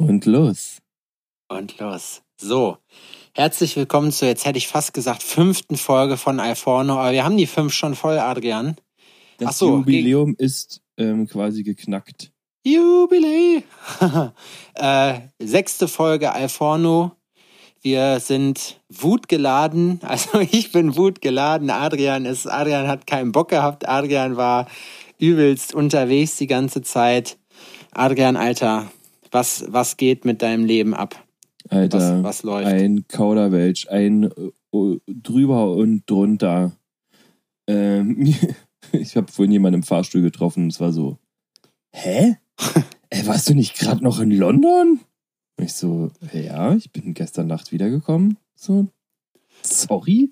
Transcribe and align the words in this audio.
Und 0.00 0.26
los. 0.26 0.78
Und 1.48 1.76
los. 1.80 2.22
So. 2.40 2.78
Herzlich 3.34 3.74
willkommen 3.74 4.12
zur, 4.12 4.28
jetzt 4.28 4.46
hätte 4.46 4.56
ich 4.56 4.68
fast 4.68 4.94
gesagt, 4.94 5.24
fünften 5.24 5.76
Folge 5.76 6.16
von 6.16 6.38
Alforno, 6.38 7.00
aber 7.00 7.10
wir 7.10 7.24
haben 7.24 7.36
die 7.36 7.48
fünf 7.48 7.72
schon 7.72 7.96
voll, 7.96 8.16
Adrian. 8.16 8.76
Das 9.38 9.48
Ach 9.48 9.52
so, 9.54 9.76
Jubiläum 9.78 10.36
ist 10.38 10.82
ähm, 10.98 11.26
quasi 11.26 11.64
geknackt. 11.64 12.30
Jubiläum! 12.64 13.64
äh, 14.74 15.14
sechste 15.40 15.88
Folge 15.88 16.32
Alforno. 16.32 17.16
Wir 17.80 18.20
sind 18.20 18.80
wutgeladen. 18.88 20.00
Also 20.08 20.38
ich 20.38 20.70
bin 20.70 20.94
wutgeladen. 20.94 21.70
Adrian 21.70 22.24
ist, 22.24 22.46
Adrian 22.46 22.86
hat 22.86 23.08
keinen 23.08 23.32
Bock 23.32 23.48
gehabt. 23.48 23.88
Adrian 23.88 24.36
war 24.36 24.68
übelst 25.18 25.74
unterwegs 25.74 26.36
die 26.36 26.46
ganze 26.46 26.82
Zeit. 26.82 27.36
Adrian, 27.90 28.36
Alter, 28.36 28.92
was, 29.32 29.64
was 29.68 29.96
geht 29.96 30.24
mit 30.24 30.42
deinem 30.42 30.64
Leben 30.64 30.94
ab? 30.94 31.24
Alter, 31.68 31.98
Was- 31.98 32.22
was 32.24 32.42
läuft? 32.42 32.66
ein 32.68 33.06
Kauderwelsch, 33.08 33.88
ein 33.88 34.24
äh, 34.24 34.98
drüber 35.06 35.72
und 35.72 36.08
drunter. 36.08 36.72
Ähm, 37.66 38.34
ich 38.92 39.16
habe 39.16 39.30
vorhin 39.30 39.52
jemanden 39.52 39.80
im 39.80 39.82
Fahrstuhl 39.82 40.22
getroffen 40.22 40.64
und 40.64 40.72
es 40.72 40.80
war 40.80 40.92
so, 40.92 41.18
hä? 41.90 42.36
Ey, 43.10 43.26
warst 43.26 43.48
du 43.48 43.54
nicht 43.54 43.78
gerade 43.78 44.02
noch 44.02 44.20
in 44.20 44.30
London? 44.30 45.00
Und 45.58 45.64
ich 45.64 45.74
so, 45.74 46.10
ja, 46.32 46.74
ich 46.74 46.92
bin 46.92 47.14
gestern 47.14 47.48
Nacht 47.48 47.72
wiedergekommen. 47.72 48.38
So, 48.54 48.88
sorry? 49.62 50.30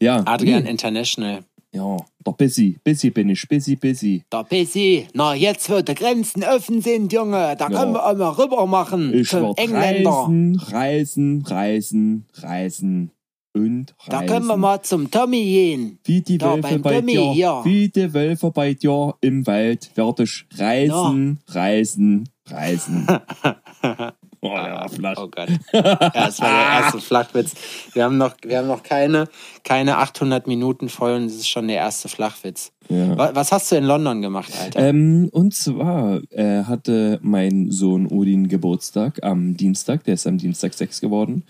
Ja, 0.00 0.22
Adrian 0.26 0.64
nee. 0.64 0.70
International. 0.70 1.44
Ja, 1.74 1.96
doch 2.22 2.36
busy, 2.36 2.78
busy 2.84 3.10
bin 3.10 3.28
ich, 3.30 3.46
busy, 3.48 3.76
busy. 3.76 4.22
Der 4.32 4.44
PC, 4.44 5.08
na 5.12 5.34
jetzt, 5.34 5.68
wo 5.68 5.80
die 5.82 5.94
Grenzen 5.94 6.44
offen 6.44 6.80
sind, 6.80 7.12
Junge, 7.12 7.56
da 7.58 7.68
Ja. 7.68 7.78
können 7.80 7.92
wir 7.92 8.06
auch 8.06 8.16
mal 8.16 8.30
rüber 8.30 8.66
machen 8.66 9.12
Ich 9.12 9.28
zum 9.28 9.52
Engländer. 9.56 10.10
reisen, 10.10 10.56
reisen, 10.70 11.42
reisen, 11.46 12.24
reisen 12.34 13.10
und 13.56 13.94
reisen. 13.98 14.10
Da 14.10 14.22
können 14.24 14.46
wir 14.46 14.56
mal 14.56 14.82
zum 14.82 15.10
Tommy 15.10 15.42
gehen. 15.44 15.98
Wie 16.04 16.20
die 16.22 16.38
Da 16.38 16.54
Wölfe 16.54 16.78
bei 16.78 17.00
Tommy 17.00 17.12
dir, 17.12 17.32
hier. 17.32 17.60
wie 17.64 17.88
die 17.88 18.14
Wölfe 18.14 18.50
bei 18.50 18.74
dir 18.74 19.14
im 19.20 19.46
Wald 19.46 19.90
werde 19.96 20.22
ich 20.24 20.46
reisen, 20.56 21.38
reisen, 21.48 22.28
reisen. 22.46 23.06
oh, 24.44 24.54
der 24.54 24.74
war 24.74 24.88
flach. 24.88 25.14
Oh 25.18 25.28
Gott. 25.28 25.48
Ja, 25.72 25.94
das 26.10 26.40
war 26.40 26.48
der 26.50 26.84
erste 26.84 27.00
Flachwitz. 27.00 27.54
Wir 27.92 28.04
haben 28.04 28.16
noch, 28.18 28.34
wir 28.42 28.58
haben 28.58 28.68
noch 28.68 28.82
keine, 28.82 29.28
keine 29.64 29.98
800 29.98 30.46
Minuten 30.46 30.88
voll 30.88 31.12
und 31.14 31.24
das 31.26 31.34
ist 31.34 31.48
schon 31.48 31.66
der 31.68 31.78
erste 31.78 32.08
Flachwitz. 32.08 32.70
Ja. 32.88 33.16
Wa- 33.16 33.30
Was 33.34 33.50
hast 33.52 33.72
du 33.72 33.76
in 33.76 33.84
London 33.84 34.22
gemacht, 34.22 34.52
Alter? 34.60 34.80
Ähm, 34.80 35.28
und 35.32 35.54
zwar 35.54 36.20
äh, 36.30 36.64
hatte 36.64 37.18
mein 37.22 37.70
Sohn 37.70 38.06
Odin 38.06 38.48
Geburtstag 38.48 39.22
am 39.24 39.56
Dienstag, 39.56 40.04
der 40.04 40.14
ist 40.14 40.26
am 40.26 40.38
Dienstag 40.38 40.74
sechs 40.74 41.00
geworden. 41.00 41.44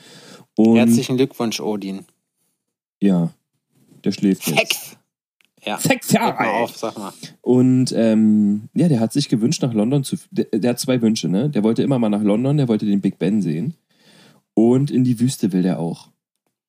Und 0.56 0.76
Herzlichen 0.76 1.16
Glückwunsch, 1.16 1.60
Odin. 1.60 2.04
ja, 3.00 3.30
der 4.04 4.12
schläft 4.12 4.46
jetzt. 4.46 4.58
Sex! 4.58 4.96
Ja, 5.66 5.78
Sechs 5.78 6.12
Jahre 6.12 6.34
mal 6.42 6.48
auf, 6.62 6.76
sag 6.76 6.98
mal. 6.98 7.12
Und 7.40 7.92
ähm, 7.96 8.68
ja, 8.74 8.88
der 8.88 9.00
hat 9.00 9.12
sich 9.12 9.28
gewünscht, 9.28 9.62
nach 9.62 9.72
London 9.72 10.04
zu. 10.04 10.16
Der, 10.30 10.44
der 10.46 10.70
hat 10.70 10.78
zwei 10.80 11.00
Wünsche, 11.00 11.28
ne? 11.28 11.48
Der 11.50 11.62
wollte 11.64 11.82
immer 11.82 11.98
mal 11.98 12.08
nach 12.10 12.22
London, 12.22 12.56
der 12.58 12.68
wollte 12.68 12.86
den 12.86 13.00
Big 13.00 13.18
Ben 13.18 13.40
sehen. 13.40 13.74
Und 14.54 14.90
in 14.90 15.04
die 15.04 15.18
Wüste 15.20 15.52
will 15.52 15.62
der 15.62 15.78
auch. 15.80 16.08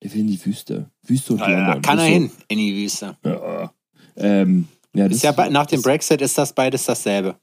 Der 0.02 0.14
will 0.14 0.22
in 0.22 0.28
die 0.28 0.44
Wüste. 0.46 0.90
Wüste 1.04 1.34
und 1.34 1.40
Ja, 1.40 1.50
London. 1.50 1.82
kann 1.82 1.98
Das 1.98 2.06
er 2.08 2.12
hin, 2.14 2.32
in 2.48 2.58
die 2.58 2.76
Wüste. 2.76 3.18
Ja. 3.24 3.72
Ähm, 4.18 4.68
ja, 4.94 5.08
das 5.08 5.18
Ist 5.18 5.24
ja 5.24 5.50
nach 5.50 5.66
dem 5.66 5.82
Brexit 5.82 6.22
ist 6.22 6.38
das 6.38 6.54
beides 6.54 6.86
dasselbe. 6.86 7.36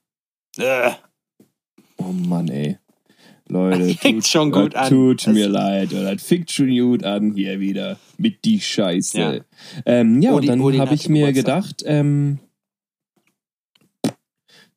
Äh, 0.59 0.91
Oh 1.98 2.05
Mann, 2.12 2.48
ey. 2.48 2.78
Leute, 3.53 3.95
Fängt 3.95 4.27
schon 4.27 4.50
gut 4.50 4.75
an. 4.75 4.89
Tut 4.89 5.27
Das- 5.27 5.34
mir 5.34 5.48
leid. 5.48 5.92
Das 5.92 6.22
fängt 6.22 6.50
schon 6.50 6.69
gut 6.77 7.05
an 7.05 7.34
hier 7.34 7.61
wieder. 7.61 7.98
Mit 8.19 8.44
die 8.44 8.61
Scheiße. 8.61 9.19
Ja. 9.20 9.34
Ähm, 9.86 10.22
ja 10.22 10.33
Odin- 10.33 10.61
und 10.61 10.72
dann 10.72 10.81
habe 10.81 10.94
ich 10.94 11.09
mir 11.09 11.32
gedacht, 11.32 11.82
ähm, 11.87 12.38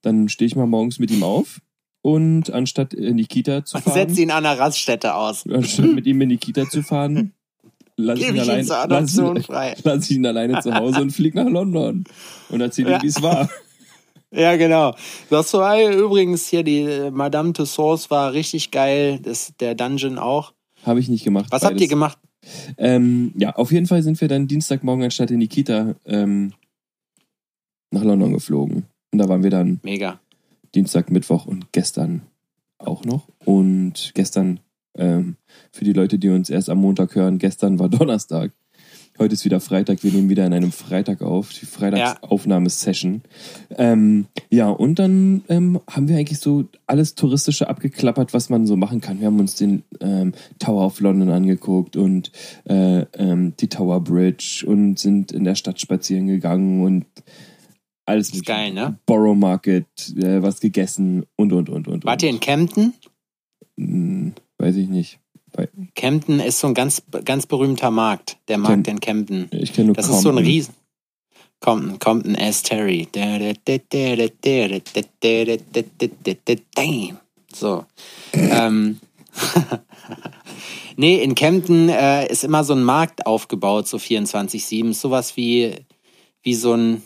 dann 0.01 0.29
stehe 0.29 0.47
ich 0.47 0.55
mal 0.55 0.67
morgens 0.67 0.99
mit 0.99 1.11
ihm 1.11 1.23
auf 1.23 1.61
und 2.01 2.51
anstatt 2.51 2.93
in 2.93 3.17
die 3.17 3.25
Kita 3.25 3.65
zu 3.65 3.79
fahren, 3.79 3.93
setz 3.93 4.17
ihn 4.19 4.31
an 4.31 4.43
der 4.43 4.59
Raststätte 4.59 5.15
aus. 5.15 5.45
anstatt 5.49 5.93
mit 5.93 6.05
ihm 6.05 6.21
in 6.21 6.29
die 6.29 6.37
Kita 6.37 6.69
zu 6.69 6.83
fahren, 6.83 7.33
lass 7.97 8.19
ihn, 8.19 8.35
ihn 8.35 8.39
allein, 8.41 8.65
lass, 8.67 9.15
frei. 9.45 9.75
lass 9.83 10.11
ihn 10.11 10.25
alleine 10.25 10.59
zu 10.59 10.73
Hause 10.73 11.01
und 11.01 11.11
flieg 11.11 11.33
nach 11.33 11.47
London 11.49 12.03
und 12.49 12.61
erzähl 12.61 12.87
Ja. 12.87 12.97
ihm, 12.97 13.03
wie 13.03 13.07
es 13.07 13.21
war. 13.21 13.49
Ja, 14.35 14.57
genau. 14.57 14.95
Das 15.29 15.53
war 15.53 15.81
übrigens 15.81 16.47
hier, 16.47 16.63
die 16.63 16.81
äh, 16.81 17.11
Madame 17.11 17.53
Tussauds 17.53 18.11
war 18.11 18.33
richtig 18.33 18.71
geil. 18.71 19.19
Das, 19.21 19.53
der 19.59 19.75
Dungeon 19.75 20.17
auch. 20.17 20.53
Habe 20.83 20.99
ich 20.99 21.07
nicht 21.07 21.23
gemacht. 21.23 21.47
Was 21.51 21.63
habt 21.63 21.75
ihr 21.75 21.79
beides. 21.79 21.89
gemacht? 21.89 22.19
Ähm, 22.77 23.33
ja, 23.37 23.55
auf 23.55 23.71
jeden 23.71 23.87
Fall 23.87 24.03
sind 24.03 24.19
wir 24.21 24.27
dann 24.27 24.47
Dienstagmorgen 24.47 25.03
anstatt 25.03 25.31
in 25.31 25.39
die 25.39 25.47
Kita 25.47 25.95
ähm, 26.05 26.53
nach 27.91 28.03
London 28.03 28.33
geflogen. 28.33 28.85
Und 29.11 29.19
da 29.19 29.29
waren 29.29 29.43
wir 29.43 29.49
dann 29.49 29.79
Mega. 29.83 30.19
Dienstag, 30.75 31.09
Mittwoch 31.09 31.45
und 31.45 31.71
gestern 31.71 32.23
auch 32.77 33.05
noch. 33.05 33.29
Und 33.45 34.11
gestern, 34.13 34.59
ähm, 34.97 35.37
für 35.71 35.85
die 35.85 35.93
Leute, 35.93 36.19
die 36.19 36.29
uns 36.29 36.49
erst 36.49 36.69
am 36.69 36.79
Montag 36.79 37.15
hören, 37.15 37.39
gestern 37.39 37.79
war 37.79 37.89
Donnerstag. 37.89 38.51
Heute 39.17 39.33
ist 39.33 39.45
wieder 39.45 39.61
Freitag. 39.61 40.03
Wir 40.03 40.11
nehmen 40.11 40.27
wieder 40.27 40.45
an 40.45 40.51
einem 40.51 40.73
Freitag 40.73 41.21
auf, 41.21 41.53
die 41.53 41.65
Freitagsaufnahmesession. 41.65 43.21
Ähm, 43.77 44.25
ja, 44.49 44.69
und 44.69 44.99
dann 44.99 45.43
ähm, 45.47 45.79
haben 45.89 46.09
wir 46.09 46.17
eigentlich 46.17 46.39
so 46.39 46.65
alles 46.85 47.15
Touristische 47.15 47.69
abgeklappert, 47.69 48.33
was 48.33 48.49
man 48.49 48.67
so 48.67 48.75
machen 48.75 48.99
kann. 48.99 49.21
Wir 49.21 49.27
haben 49.27 49.39
uns 49.39 49.55
den 49.55 49.83
ähm, 50.01 50.33
Tower 50.59 50.85
of 50.85 50.99
London 50.99 51.29
angeguckt 51.29 51.95
und 51.95 52.31
äh, 52.65 53.05
ähm, 53.17 53.53
die 53.57 53.69
Tower 53.69 54.01
Bridge 54.01 54.65
und 54.67 54.99
sind 54.99 55.31
in 55.31 55.45
der 55.45 55.55
Stadt 55.55 55.79
spazieren 55.79 56.27
gegangen 56.27 56.83
und 56.83 57.05
alles 58.05 58.31
Ist 58.31 58.45
geil, 58.45 58.73
ne? 58.73 58.99
Borough 59.05 59.37
Market, 59.37 59.87
äh, 60.17 60.41
was 60.41 60.59
gegessen 60.59 61.25
und 61.37 61.53
und 61.53 61.69
und 61.69 61.87
und. 61.87 62.03
Wart 62.03 62.21
ihr 62.21 62.29
in 62.29 62.41
Camden? 62.41 62.93
Hm, 63.79 64.33
weiß 64.57 64.75
ich 64.75 64.89
nicht. 64.89 65.19
Camden 65.95 66.39
ist 66.39 66.59
so 66.59 66.67
ein 66.67 66.73
ganz, 66.73 67.01
ganz 67.23 67.45
berühmter 67.45 67.91
Markt. 67.91 68.37
Der 68.47 68.57
Markt 68.57 68.87
in 68.87 68.99
Camden. 68.99 69.47
Ich 69.51 69.73
kenne 69.73 69.87
nur 69.87 69.95
Das 69.95 70.07
ist 70.07 70.21
so 70.21 70.29
ein 70.29 70.35
Compton. 70.35 70.45
Riesen. 70.45 70.73
Compton, 71.59 71.99
Compton 71.99 72.35
S. 72.35 72.63
Terry. 72.63 73.07
So. 77.53 77.85
ähm. 78.33 78.99
nee, 80.97 81.21
in 81.21 81.35
Camden 81.35 81.89
äh, 81.89 82.27
ist 82.27 82.43
immer 82.43 82.63
so 82.63 82.73
ein 82.73 82.83
Markt 82.83 83.25
aufgebaut, 83.25 83.87
so 83.87 83.97
24-7. 83.97 84.91
Ist 84.91 85.01
Sowas 85.01 85.37
wie, 85.37 85.75
wie 86.43 86.53
so 86.53 86.73
ein, 86.73 87.01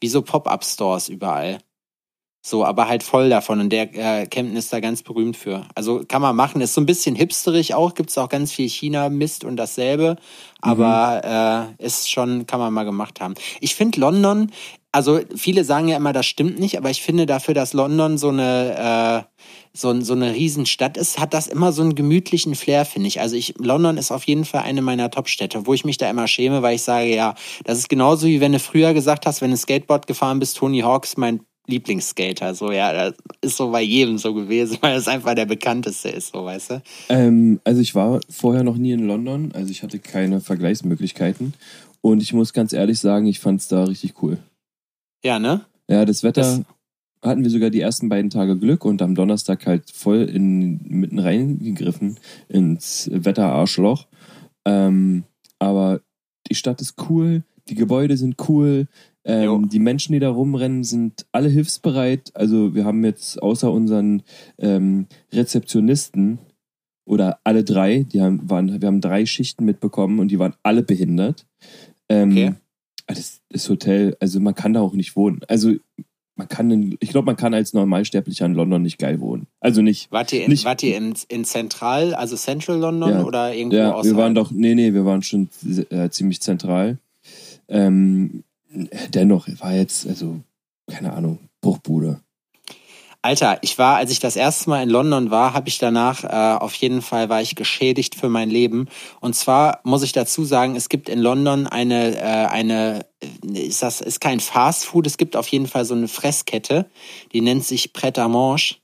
wie 0.00 0.08
so 0.08 0.22
Pop-Up-Stores 0.22 1.08
überall. 1.08 1.58
So, 2.42 2.64
aber 2.64 2.88
halt 2.88 3.02
voll 3.02 3.28
davon. 3.28 3.60
Und 3.60 3.70
der 3.70 3.94
äh, 3.94 4.26
Camden 4.26 4.56
ist 4.56 4.72
da 4.72 4.80
ganz 4.80 5.02
berühmt 5.02 5.36
für. 5.36 5.66
Also 5.74 6.02
kann 6.08 6.22
man 6.22 6.34
machen. 6.34 6.62
Ist 6.62 6.72
so 6.72 6.80
ein 6.80 6.86
bisschen 6.86 7.14
hipsterig 7.14 7.74
auch. 7.74 7.94
Gibt's 7.94 8.16
auch 8.16 8.30
ganz 8.30 8.52
viel 8.52 8.68
China-Mist 8.68 9.44
und 9.44 9.56
dasselbe. 9.56 10.16
Aber 10.62 11.76
äh, 11.78 11.84
ist 11.84 12.10
schon, 12.10 12.46
kann 12.46 12.58
man 12.58 12.72
mal 12.72 12.84
gemacht 12.84 13.20
haben. 13.20 13.34
Ich 13.60 13.74
finde 13.74 14.00
London, 14.00 14.50
also 14.92 15.20
viele 15.36 15.64
sagen 15.64 15.88
ja 15.88 15.96
immer, 15.96 16.12
das 16.12 16.26
stimmt 16.26 16.58
nicht, 16.58 16.76
aber 16.76 16.90
ich 16.90 17.02
finde 17.02 17.24
dafür, 17.24 17.54
dass 17.54 17.74
London 17.74 18.18
so 18.18 18.30
eine, 18.30 19.26
äh, 19.28 19.42
so, 19.72 20.00
so 20.00 20.14
eine 20.14 20.34
Riesenstadt 20.34 20.96
ist, 20.96 21.20
hat 21.20 21.32
das 21.32 21.46
immer 21.46 21.72
so 21.72 21.82
einen 21.82 21.94
gemütlichen 21.94 22.56
Flair, 22.56 22.84
finde 22.84 23.06
ich. 23.06 23.20
Also 23.20 23.36
ich, 23.36 23.54
London 23.58 23.98
ist 23.98 24.10
auf 24.10 24.24
jeden 24.24 24.44
Fall 24.44 24.62
eine 24.62 24.82
meiner 24.82 25.10
Top-Städte, 25.10 25.66
wo 25.66 25.74
ich 25.74 25.84
mich 25.84 25.98
da 25.98 26.10
immer 26.10 26.26
schäme, 26.26 26.62
weil 26.62 26.74
ich 26.74 26.82
sage, 26.82 27.14
ja, 27.14 27.34
das 27.64 27.78
ist 27.78 27.88
genauso 27.88 28.26
wie 28.26 28.40
wenn 28.40 28.52
du 28.52 28.58
früher 28.58 28.94
gesagt 28.94 29.26
hast, 29.26 29.42
wenn 29.42 29.52
du 29.52 29.56
Skateboard 29.56 30.06
gefahren 30.06 30.40
bist, 30.40 30.56
Tony 30.56 30.80
Hawks 30.80 31.16
mein 31.16 31.40
Lieblingsskater. 31.70 32.54
So, 32.54 32.70
ja, 32.72 32.92
das 32.92 33.14
ist 33.40 33.56
so 33.56 33.70
bei 33.70 33.82
jedem 33.82 34.18
so 34.18 34.34
gewesen, 34.34 34.78
weil 34.82 34.96
es 34.98 35.08
einfach 35.08 35.34
der 35.34 35.46
bekannteste 35.46 36.10
ist, 36.10 36.32
so, 36.32 36.44
weißt 36.44 36.70
du? 36.70 36.82
Ähm, 37.08 37.60
also 37.64 37.80
ich 37.80 37.94
war 37.94 38.20
vorher 38.28 38.62
noch 38.64 38.76
nie 38.76 38.92
in 38.92 39.06
London, 39.06 39.52
also 39.54 39.70
ich 39.70 39.82
hatte 39.82 39.98
keine 39.98 40.40
Vergleichsmöglichkeiten. 40.40 41.54
Und 42.02 42.22
ich 42.22 42.32
muss 42.32 42.52
ganz 42.52 42.72
ehrlich 42.72 42.98
sagen, 42.98 43.26
ich 43.26 43.40
fand 43.40 43.60
es 43.60 43.68
da 43.68 43.84
richtig 43.84 44.22
cool. 44.22 44.38
Ja, 45.24 45.38
ne? 45.38 45.62
Ja, 45.88 46.04
das 46.04 46.22
Wetter 46.22 46.40
Das- 46.42 46.60
hatten 47.22 47.42
wir 47.42 47.50
sogar 47.50 47.68
die 47.68 47.80
ersten 47.80 48.08
beiden 48.08 48.30
Tage 48.30 48.56
Glück 48.56 48.84
und 48.86 49.02
am 49.02 49.14
Donnerstag 49.14 49.66
halt 49.66 49.90
voll 49.90 50.22
in, 50.22 50.80
mitten 50.88 51.18
reingegriffen 51.18 52.16
ins 52.48 53.10
Wetterarschloch. 53.12 54.06
Ähm, 54.64 55.24
aber 55.58 56.00
die 56.50 56.54
Stadt 56.54 56.80
ist 56.80 56.94
cool, 57.10 57.42
die 57.68 57.74
Gebäude 57.74 58.16
sind 58.16 58.36
cool. 58.48 58.86
Ähm, 59.24 59.68
die 59.68 59.78
Menschen, 59.78 60.12
die 60.12 60.18
da 60.18 60.30
rumrennen, 60.30 60.84
sind 60.84 61.26
alle 61.32 61.48
hilfsbereit. 61.48 62.30
Also 62.34 62.74
wir 62.74 62.84
haben 62.84 63.04
jetzt 63.04 63.42
außer 63.42 63.70
unseren 63.70 64.22
ähm, 64.58 65.06
Rezeptionisten 65.32 66.38
oder 67.04 67.38
alle 67.44 67.64
drei, 67.64 68.04
die 68.04 68.22
haben, 68.22 68.48
waren, 68.48 68.80
wir 68.80 68.86
haben 68.86 69.00
drei 69.00 69.26
Schichten 69.26 69.64
mitbekommen 69.64 70.20
und 70.20 70.28
die 70.28 70.38
waren 70.38 70.54
alle 70.62 70.82
behindert. 70.82 71.46
Ähm, 72.08 72.30
Okay. 72.30 72.54
Das, 73.06 73.40
das 73.48 73.68
Hotel, 73.68 74.16
also 74.20 74.38
man 74.38 74.54
kann 74.54 74.72
da 74.72 74.80
auch 74.80 74.92
nicht 74.92 75.16
wohnen. 75.16 75.40
Also 75.48 75.74
man 76.36 76.46
kann, 76.48 76.70
in, 76.70 76.96
ich 77.00 77.10
glaube, 77.10 77.26
man 77.26 77.34
kann 77.36 77.52
als 77.54 77.72
Normalsterblicher 77.72 78.46
in 78.46 78.54
London 78.54 78.82
nicht 78.82 78.98
geil 78.98 79.20
wohnen. 79.20 79.48
Also 79.58 79.82
nicht. 79.82 80.12
Wart 80.12 80.32
ihr 80.32 80.44
in, 80.44 80.50
nicht, 80.50 80.64
wart 80.64 80.82
ihr 80.84 80.96
in, 80.96 81.14
in 81.28 81.44
Zentral, 81.44 82.14
also 82.14 82.36
Central 82.36 82.78
London 82.78 83.10
Ja. 83.10 83.24
oder 83.24 83.52
irgendwo 83.52 83.76
ja, 83.76 83.92
außerhalb? 83.92 84.16
wir 84.16 84.22
waren 84.22 84.34
doch, 84.36 84.52
nee, 84.52 84.76
nee, 84.76 84.94
wir 84.94 85.04
waren 85.04 85.22
schon 85.22 85.48
äh, 85.90 86.08
ziemlich 86.10 86.40
zentral. 86.40 86.98
Ähm, 87.68 88.44
dennoch 88.70 89.48
war 89.58 89.74
jetzt, 89.74 90.06
also, 90.06 90.40
keine 90.86 91.12
Ahnung, 91.12 91.38
Bruchbude. 91.60 92.20
Alter, 93.22 93.58
ich 93.60 93.76
war, 93.76 93.96
als 93.96 94.10
ich 94.10 94.18
das 94.18 94.34
erste 94.34 94.70
Mal 94.70 94.82
in 94.82 94.88
London 94.88 95.30
war, 95.30 95.52
habe 95.52 95.68
ich 95.68 95.76
danach 95.76 96.24
äh, 96.24 96.58
auf 96.58 96.72
jeden 96.74 97.02
Fall 97.02 97.28
war 97.28 97.42
ich 97.42 97.54
geschädigt 97.54 98.14
für 98.14 98.30
mein 98.30 98.48
Leben. 98.48 98.88
Und 99.20 99.36
zwar 99.36 99.80
muss 99.84 100.02
ich 100.02 100.12
dazu 100.12 100.44
sagen, 100.44 100.74
es 100.74 100.88
gibt 100.88 101.10
in 101.10 101.18
London 101.18 101.66
eine 101.66 102.16
äh, 102.16 102.46
eine 102.46 103.04
äh, 103.22 103.66
ist 103.66 103.82
das 103.82 104.00
ist 104.00 104.22
kein 104.22 104.40
Fast 104.40 104.86
Food, 104.86 105.06
es 105.06 105.18
gibt 105.18 105.36
auf 105.36 105.48
jeden 105.48 105.66
Fall 105.66 105.84
so 105.84 105.94
eine 105.94 106.08
Fresskette, 106.08 106.86
die 107.34 107.42
nennt 107.42 107.64
sich 107.64 107.92
Pret 107.92 108.18
à 108.18 108.26
Manger. 108.26 108.76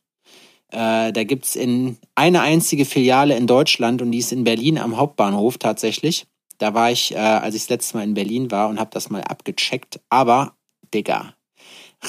Äh, 0.71 1.13
da 1.13 1.25
gibt's 1.25 1.57
in 1.57 1.97
eine 2.15 2.43
einzige 2.43 2.85
Filiale 2.85 3.37
in 3.39 3.47
Deutschland 3.47 4.03
und 4.03 4.11
die 4.11 4.19
ist 4.19 4.33
in 4.33 4.45
Berlin 4.45 4.77
am 4.77 4.99
Hauptbahnhof 4.99 5.57
tatsächlich. 5.57 6.27
Da 6.59 6.75
war 6.75 6.91
ich, 6.91 7.15
äh, 7.15 7.19
als 7.19 7.55
ich 7.55 7.63
das 7.63 7.71
letzte 7.71 7.97
Mal 7.97 8.05
in 8.05 8.15
Berlin 8.15 8.51
war 8.51 8.69
und 8.69 8.81
habe 8.81 8.91
das 8.93 9.11
mal 9.11 9.23
abgecheckt. 9.23 10.01
Aber, 10.09 10.55
Digga, 10.95 11.35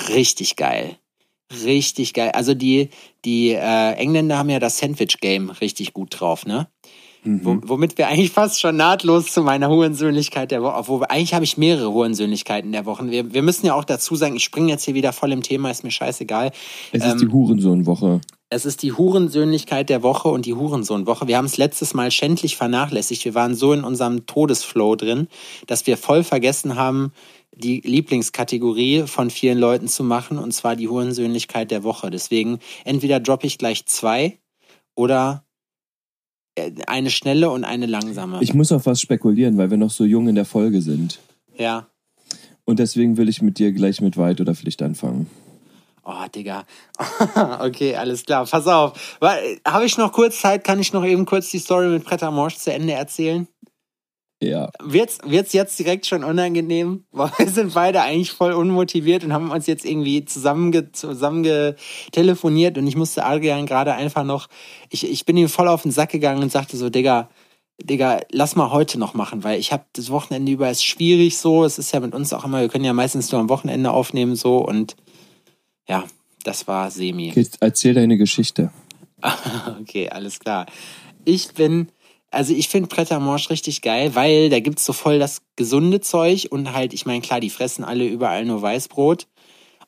richtig 0.09 0.55
geil. 0.55 0.97
Richtig 1.63 2.13
geil. 2.13 2.31
Also 2.31 2.53
die, 2.53 2.89
die 3.23 3.51
äh, 3.51 3.93
Engländer 3.93 4.37
haben 4.37 4.49
ja 4.49 4.59
das 4.59 4.79
Sandwich-Game 4.79 5.49
richtig 5.49 5.93
gut 5.93 6.19
drauf, 6.19 6.45
ne? 6.45 6.67
Mhm. 7.23 7.41
Wo, 7.43 7.57
womit 7.63 7.97
wir 7.97 8.07
eigentlich 8.07 8.31
fast 8.31 8.59
schon 8.59 8.75
nahtlos 8.77 9.31
zu 9.31 9.41
meiner 9.43 9.69
Hurensöhnlichkeit 9.69 10.51
der 10.51 10.61
Woche, 10.61 10.75
obwohl 10.75 11.05
eigentlich 11.05 11.33
habe 11.33 11.45
ich 11.45 11.57
mehrere 11.57 11.91
Hurensöhnlichkeiten 11.91 12.71
der 12.71 12.85
Woche. 12.85 13.09
Wir, 13.09 13.33
wir 13.33 13.43
müssen 13.43 13.65
ja 13.65 13.75
auch 13.75 13.85
dazu 13.85 14.15
sagen, 14.15 14.35
ich 14.35 14.43
springe 14.43 14.69
jetzt 14.69 14.85
hier 14.85 14.93
wieder 14.93 15.13
voll 15.13 15.31
im 15.31 15.41
Thema, 15.41 15.71
ist 15.71 15.83
mir 15.83 15.91
scheißegal. 15.91 16.51
Es 16.91 17.03
ist 17.03 17.13
ähm, 17.13 17.19
die 17.19 17.27
Hurensohn-Woche. 17.27 18.21
Es 18.49 18.65
ist 18.65 18.81
die 18.81 18.93
Hurensöhnlichkeit 18.93 19.89
der 19.89 20.03
Woche 20.03 20.29
und 20.29 20.45
die 20.45 20.53
Hurensohnwoche. 20.53 21.27
Wir 21.27 21.37
haben 21.37 21.45
es 21.45 21.57
letztes 21.57 21.93
Mal 21.93 22.11
schändlich 22.11 22.55
vernachlässigt. 22.55 23.25
Wir 23.25 23.35
waren 23.35 23.55
so 23.55 23.73
in 23.73 23.83
unserem 23.83 24.25
Todesflow 24.25 24.95
drin, 24.95 25.27
dass 25.67 25.85
wir 25.85 25.97
voll 25.97 26.23
vergessen 26.23 26.75
haben, 26.75 27.11
die 27.53 27.81
Lieblingskategorie 27.81 29.03
von 29.05 29.31
vielen 29.31 29.57
Leuten 29.57 29.89
zu 29.89 30.03
machen, 30.03 30.37
und 30.37 30.53
zwar 30.53 30.77
die 30.77 30.87
Hurensöhnlichkeit 30.87 31.71
der 31.71 31.83
Woche. 31.83 32.09
Deswegen 32.09 32.59
entweder 32.85 33.19
droppe 33.19 33.47
ich 33.47 33.57
gleich 33.57 33.85
zwei 33.85 34.37
oder 34.95 35.43
äh, 36.55 36.71
eine 36.87 37.09
schnelle 37.09 37.49
und 37.49 37.65
eine 37.65 37.85
langsame. 37.85 38.41
Ich 38.41 38.53
muss 38.53 38.71
auf 38.71 38.85
was 38.85 39.01
spekulieren, 39.01 39.57
weil 39.57 39.71
wir 39.71 39.77
noch 39.77 39.91
so 39.91 40.05
jung 40.05 40.29
in 40.29 40.35
der 40.35 40.45
Folge 40.45 40.81
sind. 40.81 41.19
ja. 41.57 41.87
Und 42.63 42.79
deswegen 42.79 43.15
will 43.15 43.29
ich 43.29 43.41
mit 43.41 43.59
dir 43.59 43.71
gleich 43.71 44.01
mit 44.01 44.17
Weit 44.17 44.41
oder 44.41 44.53
Pflicht 44.53 44.81
anfangen. 44.81 45.27
Oh, 46.09 46.25
Digga. 46.33 46.63
okay, 47.59 47.97
alles 47.97 48.23
klar. 48.23 48.45
Pass 48.45 48.65
auf. 48.65 49.17
Habe 49.67 49.85
ich 49.85 49.97
noch 49.97 50.13
kurz 50.13 50.39
Zeit? 50.39 50.63
Kann 50.63 50.79
ich 50.79 50.93
noch 50.93 51.03
eben 51.03 51.25
kurz 51.25 51.51
die 51.51 51.59
Story 51.59 51.87
mit 51.87 52.05
Pret 52.05 52.21
Morsch 52.31 52.55
zu 52.55 52.71
Ende 52.71 52.93
erzählen? 52.93 53.45
Ja. 54.41 54.69
Wird's, 54.81 55.17
wird's 55.25 55.51
jetzt 55.51 55.77
direkt 55.77 56.05
schon 56.05 56.23
unangenehm? 56.23 57.03
Weil 57.11 57.31
wir 57.37 57.49
sind 57.49 57.73
beide 57.73 58.01
eigentlich 58.03 58.31
voll 58.31 58.53
unmotiviert 58.53 59.25
und 59.25 59.33
haben 59.33 59.51
uns 59.51 59.67
jetzt 59.67 59.83
irgendwie 59.83 60.23
zusammenge, 60.23 60.93
zusammenge 60.93 61.75
telefoniert 62.13 62.77
und 62.77 62.87
ich 62.87 62.95
musste 62.95 63.25
Adrian 63.25 63.65
gerade 63.65 63.93
einfach 63.93 64.23
noch, 64.23 64.47
ich, 64.89 65.09
ich 65.09 65.25
bin 65.25 65.35
ihm 65.35 65.49
voll 65.49 65.67
auf 65.67 65.81
den 65.81 65.91
Sack 65.91 66.11
gegangen 66.11 66.41
und 66.41 66.53
sagte 66.53 66.77
so, 66.77 66.89
Digga, 66.89 67.27
Digga, 67.83 68.21
lass 68.31 68.55
mal 68.55 68.71
heute 68.71 68.97
noch 68.97 69.13
machen, 69.13 69.43
weil 69.43 69.59
ich 69.59 69.71
habe 69.73 69.85
das 69.93 70.09
Wochenende 70.09 70.51
über 70.51 70.69
ist 70.69 70.83
schwierig 70.83 71.37
so. 71.37 71.63
Es 71.63 71.77
ist 71.77 71.91
ja 71.91 71.99
mit 71.99 72.15
uns 72.15 72.33
auch 72.33 72.45
immer, 72.45 72.61
wir 72.61 72.69
können 72.69 72.85
ja 72.85 72.93
meistens 72.93 73.31
nur 73.31 73.41
am 73.41 73.49
Wochenende 73.49 73.91
aufnehmen 73.91 74.35
so 74.35 74.57
und 74.57 74.95
ja, 75.87 76.05
das 76.43 76.67
war 76.67 76.91
semi. 76.91 77.31
Okay, 77.31 77.47
erzähl 77.59 77.93
deine 77.93 78.17
Geschichte. 78.17 78.71
okay, 79.81 80.09
alles 80.09 80.39
klar. 80.39 80.65
Ich 81.25 81.53
bin, 81.53 81.89
also 82.31 82.53
ich 82.53 82.69
finde 82.69 82.89
Manger 83.19 83.49
richtig 83.49 83.81
geil, 83.81 84.15
weil 84.15 84.49
da 84.49 84.59
gibt's 84.59 84.85
so 84.85 84.93
voll 84.93 85.19
das 85.19 85.41
gesunde 85.55 86.01
Zeug 86.01 86.47
und 86.49 86.73
halt, 86.73 86.93
ich 86.93 87.05
meine, 87.05 87.21
klar, 87.21 87.39
die 87.39 87.49
fressen 87.49 87.83
alle 87.83 88.07
überall 88.07 88.45
nur 88.45 88.61
Weißbrot. 88.61 89.27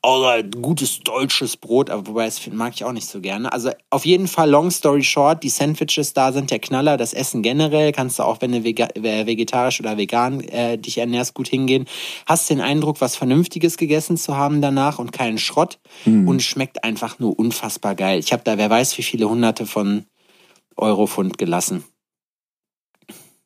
Oder 0.02 0.44
gutes 0.44 1.02
deutsches 1.02 1.58
Brot, 1.58 1.90
aber 1.90 2.08
wobei 2.08 2.24
das 2.24 2.48
mag 2.48 2.74
ich 2.74 2.86
auch 2.86 2.94
nicht 2.94 3.08
so 3.08 3.20
gerne. 3.20 3.52
Also 3.52 3.72
auf 3.90 4.06
jeden 4.06 4.30
Fall, 4.30 4.50
long 4.50 4.72
story 4.72 5.04
short, 5.04 5.44
die 5.44 5.50
Sandwiches 5.50 6.14
da 6.14 6.32
sind 6.32 6.52
der 6.52 6.60
Knaller. 6.60 6.96
Das 6.96 7.14
Essen 7.14 7.44
generell 7.44 7.92
kannst 7.92 8.18
du 8.18 8.24
auch, 8.24 8.40
wenn 8.40 8.54
du 8.54 8.60
äh, 8.60 9.26
vegetarisch 9.26 9.82
oder 9.82 9.98
vegan 9.98 10.40
äh, 10.40 10.78
dich 10.78 11.00
ernährst, 11.00 11.34
gut 11.34 11.50
hingehen. 11.50 11.86
Hast 12.26 12.50
den 12.50 12.62
Eindruck, 12.62 13.02
was 13.02 13.18
Vernünftiges 13.18 13.76
gegessen 13.76 14.16
zu 14.16 14.38
haben 14.38 14.62
danach 14.62 15.00
und 15.00 15.12
keinen 15.12 15.38
Schrott. 15.38 15.80
Mhm. 16.06 16.30
Und 16.30 16.44
schmeckt 16.44 16.86
einfach 16.86 17.20
nur 17.20 17.38
unfassbar 17.38 17.94
geil. 17.94 18.20
Ich 18.20 18.32
habe 18.32 18.44
da, 18.46 18.58
wer 18.58 18.70
weiß, 18.70 18.98
wie 18.98 19.04
viele 19.04 19.30
hunderte 19.30 19.66
von 19.66 20.06
Eurofund 20.78 21.38
gelassen. 21.38 21.84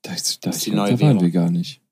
Das, 0.04 0.24
Das 0.24 0.40
das, 0.42 0.58
ist 0.58 0.66
die 0.68 0.72
neue 0.72 1.00
Währung. 1.00 1.22
wir 1.22 1.32
gar 1.32 1.50
nicht. 1.50 1.83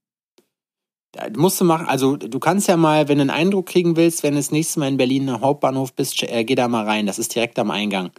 Musst 1.36 1.60
du 1.60 1.66
machen, 1.66 1.88
also 1.88 2.16
du 2.16 2.40
kannst 2.40 2.70
ja 2.70 2.78
mal, 2.78 3.10
wenn 3.10 3.18
du 3.18 3.24
einen 3.24 3.30
Eindruck 3.30 3.66
kriegen 3.66 3.98
willst, 3.98 4.24
wenn 4.24 4.34
du 4.34 4.40
das 4.40 4.52
nächste 4.52 4.80
Mal 4.80 4.88
in 4.88 4.98
Berlin 4.98 5.30
am 5.30 5.42
Hauptbahnhof 5.42 5.94
bist, 5.94 6.24
äh, 6.24 6.46
geh 6.46 6.56
da 6.56 6.68
mal 6.68 6.86
rein. 6.86 7.06
Das 7.06 7.20
ist 7.20 7.36
direkt 7.36 7.60
am 7.60 7.70
Eingang. 7.70 8.12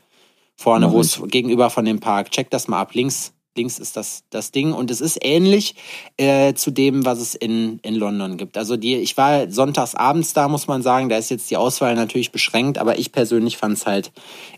Vorne, 0.57 0.93
wo 0.93 1.01
es 1.01 1.21
gegenüber 1.27 1.71
von 1.71 1.85
dem 1.85 2.01
Park. 2.01 2.31
Check 2.31 2.51
das 2.51 2.69
mal 2.69 2.81
ab. 2.81 2.95
Links, 2.95 3.33
links 3.57 3.79
ist 3.79 3.97
das, 3.97 4.25
das 4.31 4.53
Ding. 4.53 4.73
Und 4.73 4.91
es 4.91 5.01
ist 5.01 5.19
ähnlich 5.23 5.75
äh, 6.19 6.53
zu 6.55 6.71
dem, 6.71 7.05
was 7.07 7.19
es 7.19 7.35
in, 7.35 7.79
in 7.83 7.95
London 7.95 8.37
gibt. 8.37 8.59
Also 8.59 8.77
die, 8.77 8.97
ich 8.97 9.17
war 9.17 9.51
sonntags 9.51 9.95
abends 9.95 10.35
da, 10.35 10.49
muss 10.49 10.69
man 10.69 10.83
sagen. 10.83 11.09
Da 11.09 11.17
ist 11.17 11.31
jetzt 11.31 11.51
die 11.51 11.57
Auswahl 11.57 11.95
natürlich 11.95 12.31
beschränkt, 12.31 12.79
aber 12.79 12.99
ich 12.99 13.11
persönlich 13.11 13.57
fand 13.57 13.79
es 13.79 13.87
halt 13.87 14.13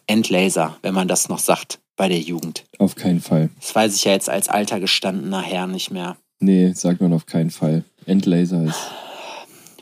Endlaser, 0.06 0.76
wenn 0.82 0.94
man 0.94 1.08
das 1.08 1.28
noch 1.28 1.38
sagt 1.38 1.78
bei 1.96 2.08
der 2.08 2.20
Jugend. 2.20 2.64
Auf 2.78 2.96
keinen 2.96 3.20
Fall. 3.20 3.50
Das 3.60 3.74
weiß 3.74 3.94
ich 3.94 4.04
ja 4.04 4.12
jetzt 4.12 4.28
als 4.28 4.48
alter 4.48 4.80
gestandener 4.80 5.40
Herr 5.40 5.68
nicht 5.68 5.92
mehr. 5.92 6.16
Nee, 6.44 6.72
sagt 6.74 7.00
man 7.00 7.14
auf 7.14 7.24
keinen 7.24 7.50
Fall. 7.50 7.84
Endlaser 8.04 8.64
ist. 8.64 8.90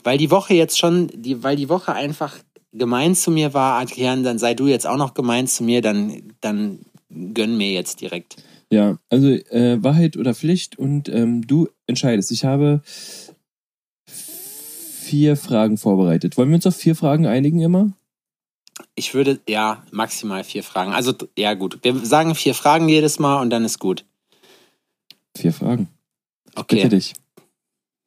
weil 0.05 0.17
die 0.17 0.31
Woche 0.31 0.53
jetzt 0.53 0.79
schon, 0.79 1.09
die, 1.13 1.43
weil 1.43 1.57
die 1.57 1.67
Woche 1.67 1.91
einfach 1.93 2.37
gemein 2.71 3.15
zu 3.15 3.31
mir 3.31 3.53
war, 3.53 3.81
Adrian, 3.81 4.23
dann 4.23 4.39
sei 4.39 4.53
du 4.53 4.67
jetzt 4.67 4.87
auch 4.87 4.95
noch 4.95 5.13
gemein 5.13 5.45
zu 5.47 5.63
mir, 5.63 5.81
dann, 5.81 6.33
dann 6.39 6.79
gönn 7.33 7.57
mir 7.57 7.71
jetzt 7.71 7.99
direkt. 7.99 8.37
Ja, 8.71 8.97
also 9.09 9.27
äh, 9.27 9.83
Wahrheit 9.83 10.15
oder 10.15 10.33
Pflicht 10.33 10.79
und 10.79 11.09
ähm, 11.09 11.45
du 11.45 11.67
entscheidest. 11.85 12.31
Ich 12.31 12.45
habe 12.45 12.81
vier 14.05 15.35
Fragen 15.35 15.77
vorbereitet. 15.77 16.37
Wollen 16.37 16.49
wir 16.49 16.55
uns 16.55 16.65
auf 16.65 16.77
vier 16.77 16.95
Fragen 16.95 17.27
einigen 17.27 17.59
immer? 17.59 17.91
Ich 18.95 19.13
würde, 19.13 19.41
ja, 19.49 19.83
maximal 19.91 20.45
vier 20.45 20.63
Fragen. 20.63 20.93
Also, 20.93 21.13
ja, 21.37 21.55
gut. 21.55 21.79
Wir 21.83 21.93
sagen 22.05 22.35
vier 22.35 22.55
Fragen 22.55 22.87
jedes 22.87 23.19
Mal 23.19 23.41
und 23.41 23.49
dann 23.49 23.65
ist 23.65 23.79
gut. 23.79 24.05
Vier 25.35 25.51
Fragen. 25.51 25.89
Bitte 26.55 26.87
Okay. 26.87 26.89
dich. 26.89 27.13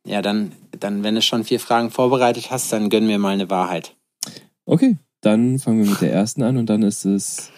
Ja, 0.06 0.22
dann, 0.22 0.52
dann, 0.78 1.02
wenn 1.02 1.16
du 1.16 1.22
schon 1.22 1.44
vier 1.44 1.58
Fragen 1.58 1.90
vorbereitet 1.90 2.50
hast, 2.50 2.72
dann 2.72 2.90
gönn 2.90 3.06
mir 3.06 3.18
mal 3.18 3.34
eine 3.34 3.50
Wahrheit. 3.50 3.96
Okay, 4.64 4.96
dann 5.20 5.58
fangen 5.58 5.82
wir 5.82 5.90
mit 5.90 6.00
der 6.00 6.12
ersten 6.12 6.42
an 6.42 6.56
und 6.56 6.66
dann 6.66 6.82
ist 6.82 7.04
es, 7.04 7.50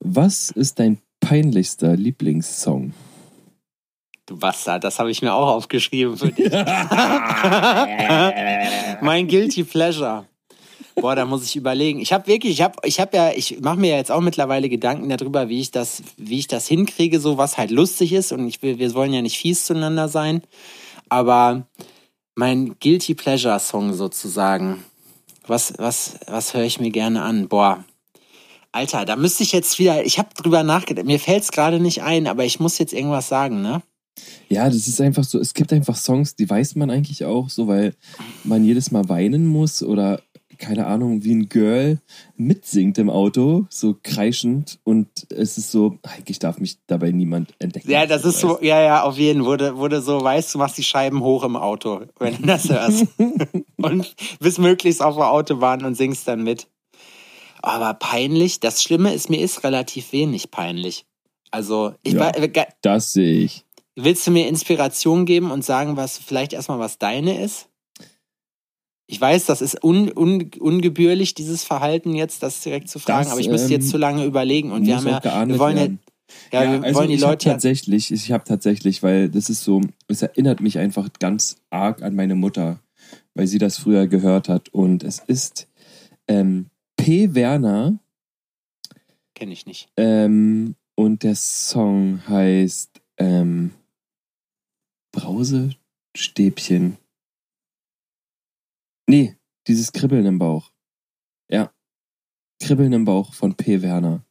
was 0.00 0.50
ist 0.50 0.78
dein 0.78 0.98
peinlichster 1.20 1.96
Lieblingssong? 1.96 2.92
Du 4.26 4.38
Bastard, 4.38 4.84
das 4.84 4.98
habe 4.98 5.10
ich 5.10 5.22
mir 5.22 5.32
auch 5.32 5.48
aufgeschrieben 5.48 6.18
für 6.18 6.30
dich. 6.30 6.52
mein 9.00 9.26
Guilty 9.26 9.64
Pleasure. 9.64 10.26
Boah, 11.00 11.14
da 11.14 11.24
muss 11.24 11.44
ich 11.44 11.56
überlegen. 11.56 12.00
Ich 12.00 12.12
habe 12.12 12.26
wirklich, 12.26 12.52
ich 12.52 12.62
habe, 12.62 12.74
ich 12.84 12.98
habe 13.00 13.16
ja, 13.16 13.32
ich 13.32 13.60
mache 13.60 13.78
mir 13.78 13.90
ja 13.90 13.96
jetzt 13.96 14.10
auch 14.10 14.20
mittlerweile 14.20 14.68
Gedanken 14.68 15.08
darüber, 15.08 15.48
wie 15.48 15.60
ich 15.60 15.70
das, 15.70 16.02
wie 16.16 16.38
ich 16.38 16.48
das 16.48 16.66
hinkriege, 16.66 17.20
so 17.20 17.38
was 17.38 17.56
halt 17.56 17.70
lustig 17.70 18.12
ist. 18.12 18.32
Und 18.32 18.48
ich 18.48 18.62
will, 18.62 18.78
wir 18.78 18.92
wollen 18.94 19.12
ja 19.12 19.22
nicht 19.22 19.38
fies 19.38 19.66
zueinander 19.66 20.08
sein, 20.08 20.42
aber 21.08 21.66
mein 22.34 22.76
Guilty 22.80 23.14
Pleasure 23.14 23.58
Song 23.60 23.94
sozusagen. 23.94 24.84
Was, 25.46 25.74
was, 25.78 26.18
was 26.26 26.52
höre 26.52 26.64
ich 26.64 26.78
mir 26.78 26.90
gerne 26.90 27.22
an? 27.22 27.48
Boah, 27.48 27.84
Alter, 28.70 29.04
da 29.04 29.16
müsste 29.16 29.42
ich 29.42 29.52
jetzt 29.52 29.78
wieder. 29.78 30.04
Ich 30.04 30.18
habe 30.18 30.28
drüber 30.36 30.62
nachgedacht. 30.62 31.06
Mir 31.06 31.18
fällt 31.18 31.42
es 31.42 31.52
gerade 31.52 31.80
nicht 31.80 32.02
ein, 32.02 32.26
aber 32.26 32.44
ich 32.44 32.60
muss 32.60 32.78
jetzt 32.78 32.92
irgendwas 32.92 33.28
sagen, 33.28 33.62
ne? 33.62 33.82
Ja, 34.48 34.68
das 34.68 34.88
ist 34.88 35.00
einfach 35.00 35.24
so, 35.24 35.38
es 35.38 35.54
gibt 35.54 35.72
einfach 35.72 35.96
Songs, 35.96 36.34
die 36.36 36.48
weiß 36.48 36.74
man 36.76 36.90
eigentlich 36.90 37.24
auch 37.24 37.48
so, 37.48 37.68
weil 37.68 37.94
man 38.44 38.64
jedes 38.64 38.90
Mal 38.90 39.08
weinen 39.08 39.46
muss 39.46 39.82
oder 39.82 40.20
keine 40.58 40.86
Ahnung, 40.86 41.24
wie 41.24 41.34
ein 41.34 41.48
Girl 41.48 42.00
mitsingt 42.36 42.98
im 42.98 43.08
Auto, 43.10 43.66
so 43.70 43.96
kreischend 44.02 44.78
und 44.84 45.08
es 45.30 45.56
ist 45.58 45.70
so, 45.70 45.98
eigentlich 46.02 46.38
darf 46.38 46.58
mich 46.58 46.78
dabei 46.86 47.10
niemand 47.12 47.54
entdecken. 47.58 47.90
Ja, 47.90 48.06
das 48.06 48.24
ist 48.24 48.40
so, 48.40 48.58
ja, 48.60 48.80
ja, 48.82 49.02
auf 49.02 49.16
jeden 49.16 49.40
Fall. 49.40 49.48
Wurde, 49.48 49.76
wurde 49.76 50.02
so, 50.02 50.20
weißt 50.20 50.54
du, 50.54 50.58
machst 50.58 50.76
die 50.78 50.82
Scheiben 50.82 51.22
hoch 51.22 51.44
im 51.44 51.56
Auto, 51.56 52.02
wenn 52.18 52.36
du 52.36 52.46
das 52.46 52.68
hörst. 52.68 53.06
und 53.76 54.14
bist 54.40 54.58
möglichst 54.58 55.02
auf 55.02 55.16
der 55.16 55.30
Autobahn 55.30 55.84
und 55.84 55.94
singst 55.94 56.26
dann 56.28 56.42
mit. 56.42 56.66
Aber 57.62 57.94
peinlich, 57.94 58.60
das 58.60 58.82
Schlimme 58.82 59.14
ist, 59.14 59.30
mir 59.30 59.40
ist 59.40 59.64
relativ 59.64 60.12
wenig 60.12 60.50
peinlich. 60.50 61.06
Also, 61.50 61.94
ich 62.02 62.14
Ja. 62.14 62.20
war, 62.20 62.36
äh, 62.36 62.50
Das 62.82 63.12
sehe 63.12 63.40
ich. 63.44 63.64
willst 63.96 64.26
du 64.26 64.30
mir 64.30 64.46
Inspiration 64.48 65.24
geben 65.24 65.50
und 65.50 65.64
sagen, 65.64 65.96
was 65.96 66.18
vielleicht 66.18 66.52
erstmal 66.52 66.78
was 66.78 66.98
deine 66.98 67.42
ist? 67.42 67.67
Ich 69.10 69.18
weiß, 69.18 69.46
das 69.46 69.62
ist 69.62 69.82
un, 69.82 70.12
un, 70.14 70.50
ungebührlich, 70.60 71.32
dieses 71.32 71.64
Verhalten 71.64 72.14
jetzt, 72.14 72.42
das 72.42 72.60
direkt 72.60 72.90
zu 72.90 72.98
fragen, 72.98 73.24
Das, 73.24 73.32
aber 73.32 73.40
ich 73.40 73.48
müsste 73.48 73.72
jetzt 73.72 73.86
ähm, 73.86 73.90
zu 73.90 73.96
lange 73.96 74.24
überlegen 74.26 74.70
und 74.70 74.86
wir 74.86 74.98
haben 74.98 75.06
ja, 75.06 75.48
wir 75.48 75.58
wollen 75.58 75.76
ja, 75.76 75.82
werden. 75.82 75.98
ja, 76.52 76.72
wir 76.72 76.84
also 76.84 77.00
wollen 77.00 77.08
die 77.08 77.14
ich 77.14 77.22
hab 77.22 77.30
Leute 77.30 77.46
ja, 77.46 77.52
tatsächlich, 77.54 78.12
ich 78.12 78.30
habe 78.32 78.44
tatsächlich, 78.44 79.02
weil 79.02 79.30
das 79.30 79.48
ist 79.48 79.64
so, 79.64 79.80
es 80.08 80.20
erinnert 80.20 80.60
mich 80.60 80.78
einfach 80.78 81.08
ganz 81.18 81.56
arg 81.70 82.02
an 82.02 82.16
meine 82.16 82.34
Mutter, 82.34 82.80
weil 83.32 83.46
sie 83.46 83.56
das 83.56 83.78
früher 83.78 84.08
gehört 84.08 84.50
hat. 84.50 84.68
Und 84.74 85.02
es 85.04 85.20
ist 85.20 85.68
ähm, 86.28 86.66
P. 86.98 87.34
Werner 87.34 87.98
kenne 89.34 89.54
ich 89.54 89.64
nicht. 89.64 89.88
ähm, 89.96 90.74
und 90.96 91.22
der 91.22 91.34
Song 91.34 92.20
heißt 92.28 93.00
ähm, 93.16 93.70
Brausestäbchen. 95.12 96.98
Nee, 99.08 99.36
dieses 99.66 99.92
Kribbeln 99.92 100.26
im 100.26 100.38
Bauch. 100.38 100.70
Ja. 101.48 101.72
Kribbeln 102.60 102.92
im 102.92 103.04
Bauch 103.04 103.32
von 103.32 103.54
P. 103.54 103.82
Werner. 103.82 104.22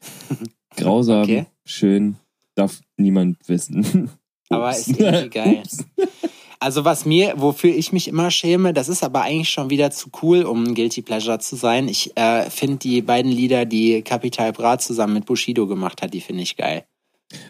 Grausam, 0.76 1.22
Okay. 1.22 1.46
schön, 1.64 2.16
darf 2.54 2.80
niemand 2.96 3.36
wissen. 3.48 4.10
Aber 4.48 4.70
ist 4.70 4.88
irgendwie 4.88 5.28
geil. 5.30 5.62
Also 6.62 6.84
was 6.84 7.06
mir, 7.06 7.32
wofür 7.38 7.74
ich 7.74 7.90
mich 7.90 8.06
immer 8.06 8.30
schäme, 8.30 8.74
das 8.74 8.90
ist 8.90 9.02
aber 9.02 9.22
eigentlich 9.22 9.48
schon 9.48 9.70
wieder 9.70 9.90
zu 9.90 10.10
cool, 10.20 10.42
um 10.42 10.62
ein 10.62 10.74
Guilty 10.74 11.00
Pleasure 11.00 11.38
zu 11.38 11.56
sein. 11.56 11.88
Ich 11.88 12.14
äh, 12.18 12.50
finde 12.50 12.76
die 12.76 13.00
beiden 13.00 13.32
Lieder, 13.32 13.64
die 13.64 14.02
Capital 14.02 14.52
Bra 14.52 14.76
zusammen 14.76 15.14
mit 15.14 15.24
Bushido 15.24 15.66
gemacht 15.66 16.02
hat, 16.02 16.12
die 16.12 16.20
finde 16.20 16.42
ich 16.42 16.58
geil. 16.58 16.84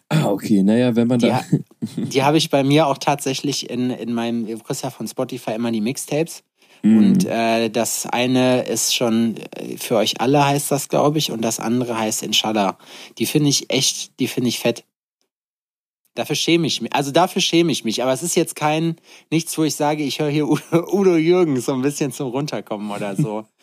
Ah, 0.08 0.26
okay, 0.30 0.62
naja, 0.62 0.94
wenn 0.94 1.08
man 1.08 1.18
Die, 1.18 1.26
da. 1.26 1.44
Die 1.80 2.22
habe 2.22 2.38
ich 2.38 2.50
bei 2.50 2.62
mir 2.62 2.86
auch 2.86 2.98
tatsächlich 2.98 3.70
in, 3.70 3.90
in 3.90 4.12
meinem, 4.12 4.46
du 4.46 4.58
kriegst 4.58 4.82
ja 4.82 4.90
von 4.90 5.08
Spotify 5.08 5.52
immer 5.52 5.72
die 5.72 5.80
Mixtapes. 5.80 6.42
Mhm. 6.82 6.98
Und 6.98 7.24
äh, 7.26 7.68
das 7.68 8.06
eine 8.06 8.62
ist 8.62 8.94
schon 8.94 9.36
äh, 9.36 9.76
für 9.76 9.96
euch 9.96 10.20
alle 10.20 10.46
heißt 10.46 10.70
das, 10.70 10.88
glaube 10.88 11.18
ich, 11.18 11.30
und 11.30 11.42
das 11.42 11.60
andere 11.60 11.98
heißt 11.98 12.22
Inshallah. 12.22 12.78
Die 13.18 13.26
finde 13.26 13.50
ich 13.50 13.70
echt, 13.70 14.18
die 14.18 14.28
finde 14.28 14.48
ich 14.48 14.58
fett. 14.58 14.84
Dafür 16.14 16.36
schäme 16.36 16.66
ich 16.66 16.80
mich. 16.80 16.92
Also 16.92 17.12
dafür 17.12 17.40
schäme 17.40 17.70
ich 17.70 17.84
mich. 17.84 18.02
Aber 18.02 18.12
es 18.12 18.22
ist 18.22 18.34
jetzt 18.34 18.56
kein 18.56 18.96
nichts, 19.30 19.56
wo 19.56 19.64
ich 19.64 19.74
sage, 19.74 20.02
ich 20.02 20.18
höre 20.18 20.30
hier 20.30 20.48
Udo, 20.48 20.92
Udo 20.92 21.16
Jürgens 21.16 21.66
so 21.66 21.72
ein 21.72 21.82
bisschen 21.82 22.12
zum 22.12 22.28
Runterkommen 22.28 22.90
oder 22.90 23.16
so. 23.16 23.46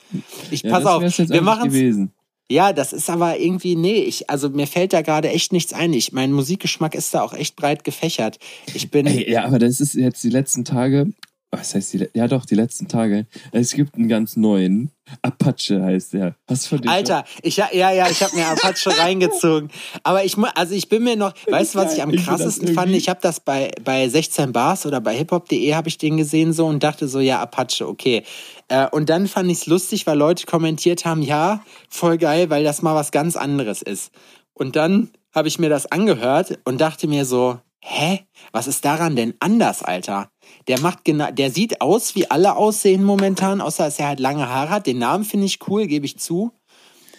Ich 0.51 0.61
ja, 0.61 0.71
pass 0.71 0.85
auf, 0.85 1.01
wir 1.01 1.41
machen 1.41 1.67
gewesen. 1.67 2.13
Ja, 2.49 2.71
das 2.71 2.93
ist 2.93 3.09
aber 3.09 3.39
irgendwie, 3.39 3.75
nee, 3.75 4.03
ich, 4.03 4.29
also 4.29 4.49
mir 4.49 4.67
fällt 4.67 4.93
da 4.93 5.01
gerade 5.01 5.29
echt 5.29 5.51
nichts 5.51 5.73
ein. 5.73 5.91
Ich, 5.93 6.13
mein 6.13 6.31
Musikgeschmack 6.31 6.95
ist 6.95 7.13
da 7.13 7.21
auch 7.21 7.33
echt 7.33 7.55
breit 7.55 7.83
gefächert. 7.83 8.39
Ich 8.73 8.89
bin, 8.89 9.05
Ey, 9.05 9.29
ja, 9.29 9.43
aber 9.43 9.59
das 9.59 9.81
ist 9.81 9.95
jetzt 9.95 10.23
die 10.23 10.29
letzten 10.29 10.63
Tage. 10.63 11.07
Was 11.49 11.73
heißt 11.73 11.93
die? 11.93 12.09
Ja, 12.13 12.27
doch, 12.27 12.45
die 12.45 12.55
letzten 12.55 12.89
Tage. 12.89 13.25
Es 13.53 13.71
gibt 13.71 13.95
einen 13.95 14.09
ganz 14.09 14.35
neuen. 14.35 14.91
Apache 15.21 15.81
heißt 15.81 16.13
der. 16.13 16.35
Hast 16.49 16.65
du 16.65 16.77
von 16.77 16.87
Alter, 16.87 17.23
ich, 17.41 17.55
ja, 17.55 17.71
ja, 17.71 18.09
ich 18.09 18.21
habe 18.21 18.35
mir 18.35 18.45
Apache 18.47 18.89
reingezogen. 18.99 19.69
Aber 20.03 20.25
ich, 20.25 20.37
also 20.37 20.75
ich 20.75 20.89
bin 20.89 21.03
mir 21.03 21.15
noch, 21.15 21.33
weißt 21.49 21.75
du, 21.75 21.79
was 21.79 21.93
ich 21.93 22.01
am 22.01 22.09
Ich 22.09 22.25
krassesten 22.25 22.73
fand? 22.73 22.91
Ich 22.91 23.07
habe 23.07 23.19
das 23.21 23.39
bei, 23.39 23.71
bei 23.81 24.09
16 24.09 24.51
Bars 24.51 24.85
oder 24.85 24.99
bei 24.99 25.15
hiphop.de 25.15 25.73
habe 25.73 25.87
ich 25.87 25.97
den 25.97 26.17
gesehen 26.17 26.51
so 26.51 26.65
und 26.65 26.83
dachte 26.83 27.07
so, 27.07 27.21
ja, 27.21 27.39
Apache, 27.39 27.87
okay. 27.87 28.23
Äh, 28.67 28.87
und 28.89 29.09
dann 29.09 29.27
fand 29.27 29.49
ich 29.49 29.59
es 29.59 29.65
lustig, 29.67 30.05
weil 30.05 30.17
Leute 30.17 30.45
kommentiert 30.45 31.05
haben, 31.05 31.21
ja, 31.21 31.63
voll 31.89 32.17
geil, 32.17 32.49
weil 32.49 32.65
das 32.65 32.81
mal 32.81 32.95
was 32.95 33.11
ganz 33.11 33.37
anderes 33.37 33.81
ist. 33.81 34.11
Und 34.53 34.75
dann 34.75 35.11
habe 35.33 35.47
ich 35.47 35.59
mir 35.59 35.69
das 35.69 35.89
angehört 35.89 36.59
und 36.65 36.81
dachte 36.81 37.07
mir 37.07 37.23
so, 37.23 37.59
hä, 37.89 38.19
was 38.51 38.67
ist 38.67 38.83
daran 38.85 39.15
denn 39.15 39.33
anders, 39.39 39.81
Alter? 39.83 40.29
Der 40.67 40.79
macht 40.81 41.05
genau, 41.05 41.31
der 41.31 41.51
sieht 41.51 41.81
aus, 41.81 42.15
wie 42.15 42.29
alle 42.29 42.55
aussehen 42.55 43.03
momentan, 43.03 43.61
außer 43.61 43.85
dass 43.85 43.99
er 43.99 44.07
halt 44.07 44.19
lange 44.19 44.47
Haare 44.49 44.69
hat. 44.69 44.87
Den 44.87 44.97
Namen 44.99 45.23
finde 45.23 45.45
ich 45.45 45.59
cool, 45.69 45.87
gebe 45.87 46.05
ich 46.05 46.17
zu. 46.19 46.51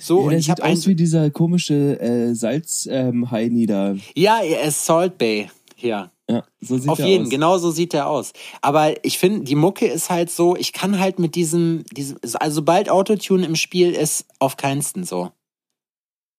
So, 0.00 0.18
Ja, 0.18 0.24
und 0.24 0.30
der 0.30 0.38
ich 0.38 0.46
sieht 0.46 0.62
aus 0.62 0.86
wie 0.86 0.94
dieser 0.94 1.30
komische 1.30 1.98
äh, 2.00 2.34
Salz-Heini 2.34 3.66
da. 3.66 3.96
ja, 4.14 4.40
er 4.42 4.62
ist 4.62 4.84
Salt 4.84 5.18
Bay 5.18 5.50
hier. 5.74 6.10
Ja, 6.30 6.44
so 6.60 6.76
sieht 6.76 6.90
Auf 6.90 6.98
er 6.98 7.06
jeden, 7.06 7.24
aus. 7.24 7.30
genau 7.30 7.56
so 7.58 7.70
sieht 7.70 7.94
er 7.94 8.06
aus. 8.06 8.32
Aber 8.60 9.02
ich 9.04 9.18
finde, 9.18 9.44
die 9.44 9.54
Mucke 9.54 9.86
ist 9.86 10.10
halt 10.10 10.30
so, 10.30 10.54
ich 10.56 10.74
kann 10.74 11.00
halt 11.00 11.18
mit 11.18 11.34
diesem, 11.34 11.84
diesem 11.92 12.18
also 12.38 12.56
sobald 12.56 12.90
Autotune 12.90 13.46
im 13.46 13.56
Spiel 13.56 13.92
ist, 13.92 14.26
auf 14.38 14.56
keinsten 14.58 15.04
so. 15.04 15.30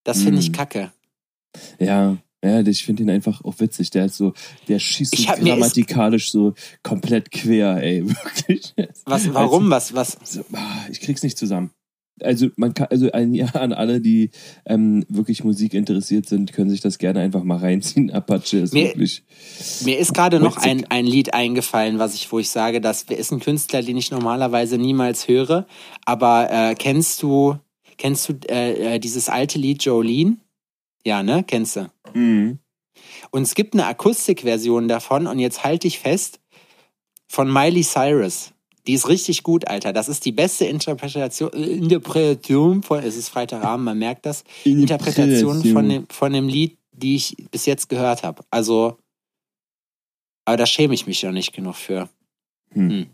Das 0.03 0.21
finde 0.21 0.39
ich 0.41 0.51
Mm. 0.51 0.53
kacke. 0.53 0.91
Ja, 1.79 2.17
ja, 2.43 2.61
ich 2.61 2.85
finde 2.85 3.03
ihn 3.03 3.09
einfach 3.09 3.43
auch 3.43 3.59
witzig. 3.59 3.89
Der 3.91 4.05
ist 4.05 4.15
so, 4.17 4.33
der 4.67 4.79
schießt 4.79 5.17
so 5.17 5.33
grammatikalisch 5.33 6.31
so 6.31 6.53
komplett 6.83 7.31
quer, 7.31 7.83
ey, 7.83 8.05
wirklich. 8.07 8.73
Was, 9.05 9.33
warum, 9.33 9.69
was, 9.69 9.93
was? 9.93 10.17
Also, 10.19 10.41
ah, 10.53 10.85
ich 10.89 11.01
krieg's 11.01 11.23
nicht 11.23 11.37
zusammen. 11.37 11.71
Also 12.21 12.47
man 12.57 12.73
kann, 12.73 12.87
also 12.89 13.11
ein 13.11 13.33
Ja 13.33 13.47
an 13.47 13.71
alle, 13.71 14.01
die 14.01 14.31
ähm, 14.65 15.05
wirklich 15.07 15.43
Musik 15.43 15.73
interessiert 15.73 16.27
sind, 16.27 16.51
können 16.51 16.69
sich 16.69 16.81
das 16.81 16.97
gerne 16.97 17.21
einfach 17.21 17.43
mal 17.43 17.57
reinziehen. 17.57 18.11
Apache 18.13 18.57
ist 18.57 18.73
Mir- 18.73 18.87
wirklich. 18.87 19.23
Mir 19.85 19.97
ist 19.97 20.13
gerade 20.13 20.39
noch 20.39 20.57
ein, 20.57 20.85
ein 20.89 21.05
Lied 21.05 21.33
eingefallen, 21.33 21.99
was 21.99 22.15
ich, 22.15 22.29
wo 22.31 22.39
ich 22.39 22.49
sage, 22.49 22.81
das 22.81 23.03
ist 23.03 23.31
ein 23.31 23.39
Künstler, 23.39 23.81
den 23.81 23.95
ich 23.97 24.11
normalerweise 24.11 24.77
niemals 24.77 25.27
höre. 25.27 25.65
Aber 26.05 26.49
äh, 26.51 26.75
kennst 26.75 27.23
du, 27.23 27.57
kennst 27.97 28.27
du 28.27 28.33
äh, 28.49 28.95
äh, 28.95 28.99
dieses 28.99 29.29
alte 29.29 29.57
Lied 29.57 29.83
Jolene? 29.83 30.37
Ja, 31.05 31.23
ne? 31.23 31.43
Kennst 31.45 31.75
du? 31.75 31.91
Mhm. 32.13 32.59
Und 33.31 33.43
es 33.43 33.55
gibt 33.55 33.73
eine 33.73 33.85
Akustikversion 33.85 34.87
davon, 34.87 35.27
und 35.27 35.39
jetzt 35.39 35.63
halte 35.63 35.87
ich 35.87 35.99
fest, 35.99 36.39
von 37.27 37.51
Miley 37.51 37.83
Cyrus. 37.83 38.53
Die 38.87 38.93
ist 38.93 39.07
richtig 39.07 39.43
gut, 39.43 39.67
Alter. 39.67 39.93
Das 39.93 40.09
ist 40.09 40.25
die 40.25 40.31
beste 40.31 40.65
Interpretation, 40.65 41.51
Interpretation 41.51 42.81
von, 42.81 43.03
es 43.03 43.15
ist 43.15 43.29
Freitagabend, 43.29 43.85
man 43.85 43.99
merkt 43.99 44.25
das, 44.25 44.43
Interpretation 44.63 45.63
von 45.63 45.87
dem, 45.87 46.07
von 46.09 46.33
dem 46.33 46.47
Lied, 46.47 46.77
die 46.91 47.15
ich 47.15 47.35
bis 47.51 47.65
jetzt 47.65 47.87
gehört 47.89 48.23
habe. 48.23 48.43
Also, 48.49 48.97
aber 50.45 50.57
da 50.57 50.65
schäme 50.65 50.93
ich 50.93 51.05
mich 51.05 51.21
ja 51.21 51.31
nicht 51.31 51.53
genug 51.53 51.75
für. 51.75 52.09
Hm. 52.71 53.07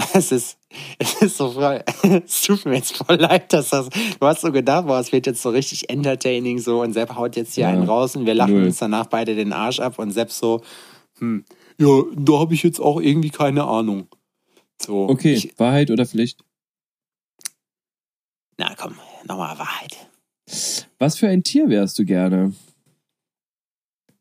Es 0.14 0.32
ist, 0.32 0.58
es 0.98 1.22
ist 1.22 1.36
so 1.36 1.50
voll, 1.52 1.82
es 2.24 2.42
tut 2.42 2.64
mir 2.64 2.76
jetzt 2.76 2.96
voll 2.96 3.16
leid, 3.16 3.52
dass 3.52 3.70
das, 3.70 3.88
du 3.90 4.26
hast 4.26 4.40
so 4.40 4.50
gedacht, 4.52 4.86
boah, 4.86 4.98
es 5.00 5.12
wird 5.12 5.26
jetzt 5.26 5.42
so 5.42 5.50
richtig 5.50 5.90
entertaining 5.90 6.58
so 6.58 6.80
und 6.82 6.92
Sepp 6.92 7.14
haut 7.16 7.36
jetzt 7.36 7.54
hier 7.54 7.64
Ja, 7.64 7.70
einen 7.70 7.82
raus 7.84 8.16
und 8.16 8.26
wir 8.26 8.34
lachen 8.34 8.54
null. 8.54 8.64
uns 8.66 8.78
danach 8.78 9.06
beide 9.06 9.34
den 9.34 9.52
Arsch 9.52 9.80
ab 9.80 9.98
und 9.98 10.12
Sepp 10.12 10.30
so, 10.30 10.62
hm, 11.18 11.44
ja, 11.78 12.02
da 12.16 12.38
habe 12.38 12.54
ich 12.54 12.62
jetzt 12.62 12.80
auch 12.80 13.00
irgendwie 13.00 13.30
keine 13.30 13.64
Ahnung. 13.64 14.08
So, 14.80 15.08
Okay, 15.08 15.34
Ich, 15.34 15.58
Wahrheit 15.58 15.90
oder 15.90 16.06
Pflicht? 16.06 16.42
na 18.58 18.74
komm, 18.76 18.94
nochmal 19.26 19.58
Wahrheit. 19.58 20.08
Was 20.98 21.16
für 21.18 21.28
ein 21.28 21.42
Tier 21.42 21.68
wärst 21.68 21.98
du 21.98 22.04
gerne? 22.04 22.52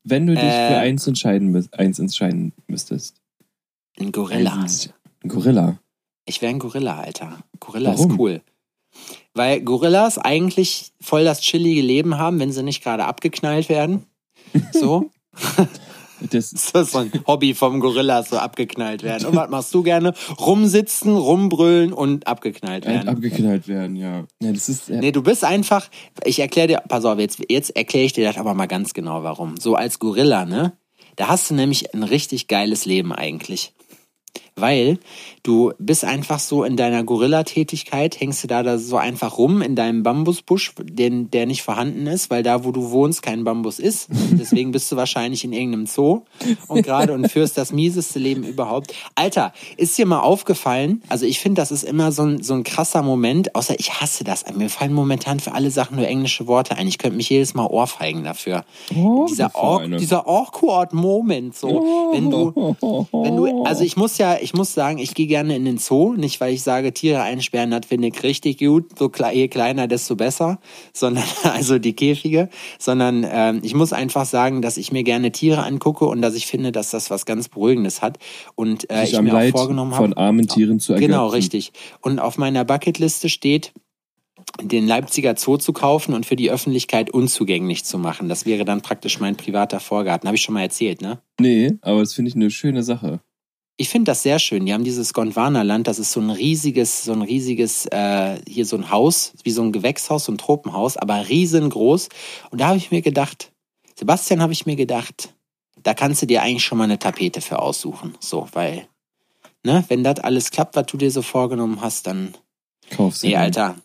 Wenn 0.03 0.25
du 0.27 0.33
dich 0.33 0.43
Äh. 0.43 0.67
für 0.67 0.77
eins 0.77 1.05
entscheiden, 1.07 1.67
eins 1.73 1.99
entscheiden 1.99 2.53
müsstest. 2.67 3.17
Ein 3.99 4.11
Gorilla. 4.11 4.53
Eins- 4.61 4.93
Ein 5.23 5.29
Gorilla. 5.29 5.79
Ich 6.25 6.41
wäre 6.41 6.51
ein 6.51 6.59
Gorilla, 6.59 6.99
Alter. 6.99 7.39
Gorilla 7.59 7.91
Warum? 7.91 8.11
ist 8.11 8.19
cool. 8.19 8.41
Weil 9.33 9.61
Gorillas 9.61 10.17
eigentlich 10.17 10.91
voll 11.01 11.23
das 11.23 11.41
chillige 11.41 11.81
Leben 11.81 12.17
haben, 12.17 12.39
wenn 12.39 12.51
sie 12.51 12.63
nicht 12.63 12.83
gerade 12.83 13.05
abgeknallt 13.05 13.69
werden. 13.69 14.05
So. 14.73 15.09
Das, 16.31 16.51
Das 16.51 16.87
ist 16.87 16.91
so 16.91 16.99
ein 16.99 17.11
Hobby 17.27 17.53
vom 17.53 17.79
Gorilla, 17.79 18.23
so 18.23 18.37
abgeknallt 18.37 19.03
werden. 19.03 19.27
Und 19.27 19.35
was 19.35 19.49
machst 19.49 19.73
du 19.73 19.83
gerne? 19.83 20.13
Rumsitzen, 20.39 21.15
rumbrüllen 21.15 21.93
und 21.93 22.27
abgeknallt 22.27 22.85
werden. 22.85 23.07
abgeknallt 23.07 23.67
werden, 23.67 23.95
ja. 23.95 24.25
ja 24.41 24.51
das 24.51 24.69
ist, 24.69 24.89
ja, 24.89 24.99
Nee, 24.99 25.11
du 25.11 25.23
bist 25.23 25.43
einfach, 25.43 25.89
ich 26.25 26.39
erkläre 26.39 26.67
dir, 26.67 26.83
pass 26.87 27.05
auf, 27.05 27.19
jetzt, 27.19 27.39
jetzt 27.49 27.75
erkläre 27.75 28.05
ich 28.05 28.13
dir 28.13 28.25
das 28.25 28.37
aber 28.37 28.53
mal 28.53 28.67
ganz 28.67 28.93
genau, 28.93 29.23
warum. 29.23 29.55
So 29.57 29.75
als 29.75 29.99
Gorilla, 29.99 30.45
ne? 30.45 30.73
Da 31.15 31.27
hast 31.27 31.49
du 31.49 31.53
nämlich 31.53 31.93
ein 31.93 32.03
richtig 32.03 32.47
geiles 32.47 32.85
Leben 32.85 33.11
eigentlich. 33.13 33.73
Weil 34.61 34.99
du 35.43 35.73
bist 35.79 36.05
einfach 36.05 36.39
so 36.39 36.63
in 36.63 36.77
deiner 36.77 37.03
Gorilla-Tätigkeit, 37.03 38.19
hängst 38.19 38.43
du 38.43 38.47
da, 38.47 38.63
da 38.63 38.77
so 38.77 38.97
einfach 38.97 39.37
rum 39.37 39.61
in 39.61 39.75
deinem 39.75 40.03
Bambusbusch, 40.03 40.73
den, 40.81 41.31
der 41.31 41.45
nicht 41.45 41.63
vorhanden 41.63 42.07
ist, 42.07 42.29
weil 42.29 42.43
da, 42.43 42.63
wo 42.63 42.71
du 42.71 42.91
wohnst, 42.91 43.21
kein 43.21 43.43
Bambus 43.43 43.79
ist. 43.79 44.09
Deswegen 44.31 44.71
bist 44.71 44.91
du 44.91 44.95
wahrscheinlich 44.95 45.43
in 45.43 45.53
irgendeinem 45.53 45.85
Zoo 45.85 46.21
und 46.67 46.83
gerade 46.83 47.13
und 47.13 47.29
führst 47.29 47.57
das 47.57 47.71
mieseste 47.71 48.19
Leben 48.19 48.43
überhaupt. 48.43 48.93
Alter, 49.15 49.53
ist 49.77 49.97
dir 49.97 50.05
mal 50.05 50.19
aufgefallen, 50.19 51.01
also 51.09 51.25
ich 51.25 51.39
finde, 51.39 51.61
das 51.61 51.71
ist 51.71 51.83
immer 51.83 52.11
so 52.11 52.23
ein, 52.23 52.43
so 52.43 52.53
ein 52.53 52.63
krasser 52.63 53.01
Moment, 53.01 53.55
außer 53.55 53.79
ich 53.79 54.01
hasse 54.01 54.23
das. 54.23 54.45
Mir 54.55 54.69
fallen 54.69 54.93
momentan 54.93 55.39
für 55.39 55.53
alle 55.53 55.71
Sachen 55.71 55.97
nur 55.97 56.07
englische 56.07 56.47
Worte 56.47 56.75
ein. 56.75 56.87
Ich 56.87 56.97
könnte 56.97 57.17
mich 57.17 57.29
jedes 57.29 57.53
Mal 57.53 57.65
ohrfeigen 57.65 58.23
dafür. 58.23 58.65
Oh, 58.95 59.25
dieser, 59.29 59.51
eine. 59.55 59.97
dieser 59.97 60.27
awkward 60.27 60.93
Moment, 60.93 61.55
so, 61.55 62.11
wenn 62.13 62.29
du, 62.29 62.75
wenn 63.11 63.35
du, 63.35 63.63
also 63.63 63.83
ich 63.83 63.97
muss 63.97 64.17
ja, 64.17 64.37
ich 64.39 64.48
ich 64.49 64.55
muss 64.55 64.73
sagen, 64.73 64.97
ich 64.97 65.13
gehe 65.13 65.27
gerne 65.27 65.55
in 65.55 65.63
den 65.63 65.77
Zoo, 65.77 66.15
nicht 66.15 66.41
weil 66.41 66.55
ich 66.55 66.63
sage, 66.63 66.91
Tiere 66.91 67.21
einsperren, 67.21 67.69
das 67.69 67.85
finde 67.85 68.07
ich 68.07 68.23
richtig 68.23 68.57
gut, 68.57 68.97
so 68.97 69.11
je 69.31 69.47
kleiner, 69.47 69.87
desto 69.87 70.15
besser, 70.15 70.59
sondern 70.93 71.23
also 71.43 71.77
die 71.77 71.93
Käfige, 71.93 72.49
sondern 72.79 73.23
ähm, 73.29 73.59
ich 73.61 73.75
muss 73.75 73.93
einfach 73.93 74.25
sagen, 74.25 74.63
dass 74.63 74.77
ich 74.77 74.91
mir 74.91 75.03
gerne 75.03 75.31
Tiere 75.31 75.61
angucke 75.61 76.05
und 76.05 76.23
dass 76.23 76.33
ich 76.33 76.47
finde, 76.47 76.71
dass 76.71 76.89
das 76.89 77.11
was 77.11 77.27
ganz 77.27 77.47
Beruhigendes 77.47 78.01
hat 78.01 78.17
und 78.55 78.89
äh, 78.89 79.03
ich 79.03 79.21
mir 79.21 79.31
Leid 79.31 79.53
auch 79.53 79.59
vorgenommen 79.59 79.93
von 79.93 80.11
habe, 80.11 80.17
armen 80.17 80.47
Tieren 80.47 80.79
zu 80.79 80.93
ergötzen. 80.93 81.11
genau 81.11 81.27
richtig. 81.27 81.71
Und 82.01 82.17
auf 82.17 82.39
meiner 82.39 82.65
Bucketliste 82.65 83.29
steht 83.29 83.71
den 84.63 84.87
Leipziger 84.87 85.35
Zoo 85.37 85.57
zu 85.57 85.73
kaufen 85.73 86.15
und 86.15 86.25
für 86.25 86.35
die 86.35 86.49
Öffentlichkeit 86.49 87.11
unzugänglich 87.11 87.85
zu 87.85 87.99
machen. 87.99 88.29
Das 88.29 88.47
wäre 88.47 88.65
dann 88.65 88.81
praktisch 88.81 89.19
mein 89.19 89.35
privater 89.35 89.79
Vorgarten. 89.79 90.27
Habe 90.27 90.37
ich 90.37 90.41
schon 90.41 90.55
mal 90.55 90.63
erzählt, 90.63 91.03
ne? 91.03 91.21
Nee, 91.39 91.77
aber 91.81 91.99
das 91.99 92.13
finde 92.13 92.29
ich 92.29 92.35
eine 92.35 92.49
schöne 92.49 92.81
Sache. 92.81 93.19
Ich 93.81 93.87
finde 93.87 94.11
das 94.11 94.23
sehr 94.23 94.39
schön. 94.39 94.65
Die 94.65 94.73
haben 94.73 94.83
dieses 94.83 95.13
Gondwana-Land, 95.13 95.87
das 95.87 95.99
ist 95.99 96.11
so 96.11 96.19
ein 96.19 96.31
riesiges, 96.31 97.05
so 97.05 97.13
ein 97.13 97.21
riesiges, 97.21 97.85
äh, 97.85 98.37
hier 98.45 98.65
so 98.65 98.75
ein 98.75 98.91
Haus, 98.91 99.31
wie 99.45 99.51
so 99.51 99.61
ein 99.61 99.71
Gewächshaus, 99.71 100.25
so 100.25 100.33
ein 100.33 100.37
Tropenhaus, 100.37 100.97
aber 100.97 101.29
riesengroß. 101.29 102.09
Und 102.51 102.59
da 102.59 102.67
habe 102.67 102.77
ich 102.77 102.91
mir 102.91 103.01
gedacht, 103.01 103.53
Sebastian, 103.95 104.41
habe 104.41 104.51
ich 104.51 104.65
mir 104.65 104.75
gedacht, 104.75 105.33
da 105.81 105.93
kannst 105.93 106.21
du 106.21 106.25
dir 106.25 106.41
eigentlich 106.41 106.65
schon 106.65 106.77
mal 106.77 106.83
eine 106.83 106.99
Tapete 106.99 107.39
für 107.39 107.59
aussuchen. 107.59 108.15
So, 108.19 108.49
weil, 108.51 108.85
ne, 109.63 109.85
wenn 109.87 110.03
das 110.03 110.19
alles 110.19 110.51
klappt, 110.51 110.75
was 110.75 110.87
du 110.87 110.97
dir 110.97 111.09
so 111.09 111.21
vorgenommen 111.21 111.79
hast, 111.79 112.05
dann. 112.05 112.33
Kauf's 112.91 113.23
Nee. 113.23 113.37
Alter. 113.37 113.75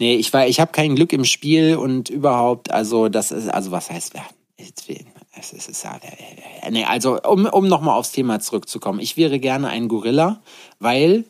Nee, 0.00 0.16
ich 0.16 0.32
war, 0.32 0.48
ich 0.48 0.58
habe 0.58 0.72
kein 0.72 0.96
Glück 0.96 1.12
im 1.12 1.24
Spiel 1.24 1.76
und 1.76 2.08
überhaupt, 2.08 2.72
also 2.72 3.08
das 3.08 3.30
ist, 3.30 3.48
also 3.48 3.70
was 3.70 3.88
heißt, 3.88 4.14
ja, 4.14 4.26
jetzt 4.58 4.88
will- 4.88 5.06
es 5.38 5.52
ist, 5.52 5.68
es 5.68 5.78
ist, 5.78 5.84
ja, 5.84 5.96
äh, 5.96 6.70
nee, 6.70 6.84
also 6.84 7.20
um, 7.22 7.46
um 7.46 7.68
nochmal 7.68 7.98
aufs 7.98 8.12
Thema 8.12 8.40
zurückzukommen, 8.40 9.00
ich 9.00 9.16
wäre 9.16 9.38
gerne 9.38 9.68
ein 9.68 9.88
Gorilla, 9.88 10.42
weil 10.78 11.24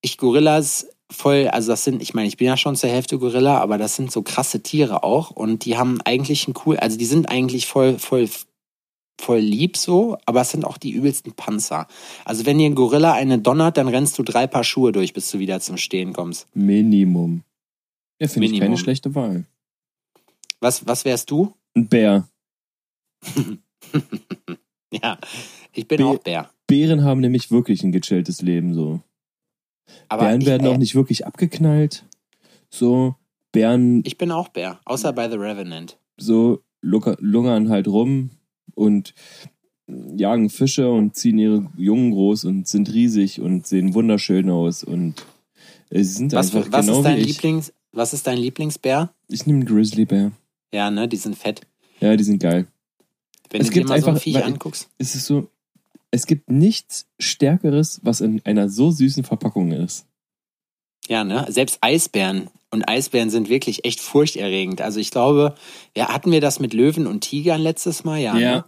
ich 0.00 0.18
Gorillas 0.18 0.88
voll, 1.10 1.48
also 1.48 1.72
das 1.72 1.84
sind, 1.84 2.02
ich 2.02 2.14
meine, 2.14 2.28
ich 2.28 2.36
bin 2.36 2.46
ja 2.46 2.56
schon 2.56 2.76
zur 2.76 2.90
Hälfte 2.90 3.18
Gorilla, 3.18 3.58
aber 3.58 3.78
das 3.78 3.96
sind 3.96 4.12
so 4.12 4.22
krasse 4.22 4.62
Tiere 4.62 5.02
auch 5.02 5.30
und 5.30 5.64
die 5.64 5.76
haben 5.76 6.00
eigentlich 6.02 6.46
ein 6.48 6.54
cool, 6.66 6.76
also 6.76 6.98
die 6.98 7.06
sind 7.06 7.30
eigentlich 7.30 7.66
voll, 7.66 7.98
voll, 7.98 8.28
voll 9.20 9.38
lieb 9.38 9.76
so, 9.76 10.18
aber 10.26 10.42
es 10.42 10.50
sind 10.50 10.64
auch 10.64 10.78
die 10.78 10.90
übelsten 10.90 11.32
Panzer. 11.32 11.88
Also 12.24 12.46
wenn 12.46 12.58
dir 12.58 12.66
ein 12.66 12.74
Gorilla 12.74 13.12
eine 13.12 13.38
donnert, 13.38 13.76
dann 13.76 13.88
rennst 13.88 14.18
du 14.18 14.22
drei 14.22 14.46
Paar 14.46 14.64
Schuhe 14.64 14.92
durch, 14.92 15.12
bis 15.12 15.30
du 15.30 15.38
wieder 15.38 15.60
zum 15.60 15.76
Stehen 15.76 16.12
kommst. 16.12 16.46
Minimum. 16.54 17.42
Ja, 18.20 18.28
finde 18.28 18.48
ich 18.48 18.60
keine 18.60 18.76
schlechte 18.76 19.14
Wahl. 19.14 19.44
Was, 20.60 20.86
was 20.86 21.04
wärst 21.04 21.30
du? 21.30 21.54
Ein 21.74 21.88
Bär. 21.88 22.28
Ja, 24.90 25.18
ich 25.74 25.86
bin 25.86 25.98
Bär. 25.98 26.06
auch 26.06 26.18
Bär. 26.18 26.50
Bären 26.66 27.04
haben 27.04 27.20
nämlich 27.20 27.50
wirklich 27.50 27.82
ein 27.82 27.92
gechilltes 27.92 28.40
Leben 28.40 28.72
so. 28.72 29.00
Aber 30.08 30.24
Bären 30.24 30.40
ich, 30.40 30.46
werden 30.46 30.66
äh, 30.66 30.70
auch 30.70 30.78
nicht 30.78 30.94
wirklich 30.94 31.26
abgeknallt. 31.26 32.06
So, 32.70 33.14
Bären 33.52 34.02
ich 34.06 34.16
bin 34.16 34.30
auch 34.30 34.48
Bär, 34.48 34.80
außer 34.86 35.12
bei 35.12 35.28
The 35.28 35.36
Revenant. 35.36 35.98
so 36.16 36.62
lungern 36.80 37.68
halt 37.68 37.86
rum 37.88 38.30
und 38.74 39.12
jagen 39.86 40.48
Fische 40.50 40.90
und 40.90 41.16
ziehen 41.16 41.38
ihre 41.38 41.70
Jungen 41.76 42.12
groß 42.12 42.44
und 42.44 42.66
sind 42.68 42.92
riesig 42.92 43.40
und 43.40 43.66
sehen 43.66 43.94
wunderschön 43.94 44.48
aus 44.50 44.84
und 44.84 45.26
äh, 45.90 46.02
sie 46.02 46.14
sind 46.14 46.32
Was, 46.32 46.54
einfach 46.54 46.72
was 46.72 46.86
genau 46.86 46.98
ist 46.98 47.04
dein 47.04 47.16
wie 47.16 47.20
ich. 47.20 47.26
Lieblings, 47.28 47.72
was 47.92 48.14
ist 48.14 48.26
dein 48.26 48.38
Lieblingsbär? 48.38 49.12
Ich 49.28 49.46
nehme 49.46 49.60
einen 49.60 49.68
Grizzlybär. 49.68 50.32
Ja, 50.72 50.90
ne, 50.90 51.08
die 51.08 51.16
sind 51.16 51.36
fett. 51.36 51.60
Ja, 52.00 52.16
die 52.16 52.24
sind 52.24 52.38
geil. 52.42 52.66
Wenn 53.50 53.60
Es 53.60 53.68
du 53.68 53.72
dir 53.72 53.80
gibt 53.80 53.88
mal 53.88 54.00
so 54.00 54.06
ein 54.06 54.14
einfach- 54.14 54.22
Viech 54.22 54.44
anguckst. 54.44 54.88
Es 54.98 55.14
ist 55.14 55.26
so, 55.26 55.48
es 56.10 56.26
gibt 56.26 56.50
nichts 56.50 57.06
Stärkeres, 57.18 58.00
was 58.02 58.20
in 58.20 58.40
einer 58.44 58.68
so 58.68 58.90
süßen 58.90 59.24
Verpackung 59.24 59.72
ist. 59.72 60.06
Ja, 61.08 61.24
ne? 61.24 61.46
Selbst 61.48 61.78
Eisbären. 61.80 62.50
Und 62.70 62.86
Eisbären 62.86 63.30
sind 63.30 63.48
wirklich 63.48 63.86
echt 63.86 64.00
furchterregend. 64.00 64.82
Also 64.82 65.00
ich 65.00 65.10
glaube, 65.10 65.54
ja, 65.96 66.08
hatten 66.08 66.30
wir 66.32 66.42
das 66.42 66.60
mit 66.60 66.74
Löwen 66.74 67.06
und 67.06 67.20
Tigern 67.22 67.62
letztes 67.62 68.04
Mal? 68.04 68.18
Ja. 68.18 68.36
Ja. 68.38 68.56
Ne? 68.56 68.64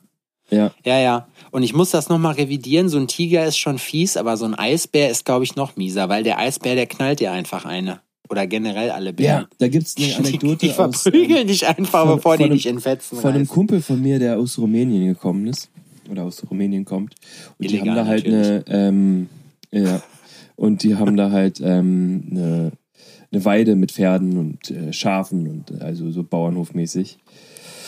Ja. 0.51 0.75
Ja, 0.85 0.99
ja. 0.99 1.29
Und 1.51 1.63
ich 1.63 1.75
muss 1.75 1.91
das 1.91 2.09
nochmal 2.09 2.35
revidieren. 2.35 2.89
So 2.89 2.99
ein 2.99 3.09
Tiger 3.09 3.45
ist 3.45 3.59
schon 3.59 3.79
fies, 3.79 4.17
aber 4.17 4.37
so 4.37 4.47
ein 4.47 4.55
Eisbär 4.55 5.11
ist, 5.11 5.25
glaube 5.25 5.45
ich, 5.45 5.55
noch 5.55 5.77
mieser, 5.77 6.09
weil 6.09 6.25
der 6.25 6.39
Eisbär, 6.39 6.75
der 6.75 6.87
knallt 6.87 7.21
dir 7.21 7.31
einfach 7.31 7.67
eine. 7.67 8.01
Oder 8.31 8.47
generell 8.47 8.91
alle 8.91 9.13
Bären. 9.13 9.43
Ja, 9.43 9.49
da 9.59 9.69
gibt's 9.69 9.97
eine 9.97 10.07
Die, 10.07 10.15
Anekdote 10.15 10.67
die 10.67 10.71
aus, 10.73 11.03
verprügeln 11.03 11.49
dich 11.49 11.67
einfach, 11.67 12.07
von- 12.07 12.17
bevor 12.17 12.37
die 12.37 12.45
von 12.45 12.53
dich 12.53 12.67
in 12.67 12.79
Fetzen 12.81 13.17
von 13.19 13.31
einem 13.31 13.41
reißen. 13.43 13.53
Kumpel 13.55 13.83
von 13.83 14.01
mir, 14.01 14.19
der 14.21 14.39
aus 14.39 14.57
Rumänien 14.59 15.07
gekommen 15.09 15.47
ist. 15.49 15.69
Oder 16.09 16.23
aus 16.25 16.43
Rumänien 16.51 16.85
kommt. 16.85 17.15
Und 17.59 17.71
die 17.71 17.77
Illegal 17.77 17.89
haben 17.91 17.97
da 17.97 18.07
halt 18.07 18.27
eine, 18.27 18.65
ähm, 18.69 19.29
ja, 19.73 20.03
und 20.57 20.83
die 20.83 20.97
haben 20.97 21.17
da 21.17 21.31
halt 21.31 21.61
ähm, 21.61 22.25
eine, 22.31 22.73
eine 23.33 23.45
Weide 23.45 23.75
mit 23.77 23.93
Pferden 23.93 24.37
und 24.37 24.71
äh, 24.71 24.93
Schafen 24.93 25.47
und 25.49 25.81
also 25.83 26.11
so 26.11 26.23
Bauernhofmäßig. 26.25 27.19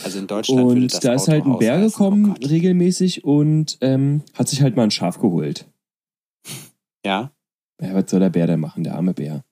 Also 0.05 0.19
in 0.19 0.27
Deutschland 0.27 0.61
Und 0.61 1.03
da 1.05 1.13
ist 1.13 1.27
halt 1.29 1.45
ein 1.45 1.57
Bär 1.57 1.73
ausreißen. 1.75 1.89
gekommen, 1.91 2.35
Oh 2.41 2.47
regelmäßig, 2.47 3.23
und 3.23 3.77
ähm, 3.81 4.21
hat 4.33 4.47
sich 4.49 4.61
halt 4.61 4.75
mal 4.75 4.83
ein 4.83 4.91
Schaf 4.91 5.19
geholt. 5.19 5.65
Ja. 7.05 7.31
Ja, 7.81 7.93
was 7.93 8.09
soll 8.09 8.19
der 8.21 8.29
Bär 8.29 8.47
denn 8.47 8.59
machen, 8.59 8.83
der 8.83 8.95
arme 8.95 9.13
Bär? 9.13 9.43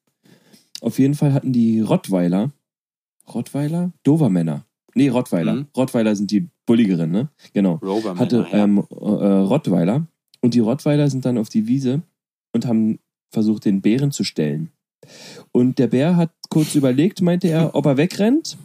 Auf 0.82 1.00
jeden 1.00 1.14
Fall 1.14 1.32
hatten 1.34 1.54
die 1.54 1.80
Rottweiler, 1.80 2.52
Rottweiler? 3.34 3.92
Dovermänner. 4.04 4.66
Nee, 4.94 5.10
Rottweiler. 5.10 5.54
Mhm. 5.54 5.68
Rottweiler 5.76 6.16
sind 6.16 6.32
die 6.32 6.48
bulligeren, 6.66 7.12
ne? 7.12 7.30
Genau. 7.54 7.80
Hatte 8.18 8.48
ähm, 8.52 8.78
äh, 8.78 9.04
Rottweiler. 9.04 10.06
Und 10.42 10.54
die 10.54 10.60
Rottweiler 10.60 11.10
sind 11.10 11.26
dann 11.26 11.38
auf 11.38 11.50
die 11.50 11.68
Wiese 11.68 12.02
und 12.52 12.66
haben 12.66 13.00
versucht, 13.30 13.66
den 13.66 13.82
Bären 13.82 14.12
zu 14.12 14.24
stellen. 14.24 14.72
Und 15.52 15.80
der 15.80 15.88
Bär 15.88 16.16
hat 16.18 16.32
kurz 16.50 16.76
überlegt, 16.76 17.22
meinte 17.22 17.48
er, 17.48 17.76
ob 17.76 17.86
er 17.86 17.98
wegrennt. 17.98 18.58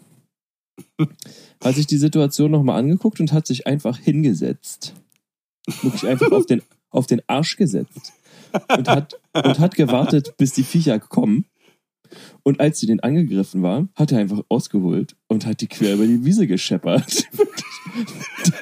Hat 1.63 1.75
sich 1.75 1.87
die 1.87 1.97
Situation 1.97 2.51
nochmal 2.51 2.79
angeguckt 2.79 3.21
und 3.21 3.33
hat 3.33 3.47
sich 3.47 3.67
einfach 3.67 3.99
hingesetzt. 3.99 4.95
Wirklich 5.83 6.07
einfach 6.07 6.33
auf 6.33 6.47
den, 6.47 6.63
auf 6.91 7.07
den 7.07 7.23
Arsch 7.27 7.57
gesetzt. 7.57 8.13
Und 8.77 8.89
hat, 8.89 9.21
und 9.35 9.59
hat 9.59 9.75
gewartet, 9.75 10.35
bis 10.37 10.53
die 10.53 10.65
Viecher 10.65 10.99
kommen. 10.99 11.47
Und 12.43 12.61
als 12.61 12.81
sie 12.81 12.87
den 12.87 13.01
angegriffen 13.01 13.63
war, 13.63 13.89
hat 13.95 14.13
er 14.13 14.19
einfach 14.19 14.43
ausgeholt 14.49 15.17
und 15.29 15.47
hat 15.47 15.61
die 15.61 15.67
quer 15.67 15.95
über 15.95 16.07
die 16.07 16.25
Wiese 16.25 16.47
gescheppert. 16.47 17.25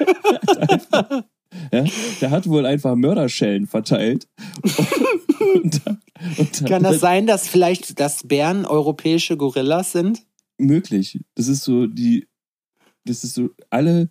der, 0.59 1.23
ja, 1.71 1.85
der 2.21 2.31
hat 2.31 2.47
wohl 2.47 2.65
einfach 2.65 2.95
Mörderschellen 2.95 3.67
verteilt. 3.67 4.27
Und, 5.53 5.81
und 6.37 6.61
hat 6.61 6.65
Kann 6.67 6.83
das 6.83 6.99
sein, 6.99 7.27
dass 7.27 7.47
vielleicht 7.47 7.99
das 7.99 8.23
Bären 8.27 8.65
europäische 8.65 9.37
Gorillas 9.37 9.91
sind? 9.91 10.25
möglich. 10.57 11.19
Das 11.35 11.47
ist 11.47 11.63
so 11.63 11.87
die, 11.87 12.27
das 13.05 13.23
ist 13.23 13.35
so 13.35 13.49
alle, 13.69 14.09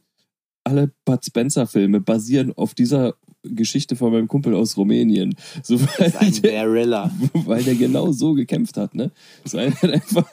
alle 0.64 0.92
Bud 1.04 1.24
Spencer 1.24 1.66
Filme 1.66 2.00
basieren 2.00 2.52
auf 2.52 2.74
dieser 2.74 3.14
Geschichte 3.44 3.96
von 3.96 4.12
meinem 4.12 4.28
Kumpel 4.28 4.54
aus 4.54 4.76
Rumänien. 4.76 5.34
So, 5.62 5.80
weil, 5.80 5.88
Das 5.98 6.08
ist 6.08 6.16
ein 6.16 6.42
der, 6.42 6.50
Bärilla. 6.50 7.10
weil 7.34 7.62
der 7.62 7.74
genau 7.74 8.12
so 8.12 8.34
gekämpft 8.34 8.76
hat, 8.76 8.94
ne? 8.94 9.10
So 9.44 9.58
einer 9.58 9.74
hat 9.80 9.90
einfach, 9.90 10.24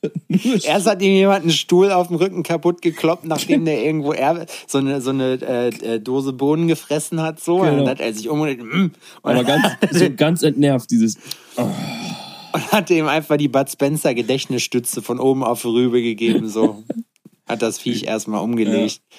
Erst 0.62 0.86
hat 0.86 1.02
ihm 1.02 1.12
jemand 1.12 1.42
einen 1.42 1.50
Stuhl 1.50 1.90
auf 1.90 2.06
dem 2.06 2.16
Rücken 2.16 2.42
kaputt 2.44 2.82
gekloppt, 2.82 3.24
nachdem 3.24 3.64
der 3.64 3.84
irgendwo 3.84 4.12
er 4.12 4.46
so 4.68 4.78
eine, 4.78 5.00
so 5.00 5.10
eine 5.10 5.40
äh, 5.42 5.68
äh, 5.68 6.00
Dose 6.00 6.32
Bohnen 6.32 6.68
gefressen 6.68 7.20
hat. 7.20 7.40
So. 7.40 7.56
Und 7.60 7.64
Genau. 7.66 7.78
dann 7.78 7.88
hat 7.88 8.00
er 8.00 8.12
sich 8.14 8.28
umgedreht 8.28 8.62
mm, 8.62 8.80
und, 8.82 8.92
aber 9.22 9.42
ganz, 9.42 9.66
so 9.90 10.06
ganz 10.16 10.42
entnervt, 10.44 10.90
dieses, 10.90 11.16
und 11.56 12.72
hat 12.72 12.90
ihm 12.90 13.06
einfach 13.08 13.36
die 13.36 13.48
Bud 13.48 13.68
Spencer 13.70 14.14
Gedächtnisstütze 14.14 15.02
von 15.02 15.18
oben 15.18 15.42
auf 15.44 15.62
die 15.62 15.68
Rübe 15.68 16.00
gegeben. 16.02 16.48
So. 16.48 16.82
Hat 17.46 17.62
das 17.62 17.78
Viech 17.78 18.04
erstmal 18.04 18.42
umgelegt. 18.42 19.00
ja. 19.10 19.16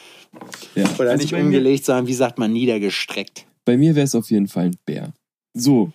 Oder 0.97 1.11
Also 1.11 1.23
nicht 1.23 1.33
umgelegt, 1.33 1.85
sondern 1.85 2.07
wie 2.07 2.13
sagt 2.13 2.37
man, 2.37 2.53
niedergestreckt. 2.53 3.45
Bei 3.65 3.77
mir 3.77 3.95
wäre 3.95 4.05
es 4.05 4.15
auf 4.15 4.29
jeden 4.31 4.47
Fall 4.47 4.65
ein 4.65 4.77
Bär. 4.85 5.13
So, 5.53 5.91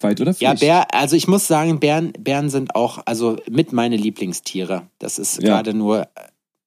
weit 0.00 0.20
oder 0.20 0.32
Ja, 0.38 0.50
Pflicht? 0.50 0.60
Bär, 0.60 0.94
also 0.94 1.16
ich 1.16 1.28
muss 1.28 1.46
sagen, 1.46 1.80
Bären, 1.80 2.12
Bären 2.12 2.50
sind 2.50 2.74
auch, 2.74 3.00
also 3.06 3.36
mit 3.50 3.72
meine 3.72 3.96
Lieblingstiere. 3.96 4.88
Das 4.98 5.18
ist 5.18 5.42
Ja. 5.42 5.48
gerade 5.56 5.74
nur, 5.74 6.08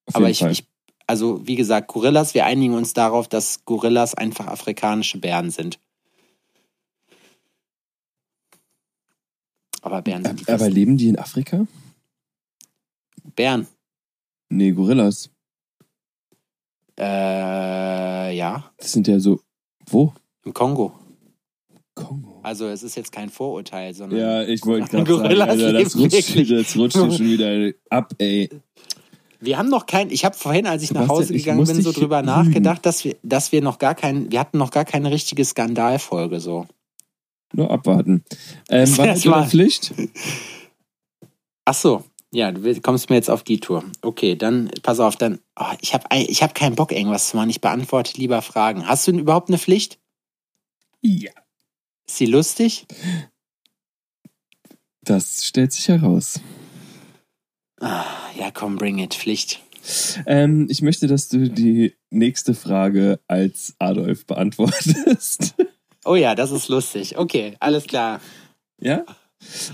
Auf 0.06 0.15
aber 0.15 0.30
ich, 0.30 0.41
ich, 0.41 0.65
also 1.08 1.45
wie 1.47 1.56
gesagt, 1.56 1.88
Gorillas, 1.89 2.34
wir 2.34 2.45
einigen 2.45 2.74
uns 2.74 2.93
darauf, 2.93 3.28
dass 3.28 3.63
Gorillas 3.65 4.15
einfach 4.15 4.47
afrikanische 4.47 5.17
Bären 5.19 5.52
sind. 5.52 5.80
Aber 9.82 10.02
Bären 10.02 10.24
sind 10.24 10.39
die 10.41 10.47
aber 10.47 10.58
besten. 10.65 10.74
leben 10.74 10.97
die 10.97 11.08
in 11.10 11.17
Afrika? 11.17 11.65
Bären. 13.36 13.67
Nee, 14.50 14.71
Gorillas. 14.71 15.30
Äh, 17.02 18.36
ja, 18.36 18.72
Das 18.78 18.92
sind 18.92 19.08
ja 19.08 19.20
so, 19.20 19.40
wo? 19.90 20.14
im 20.46 20.54
Kongo. 20.54 20.94
Kongo. 21.96 22.40
Also 22.44 22.68
es 22.68 22.84
ist 22.84 22.96
jetzt 22.96 23.12
kein 23.12 23.30
Vorurteil, 23.30 23.94
sondern 23.94 24.20
Ja, 24.20 24.44
ich 24.44 24.66
wollte 24.66 24.88
gerade 24.90 25.12
sagen, 25.16 25.42
Alter, 25.42 25.74
das 25.74 25.96
leben 25.96 26.12
rutscht, 26.14 26.52
das 26.52 26.78
rutscht 26.78 26.98
hier 26.98 27.12
schon 27.12 27.26
wieder 27.28 27.72
ab, 27.90 28.14
ey. 28.20 28.50
Wir 29.40 29.58
haben 29.58 29.70
noch 29.70 29.88
kein, 29.88 30.12
ich 30.12 30.24
habe 30.24 30.36
vorhin, 30.38 30.68
als 30.68 30.84
ich 30.84 30.92
nach 30.92 31.02
Sebastian, 31.02 31.24
Hause 31.24 31.34
ich 31.34 31.44
gegangen 31.44 31.66
bin, 31.66 31.82
so 31.82 31.92
drüber 31.92 32.22
nachgedacht, 32.22 32.86
dass 32.86 33.04
wir, 33.04 33.16
dass 33.24 33.52
wir 33.52 33.62
noch 33.64 33.80
gar 33.80 33.96
kein, 33.96 34.32
wir 34.32 34.40
hatten 34.40 34.60
noch 34.60 34.70
gar 34.70 34.86
keine 34.86 35.10
richtige 35.12 35.44
Skandalfolge 35.44 36.40
so. 36.40 36.68
nur 37.54 37.72
abwarten. 37.72 38.24
Ähm, 38.70 38.98
war 38.98 39.08
Das 39.08 39.24
das 39.24 39.50
Pflicht? 39.50 39.94
Ach 41.66 41.74
so. 41.74 42.04
Ja, 42.34 42.52
du 42.52 42.80
kommst 42.82 43.10
mir 43.10 43.17
jetzt 43.17 43.30
auf 43.30 43.44
die 43.44 43.60
Tour. 43.60 43.84
Okay, 44.02 44.36
dann 44.36 44.72
pass 44.84 45.02
auf, 45.02 45.17
dann. 45.17 45.39
Oh, 45.60 45.65
ich 45.82 45.94
habe 45.94 46.06
ich 46.15 46.41
hab 46.41 46.56
keinen 46.56 46.76
Bock, 46.76 46.94
irgendwas 46.94 47.30
zu 47.30 47.38
machen. 47.38 47.50
Ich 47.50 47.60
beantworte 47.60 48.17
lieber 48.17 48.41
Fragen. 48.41 48.88
Hast 48.88 49.06
du 49.06 49.12
denn 49.12 49.20
überhaupt 49.20 49.50
eine 49.50 49.58
Pflicht? 49.58 50.00
Ja. 51.02 51.32
Ist 52.08 52.17
sie 52.17 52.26
lustig? 52.26 52.86
Das 55.04 55.46
stellt 55.46 55.74
sich 55.74 55.89
heraus. 55.89 56.39
Ah, 57.82 58.06
ja, 58.38 58.52
komm, 58.52 58.78
bring 58.78 59.00
it. 59.00 59.13
Pflicht. 59.13 59.60
Ähm, 60.26 60.67
ich 60.70 60.82
möchte, 60.82 61.08
dass 61.08 61.28
du 61.28 61.50
die 61.50 61.96
nächste 62.12 62.54
Frage 62.54 63.20
als 63.28 63.76
Adolf 63.80 64.26
beantwortest. 64.26 65.56
Oh 66.06 66.15
ja, 66.15 66.34
das 66.34 66.52
ist 66.52 66.67
lustig. 66.67 67.17
Okay, 67.17 67.56
alles 67.60 67.86
klar. 67.86 68.22
ja? 68.80 69.06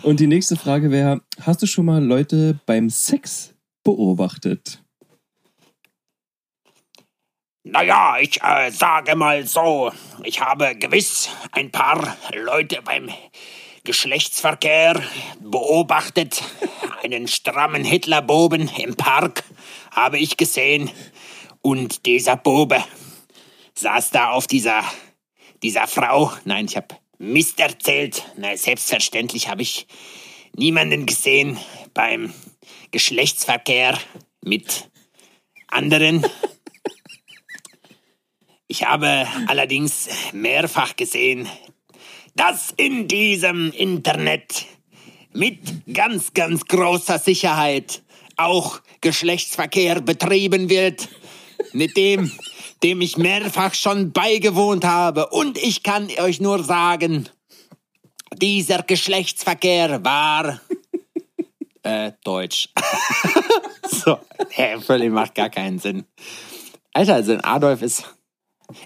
Und 0.03 0.19
die 0.19 0.27
nächste 0.27 0.55
Frage 0.55 0.91
wäre: 0.91 1.21
Hast 1.41 1.61
du 1.61 1.67
schon 1.67 1.85
mal 1.85 2.03
Leute 2.03 2.59
beim 2.65 2.89
Sex 2.89 3.53
beobachtet? 3.83 4.83
Naja, 7.63 8.17
ich 8.21 8.41
äh, 8.41 8.71
sage 8.71 9.15
mal 9.17 9.45
so, 9.45 9.91
ich 10.23 10.39
habe 10.39 10.75
gewiss 10.77 11.29
ein 11.51 11.69
paar 11.69 12.15
Leute 12.33 12.81
beim 12.81 13.09
Geschlechtsverkehr 13.83 15.01
beobachtet. 15.41 16.41
Einen 17.03 17.27
strammen 17.27 17.83
Hitlerboben 17.83 18.69
im 18.77 18.95
Park 18.95 19.43
habe 19.91 20.17
ich 20.17 20.37
gesehen. 20.37 20.89
Und 21.61 22.05
dieser 22.05 22.37
Bobe 22.37 22.81
saß 23.75 24.11
da 24.11 24.29
auf 24.31 24.47
dieser, 24.47 24.83
dieser 25.61 25.87
Frau. 25.87 26.31
Nein, 26.45 26.65
ich 26.65 26.77
habe 26.77 26.95
Mist 27.17 27.59
erzählt. 27.59 28.23
Na, 28.37 28.55
selbstverständlich 28.55 29.49
habe 29.49 29.61
ich 29.61 29.87
niemanden 30.55 31.05
gesehen 31.05 31.57
beim 31.93 32.33
Geschlechtsverkehr 32.91 33.97
mit 34.43 34.89
anderen. 35.67 36.25
Ich 38.69 38.83
habe 38.83 39.25
allerdings 39.47 40.09
mehrfach 40.33 40.97
gesehen, 40.97 41.47
dass 42.35 42.73
in 42.75 43.07
diesem 43.07 43.71
Internet 43.71 44.65
mit 45.31 45.59
ganz, 45.93 46.33
ganz 46.33 46.65
großer 46.65 47.17
Sicherheit 47.17 48.03
auch 48.35 48.81
Geschlechtsverkehr 48.99 50.01
betrieben 50.01 50.69
wird, 50.69 51.07
mit 51.71 51.95
dem, 51.95 52.31
dem 52.83 53.01
ich 53.01 53.17
mehrfach 53.17 53.73
schon 53.73 54.11
beigewohnt 54.11 54.85
habe. 54.85 55.27
Und 55.27 55.57
ich 55.57 55.83
kann 55.83 56.07
euch 56.19 56.39
nur 56.39 56.63
sagen, 56.63 57.29
dieser 58.39 58.83
Geschlechtsverkehr 58.83 60.03
war 60.03 60.59
Äh, 61.87 62.11
Deutsch. 62.25 62.67
so, 63.89 64.19
hä, 64.49 64.77
völlig 64.81 65.09
macht 65.09 65.35
gar 65.35 65.49
keinen 65.49 65.79
Sinn. 65.79 66.03
Alter, 66.91 67.13
also 67.13 67.37
Adolf 67.43 67.81
ist. 67.81 68.13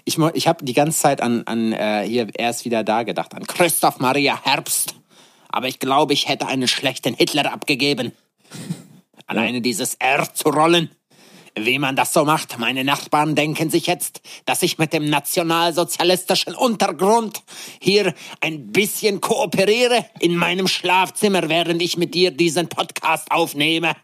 Ich, 0.04 0.18
ich 0.34 0.46
habe 0.46 0.64
die 0.64 0.72
ganze 0.72 1.00
Zeit 1.00 1.20
an, 1.20 1.42
an 1.46 1.72
äh, 1.72 2.06
hier, 2.06 2.28
er 2.34 2.50
ist 2.50 2.64
wieder 2.64 2.84
da 2.84 3.02
gedacht, 3.02 3.34
an 3.34 3.44
Christoph 3.44 3.98
Maria 3.98 4.40
Herbst. 4.44 4.94
Aber 5.48 5.66
ich 5.66 5.80
glaube, 5.80 6.12
ich 6.12 6.28
hätte 6.28 6.46
einen 6.46 6.68
schlechten 6.68 7.14
Hitler 7.14 7.52
abgegeben. 7.52 8.12
Alleine 9.26 9.60
dieses 9.60 9.94
R 9.96 10.32
zu 10.32 10.50
rollen. 10.50 10.90
Wie 11.54 11.78
man 11.78 11.96
das 11.96 12.12
so 12.14 12.24
macht, 12.24 12.58
meine 12.58 12.82
Nachbarn 12.82 13.34
denken 13.34 13.68
sich 13.68 13.86
jetzt, 13.86 14.22
dass 14.46 14.62
ich 14.62 14.78
mit 14.78 14.92
dem 14.92 15.10
nationalsozialistischen 15.10 16.54
Untergrund 16.54 17.42
hier 17.78 18.14
ein 18.40 18.72
bisschen 18.72 19.20
kooperiere 19.20 20.06
in 20.18 20.34
meinem 20.34 20.66
Schlafzimmer, 20.66 21.50
während 21.50 21.82
ich 21.82 21.98
mit 21.98 22.14
dir 22.14 22.30
diesen 22.30 22.68
Podcast 22.68 23.30
aufnehme. 23.30 23.94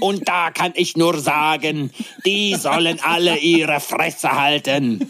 Und 0.00 0.28
da 0.28 0.50
kann 0.50 0.72
ich 0.74 0.96
nur 0.96 1.18
sagen, 1.18 1.92
die 2.24 2.56
sollen 2.56 2.98
alle 3.00 3.38
ihre 3.38 3.78
Fresse 3.78 4.32
halten. 4.32 5.08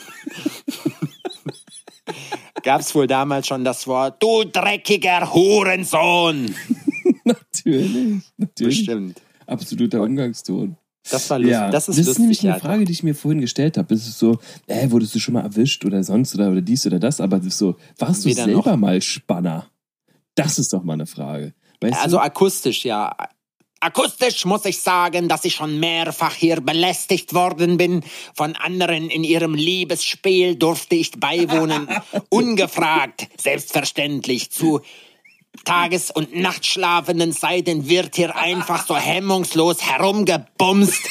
gab's 2.62 2.94
wohl 2.94 3.06
damals 3.06 3.46
schon 3.46 3.64
das 3.64 3.86
Wort. 3.86 4.22
Du 4.22 4.44
dreckiger 4.44 5.32
Hurensohn! 5.32 6.54
Natürlich. 7.24 8.22
Natürlich. 8.36 8.78
Bestimmt. 8.78 9.22
Absoluter 9.46 10.02
Umgangston. 10.02 10.76
Das 11.10 11.28
war 11.30 11.38
lustig. 11.38 11.52
Ja, 11.52 11.70
das 11.70 11.88
ist 11.88 11.98
das 11.98 12.06
ist 12.08 12.18
nämlich 12.18 12.40
eine 12.42 12.54
Alter. 12.54 12.66
Frage, 12.66 12.84
die 12.84 12.92
ich 12.92 13.02
mir 13.02 13.14
vorhin 13.14 13.40
gestellt 13.40 13.76
habe. 13.78 13.94
Es 13.94 14.06
ist 14.06 14.18
so, 14.18 14.38
äh, 14.66 14.90
wurdest 14.90 15.14
du 15.14 15.18
schon 15.18 15.34
mal 15.34 15.42
erwischt 15.42 15.84
oder 15.84 16.02
sonst 16.02 16.34
oder, 16.34 16.50
oder 16.50 16.60
dies 16.62 16.86
oder 16.86 16.98
das? 16.98 17.20
Aber 17.20 17.38
das 17.38 17.58
so, 17.58 17.76
warst 17.98 18.24
du 18.24 18.28
Weder 18.28 18.44
selber 18.44 18.72
noch. 18.72 18.76
mal 18.78 19.00
Spanner? 19.02 19.66
Das 20.34 20.58
ist 20.58 20.72
doch 20.72 20.82
mal 20.82 20.94
eine 20.94 21.06
Frage. 21.06 21.54
Weißt 21.80 22.02
Also 22.02 22.16
du? 22.16 22.22
akustisch, 22.22 22.84
ja. 22.84 23.14
Akustisch 23.80 24.44
muss 24.46 24.64
ich 24.64 24.80
sagen, 24.80 25.28
dass 25.28 25.44
ich 25.44 25.54
schon 25.54 25.78
mehrfach 25.78 26.34
hier 26.34 26.60
belästigt 26.62 27.34
worden 27.34 27.76
bin. 27.76 28.02
Von 28.34 28.56
anderen 28.56 29.10
in 29.10 29.22
ihrem 29.22 29.54
Liebesspiel 29.54 30.56
durfte 30.56 30.96
ich 30.96 31.12
beiwohnen. 31.12 31.86
Ungefragt, 32.30 33.28
selbstverständlich. 33.38 34.50
Zu 34.50 34.80
Tages- 35.64 36.10
und 36.10 36.34
Nachtschlafenden 36.34 37.32
Seiten 37.32 37.88
wird 37.88 38.16
hier 38.16 38.36
einfach 38.36 38.86
so 38.86 38.96
hemmungslos 38.96 39.82
herumgebumst. 39.82 41.02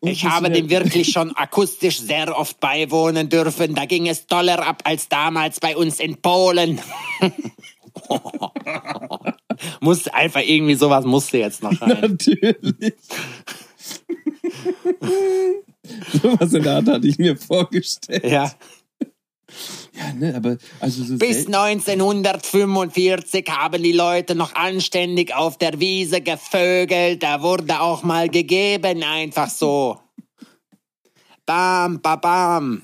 Ich 0.00 0.24
habe 0.24 0.50
dem 0.50 0.68
wirklich 0.68 1.12
schon 1.12 1.34
akustisch 1.36 2.00
sehr 2.00 2.36
oft 2.36 2.60
beiwohnen 2.60 3.28
dürfen. 3.28 3.74
Da 3.74 3.84
ging 3.86 4.08
es 4.08 4.26
doller 4.26 4.66
ab 4.66 4.82
als 4.84 5.08
damals 5.08 5.60
bei 5.60 5.76
uns 5.76 6.00
in 6.00 6.20
Polen. 6.20 6.80
Muss 9.80 10.08
einfach 10.08 10.40
irgendwie 10.40 10.74
sowas 10.74 11.04
musste 11.04 11.38
jetzt 11.38 11.62
noch 11.62 11.80
rein. 11.80 12.00
Natürlich. 12.00 12.94
So 16.12 16.40
was 16.40 16.52
in 16.52 16.62
der 16.62 16.76
Art 16.76 16.88
hatte 16.88 17.06
ich 17.06 17.18
mir 17.18 17.36
vorgestellt. 17.36 18.24
ja. 18.24 18.50
Ja, 19.94 20.12
ne, 20.14 20.34
aber 20.34 20.56
also 20.80 21.04
so 21.04 21.18
Bis 21.18 21.44
selten- 21.44 21.54
1945 21.54 23.46
haben 23.50 23.82
die 23.82 23.92
Leute 23.92 24.34
noch 24.34 24.54
anständig 24.54 25.34
auf 25.34 25.58
der 25.58 25.78
Wiese 25.78 26.22
gevögelt. 26.22 27.22
Da 27.22 27.42
wurde 27.42 27.78
auch 27.80 28.02
mal 28.02 28.30
gegeben, 28.30 29.02
einfach 29.02 29.50
so. 29.50 30.00
Bam, 31.44 32.00
bam, 32.00 32.20
bam. 32.20 32.82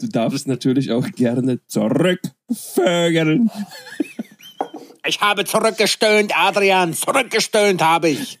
du 0.00 0.06
darfst 0.08 0.46
natürlich 0.48 0.90
auch 0.90 1.06
gerne 1.10 1.60
zurückvögeln. 1.66 3.50
Ich 5.06 5.20
habe 5.20 5.44
zurückgestöhnt, 5.44 6.32
Adrian. 6.34 6.94
Zurückgestöhnt 6.94 7.82
habe 7.82 8.08
ich. 8.10 8.38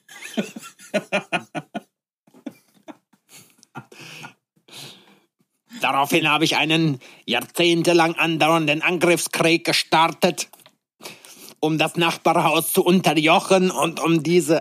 Daraufhin 5.80 6.28
habe 6.28 6.44
ich 6.44 6.56
einen 6.56 7.00
jahrzehntelang 7.26 8.14
andauernden 8.16 8.82
Angriffskrieg 8.82 9.64
gestartet, 9.64 10.48
um 11.60 11.78
das 11.78 11.96
Nachbarhaus 11.96 12.72
zu 12.72 12.84
unterjochen 12.84 13.70
und 13.70 14.00
um 14.00 14.22
diese 14.22 14.60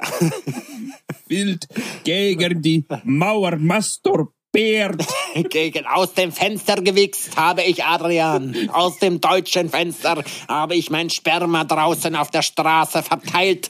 Wild 1.27 1.67
gegen 2.03 2.61
die 2.61 2.85
Mauer 3.03 3.57
masturbiert. 3.57 4.37
gegen 5.49 5.85
aus 5.85 6.13
dem 6.13 6.31
Fenster 6.31 6.81
gewichst 6.81 7.37
habe 7.37 7.63
ich 7.63 7.83
Adrian. 7.83 8.69
Aus 8.71 8.97
dem 8.97 9.21
deutschen 9.21 9.69
Fenster 9.69 10.23
habe 10.47 10.75
ich 10.75 10.89
mein 10.89 11.09
Sperma 11.09 11.63
draußen 11.63 12.15
auf 12.15 12.31
der 12.31 12.41
Straße 12.41 13.03
verteilt 13.03 13.69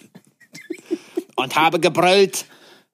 und 1.37 1.55
habe 1.55 1.79
gebrüllt. 1.79 2.45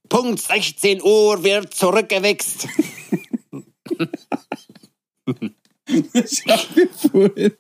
Punkt 0.10 0.39
16 0.39 1.01
Uhr 1.01 1.43
wird 1.43 1.73
zurückgewichst. 1.73 2.67
Ich 6.13 6.43
hab 6.47 6.75
mir 6.75 6.89
vorhin. 6.89 7.53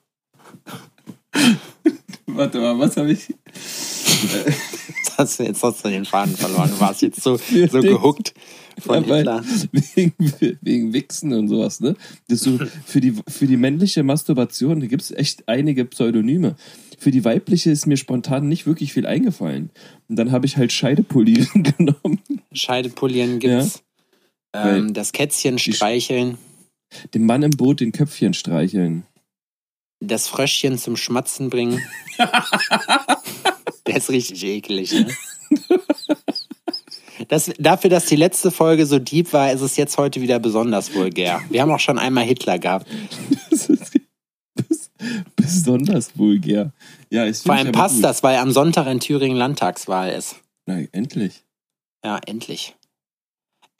Warte 2.27 2.59
mal, 2.59 2.77
was 2.79 2.97
habe 2.97 3.11
ich? 3.11 3.33
Das, 5.15 5.37
jetzt 5.37 5.61
hast 5.61 5.85
du 5.85 5.89
den 5.89 6.05
Faden 6.05 6.35
verloren. 6.35 6.71
Du 6.71 6.79
warst 6.79 7.03
jetzt 7.03 7.21
so, 7.21 7.37
so 7.71 7.81
gehuckt 7.81 8.33
von 8.79 9.07
Ja, 9.07 9.17
Hitler. 9.17 9.43
wegen, 9.71 10.13
wegen 10.61 10.93
Wichsen 10.93 11.33
und 11.33 11.49
sowas, 11.49 11.79
ne? 11.81 11.95
Das 12.29 12.39
so, 12.39 12.57
für, 12.85 12.99
die, 12.99 13.13
für 13.27 13.45
die 13.45 13.57
männliche 13.57 14.01
Masturbation, 14.01 14.87
gibt 14.87 15.03
es 15.03 15.11
echt 15.11 15.47
einige 15.47 15.85
Pseudonyme. 15.85 16.55
Für 17.03 17.11
die 17.11 17.25
weibliche 17.25 17.69
ist 17.69 17.85
mir 17.85 17.97
spontan 17.97 18.47
nicht 18.47 18.65
wirklich 18.65 18.93
viel 18.93 19.05
eingefallen. 19.05 19.71
Und 20.07 20.15
dann 20.15 20.31
habe 20.31 20.45
ich 20.45 20.55
halt 20.55 20.71
Scheidepolieren 20.71 21.63
genommen. 21.77 22.21
Scheidepolieren 22.53 23.39
gibt's. 23.39 23.83
Weil- 24.53 24.77
Ähm, 24.77 24.93
das 24.93 25.11
Kätzchen 25.11 25.59
streicheln. 25.59 26.37
Dem 27.13 27.25
Mann 27.25 27.43
im 27.43 27.49
Boot 27.51 27.81
den 27.81 27.91
Köpfchen 27.91 28.33
streicheln. 28.33 29.03
Das 29.99 30.27
Fröschchen 30.29 30.77
zum 30.77 30.95
Schmatzen 30.95 31.49
bringen. 31.49 31.81
Der 33.87 33.97
ist 33.97 34.09
richtig 34.09 34.41
eklig. 34.45 34.93
Ne? 34.93 35.07
Das, 37.27 37.51
dafür, 37.59 37.89
dass 37.89 38.05
die 38.05 38.15
letzte 38.15 38.49
Folge 38.51 38.85
so 38.85 38.99
deep 38.99 39.33
war, 39.33 39.51
ist 39.51 39.61
es 39.61 39.75
jetzt 39.77 39.97
heute 39.97 40.21
wieder 40.21 40.39
besonders 40.39 40.93
vulgär. 40.93 41.41
Wir 41.49 41.61
haben 41.61 41.71
auch 41.71 41.79
schon 41.79 41.97
einmal 41.99 42.23
Hitler 42.25 42.59
gehabt. 42.59 42.87
Das 43.49 43.69
ist 43.69 43.92
besonders 45.35 46.17
vulgär. 46.17 46.71
Ja, 47.09 47.25
ich 47.25 47.39
Vor 47.39 47.55
allem 47.55 47.71
passt 47.71 48.03
das, 48.03 48.23
weil 48.23 48.37
am 48.37 48.51
Sonntag 48.51 48.87
in 48.87 48.99
Thüringen 48.99 49.37
Landtagswahl 49.37 50.11
ist. 50.11 50.35
Na, 50.65 50.79
endlich. 50.91 51.43
Ja, 52.03 52.19
endlich. 52.25 52.75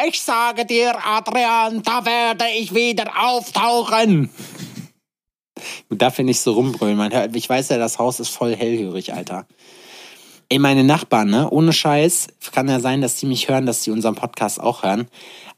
Ich 0.08 0.22
sage 0.22 0.66
dir, 0.66 0.96
Adrian, 1.06 1.84
da 1.84 2.06
werde 2.06 2.46
ich 2.58 2.74
wieder 2.74 3.12
auftauchen. 3.24 4.30
Du 5.90 5.96
darfst 5.96 6.18
ja 6.18 6.26
nicht 6.26 6.40
so 6.40 6.54
rumbrüllen. 6.54 6.98
Man 6.98 7.14
hört, 7.14 7.36
ich 7.36 7.48
weiß 7.48 7.70
ja, 7.70 7.78
das 7.78 8.00
Haus 8.00 8.20
ist 8.20 8.30
voll 8.30 8.56
hellhörig, 8.56 9.14
Alter. 9.14 9.46
Ey, 10.54 10.60
meine 10.60 10.84
Nachbarn, 10.84 11.32
ne? 11.32 11.50
Ohne 11.50 11.74
Scheiß. 11.74 12.28
Kann 12.52 12.70
ja 12.70 12.80
sein, 12.80 13.02
dass 13.02 13.16
die 13.16 13.26
mich 13.26 13.50
hören, 13.50 13.66
dass 13.66 13.82
die 13.82 13.90
unseren 13.90 14.14
Podcast 14.14 14.62
auch 14.62 14.84
hören. 14.84 15.08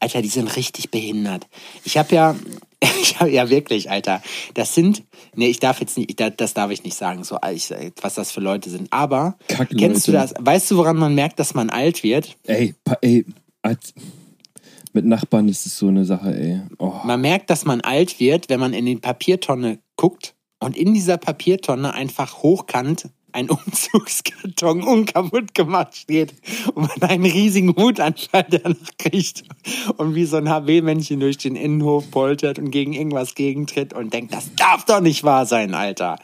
Alter, 0.00 0.22
die 0.22 0.28
sind 0.28 0.56
richtig 0.56 0.90
behindert. 0.90 1.46
Ich 1.84 1.98
habe 1.98 2.14
ja, 2.14 2.34
ich 3.02 3.20
hab, 3.20 3.28
ja 3.28 3.50
wirklich, 3.50 3.90
Alter. 3.90 4.22
Das 4.54 4.74
sind, 4.74 5.02
nee, 5.34 5.48
ich 5.48 5.60
darf 5.60 5.80
jetzt 5.80 5.98
nicht, 5.98 6.18
das, 6.18 6.54
darf 6.54 6.70
ich 6.70 6.82
nicht 6.82 6.96
sagen, 6.96 7.24
so, 7.24 7.36
ich, 7.52 7.74
was 8.00 8.14
das 8.14 8.30
für 8.30 8.40
Leute 8.40 8.70
sind. 8.70 8.90
Aber, 8.90 9.36
Kackleute. 9.48 9.76
kennst 9.76 10.08
du 10.08 10.12
das? 10.12 10.32
Weißt 10.40 10.70
du, 10.70 10.78
woran 10.78 10.96
man 10.96 11.14
merkt, 11.14 11.40
dass 11.40 11.52
man 11.52 11.68
alt 11.68 12.02
wird? 12.02 12.34
Ey, 12.44 12.74
ey, 13.02 13.26
als, 13.60 13.92
mit 14.94 15.04
Nachbarn 15.04 15.46
ist 15.50 15.66
es 15.66 15.76
so 15.76 15.88
eine 15.88 16.06
Sache, 16.06 16.34
ey. 16.34 16.62
Oh. 16.78 16.94
Man 17.04 17.20
merkt, 17.20 17.50
dass 17.50 17.66
man 17.66 17.82
alt 17.82 18.18
wird, 18.18 18.48
wenn 18.48 18.60
man 18.60 18.72
in 18.72 18.86
die 18.86 18.96
Papiertonne 18.96 19.78
guckt 19.96 20.34
und 20.58 20.74
in 20.74 20.94
dieser 20.94 21.18
Papiertonne 21.18 21.92
einfach 21.92 22.38
hochkant 22.38 23.10
ein 23.36 23.50
Umzugskarton 23.50 24.82
unkaputt 24.82 25.54
gemacht 25.54 25.96
steht 25.96 26.34
und 26.74 26.88
man 26.88 27.10
einen 27.10 27.26
riesigen 27.26 27.76
Wutanfall 27.76 28.46
danach 28.48 28.90
kriegt 28.98 29.44
und 29.98 30.14
wie 30.14 30.24
so 30.24 30.38
ein 30.38 30.48
HB-Männchen 30.48 31.20
durch 31.20 31.36
den 31.38 31.54
Innenhof 31.54 32.10
poltert 32.10 32.58
und 32.58 32.70
gegen 32.70 32.94
irgendwas 32.94 33.34
gegentritt 33.34 33.92
und 33.92 34.12
denkt, 34.12 34.32
das 34.32 34.54
darf 34.56 34.84
doch 34.86 35.00
nicht 35.00 35.22
wahr 35.22 35.46
sein, 35.46 35.74
Alter. 35.74 36.18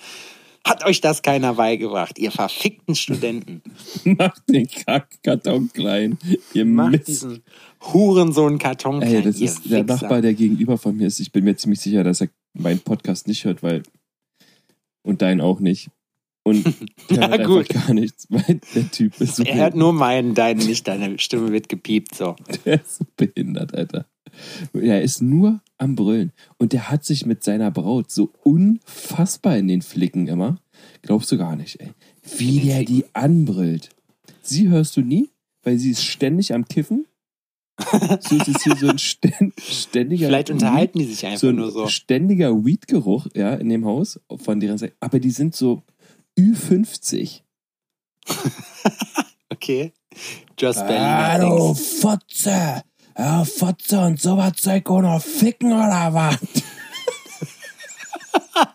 Hat 0.64 0.86
euch 0.86 1.00
das 1.00 1.22
keiner 1.22 1.54
beigebracht, 1.54 2.18
ihr 2.18 2.30
verfickten 2.30 2.94
Studenten. 2.94 3.62
Macht 4.04 4.42
den 4.48 4.68
Kackkarton 4.68 5.70
klein. 5.72 6.18
Ihr 6.54 6.64
Macht 6.64 6.92
Mist. 6.92 7.08
diesen 7.08 7.42
Hurensohn-Karton 7.92 9.02
Ey, 9.02 9.10
klein, 9.10 9.24
das 9.24 9.40
ihr 9.40 9.46
ist 9.46 9.64
der 9.64 9.82
Wichser. 9.82 10.02
Nachbar, 10.02 10.22
der 10.22 10.34
gegenüber 10.34 10.78
von 10.78 10.96
mir 10.96 11.08
ist. 11.08 11.18
Ich 11.18 11.32
bin 11.32 11.44
mir 11.44 11.56
ziemlich 11.56 11.80
sicher, 11.80 12.04
dass 12.04 12.20
er 12.20 12.28
meinen 12.54 12.78
Podcast 12.78 13.26
nicht 13.26 13.44
hört, 13.44 13.62
weil. 13.62 13.82
Und 15.02 15.20
deinen 15.20 15.40
auch 15.40 15.58
nicht. 15.58 15.90
Und 16.44 16.64
der 17.10 17.28
hört 17.30 17.44
gut. 17.46 17.70
einfach 17.70 17.86
gar 17.86 17.94
nichts, 17.94 18.26
weil 18.30 18.60
der 18.74 18.90
Typ 18.90 19.20
ist 19.20 19.36
so 19.36 19.42
Er 19.44 19.54
hört 19.56 19.74
nur 19.76 19.92
meinen, 19.92 20.34
deinen 20.34 20.66
nicht, 20.66 20.86
deine 20.88 21.18
Stimme 21.18 21.52
wird 21.52 21.68
gepiept, 21.68 22.14
so. 22.14 22.36
Der 22.64 22.80
ist 22.80 22.96
so 22.96 23.04
behindert, 23.16 23.74
Alter. 23.74 24.06
Er 24.72 25.02
ist 25.02 25.20
nur 25.22 25.60
am 25.78 25.94
Brüllen. 25.94 26.32
Und 26.58 26.72
der 26.72 26.90
hat 26.90 27.04
sich 27.04 27.26
mit 27.26 27.44
seiner 27.44 27.70
Braut 27.70 28.10
so 28.10 28.30
unfassbar 28.42 29.56
in 29.58 29.68
den 29.68 29.82
Flicken 29.82 30.26
immer. 30.26 30.58
Glaubst 31.02 31.30
du 31.30 31.38
gar 31.38 31.54
nicht, 31.54 31.80
ey. 31.80 31.90
Wie 32.38 32.60
der 32.60 32.84
die 32.84 33.04
anbrüllt. 33.12 33.90
Sie 34.40 34.68
hörst 34.68 34.96
du 34.96 35.02
nie, 35.02 35.28
weil 35.62 35.78
sie 35.78 35.90
ist 35.90 36.04
ständig 36.04 36.54
am 36.54 36.64
Kiffen. 36.66 37.06
So 38.20 38.36
ist 38.36 38.48
es 38.48 38.62
hier 38.64 38.76
so 38.76 38.88
ein 38.88 38.96
stä- 38.98 39.52
ständiger. 39.60 40.26
Vielleicht 40.28 40.50
unterhalten 40.50 40.98
die 40.98 41.04
sich 41.04 41.24
einfach 41.26 41.40
so 41.40 41.48
ein 41.48 41.56
nur 41.56 41.70
so. 41.70 41.86
ständiger 41.88 42.64
Weed-Geruch, 42.64 43.26
ja, 43.34 43.54
in 43.54 43.68
dem 43.68 43.84
Haus 43.84 44.20
von 44.36 44.60
deren 44.60 44.78
Seite. 44.78 44.94
Aber 45.00 45.18
die 45.20 45.30
sind 45.30 45.54
so 45.56 45.82
Ü50. 46.38 47.42
Okay. 49.52 49.92
Just 50.58 50.78
Ah, 50.80 50.86
Berliner 50.86 51.38
Things. 51.40 52.00
Fotze! 52.00 52.82
Ja, 53.16 53.44
Fotze 53.44 54.00
und 54.00 54.18
sowas 54.20 54.54
auch 54.66 55.00
noch 55.02 55.22
ficken 55.22 55.72
oder 55.72 56.12
was? 56.14 56.38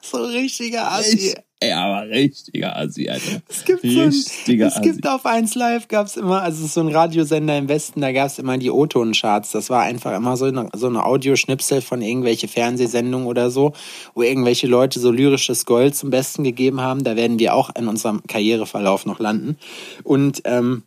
So 0.02 0.24
richtiger 0.26 0.92
Assi. 0.92 1.36
Ey, 1.60 1.72
aber 1.72 2.08
richtiger 2.08 2.78
Assi, 2.78 3.10
Alter. 3.10 3.42
Es 3.50 3.66
gibt, 3.66 3.82
so 3.82 3.88
ein, 3.88 4.10
Richtiger 4.10 4.68
es 4.68 4.80
gibt 4.82 5.08
auf 5.08 5.26
1 5.26 5.56
Live 5.56 5.88
gab 5.88 6.06
es 6.06 6.16
immer, 6.16 6.44
also 6.44 6.60
es 6.60 6.66
ist 6.66 6.74
so 6.76 6.82
ein 6.82 6.90
Radiosender 6.90 7.58
im 7.58 7.68
Westen, 7.68 8.02
da 8.02 8.12
gab 8.12 8.28
es 8.28 8.38
immer 8.38 8.60
die 8.60 8.70
O-Ton-Charts. 8.70 9.54
Das 9.54 9.72
war 9.72 9.82
einfach 9.82 10.16
immer 10.16 10.38
so 10.38 10.46
eine, 10.46 10.70
so 10.76 10.86
eine 10.86 11.04
Audioschnipsel 11.04 11.82
von 11.82 12.04
irgendwelche 12.04 12.48
Fernsehsendungen 12.48 13.26
oder 13.26 13.50
so, 13.50 13.74
wo 14.14 14.22
irgendwelche 14.22 14.68
Leute 14.68 15.00
so 15.00 15.10
lyrisches 15.10 15.66
Gold 15.66 15.96
zum 15.96 16.12
Besten 16.12 16.44
gegeben 16.44 16.82
haben. 16.82 17.04
Da 17.04 17.16
werden 17.16 17.40
wir 17.40 17.56
auch 17.56 17.72
in 17.76 17.88
unserem 17.88 18.22
Karriereverlauf 18.28 19.08
noch 19.08 19.20
landen. 19.20 19.58
Und 20.04 20.42
ähm, 20.46 20.84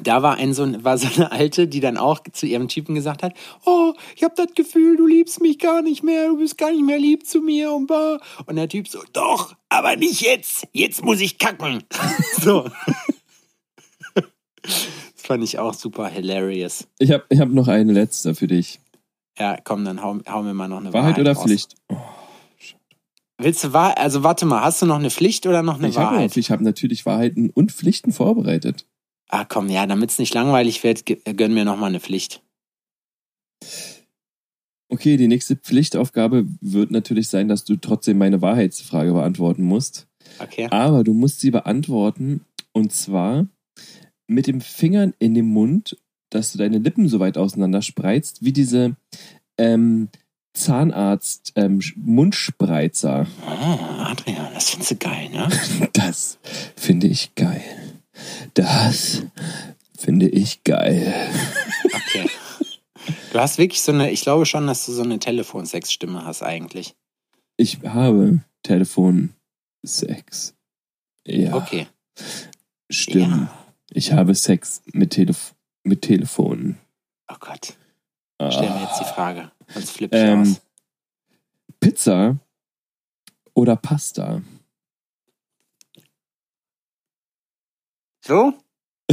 da 0.00 0.22
war 0.22 0.36
ein 0.36 0.54
so 0.54 0.66
war 0.84 0.98
so 0.98 1.08
eine 1.14 1.32
alte, 1.32 1.68
die 1.68 1.80
dann 1.80 1.96
auch 1.96 2.20
zu 2.32 2.46
ihrem 2.46 2.68
Typen 2.68 2.94
gesagt 2.94 3.22
hat, 3.22 3.34
oh, 3.64 3.92
ich 4.16 4.24
habe 4.24 4.34
das 4.36 4.54
Gefühl, 4.54 4.96
du 4.96 5.06
liebst 5.06 5.40
mich 5.40 5.58
gar 5.58 5.82
nicht 5.82 6.02
mehr, 6.02 6.28
du 6.28 6.38
bist 6.38 6.58
gar 6.58 6.70
nicht 6.70 6.84
mehr 6.84 6.98
lieb 6.98 7.26
zu 7.26 7.40
mir 7.40 7.72
und 7.72 7.86
bah. 7.86 8.18
Und 8.46 8.56
der 8.56 8.68
Typ 8.68 8.88
so, 8.88 9.00
Doch, 9.12 9.54
aber 9.68 9.96
nicht 9.96 10.22
jetzt. 10.22 10.66
Jetzt 10.72 11.04
muss 11.04 11.20
ich 11.20 11.38
kacken. 11.38 11.84
so. 12.40 12.68
das 14.62 14.76
fand 15.16 15.44
ich 15.44 15.58
auch 15.58 15.74
super 15.74 16.08
hilarious. 16.08 16.86
Ich 16.98 17.10
habe 17.10 17.24
ich 17.28 17.40
hab 17.40 17.48
noch 17.48 17.68
eine 17.68 17.92
letzte 17.92 18.34
für 18.34 18.46
dich. 18.46 18.80
Ja, 19.38 19.58
komm, 19.62 19.84
dann 19.84 20.02
hau, 20.02 20.18
hau 20.28 20.42
mir 20.42 20.54
mal 20.54 20.68
noch 20.68 20.78
eine 20.78 20.92
Wahrheit 20.92 21.16
Wahrheit 21.16 21.20
oder 21.20 21.32
raus. 21.32 21.44
Pflicht? 21.44 21.74
Oh, 21.88 21.96
Willst 23.38 23.64
du 23.64 23.72
Wahrheit? 23.72 23.98
Also 23.98 24.22
warte 24.22 24.46
mal, 24.46 24.62
hast 24.62 24.82
du 24.82 24.86
noch 24.86 24.98
eine 24.98 25.10
Pflicht 25.10 25.46
oder 25.46 25.62
noch 25.62 25.78
eine 25.78 25.88
ich 25.88 25.96
habe 25.96 26.16
Wahrheit? 26.16 26.36
ich 26.36 26.50
hab 26.50 26.60
natürlich 26.60 27.06
Wahrheiten 27.06 27.50
und 27.50 27.72
Pflichten 27.72 28.12
vorbereitet. 28.12 28.86
Ah, 29.34 29.46
komm, 29.46 29.70
ja, 29.70 29.86
damit 29.86 30.10
es 30.10 30.18
nicht 30.18 30.34
langweilig 30.34 30.84
wird, 30.84 31.06
gönn 31.06 31.54
mir 31.54 31.64
noch 31.64 31.78
mal 31.78 31.86
eine 31.86 32.00
Pflicht. 32.00 32.42
Okay, 34.90 35.16
die 35.16 35.26
nächste 35.26 35.56
Pflichtaufgabe 35.56 36.44
wird 36.60 36.90
natürlich 36.90 37.28
sein, 37.28 37.48
dass 37.48 37.64
du 37.64 37.76
trotzdem 37.76 38.18
meine 38.18 38.42
Wahrheitsfrage 38.42 39.10
beantworten 39.14 39.62
musst. 39.62 40.06
Okay. 40.38 40.68
Aber 40.70 41.02
du 41.02 41.14
musst 41.14 41.40
sie 41.40 41.50
beantworten 41.50 42.44
und 42.72 42.92
zwar 42.92 43.46
mit 44.26 44.46
dem 44.46 44.60
Fingern 44.60 45.14
in 45.18 45.32
dem 45.32 45.46
Mund, 45.46 45.96
dass 46.28 46.52
du 46.52 46.58
deine 46.58 46.76
Lippen 46.76 47.08
so 47.08 47.18
weit 47.18 47.38
auseinander 47.38 47.80
spreizt, 47.80 48.44
wie 48.44 48.52
diese 48.52 48.96
ähm, 49.56 50.10
Zahnarzt 50.52 51.54
ähm, 51.56 51.80
Mundspreizer. 51.96 53.26
Ah, 53.46 54.10
Adrian, 54.10 54.52
das 54.52 54.68
findest 54.68 54.90
du 54.90 54.96
geil, 54.96 55.30
ne? 55.30 55.48
Das 55.94 56.38
finde 56.76 57.06
ich 57.06 57.34
geil. 57.34 57.91
Das 58.54 59.22
finde 59.98 60.28
ich 60.28 60.64
geil. 60.64 61.14
Okay. 61.94 62.28
Du 63.32 63.38
hast 63.40 63.58
wirklich 63.58 63.82
so 63.82 63.92
eine, 63.92 64.10
ich 64.10 64.22
glaube 64.22 64.46
schon, 64.46 64.66
dass 64.66 64.84
du 64.86 64.92
so 64.92 65.02
eine 65.02 65.18
Telefonsex-Stimme 65.18 66.24
hast 66.24 66.42
eigentlich. 66.42 66.94
Ich 67.56 67.78
habe 67.82 68.40
Telefonsex. 68.62 70.54
Ja, 71.26 71.54
Okay. 71.54 71.86
stimmt. 72.90 73.30
Ja. 73.30 73.58
Ich 73.90 74.12
habe 74.12 74.34
Sex 74.34 74.82
mit, 74.92 75.10
Telef 75.10 75.54
mit 75.84 76.02
Telefonen. 76.02 76.78
Oh 77.30 77.36
Gott. 77.40 77.76
Stell 78.50 78.70
mir 78.70 78.82
jetzt 78.82 79.00
die 79.00 79.04
Frage. 79.04 79.52
Sonst 79.72 79.90
flippe 79.92 80.16
ich 80.16 80.22
Ähm, 80.22 80.42
aus. 80.42 80.60
Pizza 81.80 82.36
oder 83.54 83.76
Pasta? 83.76 84.42
So? 88.24 88.54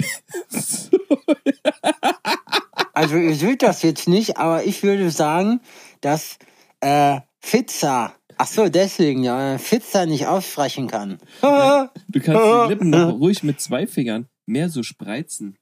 Also 2.94 3.16
ihr 3.16 3.36
seht 3.36 3.62
das 3.64 3.82
jetzt 3.82 4.08
nicht, 4.10 4.36
aber 4.38 4.66
ich 4.66 4.84
würde 4.84 5.10
sagen, 5.10 5.62
dass 6.02 6.38
äh, 6.82 7.22
Pizza, 7.40 8.14
ach 8.38 8.48
so, 8.48 8.68
deswegen, 8.68 9.24
ja, 9.24 9.58
Pizza 9.58 10.06
nicht 10.06 10.28
aussprechen 10.28 10.88
kann. 10.88 11.18
Du 11.42 12.20
kannst 12.20 12.44
die 12.44 12.68
Lippen 12.68 12.90
noch 12.90 13.14
ruhig 13.20 13.42
mit 13.44 13.62
zwei 13.62 13.88
Fingern 13.88 14.28
mehr 14.46 14.68
so 14.70 14.84
spreizen. 14.84 15.58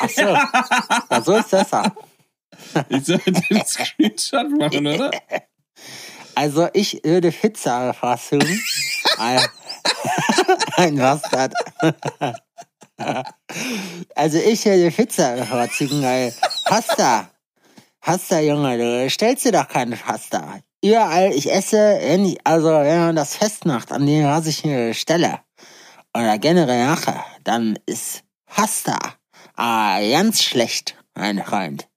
Ach 0.00 0.08
so, 0.10 0.20
ja, 0.20 1.22
so 1.22 1.36
ist 1.36 1.50
besser. 1.50 1.94
Ich 2.90 3.06
sollte 3.06 3.32
den 3.32 3.64
Screenshot 3.64 4.50
machen, 4.50 4.86
oder? 4.86 5.10
Also 6.34 6.68
ich 6.74 7.00
würde 7.04 7.30
bevorzugen. 7.32 8.60
Ein- 9.16 9.40
Ein 10.76 10.96
Bastard. 10.96 11.54
Also 14.14 14.36
ich 14.36 14.62
würde 14.66 14.90
Pizza 14.90 15.34
bevorzugen, 15.34 16.02
weil 16.02 16.34
Pasta. 16.66 17.30
Pasta, 18.02 18.40
Junge, 18.40 18.76
du 18.76 19.08
stellst 19.08 19.46
dir 19.46 19.52
doch 19.52 19.66
keine 19.66 19.96
Pasta. 19.96 20.60
Überall, 20.84 21.32
ich 21.32 21.50
esse, 21.50 21.98
wenn 22.02 22.26
ich, 22.26 22.38
also 22.44 22.68
wenn 22.68 22.98
man 22.98 23.16
das 23.16 23.36
festmacht, 23.36 23.90
an 23.90 24.04
dem, 24.04 24.26
was 24.26 24.46
ich 24.46 24.66
mir 24.66 24.92
stelle, 24.92 25.38
oder 26.14 26.36
generell 26.36 26.88
mache, 26.88 27.14
dann 27.42 27.78
ist 27.86 28.22
Pasta 28.44 28.98
ah, 29.60 30.00
ganz 30.00 30.42
schlecht, 30.42 30.96
mein 31.14 31.42
Freund. 31.42 31.88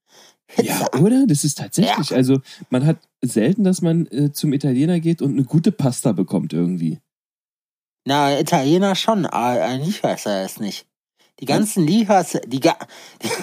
Pizza. 0.48 0.90
Ja, 0.94 1.00
oder? 1.00 1.26
Das 1.26 1.44
ist 1.44 1.58
tatsächlich. 1.58 2.14
Also, 2.14 2.42
man 2.70 2.86
hat 2.86 2.98
selten, 3.22 3.64
dass 3.64 3.82
man 3.82 4.06
äh, 4.08 4.32
zum 4.32 4.54
Italiener 4.54 5.00
geht 5.00 5.22
und 5.22 5.32
eine 5.32 5.44
gute 5.44 5.72
Pasta 5.72 6.12
bekommt 6.12 6.54
irgendwie. 6.54 7.00
Na, 8.06 8.38
Italiener 8.40 8.96
schon, 8.96 9.26
aber 9.26 9.64
ein 9.64 9.82
Lieferesser 9.82 10.44
ist 10.44 10.60
nicht. 10.60 10.86
Die 11.40 11.46
ganzen 11.46 11.88
Liefers, 11.88 12.38
die, 12.46 12.60
ga, 12.60 12.78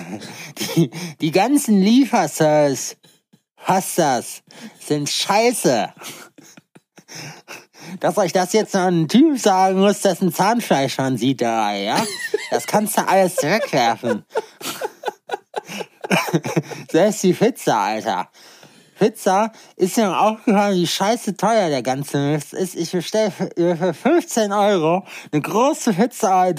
die, 0.77 0.91
die 1.21 1.31
ganzen 1.31 1.81
Lieferservice, 1.81 2.97
Hassers, 3.57 4.43
sind 4.79 5.09
scheiße. 5.09 5.93
Dass 7.99 8.17
euch 8.19 8.33
das 8.33 8.53
jetzt 8.53 8.75
noch 8.75 8.87
ein 8.87 9.09
Typ 9.09 9.39
sagen 9.39 9.81
muss, 9.81 10.01
dessen 10.01 10.33
Zahnfleisch 10.33 10.99
man 10.99 11.17
sieht 11.17 11.41
da, 11.41 11.75
ja? 11.75 12.07
Das 12.51 12.67
kannst 12.67 12.97
du 12.97 13.07
alles 13.07 13.43
wegwerfen. 13.43 14.25
Selbst 16.91 17.23
die 17.23 17.33
Pizza, 17.33 17.81
Alter. 17.81 18.31
Pizza 19.01 19.51
ist 19.77 19.97
mir 19.97 20.15
aufgefallen, 20.15 20.77
wie 20.77 20.87
scheiße 20.87 21.35
teuer 21.35 21.71
der 21.71 21.83
ganze 21.83 22.19
Mist 22.19 22.53
ist. 22.53 22.77
Ich 22.77 22.93
bestelle 22.93 23.31
für, 23.31 23.49
für 23.75 23.95
15 23.95 24.53
Euro 24.53 25.07
eine 25.33 25.41
große 25.41 25.95
Pizza 25.95 26.29
bei 26.29 26.53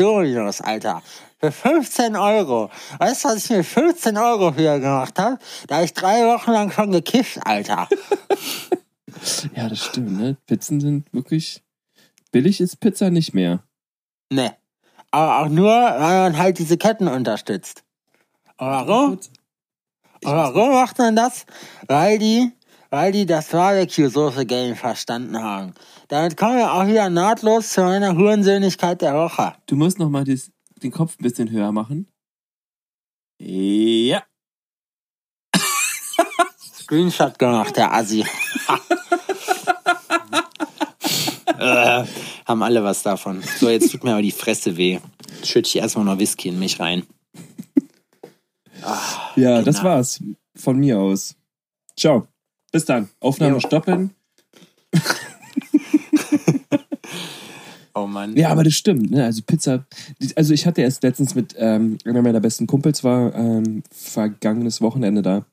Alter. 0.59 1.03
Für 1.39 1.51
15 1.51 2.15
Euro. 2.15 2.71
Weißt 2.97 3.23
du, 3.23 3.29
was 3.29 3.45
ich 3.45 3.49
mir 3.51 3.63
15 3.63 4.17
Euro 4.17 4.53
für 4.53 4.79
gemacht 4.79 5.19
habe? 5.19 5.37
Da 5.67 5.75
habe 5.75 5.85
ich 5.85 5.93
drei 5.93 6.25
Wochen 6.25 6.51
lang 6.51 6.71
schon 6.71 6.91
gekifft, 6.91 7.39
Alter. 7.45 7.87
Ja, 9.55 9.69
das 9.69 9.85
stimmt, 9.85 10.17
ne? 10.17 10.37
Pizzen 10.47 10.79
sind 10.79 11.13
wirklich. 11.13 11.61
Billig 12.31 12.59
ist 12.59 12.79
Pizza 12.79 13.11
nicht 13.11 13.35
mehr. 13.35 13.61
Ne. 14.31 14.55
Aber 15.11 15.39
auch 15.39 15.49
nur, 15.49 15.69
weil 15.69 16.31
man 16.31 16.37
halt 16.37 16.57
diese 16.57 16.77
Ketten 16.77 17.07
unterstützt. 17.07 17.83
Aber 18.57 18.87
warum? 18.87 19.19
Warum 20.23 20.71
macht 20.71 20.97
man 20.99 21.15
das? 21.15 21.45
Weil 21.87 22.19
die, 22.19 22.51
weil 22.89 23.11
die 23.11 23.25
das 23.25 23.47
Barbecue-Soße-Game 23.47 24.75
verstanden 24.75 25.41
haben. 25.41 25.73
Damit 26.09 26.37
kommen 26.37 26.57
wir 26.57 26.71
auch 26.73 26.85
wieder 26.85 27.09
nahtlos 27.09 27.69
zu 27.69 27.81
meiner 27.81 28.15
Hurensöhnlichkeit 28.15 29.01
der 29.01 29.15
Woche. 29.15 29.55
Du 29.65 29.75
musst 29.75 29.97
noch 29.97 30.09
mal 30.09 30.23
das, 30.23 30.51
den 30.83 30.91
Kopf 30.91 31.17
ein 31.19 31.23
bisschen 31.23 31.49
höher 31.49 31.71
machen. 31.71 32.07
Ja. 33.39 34.23
Screenshot 36.73 37.39
gemacht, 37.39 37.75
der 37.75 37.91
Assi. 37.91 38.21
äh, 41.57 42.05
haben 42.45 42.63
alle 42.63 42.83
was 42.83 43.01
davon. 43.01 43.41
So, 43.41 43.69
jetzt 43.69 43.91
tut 43.91 44.03
mir 44.03 44.11
aber 44.11 44.21
die 44.21 44.31
Fresse 44.31 44.77
weh. 44.77 44.99
Schütte 45.43 45.67
ich 45.67 45.77
erstmal 45.77 46.05
noch 46.05 46.19
Whisky 46.19 46.49
in 46.49 46.59
mich 46.59 46.79
rein. 46.79 47.07
Ja, 49.35 49.61
das 49.61 49.77
Genau. 49.77 49.89
war's 49.89 50.21
von 50.55 50.77
mir 50.79 50.99
aus. 50.99 51.35
Ciao. 51.97 52.27
Bis 52.71 52.85
dann. 52.85 53.09
Aufnahme 53.19 53.55
Jo. 53.55 53.59
stoppen. 53.59 54.11
Oh 57.93 58.07
Mann. 58.07 58.37
Ja, 58.37 58.49
aber 58.49 58.63
das 58.63 58.73
stimmt. 58.73 59.11
Ne? 59.11 59.25
Also 59.25 59.41
Pizza. 59.45 59.85
Also 60.37 60.53
ich 60.53 60.65
hatte 60.65 60.81
erst 60.81 61.03
letztens 61.03 61.35
mit 61.35 61.55
ähm, 61.57 61.97
einer 62.05 62.21
meiner 62.21 62.39
besten 62.39 62.65
Kumpels 62.65 63.03
war 63.03 63.35
ähm, 63.35 63.83
vergangenes 63.91 64.79
Wochenende 64.79 65.21
da. 65.21 65.45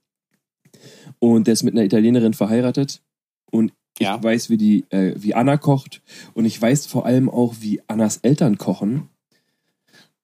Und 1.19 1.49
der 1.49 1.55
ist 1.55 1.64
mit 1.64 1.75
einer 1.75 1.83
Italienerin 1.83 2.35
verheiratet. 2.35 3.03
Und 3.51 3.73
ich 3.99 4.07
Ja. 4.07 4.23
weiß, 4.23 4.51
wie 4.51 4.57
die, 4.57 4.85
äh, 4.91 5.14
wie 5.17 5.35
Anna 5.35 5.57
kocht. 5.57 6.01
Und 6.35 6.45
ich 6.45 6.62
weiß 6.62 6.87
vor 6.87 7.07
allem 7.07 7.29
auch, 7.29 7.57
wie 7.59 7.81
Annas 7.88 8.19
Eltern 8.19 8.57
kochen. 8.57 9.09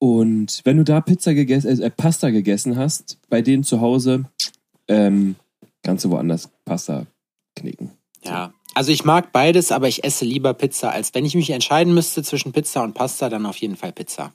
Und 0.04 0.60
wenn 0.64 0.76
du 0.76 0.84
da 0.84 1.00
Pizza 1.00 1.32
gegessen, 1.32 1.80
äh, 1.80 1.88
Pasta 1.88 2.28
gegessen 2.28 2.76
hast, 2.76 3.16
bei 3.30 3.40
denen 3.40 3.64
zu 3.64 3.80
Hause, 3.80 4.26
ähm, 4.86 5.36
kannst 5.82 6.04
du 6.04 6.10
woanders 6.10 6.50
Pasta 6.66 7.06
knicken. 7.56 7.90
Ja. 8.22 8.52
Also 8.74 8.92
ich 8.92 9.06
mag 9.06 9.32
beides, 9.32 9.72
aber 9.72 9.88
ich 9.88 10.04
esse 10.04 10.26
lieber 10.26 10.52
Pizza, 10.52 10.90
als 10.90 11.14
wenn 11.14 11.24
ich 11.24 11.34
mich 11.34 11.48
entscheiden 11.48 11.94
müsste 11.94 12.22
zwischen 12.22 12.52
Pizza 12.52 12.84
und 12.84 12.92
Pasta, 12.92 13.30
dann 13.30 13.46
auf 13.46 13.56
jeden 13.56 13.76
Fall 13.76 13.92
Pizza. 13.92 14.34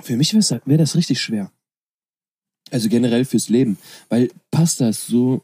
Für 0.00 0.16
mich 0.16 0.32
wäre 0.32 0.62
wär 0.64 0.78
das 0.78 0.96
richtig 0.96 1.20
schwer. 1.20 1.52
Also 2.70 2.88
generell 2.88 3.26
fürs 3.26 3.50
Leben. 3.50 3.76
Weil 4.08 4.30
Pasta 4.50 4.88
ist 4.88 5.06
so 5.06 5.42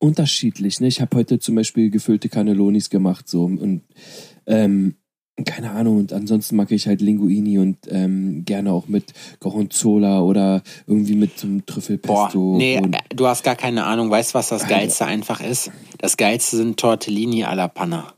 unterschiedlich. 0.00 0.80
Ne? 0.80 0.88
Ich 0.88 1.00
habe 1.00 1.16
heute 1.16 1.38
zum 1.38 1.54
Beispiel 1.54 1.88
gefüllte 1.88 2.28
Cannellonis 2.28 2.90
gemacht. 2.90 3.28
So, 3.28 3.44
und 3.44 3.82
ähm, 4.46 4.96
keine 5.44 5.70
Ahnung. 5.70 5.98
Und 5.98 6.12
ansonsten 6.12 6.56
mag 6.56 6.70
ich 6.70 6.86
halt 6.86 7.00
Linguini 7.00 7.58
und 7.58 7.78
ähm, 7.88 8.44
gerne 8.44 8.72
auch 8.72 8.88
mit 8.88 9.12
Gorgonzola 9.40 10.20
oder 10.20 10.62
irgendwie 10.86 11.14
mit 11.16 11.38
so 11.38 11.46
einem 11.46 11.58
Boah, 11.60 11.66
Trüffelpesto. 11.66 12.56
nee, 12.58 12.78
und, 12.78 12.94
äh, 12.94 12.98
du 13.14 13.26
hast 13.26 13.42
gar 13.42 13.56
keine 13.56 13.84
Ahnung. 13.84 14.10
Weißt 14.10 14.30
du, 14.30 14.34
was 14.34 14.48
das 14.48 14.66
Geilste 14.68 15.06
einfach 15.06 15.40
ist? 15.40 15.70
Das 15.98 16.16
Geilste 16.16 16.56
sind 16.56 16.78
Tortellini 16.78 17.44
alla 17.44 17.68
Panna. 17.68 18.14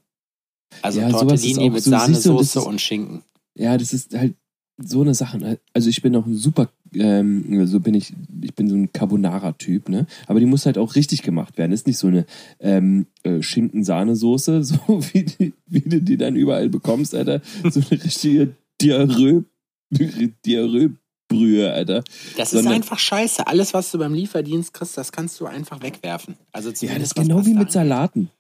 Also 0.83 1.01
Ja, 1.01 1.09
Tortellini 1.11 1.71
mit 1.71 1.83
so, 1.83 1.91
Sahnesoße 1.91 2.59
ist- 2.59 2.67
und 2.67 2.81
Schinken. 2.81 3.23
Ja, 3.57 3.79
das 3.79 3.93
ist 3.93 4.13
halt 4.19 4.35
so 4.79 5.03
eine 5.03 5.15
Sache. 5.15 5.59
Also 5.73 5.89
ich 5.89 6.03
bin 6.03 6.17
auch 6.17 6.27
ein 6.27 6.37
super, 6.37 6.69
ähm, 6.95 7.65
so 7.67 7.79
bin 7.81 7.95
ich, 7.95 8.13
ich 8.43 8.55
bin 8.55 8.69
so 8.69 8.75
ein 8.75 8.93
Carbonara-Typ, 8.93 9.89
ne? 9.89 10.07
Aber 10.27 10.41
die 10.41 10.47
muss 10.47 10.67
halt 10.67 10.79
auch 10.79 10.95
richtig 10.97 11.23
gemacht 11.23 11.57
werden. 11.59 11.73
Ist 11.73 11.87
nicht 11.87 11.99
so 11.99 12.09
eine 12.09 12.27
ähm, 12.61 13.07
äh, 13.23 13.41
Schinken-Sahnesoße, 13.41 14.65
so 14.65 14.77
wie, 15.13 15.25
die, 15.25 15.53
wie 15.67 15.81
du 15.81 16.03
die 16.03 16.17
dann 16.17 16.35
überall 16.37 16.69
bekommst, 16.69 17.15
Alter. 17.15 17.41
So 17.71 17.81
eine 17.81 18.03
richtige 18.03 18.55
Diarrhoe, 18.81 19.45
Diarrhoe-Brühe, 20.45 21.73
Alter. 21.73 22.03
Das 22.37 22.49
ist 22.53 22.59
Sondern- 22.59 22.75
einfach 22.75 22.99
scheiße. 22.99 23.47
Alles, 23.47 23.75
was 23.75 23.91
du 23.91 23.99
beim 23.99 24.15
Lieferdienst 24.15 24.73
kriegst, 24.75 24.97
das 24.99 25.13
kannst 25.13 25.41
du 25.41 25.47
einfach 25.47 25.83
wegwerfen. 25.83 26.35
Also 26.53 26.71
Ja, 26.85 26.95
das 26.95 27.09
ist 27.09 27.15
genau 27.15 27.45
wie 27.47 27.55
mit. 27.55 27.73
Salaten. 27.73 28.31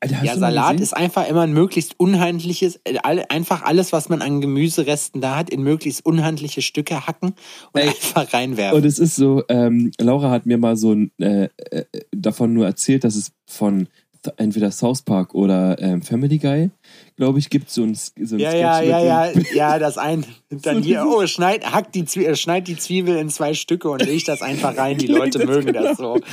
Alter, 0.00 0.24
Ja, 0.24 0.36
Salat 0.36 0.80
ist 0.80 0.96
einfach 0.96 1.28
immer 1.28 1.42
ein 1.42 1.52
möglichst 1.52 1.98
unhandliches, 1.98 2.80
äh, 2.84 2.98
einfach 3.02 3.62
alles, 3.62 3.92
was 3.92 4.08
man 4.08 4.22
an 4.22 4.40
Gemüseresten 4.40 5.20
da 5.20 5.36
hat, 5.36 5.50
in 5.50 5.62
möglichst 5.62 6.06
unhandliche 6.06 6.62
Stücke 6.62 7.06
hacken 7.06 7.34
und 7.72 7.80
Ey. 7.80 7.88
einfach 7.88 8.32
reinwerfen. 8.32 8.78
Und 8.78 8.84
es 8.86 8.98
ist 8.98 9.16
so, 9.16 9.42
ähm, 9.48 9.90
Laura 10.00 10.30
hat 10.30 10.46
mir 10.46 10.58
mal 10.58 10.76
so 10.76 10.92
ein, 10.92 11.10
äh, 11.20 11.48
äh, 11.70 11.84
davon 12.12 12.54
nur 12.54 12.66
erzählt, 12.66 13.04
dass 13.04 13.16
es 13.16 13.32
von 13.46 13.88
entweder 14.36 14.70
South 14.70 15.02
Park 15.02 15.34
oder 15.34 15.80
ähm, 15.80 16.02
Family 16.02 16.38
Guy, 16.38 16.70
glaube 17.16 17.38
ich, 17.38 17.50
gibt 17.50 17.70
so 17.70 17.82
ein, 17.82 17.94
so 17.94 18.36
ein 18.36 18.38
ja, 18.38 18.50
Sketch 18.50 18.62
ja, 18.62 18.80
ja, 18.82 19.26
ja, 19.26 19.42
ja, 19.54 19.78
das 19.78 19.98
ein. 19.98 20.24
Dann 20.50 20.82
hier, 20.82 21.04
oh, 21.06 21.26
schneid, 21.26 21.70
hack 21.70 21.92
die 21.92 22.04
Zwiebel, 22.04 22.36
schneid 22.36 22.68
die 22.68 22.76
Zwiebel 22.76 23.16
in 23.16 23.30
zwei 23.30 23.54
Stücke 23.54 23.88
und 23.88 24.04
leg 24.04 24.24
das 24.24 24.42
einfach 24.42 24.76
rein. 24.76 24.98
Die 24.98 25.06
Leute 25.08 25.44
mögen 25.46 25.72
das 25.72 25.96
so. 25.96 26.18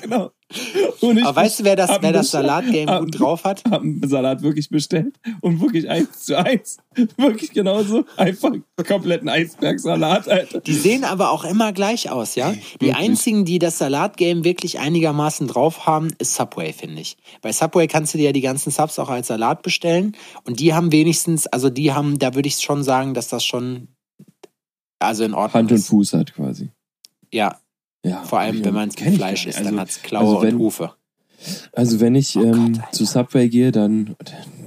Genau. 0.00 0.32
Aber 1.02 1.36
weißt 1.36 1.60
du, 1.60 1.64
wer 1.64 1.76
das, 1.76 1.90
wer 2.00 2.12
das 2.12 2.30
Salatgame 2.30 3.00
gut 3.00 3.20
drauf 3.20 3.44
hat? 3.44 3.64
hab 3.70 3.82
einen 3.82 4.06
Salat 4.08 4.42
wirklich 4.42 4.70
bestellt 4.70 5.16
und 5.40 5.60
wirklich 5.60 5.88
eins 5.90 6.24
zu 6.24 6.38
eins. 6.38 6.78
Wirklich 7.16 7.52
genauso. 7.52 8.04
Einfach 8.16 8.50
kompletten 8.86 9.28
Eisbergsalat, 9.28 10.28
Alter. 10.28 10.60
Die 10.60 10.74
sehen 10.74 11.04
aber 11.04 11.30
auch 11.30 11.44
immer 11.44 11.72
gleich 11.72 12.10
aus, 12.10 12.34
ja? 12.34 12.50
Die 12.52 12.86
Wirklich. 12.86 12.96
einzigen, 12.96 13.44
die 13.44 13.60
das 13.60 13.78
Salatgame 13.78 14.42
wirklich 14.42 14.80
einigermaßen 14.80 15.46
drauf 15.46 15.86
haben, 15.86 16.08
ist 16.18 16.34
Subway, 16.34 16.72
finde 16.72 17.02
ich. 17.02 17.16
Bei 17.40 17.52
Subway 17.52 17.86
kannst 17.86 18.14
du 18.14 18.18
dir 18.18 18.24
ja 18.24 18.32
die 18.32 18.40
ganzen 18.40 18.72
Subs 18.72 18.98
auch 18.98 19.10
als 19.10 19.28
Salat 19.28 19.62
bestellen 19.62 20.16
und 20.42 20.58
die 20.58 20.74
haben 20.74 20.90
wenigstens, 20.90 21.46
also 21.46 21.70
die 21.70 21.92
haben, 21.92 22.18
da 22.18 22.34
würde 22.34 22.48
ich 22.48 22.56
schon 22.56 22.82
sagen, 22.82 23.14
dass 23.14 23.28
das 23.28 23.44
schon 23.44 23.88
also 24.98 25.22
in 25.24 25.34
Ordnung 25.34 25.62
Hand 25.62 25.70
und 25.70 25.76
ist. 25.76 25.88
Fuß 25.88 26.14
hat 26.14 26.34
quasi. 26.34 26.70
Ja, 27.32 27.58
Ja, 28.04 28.22
vor 28.22 28.38
allem, 28.40 28.64
wenn 28.64 28.74
man 28.74 28.88
es 28.88 29.00
mit 29.00 29.14
Fleisch 29.16 29.46
isst, 29.46 29.58
dann 29.58 29.66
Also- 29.68 29.78
hat's 29.80 30.02
Klaue 30.02 30.28
also 30.36 30.42
wenn- 30.42 30.54
und 30.54 30.60
Hufe. 30.60 30.92
Also 31.72 32.00
wenn 32.00 32.14
ich 32.16 32.36
Oh 32.36 32.42
ähm, 32.42 32.72
Gott, 32.74 32.94
zu 32.94 33.04
Subway 33.04 33.48
gehe, 33.48 33.70
dann 33.70 34.16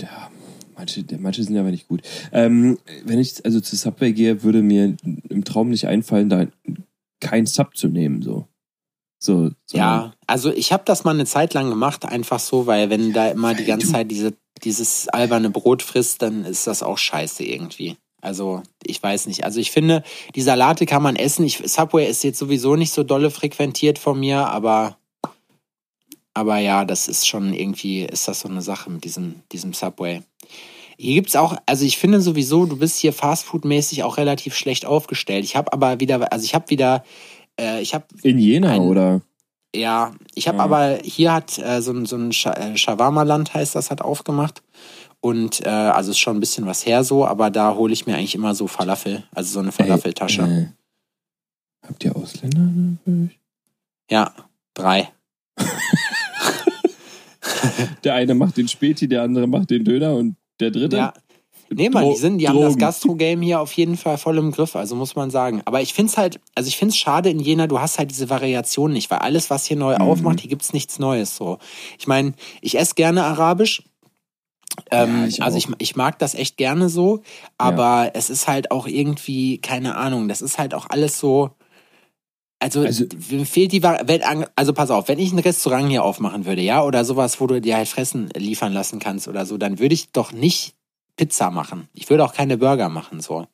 ja, 0.02 0.30
manche, 0.78 1.04
manche 1.20 1.44
sind 1.44 1.58
aber 1.58 1.70
nicht 1.72 1.88
gut. 1.90 2.02
Ähm, 2.32 2.78
wenn 3.04 3.20
ich 3.20 3.44
also 3.44 3.60
zu 3.60 3.76
Subway 3.76 4.14
gehe, 4.14 4.44
würde 4.44 4.62
mir 4.62 4.96
im 5.30 5.44
Traum 5.44 5.70
nicht 5.70 5.88
einfallen, 5.88 6.30
da 6.30 6.48
kein 7.20 7.46
Sub 7.46 7.76
zu 7.76 7.88
nehmen 7.90 8.22
so. 8.22 8.48
So, 9.20 9.52
so 9.66 9.78
Ja, 9.78 10.14
also 10.28 10.52
ich 10.52 10.72
habe 10.72 10.84
das 10.86 11.04
mal 11.04 11.12
eine 11.12 11.26
Zeit 11.26 11.54
lang 11.54 11.70
gemacht, 11.70 12.06
einfach 12.06 12.40
so, 12.40 12.66
weil 12.68 12.90
wenn 12.90 13.14
da 13.14 13.28
immer 13.30 13.54
die 13.54 13.66
ganze 13.66 13.92
Zeit 13.92 14.10
diese, 14.10 14.34
dieses 14.64 15.10
alberne 15.10 15.50
Brot 15.52 15.84
frisst, 15.84 16.22
dann 16.24 16.44
ist 16.46 16.66
das 16.68 16.82
auch 16.84 16.98
scheiße 16.98 17.44
irgendwie. 17.44 17.98
Also 18.22 18.62
ich 18.84 19.02
weiß 19.02 19.28
nicht. 19.28 19.44
Also 19.44 19.60
ich 19.60 19.72
finde, 19.72 20.04
die 20.36 20.42
Salate 20.42 20.86
kann 20.86 21.04
man 21.04 21.16
essen. 21.16 21.46
Ich, 21.46 21.58
Subway 21.66 22.08
ist 22.08 22.24
jetzt 22.24 22.40
sowieso 22.40 22.76
nicht 22.76 22.94
so 22.94 23.04
dolle 23.04 23.32
frequentiert 23.32 23.98
von 24.00 24.20
mir, 24.20 24.48
aber 24.48 24.98
aber 26.34 26.60
ja, 26.60 26.86
das 26.86 27.08
ist 27.08 27.28
schon 27.28 27.54
irgendwie, 27.54 28.04
ist 28.04 28.28
das 28.28 28.42
so 28.42 28.48
eine 28.50 28.62
Sache 28.62 28.90
mit 28.90 29.04
diesem, 29.04 29.42
diesem 29.52 29.74
Subway. 29.74 30.22
Hier 30.98 31.16
gibt's 31.16 31.36
auch, 31.36 31.58
also 31.66 31.84
ich 31.84 31.98
finde 31.98 32.22
sowieso, 32.22 32.66
du 32.66 32.78
bist 32.78 33.00
hier 33.00 33.12
Fastfood-mäßig 33.12 34.04
auch 34.04 34.18
relativ 34.18 34.56
schlecht 34.56 34.86
aufgestellt. 34.86 35.44
Ich 35.44 35.56
habe 35.56 35.74
aber 35.74 36.00
wieder, 36.00 36.32
also 36.32 36.46
ich 36.46 36.54
habe 36.56 36.70
wieder, 36.70 37.04
äh, 37.60 37.82
ich 37.82 37.94
habe 37.94 38.06
In 38.22 38.38
Jena 38.40 38.70
Ein- 38.70 38.82
oder? 38.82 39.22
ja, 39.76 40.14
ich 40.36 40.48
habe 40.48 40.60
Ja. 40.60 40.64
aber 40.64 41.00
hier 41.04 41.34
hat 41.34 41.58
äh, 41.58 41.82
so 41.82 41.92
ein, 41.92 42.06
so 42.06 42.16
ein 42.16 42.30
äh, 42.32 42.78
Shawarma-Land 42.78 43.54
heißt 43.54 43.76
das, 43.76 43.90
hat 43.92 44.02
aufgemacht. 44.02 44.62
Und 45.22 45.64
äh, 45.66 45.70
also 45.70 46.12
ist 46.12 46.18
schon 46.20 46.38
ein 46.38 46.40
bisschen 46.40 46.66
was 46.66 46.86
her 46.86 47.04
so, 47.04 47.26
aber 47.26 47.50
da 47.52 47.76
hole 47.76 47.94
ich 47.94 48.08
mir 48.08 48.16
eigentlich 48.16 48.34
immer 48.36 48.56
so 48.56 48.66
Falafel, 48.68 49.24
also 49.34 49.54
so 49.54 49.60
eine 49.60 49.72
Falafeltasche. 49.72 50.42
Ey, 50.42 50.64
äh, 50.64 50.68
habt 51.88 52.04
ihr 52.04 52.16
Ausländer? 52.16 52.98
Ja, 54.10 54.34
drei. 54.74 55.12
Der 58.04 58.16
eine 58.16 58.34
macht 58.34 58.58
den 58.58 58.68
Späti, 58.68 59.08
der 59.08 59.24
andere 59.24 59.48
macht 59.48 59.70
den 59.70 59.84
Döner 59.84 60.16
und 60.16 60.36
der 60.60 60.72
dritte? 60.72 60.98
Ja. 60.98 61.14
Nee, 61.74 61.88
Dro- 61.90 62.12
die, 62.12 62.18
sind, 62.20 62.40
die 62.40 62.50
haben 62.50 62.58
das 62.60 62.72
Drogen. 62.74 62.80
Gastro-Game 62.80 63.42
hier 63.42 63.62
auf 63.62 63.72
jeden 63.74 63.96
Fall 63.96 64.18
voll 64.18 64.38
im 64.38 64.52
Griff, 64.52 64.76
also 64.76 64.94
muss 64.96 65.16
man 65.16 65.32
sagen. 65.32 65.62
Aber 65.66 65.82
ich 65.82 65.94
find's 65.94 66.18
halt, 66.18 66.40
also 66.54 66.68
ich 66.68 66.76
find's 66.76 66.98
schade 66.98 67.30
in 67.30 67.40
Jena, 67.40 67.68
du 67.68 67.80
hast 67.80 67.98
halt 67.98 68.12
diese 68.12 68.30
Variation 68.30 68.92
nicht, 68.92 69.10
weil 69.10 69.20
alles, 69.20 69.50
was 69.50 69.66
hier 69.66 69.78
neu 69.78 69.96
aufmacht, 69.96 70.42
hier 70.42 70.50
gibt's 70.50 70.74
nichts 70.74 71.00
Neues 71.00 71.36
so. 71.38 71.60
Ich 71.98 72.08
meine, 72.08 72.34
ich 72.62 72.78
esse 72.78 72.96
gerne 72.96 73.24
Arabisch. 73.24 73.84
Ähm, 74.92 75.22
Ja, 75.22 75.28
ich 75.28 75.44
also 75.44 75.58
ich, 75.58 75.68
ich 75.80 75.96
mag 75.96 76.20
das 76.20 76.36
echt 76.36 76.58
gerne 76.58 76.90
so, 76.90 77.22
aber 77.58 78.12
es 78.14 78.30
ist 78.30 78.48
halt 78.48 78.72
auch 78.72 78.88
irgendwie, 78.88 79.58
keine 79.60 79.96
Ahnung, 79.96 80.28
das 80.28 80.42
ist 80.42 80.58
halt 80.58 80.74
auch 80.74 80.88
alles 80.90 81.20
so. 81.20 81.52
Also, 82.60 82.82
Also- 82.82 83.06
mir 83.32 83.46
fehlt 83.46 83.72
die 83.72 83.82
wenn, 83.82 84.46
also 84.56 84.74
pass 84.74 84.92
auf, 84.92 85.08
wenn 85.08 85.18
ich 85.20 85.32
ein 85.34 85.40
Restaurant 85.40 85.90
hier 85.90 86.04
aufmachen 86.04 86.46
würde, 86.46 86.62
ja, 86.62 86.84
oder 86.84 87.04
sowas, 87.06 87.42
wo 87.42 87.48
du 87.48 87.60
dir 87.60 87.76
halt 87.78 87.88
Fressen 87.88 88.30
liefern 88.36 88.72
lassen 88.72 89.00
kannst 89.00 89.28
oder 89.28 89.46
so, 89.46 89.58
dann 89.58 89.80
würde 89.80 89.96
ich 89.96 90.12
doch 90.12 90.32
nicht 90.32 90.76
Pizza 91.18 91.50
machen. 91.50 91.88
Ich 91.94 92.10
würde 92.10 92.24
auch 92.24 92.34
keine 92.34 92.58
Burger 92.58 92.90
machen, 92.90 93.20
so. 93.20 93.48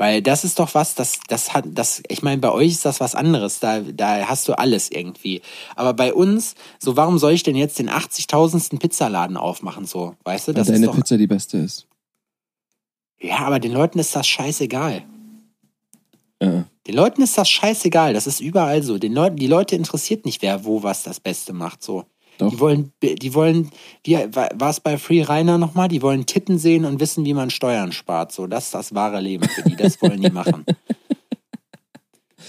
Weil 0.00 0.22
das 0.22 0.44
ist 0.44 0.58
doch 0.58 0.72
was, 0.72 0.94
das, 0.94 1.20
das 1.28 1.52
hat, 1.52 1.66
das, 1.74 2.02
ich 2.08 2.22
meine, 2.22 2.40
bei 2.40 2.50
euch 2.50 2.68
ist 2.68 2.86
das 2.86 3.00
was 3.00 3.14
anderes. 3.14 3.60
Da, 3.60 3.80
da 3.80 4.26
hast 4.26 4.48
du 4.48 4.54
alles 4.58 4.90
irgendwie. 4.90 5.42
Aber 5.76 5.92
bei 5.92 6.14
uns, 6.14 6.54
so, 6.78 6.96
warum 6.96 7.18
soll 7.18 7.32
ich 7.32 7.42
denn 7.42 7.54
jetzt 7.54 7.78
den 7.78 7.90
80.000. 7.90 8.78
Pizzaladen 8.78 9.36
aufmachen, 9.36 9.84
so? 9.84 10.16
Weißt 10.24 10.48
du, 10.48 10.52
Weil 10.52 10.54
das 10.54 10.68
ist 10.68 10.74
deine 10.76 10.86
doch. 10.86 10.96
Pizza 10.96 11.18
die 11.18 11.26
beste 11.26 11.58
ist. 11.58 11.86
Ja, 13.20 13.40
aber 13.40 13.58
den 13.58 13.72
Leuten 13.72 13.98
ist 13.98 14.16
das 14.16 14.26
scheißegal. 14.26 15.04
Ja. 16.40 16.64
Den 16.86 16.94
Leuten 16.94 17.20
ist 17.20 17.36
das 17.36 17.50
scheißegal. 17.50 18.14
Das 18.14 18.26
ist 18.26 18.40
überall 18.40 18.82
so. 18.82 18.96
Den 18.96 19.12
Leuten, 19.12 19.36
die 19.36 19.48
Leute 19.48 19.76
interessiert 19.76 20.24
nicht, 20.24 20.40
wer 20.40 20.64
wo 20.64 20.82
was 20.82 21.02
das 21.02 21.20
Beste 21.20 21.52
macht, 21.52 21.82
so. 21.82 22.06
Doch. 22.40 22.50
Die 22.50 22.58
wollen, 22.58 22.92
die 23.02 23.34
wollen, 23.34 23.70
wie 24.04 24.14
war 24.14 24.70
es 24.70 24.80
bei 24.80 24.96
Free 24.96 25.22
Rainer 25.22 25.58
nochmal? 25.58 25.88
Die 25.88 26.00
wollen 26.00 26.24
Titten 26.24 26.58
sehen 26.58 26.86
und 26.86 26.98
wissen, 26.98 27.24
wie 27.26 27.34
man 27.34 27.50
Steuern 27.50 27.92
spart. 27.92 28.32
So, 28.32 28.46
das 28.46 28.64
ist 28.66 28.74
das 28.74 28.94
wahre 28.94 29.20
Leben 29.20 29.46
für 29.46 29.62
die. 29.62 29.76
Das 29.76 30.00
wollen 30.00 30.22
die 30.22 30.30
machen. 30.32 30.64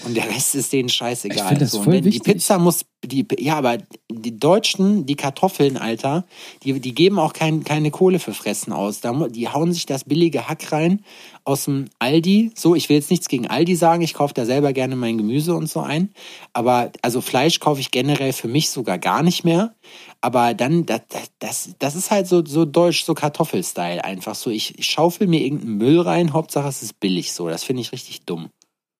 Und 0.04 0.16
der 0.16 0.28
Rest 0.28 0.54
ist 0.54 0.72
denen 0.72 0.88
Ich 0.88 0.94
scheißegal. 0.94 1.48
find 1.48 1.62
das 1.62 1.70
so, 1.70 1.82
voll 1.82 2.00
die 2.00 2.04
wichtig. 2.04 2.24
Pizza 2.24 2.58
muss, 2.58 2.84
die, 3.04 3.26
ja, 3.38 3.56
aber 3.56 3.78
die 4.10 4.38
Deutschen, 4.38 5.06
die 5.06 5.16
Kartoffeln, 5.16 5.76
Alter, 5.76 6.24
die, 6.62 6.78
die 6.80 6.94
geben 6.94 7.18
auch 7.18 7.32
kein, 7.32 7.64
keine 7.64 7.90
Kohle 7.90 8.18
für 8.18 8.34
Fressen 8.34 8.72
aus. 8.72 9.00
Da, 9.00 9.12
die 9.28 9.48
hauen 9.48 9.72
sich 9.72 9.86
das 9.86 10.04
billige 10.04 10.48
Hack 10.48 10.72
rein 10.72 11.04
aus 11.44 11.64
dem 11.64 11.86
Aldi. 11.98 12.52
So, 12.54 12.74
ich 12.74 12.88
will 12.88 12.96
jetzt 12.96 13.10
nichts 13.10 13.28
gegen 13.28 13.46
Aldi 13.46 13.76
sagen. 13.76 14.02
Ich 14.02 14.14
kaufe 14.14 14.34
da 14.34 14.44
selber 14.44 14.72
gerne 14.72 14.96
mein 14.96 15.18
Gemüse 15.18 15.54
und 15.54 15.68
so 15.68 15.80
ein. 15.80 16.10
Aber, 16.52 16.90
also 17.02 17.20
Fleisch 17.20 17.60
kaufe 17.60 17.80
ich 17.80 17.90
generell 17.90 18.32
für 18.32 18.48
mich 18.48 18.70
sogar 18.70 18.98
gar 18.98 19.22
nicht 19.22 19.44
mehr. 19.44 19.74
Aber 20.20 20.54
dann, 20.54 20.86
das, 20.86 21.00
das, 21.38 21.70
das 21.78 21.96
ist 21.96 22.10
halt 22.10 22.28
so, 22.28 22.44
so 22.44 22.64
deutsch, 22.64 23.04
so 23.04 23.14
Kartoffelstyle 23.14 24.04
einfach 24.04 24.36
so. 24.36 24.50
Ich, 24.50 24.78
ich 24.78 24.86
schaufel 24.86 25.26
mir 25.26 25.40
irgendeinen 25.40 25.78
Müll 25.78 26.00
rein, 26.00 26.32
Hauptsache 26.32 26.68
es 26.68 26.82
ist 26.82 27.00
billig 27.00 27.32
so. 27.32 27.48
Das 27.48 27.64
finde 27.64 27.82
ich 27.82 27.92
richtig 27.92 28.22
dumm. 28.22 28.50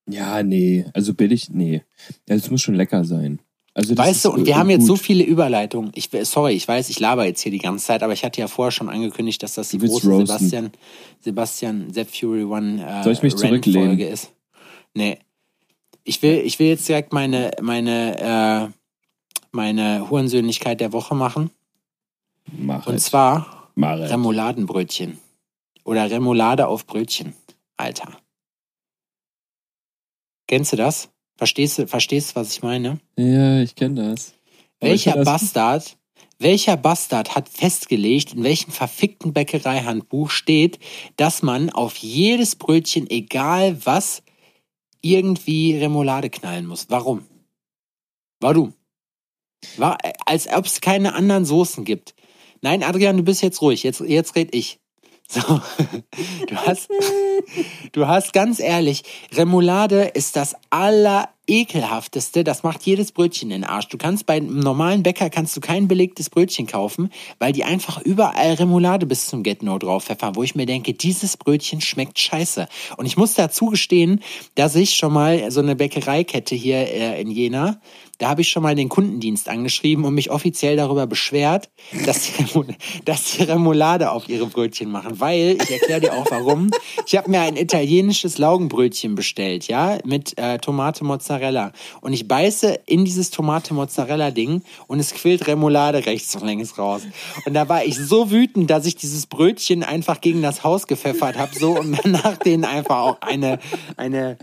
Ja, 0.09 0.43
nee. 0.43 0.85
Also 0.95 1.15
billig, 1.15 1.49
nee. 1.51 1.83
Es 2.27 2.51
muss 2.51 2.63
schon 2.63 2.75
lecker 2.75 3.05
sein. 3.05 3.41
Also 3.75 3.97
Weißt 3.97 4.27
du, 4.27 4.33
und 4.33 4.45
wir 4.45 4.53
äh, 4.53 4.57
haben 4.57 4.69
jetzt 4.69 4.87
so 4.87 4.97
viele 4.97 5.25
Überleitungen. 5.25 5.93
Ich, 5.95 6.11
sorry, 6.25 6.53
ich 6.53 6.69
weiß, 6.69 6.91
ich 6.91 7.01
laber 7.01 7.25
jetzt 7.25 7.41
hier 7.41 7.53
die 7.53 7.59
ganze 7.59 7.87
Zeit, 7.87 8.03
aber 8.03 8.13
ich 8.13 8.23
hatte 8.23 8.41
ja 8.41 8.49
vorher 8.49 8.71
schon 8.71 8.91
angekündigt, 8.91 9.43
dass 9.43 9.55
das 9.55 9.71
die 9.71 9.79
große 9.79 10.09
roasten. 10.09 10.27
Sebastian, 10.27 10.71
Sebastian 11.21 11.93
Sepp 11.93 12.15
Fury 12.15 12.45
One 12.45 12.87
äh, 12.87 13.03
Soll 13.03 13.15
ich 13.15 13.23
mich 13.23 13.35
zurücklehnen? 13.35 13.89
Rant-Folge 13.91 14.13
ist. 14.13 14.31
Nee. 14.93 15.19
Ich 16.05 16.21
will, 16.23 16.43
ich 16.45 16.59
will 16.59 16.67
jetzt 16.67 16.87
direkt 16.87 17.15
meine, 17.15 17.53
meine, 17.63 18.71
äh, 18.71 18.73
meine 19.53 20.11
Hurensöhnlichkeit 20.11 20.81
der 20.81 20.93
Woche 20.93 21.15
machen. 21.15 21.51
Mach 22.59 22.87
Und 22.87 22.97
es. 22.97 23.05
zwar 23.05 23.71
Mach. 23.75 23.99
Remouladenbrötchen. 23.99 25.19
Oder 25.85 26.11
Remoulade 26.11 26.67
auf 26.67 26.87
Brötchen. 26.87 27.33
Alter. 27.79 28.09
Kennst 30.53 30.71
du 30.71 30.77
das? 30.77 31.09
Verstehst 31.39 31.79
du, 31.79 31.87
verstehst 31.87 32.37
was 32.37 32.53
ich 32.53 32.63
meine? 32.63 33.01
Ja, 33.17 33.63
ich 33.63 33.75
kenne 33.75 34.11
das. 34.11 34.35
Welcher 34.81 35.15
das- 35.15 35.25
Bastard, 35.25 35.97
welcher 36.39 36.77
Bastard 36.77 37.35
hat 37.35 37.49
festgelegt, 37.49 38.35
in 38.35 38.45
welchem 38.45 38.71
verfickten 38.71 39.33
Bäckereihandbuch 39.33 40.29
steht, 40.29 40.79
dass 41.17 41.41
man 41.41 41.71
auf 41.71 41.97
jedes 41.97 42.57
Brötchen, 42.57 43.09
egal 43.09 43.79
was, 43.87 44.23
irgendwie 45.01 45.79
Remoulade 45.79 46.29
knallen 46.29 46.67
muss? 46.67 46.91
Warum? 46.91 47.25
Warum? 48.39 48.75
War, 49.79 49.97
als 50.27 50.49
ob 50.49 50.67
es 50.67 50.83
keine 50.83 51.15
anderen 51.15 51.47
Soßen 51.47 51.87
gibt. 51.87 52.15
Nein, 52.61 52.83
Adrian, 52.83 53.17
du 53.17 53.23
bist 53.23 53.41
jetzt 53.41 53.63
ruhig. 53.63 53.85
Jetzt, 53.85 54.01
jetzt 54.01 54.37
red 54.37 54.55
ich. 54.55 54.81
So. 55.33 55.61
Du 56.47 56.57
hast, 56.57 56.91
du 57.93 58.07
hast 58.07 58.35
ganz 58.35 58.61
ehrlich, 58.61 59.03
Remoulade 59.33 60.03
ist 60.03 60.37
das 60.37 60.55
allerekelhafteste. 60.69 62.45
Das 62.45 62.63
macht 62.65 62.83
jedes 62.83 63.13
Brötchen 63.13 63.51
in 63.51 63.63
den 63.63 63.71
Arsch. 63.71 63.89
Du 63.89 63.97
kannst 63.97 64.27
bei 64.27 64.35
einem 64.35 64.61
normalen 64.61 65.03
Bäcker 65.03 65.31
kannst 65.31 65.57
du 65.57 65.61
kein 65.61 65.89
belegtes 65.89 66.29
Brötchen 66.29 66.67
kaufen, 66.67 67.11
weil 67.39 67.53
die 67.53 67.65
einfach 67.65 68.03
überall 68.03 68.55
Remoulade 68.55 69.07
bis 69.07 69.27
zum 69.27 69.43
Get-No 69.43 69.79
drauf 69.79 70.05
pfeffern, 70.05 70.37
wo 70.37 70.43
ich 70.43 70.55
mir 70.55 70.67
denke, 70.67 70.93
dieses 70.93 71.39
Brötchen 71.39 71.81
schmeckt 71.81 72.19
scheiße. 72.19 72.69
Und 72.99 73.07
ich 73.07 73.17
muss 73.17 73.33
dazu 73.33 73.67
gestehen, 73.67 74.21
dass 74.55 74.75
ich 74.75 74.95
schon 74.97 75.15
mal 75.15 75.51
so 75.51 75.61
eine 75.61 75.77
Bäckereikette 75.77 76.55
hier 76.55 76.77
äh, 76.77 77.23
in 77.23 77.31
Jena, 77.31 77.81
da 78.23 78.29
habe 78.29 78.43
ich 78.43 78.51
schon 78.51 78.63
mal 78.63 78.77
den 78.77 78.89
Kundendienst 78.89 79.49
angeschrieben 79.49 80.05
und 80.05 80.15
mich 80.15 80.31
offiziell 80.31 80.77
darüber 80.77 81.09
beschwert, 81.09 81.69
dass 82.07 82.23
die, 82.23 82.45
dass 83.05 83.33
die 83.33 83.43
Remoulade 83.43 84.13
auf 84.13 84.29
ihre 84.29 84.47
Brötchen 84.47 84.93
machen. 84.93 85.19
Weil, 85.19 85.59
ich 85.61 85.71
erkläre 85.73 86.01
dir 86.01 86.13
auch 86.13 86.31
warum, 86.31 86.71
ich 87.05 87.17
habe 87.17 87.29
mir 87.29 87.41
ein 87.41 87.57
italienisches 87.57 88.39
Laugenbrötchen 88.39 89.17
bestellt, 89.17 89.67
ja, 89.67 89.99
mit 90.05 90.39
äh, 90.39 90.59
Tomate 90.59 91.03
Mozzarella. 91.03 91.73
Und 92.01 92.13
ich 92.13 92.29
beiße 92.29 92.79
in 92.87 93.05
dieses 93.05 93.31
Tomate 93.31 93.75
Mozzarella 93.75 94.31
Ding 94.31 94.63
und 94.87 95.01
es 95.01 95.13
quillt 95.13 95.49
Remoulade 95.49 96.07
rechts 96.07 96.37
und 96.37 96.47
links 96.47 96.79
raus. 96.79 97.03
Und 97.45 97.55
da 97.55 97.69
war 97.69 97.85
ich 97.85 97.97
so 97.97 98.31
wütend, 98.31 98.71
dass 98.71 98.87
ich 98.87 98.95
dieses 98.95 99.27
Brötchen 99.27 99.83
einfach 99.83 100.21
gegen 100.21 100.43
das 100.43 100.63
Haus 100.63 100.87
gepfeffert 100.87 101.37
habe, 101.37 101.59
so 101.59 101.73
und 101.77 101.99
danach 102.05 102.37
denen 102.37 102.65
einfach 102.65 102.99
auch 102.99 103.21
eine, 103.21 103.59
eine, 103.97 104.39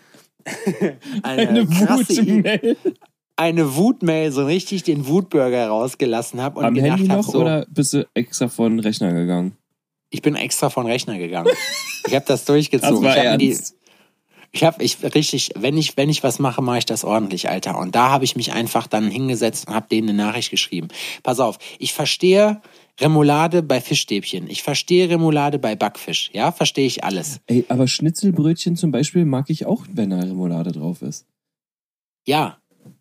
eine, 1.23 1.47
Eine 1.49 1.65
krasse. 1.65 2.75
Eine 3.40 3.76
Wutmail, 3.76 4.32
so 4.32 4.46
richtig 4.46 4.84
den 4.84 5.08
Wutburger 5.08 5.68
rausgelassen 5.68 6.42
habe 6.42 6.60
und 6.60 6.66
Am 6.66 6.74
gedacht 6.74 7.00
Handy 7.00 7.08
habe, 7.08 7.22
noch 7.22 7.32
so, 7.32 7.40
oder 7.40 7.66
bist 7.70 7.94
du 7.94 8.08
extra 8.14 8.48
von 8.50 8.74
den 8.74 8.80
Rechner 8.80 9.14
gegangen? 9.14 9.56
ich 10.10 10.22
bin 10.22 10.36
extra 10.36 10.70
von 10.70 10.86
Rechner 10.86 11.18
gegangen. 11.18 11.52
Ich 12.08 12.16
habe 12.16 12.26
das 12.28 12.46
durchgezogen. 12.46 13.04
Das 13.04 13.16
war 13.16 13.24
ich 13.24 13.28
habe 13.28 13.38
die, 13.38 13.58
ich 14.52 14.64
habe 14.64 14.84
ich 14.84 14.98
richtig, 15.04 15.52
wenn 15.56 15.78
ich 15.78 15.98
wenn 15.98 16.10
ich 16.10 16.24
was 16.24 16.40
mache, 16.40 16.62
mache 16.62 16.80
ich 16.80 16.86
das 16.86 17.04
ordentlich, 17.04 17.50
Alter. 17.50 17.78
Und 17.78 17.96
da 17.96 18.10
habe 18.10 18.24
ich 18.24 18.36
mich 18.36 18.54
einfach 18.54 18.88
dann 18.88 19.10
hingesetzt 19.10 19.68
und 19.68 19.76
habe 19.76 19.88
denen 19.90 20.10
eine 20.10 20.18
Nachricht 20.18 20.50
geschrieben. 20.50 20.88
Pass 21.24 21.40
auf, 21.40 21.60
ich 21.78 21.94
verstehe 21.94 22.62
Remoulade 23.00 23.62
bei 23.64 23.80
Fischstäbchen. 23.80 24.50
Ich 24.50 24.64
verstehe 24.64 25.10
Remoulade 25.10 25.60
bei 25.60 25.76
Backfisch. 25.76 26.32
Ja, 26.34 26.52
verstehe 26.52 26.88
ich 26.88 27.04
alles. 27.04 27.40
Ey, 27.48 27.66
aber 27.70 27.88
Schnitzelbrötchen 27.88 28.76
zum 28.76 28.92
Beispiel 28.92 29.26
mag 29.26 29.50
ich 29.50 29.66
auch, 29.66 29.86
wenn 29.94 30.10
da 30.10 30.20
Remoulade 30.20 30.72
drauf 30.72 31.02
ist. 31.02 31.26
Ja. 32.26 32.59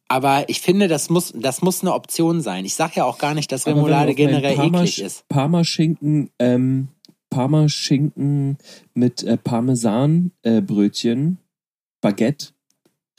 Aber 0.08 0.48
ich 0.48 0.60
finde, 0.62 0.88
das 0.88 1.10
muss, 1.10 1.32
das 1.36 1.60
muss 1.60 1.82
eine 1.82 1.92
Option 1.92 2.40
sein. 2.40 2.64
Ich 2.64 2.74
sage 2.74 2.94
ja 2.96 3.04
auch 3.04 3.18
gar 3.18 3.34
nicht, 3.34 3.52
dass 3.52 3.66
Remoulade 3.66 4.14
generell 4.14 4.56
Parma- 4.56 4.78
eklig 4.80 5.02
ist. 5.02 5.28
Parmaschinken, 5.28 6.30
ähm, 6.38 6.88
Parmaschinken 7.30 8.56
mit 8.94 9.22
äh, 9.22 9.36
Parmesanbrötchen, 9.36 10.32
äh, 10.42 10.60
Brötchen, 10.62 11.38
Baguette, 12.00 12.48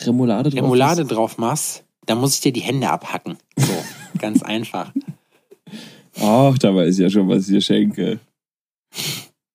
Remoulade 0.02 0.50
drauf 0.50 0.64
Remoulade 0.64 1.02
ist. 1.04 1.12
drauf 1.12 1.38
machst, 1.38 1.84
dann 2.08 2.20
muss 2.20 2.34
ich 2.36 2.42
dir 2.42 2.52
die 2.54 2.62
Hände 2.62 2.90
abhacken. 2.90 3.38
So, 3.56 3.74
ganz 4.18 4.42
einfach. 4.44 4.92
Ach, 6.20 6.58
da 6.58 6.74
weiß 6.74 6.96
ich 6.96 7.02
ja 7.04 7.10
schon, 7.12 7.30
was 7.30 7.44
ich 7.48 7.54
dir 7.54 7.62
schenke. 7.62 8.20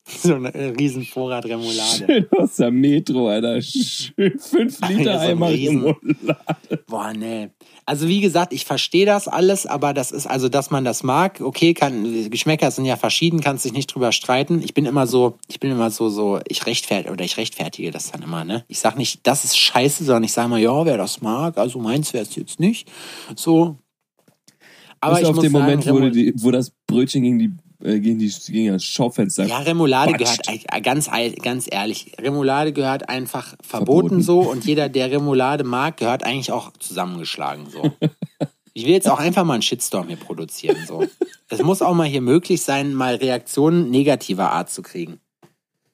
So 0.06 0.34
ein 0.34 0.44
riesen 0.46 1.02
Vorrat 1.04 1.46
Remoulade. 1.46 2.04
Schön 2.06 2.26
aus 2.32 2.56
der 2.56 2.70
Metro, 2.70 3.28
Alter. 3.28 3.62
Schön 3.62 4.38
5 4.38 4.80
Ja, 4.80 4.88
Liter 4.88 5.20
ein 5.20 5.30
Eimer 5.30 5.48
Remoulade. 5.48 6.84
Boah, 6.86 7.12
nee. 7.14 7.48
Also 7.86 8.06
wie 8.06 8.20
gesagt, 8.20 8.52
ich 8.52 8.66
verstehe 8.66 9.06
das 9.06 9.28
alles, 9.28 9.64
aber 9.64 9.94
das 9.94 10.12
ist 10.12 10.26
also, 10.26 10.50
dass 10.50 10.70
man 10.70 10.84
das 10.84 11.02
mag, 11.02 11.40
okay, 11.40 11.72
kann 11.72 12.28
Geschmäcker 12.28 12.70
sind 12.70 12.84
ja 12.84 12.96
verschieden, 12.96 13.40
kannst 13.40 13.64
dich 13.64 13.72
nicht 13.72 13.94
drüber 13.94 14.12
streiten. 14.12 14.60
Ich 14.62 14.74
bin 14.74 14.84
immer 14.84 15.06
so, 15.06 15.38
ich 15.48 15.58
bin 15.58 15.70
immer 15.70 15.90
so 15.90 16.10
so, 16.10 16.38
ich 16.48 16.66
rechtfertige 16.66 17.10
oder 17.12 17.24
ich 17.24 17.38
rechtfertige 17.38 17.90
das 17.90 18.10
dann 18.12 18.22
immer, 18.22 18.44
ne? 18.44 18.64
Ich 18.68 18.80
sag 18.80 18.98
nicht, 18.98 19.26
das 19.26 19.44
ist 19.44 19.56
scheiße, 19.56 20.04
sondern 20.04 20.24
ich 20.24 20.32
sage 20.32 20.48
mal, 20.48 20.60
ja, 20.60 20.84
wer 20.84 20.98
das 20.98 21.22
mag, 21.22 21.56
also 21.56 21.78
meins 21.78 22.12
wäre 22.12 22.24
es 22.24 22.36
jetzt 22.36 22.60
nicht. 22.60 22.90
So. 23.36 23.76
Aber 25.00 25.14
Bis 25.14 25.22
ich 25.22 25.28
auf 25.28 25.34
muss 25.36 25.44
den 25.44 25.52
sagen, 25.52 25.64
Moment, 25.64 25.86
wo, 25.86 26.08
die, 26.10 26.34
wo 26.36 26.50
das 26.50 26.72
Brötchen 26.86 27.22
gegen, 27.22 27.38
die, 27.38 27.52
äh, 27.84 28.00
gegen, 28.00 28.18
die, 28.18 28.32
gegen 28.48 28.72
das 28.72 28.84
Schaufenster 28.84 29.44
Ja, 29.46 29.58
Remoulade 29.58 30.14
Quatscht. 30.14 30.46
gehört, 30.46 30.64
äh, 30.72 30.80
ganz, 30.80 31.08
ganz 31.42 31.66
ehrlich, 31.70 32.12
Remoulade 32.20 32.72
gehört 32.72 33.08
einfach 33.08 33.54
verboten, 33.62 34.20
Verboten. 34.20 34.22
so 34.22 34.40
und 34.40 34.64
jeder, 34.64 34.88
der 34.88 35.10
Remoulade 35.10 35.62
mag, 35.64 35.96
gehört 35.98 36.24
eigentlich 36.24 36.50
auch 36.52 36.72
zusammengeschlagen 36.78 37.68
so. 37.70 37.92
Ich 38.72 38.84
will 38.86 38.92
jetzt 38.92 39.08
auch 39.08 39.20
einfach 39.20 39.44
mal 39.44 39.54
einen 39.54 39.62
Shitstorm 39.62 40.08
hier 40.08 40.16
produzieren 40.16 40.78
so. 40.88 41.06
Es 41.48 41.62
muss 41.62 41.82
auch 41.82 41.94
mal 41.94 42.06
hier 42.08 42.22
möglich 42.22 42.62
sein, 42.62 42.92
mal 42.94 43.14
Reaktionen 43.14 43.90
negativer 43.90 44.50
Art 44.50 44.70
zu 44.70 44.82
kriegen. 44.82 45.20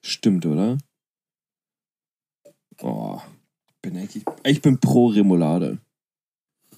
Stimmt, 0.01 0.45
oder? 0.47 0.77
Oh, 2.81 3.19
bin 3.81 3.97
eigentlich, 3.97 4.23
ich 4.43 4.61
bin 4.61 4.79
pro 4.79 5.07
Remoulade. 5.07 5.77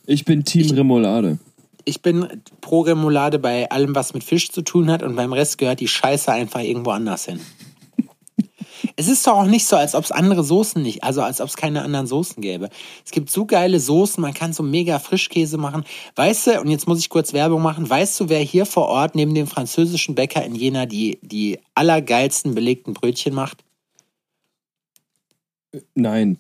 Ich 0.06 0.26
bin 0.26 0.44
Team 0.44 0.66
Ich- 0.66 0.74
Remoulade. 0.76 1.38
Ich 1.86 2.02
bin 2.02 2.44
pro 2.62 2.82
Remoulade 2.82 3.40
bei 3.40 3.70
allem, 3.70 3.96
was 3.96 4.14
mit 4.14 4.24
Fisch 4.24 4.52
zu 4.52 4.62
tun 4.62 4.90
hat 4.90 5.04
und 5.04 5.16
beim 5.16 5.34
Rest 5.34 5.58
gehört 5.58 5.80
die 5.80 5.88
Scheiße 5.88 6.32
einfach 6.32 6.62
irgendwo 6.62 6.92
anders 6.92 7.26
hin. 7.26 7.40
es 8.96 9.08
ist 9.08 9.26
doch 9.28 9.34
auch 9.34 9.46
nicht 9.46 9.66
so, 9.66 9.76
als 9.76 9.96
ob 9.96 10.04
es 10.04 10.12
andere 10.12 10.44
Soßen 10.44 10.82
nicht, 10.82 11.04
also 11.04 11.22
als 11.22 11.42
ob 11.42 11.48
es 11.48 11.58
keine 11.58 11.82
anderen 11.82 12.08
Soßen 12.08 12.42
gäbe. 12.42 12.70
Es 13.06 13.12
gibt 13.12 13.30
so 13.30 13.46
geile 13.46 13.80
Soßen, 13.80 14.22
man 14.22 14.34
kann 14.34 14.54
so 14.54 14.64
mega 14.64 15.00
Frischkäse 15.00 15.58
machen. 15.58 15.84
Weißt 16.16 16.48
du, 16.48 16.62
und 16.62 16.70
jetzt 16.70 16.88
muss 16.88 17.00
ich 17.00 17.10
kurz 17.10 17.34
Werbung 17.34 17.62
machen, 17.62 17.90
weißt 17.90 18.20
du, 18.20 18.30
wer 18.30 18.40
hier 18.40 18.66
vor 18.66 18.88
Ort 18.88 19.16
neben 19.16 19.34
dem 19.34 19.48
französischen 19.48 20.16
Bäcker 20.16 20.44
in 20.44 20.56
Jena 20.56 20.86
die, 20.86 21.20
die 21.22 21.60
allergeilsten 21.76 22.56
belegten 22.56 22.94
Brötchen 22.94 23.34
macht? 23.34 23.64
Nein. 25.96 26.38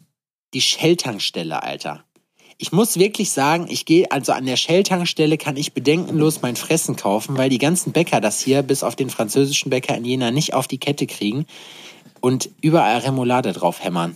die 0.54 0.62
Shell-Tankstelle, 0.62 1.64
Alter. 1.64 2.06
Ich 2.58 2.72
muss 2.72 2.98
wirklich 2.98 3.32
sagen, 3.32 3.68
ich 3.70 3.86
gehe, 3.86 4.12
also 4.12 4.32
an 4.32 4.46
der 4.46 4.58
Shell-Tankstelle 4.58 5.38
kann 5.38 5.58
ich 5.58 5.74
bedenkenlos 5.74 6.42
mein 6.42 6.56
Fressen 6.56 6.96
kaufen, 6.96 7.38
weil 7.38 7.50
die 7.50 7.58
ganzen 7.58 7.92
Bäcker 7.92 8.22
das 8.22 8.40
hier, 8.40 8.62
bis 8.62 8.84
auf 8.84 8.96
den 8.96 9.10
französischen 9.10 9.70
Bäcker 9.70 9.96
in 9.96 10.06
Jena, 10.06 10.32
nicht 10.32 10.54
auf 10.54 10.68
die 10.68 10.78
Kette 10.78 11.08
kriegen 11.08 11.46
und 12.22 12.50
überall 12.62 13.00
Remoulade 13.00 13.54
drauf 13.54 13.84
hämmern. 13.84 14.16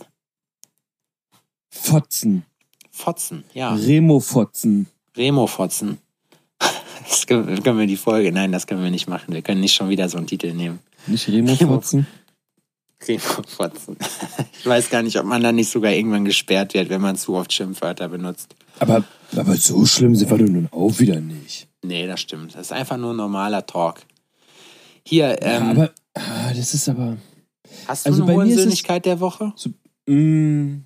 Fotzen. 1.68 2.44
Fotzen, 2.90 3.44
ja. 3.54 3.74
Remo-Fotzen. 3.74 4.86
Remo-Fotzen. 5.16 5.98
Das 7.08 7.26
können, 7.26 7.62
können 7.62 7.78
wir 7.78 7.86
die 7.86 7.96
Folge, 7.96 8.32
nein, 8.32 8.52
das 8.52 8.66
können 8.66 8.82
wir 8.82 8.90
nicht 8.90 9.08
machen. 9.08 9.32
Wir 9.32 9.40
können 9.40 9.62
nicht 9.62 9.74
schon 9.74 9.88
wieder 9.88 10.10
so 10.10 10.18
einen 10.18 10.26
Titel 10.26 10.52
nehmen. 10.52 10.78
Nicht 11.06 11.26
Remo-Fotzen? 11.26 12.06
Remo-Fotzen. 13.06 13.96
Ich 14.60 14.66
weiß 14.66 14.90
gar 14.90 15.02
nicht, 15.02 15.16
ob 15.18 15.24
man 15.24 15.40
da 15.40 15.52
nicht 15.52 15.70
sogar 15.70 15.92
irgendwann 15.92 16.24
gesperrt 16.24 16.74
wird, 16.74 16.90
wenn 16.90 17.00
man 17.00 17.16
zu 17.16 17.34
oft 17.34 17.52
Schimpfwörter 17.52 18.08
benutzt. 18.08 18.56
Aber, 18.80 19.04
aber 19.36 19.56
so 19.56 19.86
schlimm 19.86 20.16
sind 20.16 20.28
wir 20.30 20.36
doch 20.36 20.48
nun 20.48 20.68
auch 20.72 20.98
wieder 20.98 21.20
nicht. 21.20 21.68
Nee, 21.84 22.08
das 22.08 22.20
stimmt. 22.20 22.56
Das 22.56 22.62
ist 22.62 22.72
einfach 22.72 22.96
nur 22.96 23.14
normaler 23.14 23.64
Talk. 23.64 24.00
Hier, 25.06 25.40
ähm, 25.42 25.50
ja, 25.50 25.70
aber 25.70 25.90
ah, 26.14 26.52
das 26.54 26.74
ist 26.74 26.88
aber. 26.88 27.18
hast 27.86 28.04
du 28.04 28.10
also 28.10 28.24
eine 28.24 28.34
Hohensöhnlichkeit 28.34 29.06
der 29.06 29.20
Woche? 29.20 29.52
So, 29.54 29.70
mm, 30.12 30.84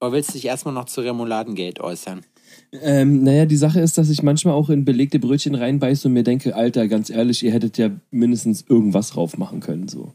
Oder 0.00 0.12
willst 0.12 0.30
du 0.30 0.32
dich 0.32 0.46
erstmal 0.46 0.72
noch 0.72 0.86
zu 0.86 1.02
Remouladengate 1.02 1.84
äußern? 1.84 2.24
ähm, 2.72 3.22
naja, 3.22 3.46
die 3.46 3.56
Sache 3.56 3.80
ist, 3.80 3.98
dass 3.98 4.08
ich 4.08 4.22
manchmal 4.22 4.54
auch 4.54 4.70
in 4.70 4.84
belegte 4.84 5.18
Brötchen 5.18 5.54
reinbeiße 5.54 6.08
und 6.08 6.14
mir 6.14 6.22
denke, 6.22 6.54
Alter, 6.54 6.88
ganz 6.88 7.10
ehrlich, 7.10 7.42
ihr 7.42 7.52
hättet 7.52 7.78
ja 7.78 7.90
mindestens 8.10 8.62
irgendwas 8.62 9.10
drauf 9.10 9.36
machen 9.36 9.60
können. 9.60 9.88
So. 9.88 10.14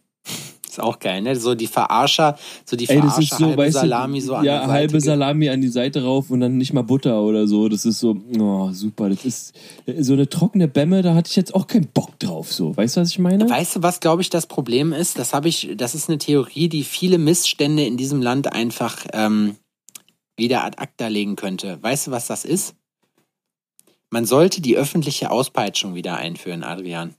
Ist 0.71 0.79
auch 0.79 0.99
geil, 0.99 1.21
ne? 1.21 1.35
So 1.35 1.53
die 1.53 1.67
Verarscher, 1.67 2.37
so 2.63 2.77
die 2.77 2.87
Ey, 2.87 3.01
das 3.01 3.15
Verarscher, 3.15 3.21
ist 3.21 3.37
so, 3.39 3.45
halbe 3.47 3.57
weißt 3.57 3.73
Salami 3.73 4.19
du, 4.21 4.25
so 4.25 4.35
an 4.35 4.45
ja, 4.45 4.59
Seite. 4.61 4.71
halbe 4.71 4.91
ge- 4.93 4.99
Salami 5.01 5.49
an 5.49 5.59
die 5.59 5.67
Seite 5.67 6.01
rauf 6.03 6.29
und 6.31 6.39
dann 6.39 6.57
nicht 6.57 6.71
mal 6.71 6.83
Butter 6.83 7.21
oder 7.21 7.45
so. 7.45 7.67
Das 7.67 7.83
ist 7.83 7.99
so, 7.99 8.15
oh, 8.39 8.69
super. 8.71 9.09
Das 9.09 9.25
ist 9.25 9.53
so 9.99 10.13
eine 10.13 10.29
trockene 10.29 10.69
Bämme, 10.69 11.01
da 11.01 11.13
hatte 11.13 11.29
ich 11.29 11.35
jetzt 11.35 11.53
auch 11.53 11.67
keinen 11.67 11.87
Bock 11.87 12.17
drauf. 12.19 12.53
So, 12.53 12.75
weißt 12.77 12.95
du, 12.95 13.01
was 13.01 13.09
ich 13.09 13.19
meine? 13.19 13.49
Weißt 13.49 13.75
du, 13.75 13.83
was 13.83 13.99
glaube 13.99 14.21
ich 14.21 14.29
das 14.29 14.47
Problem 14.47 14.93
ist? 14.93 15.19
Das 15.19 15.33
habe 15.33 15.49
ich, 15.49 15.71
das 15.75 15.93
ist 15.93 16.07
eine 16.07 16.19
Theorie, 16.19 16.69
die 16.69 16.85
viele 16.85 17.17
Missstände 17.17 17.83
in 17.85 17.97
diesem 17.97 18.21
Land 18.21 18.53
einfach 18.53 19.05
ähm, 19.11 19.57
wieder 20.37 20.63
ad 20.63 20.77
acta 20.79 21.07
legen 21.07 21.35
könnte. 21.35 21.79
Weißt 21.83 22.07
du, 22.07 22.11
was 22.11 22.27
das 22.27 22.45
ist? 22.45 22.75
Man 24.09 24.25
sollte 24.25 24.61
die 24.61 24.77
öffentliche 24.77 25.31
Auspeitschung 25.31 25.95
wieder 25.95 26.15
einführen, 26.15 26.63
Adrian. 26.63 27.15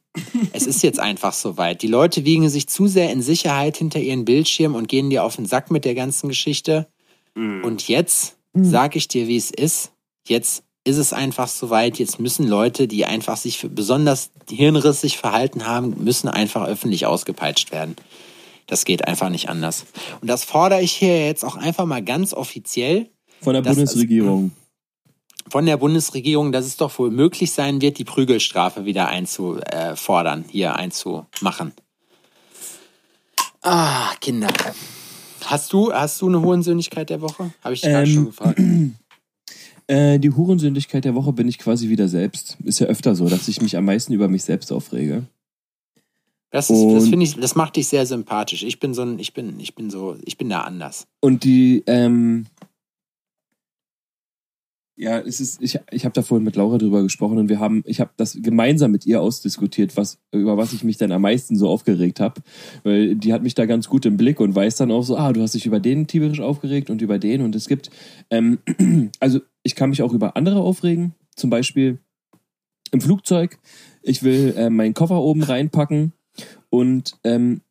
Es 0.53 0.67
ist 0.67 0.83
jetzt 0.83 1.01
einfach 1.01 1.33
soweit. 1.33 1.83
Die 1.83 1.87
Leute 1.89 2.25
wiegen 2.25 2.49
sich 2.49 2.69
zu 2.69 2.87
sehr 2.87 3.11
in 3.11 3.23
Sicherheit 3.23 3.77
hinter 3.79 3.99
ihren 4.01 4.25
Bildschirm 4.25 4.75
und 4.75 4.87
gehen 4.89 5.09
dir 5.11 5.25
auf 5.25 5.37
den 5.37 5.47
Sack 5.47 5.71
mit 5.71 5.85
der 5.85 5.95
ganzen 5.95 6.29
Geschichte. 6.29 6.87
Und 7.35 7.89
jetzt 7.89 8.37
sag 8.53 8.95
ich 8.97 9.09
dir, 9.09 9.27
wie 9.27 9.37
es 9.39 9.51
ist. 9.51 9.93
Jetzt 10.29 10.65
ist 10.85 10.99
es 10.99 11.13
einfach 11.15 11.49
soweit. 11.49 11.99
Jetzt 11.99 12.21
müssen 12.21 12.47
Leute, 12.47 12.87
die 12.89 13.07
einfach 13.07 13.39
sich 13.39 13.57
für 13.59 13.71
besonders 13.71 14.31
hirnrissig 14.51 15.17
verhalten 15.17 15.67
haben, 15.67 16.05
müssen 16.05 16.29
einfach 16.29 16.67
öffentlich 16.67 17.07
ausgepeitscht 17.07 17.73
werden. 17.73 17.97
Das 18.67 18.85
geht 18.85 19.09
einfach 19.09 19.31
nicht 19.31 19.49
anders. 19.49 19.87
Und 20.21 20.29
das 20.29 20.45
fordere 20.45 20.83
ich 20.83 20.93
hier 20.93 21.25
jetzt 21.27 21.45
auch 21.45 21.57
einfach 21.57 21.87
mal 21.87 22.03
ganz 22.03 22.35
offiziell 22.35 23.09
Von 23.41 23.55
der 23.55 23.63
das- 23.63 23.77
Bundesregierung. 23.77 24.53
Von 25.51 25.67
der 25.67 25.77
Bundesregierung, 25.77 26.53
dass 26.53 26.65
es 26.67 26.77
doch 26.77 26.99
wohl 26.99 27.11
möglich 27.11 27.53
sein 27.53 27.81
wird, 27.81 27.99
die 27.99 28.05
Prügelstrafe 28.05 28.85
wieder 28.85 29.09
einzufordern, 29.09 30.45
hier 30.49 30.77
einzumachen. 30.77 31.73
Ah, 33.63 34.13
Kinder. 34.21 34.49
Hast 35.45 35.73
du, 35.73 35.93
hast 35.93 36.21
du 36.21 36.29
eine 36.29 36.41
Hohensöhnlichkeit 36.43 37.11
der 37.11 37.21
Woche? 37.21 37.53
Habe 37.63 37.75
ich 37.75 37.81
dich 37.81 37.91
gerade 37.91 38.09
Ähm, 38.09 38.15
schon 38.15 38.27
gefragt. 38.27 38.61
Äh, 39.89 40.21
die 40.21 40.31
Hurensündigkeit 40.31 41.05
der 41.05 41.17
Woche 41.17 41.33
bin 41.33 41.49
ich 41.49 41.59
quasi 41.59 41.89
wieder 41.89 42.07
selbst. 42.07 42.57
Ist 42.63 42.79
ja 42.79 42.87
öfter 42.87 43.17
so, 43.17 43.29
dass 43.29 43.49
ich 43.49 43.61
mich 43.61 43.77
am 43.77 43.85
meisten 43.85 44.13
über 44.13 44.29
mich 44.29 44.45
selbst 44.45 44.71
aufrege. 44.73 45.25
Das, 46.51 46.71
ist- 46.71 46.85
das 46.95 47.09
finde 47.09 47.25
ich, 47.27 47.35
das 47.35 47.57
macht 47.57 47.75
dich 47.75 47.89
sehr 47.89 48.07
sympathisch. 48.07 48.63
Ich 48.63 48.79
bin 48.79 48.95
so 48.95 49.03
ein, 49.03 49.19
ich 49.19 49.35
bin, 49.35 49.59
ich 49.59 49.75
bin 49.75 49.91
so, 49.91 50.17
ich 50.25 50.39
bin 50.39 50.49
da 50.49 50.61
anders. 50.61 51.09
Und 51.21 51.43
die, 51.43 51.83
ähm, 51.89 52.47
ja, 54.97 55.19
es 55.21 55.41
ist, 55.41 55.63
ich, 55.63 55.79
ich 55.91 56.05
habe 56.05 56.13
da 56.13 56.23
vorhin 56.23 56.45
mit 56.45 56.57
Laura 56.57 56.77
drüber 56.77 57.03
gesprochen 57.03 57.39
und 57.39 57.49
wir 57.49 57.59
haben, 57.59 57.83
ich 57.87 58.01
habe 58.01 58.11
das 58.17 58.39
gemeinsam 58.41 58.91
mit 58.91 59.07
ihr 59.07 59.23
ausdiskutiert, 59.23 59.97
was, 59.97 60.19
über 60.33 60.57
was 60.59 60.73
ich 60.75 60.85
mich 60.85 60.99
dann 60.99 61.13
am 61.13 61.23
meisten 61.23 61.57
so 61.57 61.69
aufgeregt 61.69 62.21
habe. 62.21 62.43
Weil 62.85 63.17
die 63.17 63.33
hat 63.33 63.43
mich 63.43 63.55
da 63.55 63.65
ganz 63.65 63.89
gut 63.89 64.05
im 64.05 64.17
Blick 64.17 64.39
und 64.39 64.55
weiß 64.55 64.77
dann 64.77 64.91
auch 64.91 65.03
so, 65.03 65.17
ah, 65.17 65.33
du 65.33 65.41
hast 65.41 65.55
dich 65.55 65.65
über 65.65 65.81
den 65.81 66.07
tierisch 66.07 66.41
aufgeregt 66.41 66.91
und 66.91 67.01
über 67.01 67.19
den 67.19 67.41
und 67.41 67.55
es 67.57 67.69
gibt, 67.69 67.91
ähm, 68.31 68.59
also 69.21 69.41
ich 69.63 69.75
kann 69.75 69.91
mich 69.91 70.03
auch 70.03 70.13
über 70.13 70.37
andere 70.37 70.61
aufregen, 70.61 71.15
zum 71.35 71.49
Beispiel 71.49 71.99
im 72.91 73.01
Flugzeug. 73.01 73.59
Ich 74.03 74.23
will 74.23 74.55
äh, 74.57 74.69
meinen 74.69 74.95
Koffer 74.95 75.21
oben 75.21 75.43
reinpacken 75.43 76.13
und 76.69 77.19
ähm, 77.25 77.63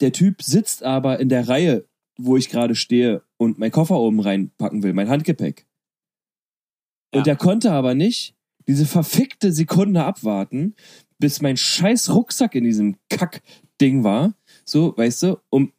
der 0.00 0.12
Typ 0.12 0.42
sitzt 0.42 0.84
aber 0.84 1.18
in 1.18 1.28
der 1.28 1.48
Reihe, 1.48 1.84
wo 2.16 2.36
ich 2.36 2.48
gerade 2.48 2.76
stehe 2.76 3.22
und 3.36 3.58
meinen 3.58 3.72
Koffer 3.72 3.98
oben 3.98 4.20
reinpacken 4.20 4.82
will, 4.82 4.92
mein 4.92 5.08
Handgepäck. 5.08 5.66
Und 7.12 7.26
der 7.26 7.36
konnte 7.36 7.72
aber 7.72 7.94
nicht 7.94 8.34
diese 8.68 8.86
verfickte 8.86 9.52
Sekunde 9.52 10.04
abwarten, 10.04 10.74
bis 11.18 11.42
mein 11.42 11.56
scheiß 11.56 12.10
Rucksack 12.10 12.54
in 12.54 12.64
diesem 12.64 12.96
Kack-Ding 13.08 14.04
war. 14.04 14.34
So, 14.64 14.96
weißt 14.96 15.24
du, 15.24 15.38
um, 15.50 15.72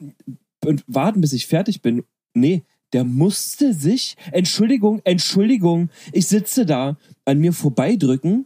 und 0.64 0.84
warten, 0.88 1.22
bis 1.22 1.34
ich 1.34 1.48
fertig 1.48 1.82
bin. 1.82 2.04
Nee, 2.34 2.64
der 2.94 3.04
musste 3.04 3.74
sich, 3.74 4.18
Entschuldigung, 4.32 5.02
Entschuldigung, 5.04 5.90
ich 6.12 6.28
sitze 6.28 6.66
da, 6.66 6.98
an 7.26 7.40
mir 7.40 7.54
vorbeidrücken 7.54 8.46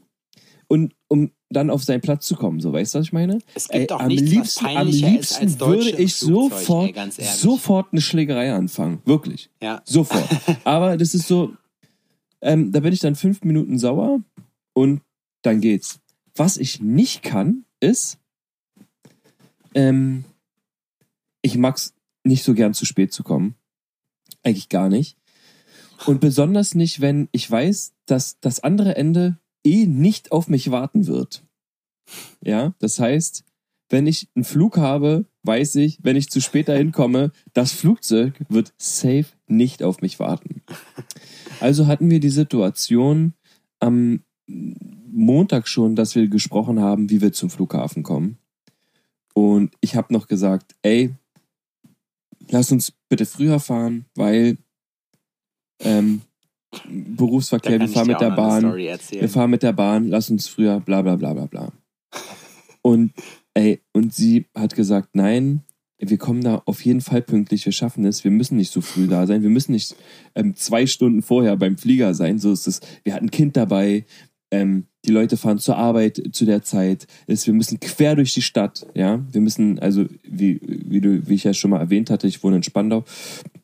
und 0.68 0.94
um 1.08 1.32
dann 1.50 1.70
auf 1.70 1.84
seinen 1.84 2.02
Platz 2.02 2.28
zu 2.28 2.36
kommen. 2.36 2.60
So, 2.60 2.74
weißt 2.74 2.96
du, 2.96 3.00
was 3.00 3.08
ich 3.08 3.14
meine? 3.14 3.40
Es 3.54 3.68
gibt 3.68 3.92
Ey, 3.92 3.96
auch 3.96 4.02
am 4.02 4.08
nichts, 4.08 4.30
liebsten, 4.30 4.66
am 4.66 4.88
liebsten 4.88 5.60
würde 5.60 5.90
ich 5.92 6.16
sofort, 6.16 6.96
ey, 6.96 7.26
sofort 7.26 7.88
eine 7.92 8.02
Schlägerei 8.02 8.54
anfangen. 8.54 9.02
Wirklich. 9.06 9.50
Ja. 9.62 9.82
Sofort. 9.86 10.28
Aber 10.64 10.98
das 10.98 11.14
ist 11.14 11.28
so, 11.28 11.54
ähm, 12.46 12.72
da 12.72 12.80
bin 12.80 12.94
ich 12.94 13.00
dann 13.00 13.16
fünf 13.16 13.44
Minuten 13.44 13.80
sauer 13.80 14.22
und 14.74 15.02
dann 15.42 15.62
geht's. 15.62 16.00
Was 16.36 16.58
ich 16.58 16.80
nicht 16.80 17.24
kann, 17.24 17.66
ist, 17.80 18.20
ähm, 19.74 20.26
ich 21.42 21.58
mag's 21.58 21.96
nicht 22.24 22.44
so 22.44 22.54
gern 22.54 22.74
zu 22.74 22.86
spät 22.86 23.12
zu 23.12 23.24
kommen. 23.24 23.56
Eigentlich 24.44 24.70
gar 24.70 24.90
nicht. 24.90 25.18
Und 26.06 26.22
besonders 26.22 26.76
nicht, 26.76 27.02
wenn 27.02 27.30
ich 27.32 27.50
weiß, 27.50 27.94
dass 28.06 28.40
das 28.42 28.60
andere 28.60 28.96
Ende 28.96 29.40
eh 29.64 29.88
nicht 29.88 30.32
auf 30.32 30.48
mich 30.48 30.70
warten 30.70 31.08
wird. 31.08 31.44
Ja, 32.42 32.76
das 32.78 33.00
heißt, 33.00 33.44
wenn 33.90 34.08
ich 34.08 34.30
einen 34.36 34.46
Flug 34.46 34.78
habe, 34.78 35.26
weiß 35.44 35.76
ich, 35.76 36.00
wenn 36.02 36.16
ich 36.16 36.30
zu 36.30 36.42
spät 36.42 36.68
dahin 36.68 36.92
komme, 36.92 37.32
das 37.54 37.72
Flugzeug 37.72 38.34
wird 38.50 38.74
safe 38.78 39.28
nicht 39.48 39.84
auf 39.84 40.02
mich 40.02 40.20
warten. 40.20 40.62
Also 41.60 41.88
hatten 41.88 42.10
wir 42.10 42.20
die 42.20 42.30
Situation 42.30 43.34
am 43.80 44.24
Montag 44.48 45.68
schon, 45.68 45.96
dass 45.96 46.16
wir 46.16 46.28
gesprochen 46.28 46.80
haben, 46.80 47.10
wie 47.10 47.22
wir 47.22 47.32
zum 47.32 47.50
Flughafen 47.50 48.04
kommen. 48.04 48.38
Und 49.34 49.74
ich 49.82 49.96
habe 49.96 50.14
noch 50.14 50.28
gesagt, 50.28 50.76
ey, 50.82 51.14
lass 52.50 52.72
uns 52.72 52.94
bitte 53.10 53.26
früher 53.26 53.60
fahren, 53.60 54.06
weil 54.16 54.58
ähm, 55.80 56.22
Berufsverkehr, 56.90 57.80
wir 57.80 57.88
fahren 57.88 58.08
mit 58.08 58.20
der 58.22 58.32
Bahn, 58.32 58.76
wir 58.76 59.30
fahren 59.30 59.50
mit 59.50 59.64
der 59.64 59.74
Bahn, 59.74 60.08
lass 60.08 60.30
uns 60.30 60.48
früher, 60.48 60.80
bla 60.80 61.02
bla 61.02 61.16
bla 61.16 61.34
bla 61.34 61.46
bla. 61.46 61.72
Und 62.82 63.14
ey, 63.56 63.82
und 63.94 64.14
sie 64.14 64.46
hat 64.54 64.76
gesagt, 64.76 65.10
nein, 65.14 65.62
wir 65.98 66.18
kommen 66.18 66.44
da 66.44 66.62
auf 66.66 66.84
jeden 66.86 67.02
Fall 67.02 67.22
pünktlich, 67.22 67.66
wir 67.66 67.72
schaffen 67.74 68.06
es, 68.06 68.24
wir 68.24 68.32
müssen 68.32 68.58
nicht 68.58 68.72
so 68.72 68.82
früh 68.82 69.08
da 69.08 69.26
sein, 69.26 69.42
wir 69.42 69.50
müssen 69.50 69.72
nicht 69.72 69.96
ähm, 70.36 70.56
zwei 70.56 70.86
Stunden 70.86 71.22
vorher 71.22 71.56
beim 71.58 71.78
Flieger 71.78 72.14
sein, 72.14 72.38
so 72.38 72.52
ist 72.52 72.68
es. 72.68 72.82
Wir 73.04 73.14
hatten 73.14 73.28
ein 73.28 73.32
Kind 73.32 73.56
dabei, 73.58 74.06
ähm, 74.52 74.86
die 75.06 75.12
Leute 75.12 75.38
fahren 75.38 75.58
zur 75.58 75.78
Arbeit 75.78 76.22
zu 76.34 76.46
der 76.46 76.64
Zeit. 76.64 77.08
Es, 77.28 77.48
wir 77.48 77.54
müssen 77.54 77.80
quer 77.80 78.16
durch 78.16 78.34
die 78.34 78.42
Stadt, 78.42 78.86
ja. 78.94 79.24
Wir 79.32 79.42
müssen, 79.42 79.80
also 79.80 80.06
wie, 80.24 80.60
wie, 80.64 81.02
du, 81.02 81.28
wie 81.28 81.36
ich 81.36 81.46
ja 81.46 81.54
schon 81.54 81.72
mal 81.72 81.80
erwähnt 81.80 82.10
hatte, 82.10 82.28
ich 82.28 82.44
wohne 82.44 82.58
in 82.58 82.64
Spandau 82.64 83.06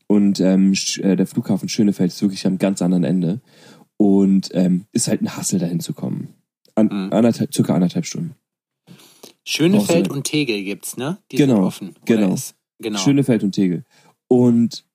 und 0.08 0.40
ähm, 0.40 0.74
äh, 1.00 1.16
der 1.16 1.28
Flughafen 1.28 1.70
Schönefeld 1.70 2.12
ist 2.12 2.22
wirklich 2.22 2.48
am 2.48 2.58
ganz 2.58 2.82
anderen 2.82 3.04
Ende 3.04 3.42
und 3.98 4.50
ähm, 4.54 4.86
ist 4.94 5.08
halt 5.10 5.22
ein 5.22 5.36
Hassel 5.36 5.60
dahin 5.60 5.80
zu 5.82 5.94
kommen. 5.94 6.30
An, 6.76 6.88
Mhm. 6.88 7.14
anderthalb, 7.14 7.54
circa 7.54 7.76
anderthalb 7.76 8.06
Stunden. 8.06 8.36
Schönefeld 9.44 10.10
und 10.10 10.24
Tegel 10.24 10.64
gibt's, 10.64 10.98
ne? 10.98 11.18
Die 11.32 11.38
Genau, 11.38 11.56
sind 11.56 11.64
offen. 11.64 11.96
Genau. 12.06 12.34
Ist, 12.34 12.56
genau. 12.80 13.00
Schönefeld 13.00 13.44
und 13.44 13.54
Tegel. 13.54 13.84
Und 14.28 14.86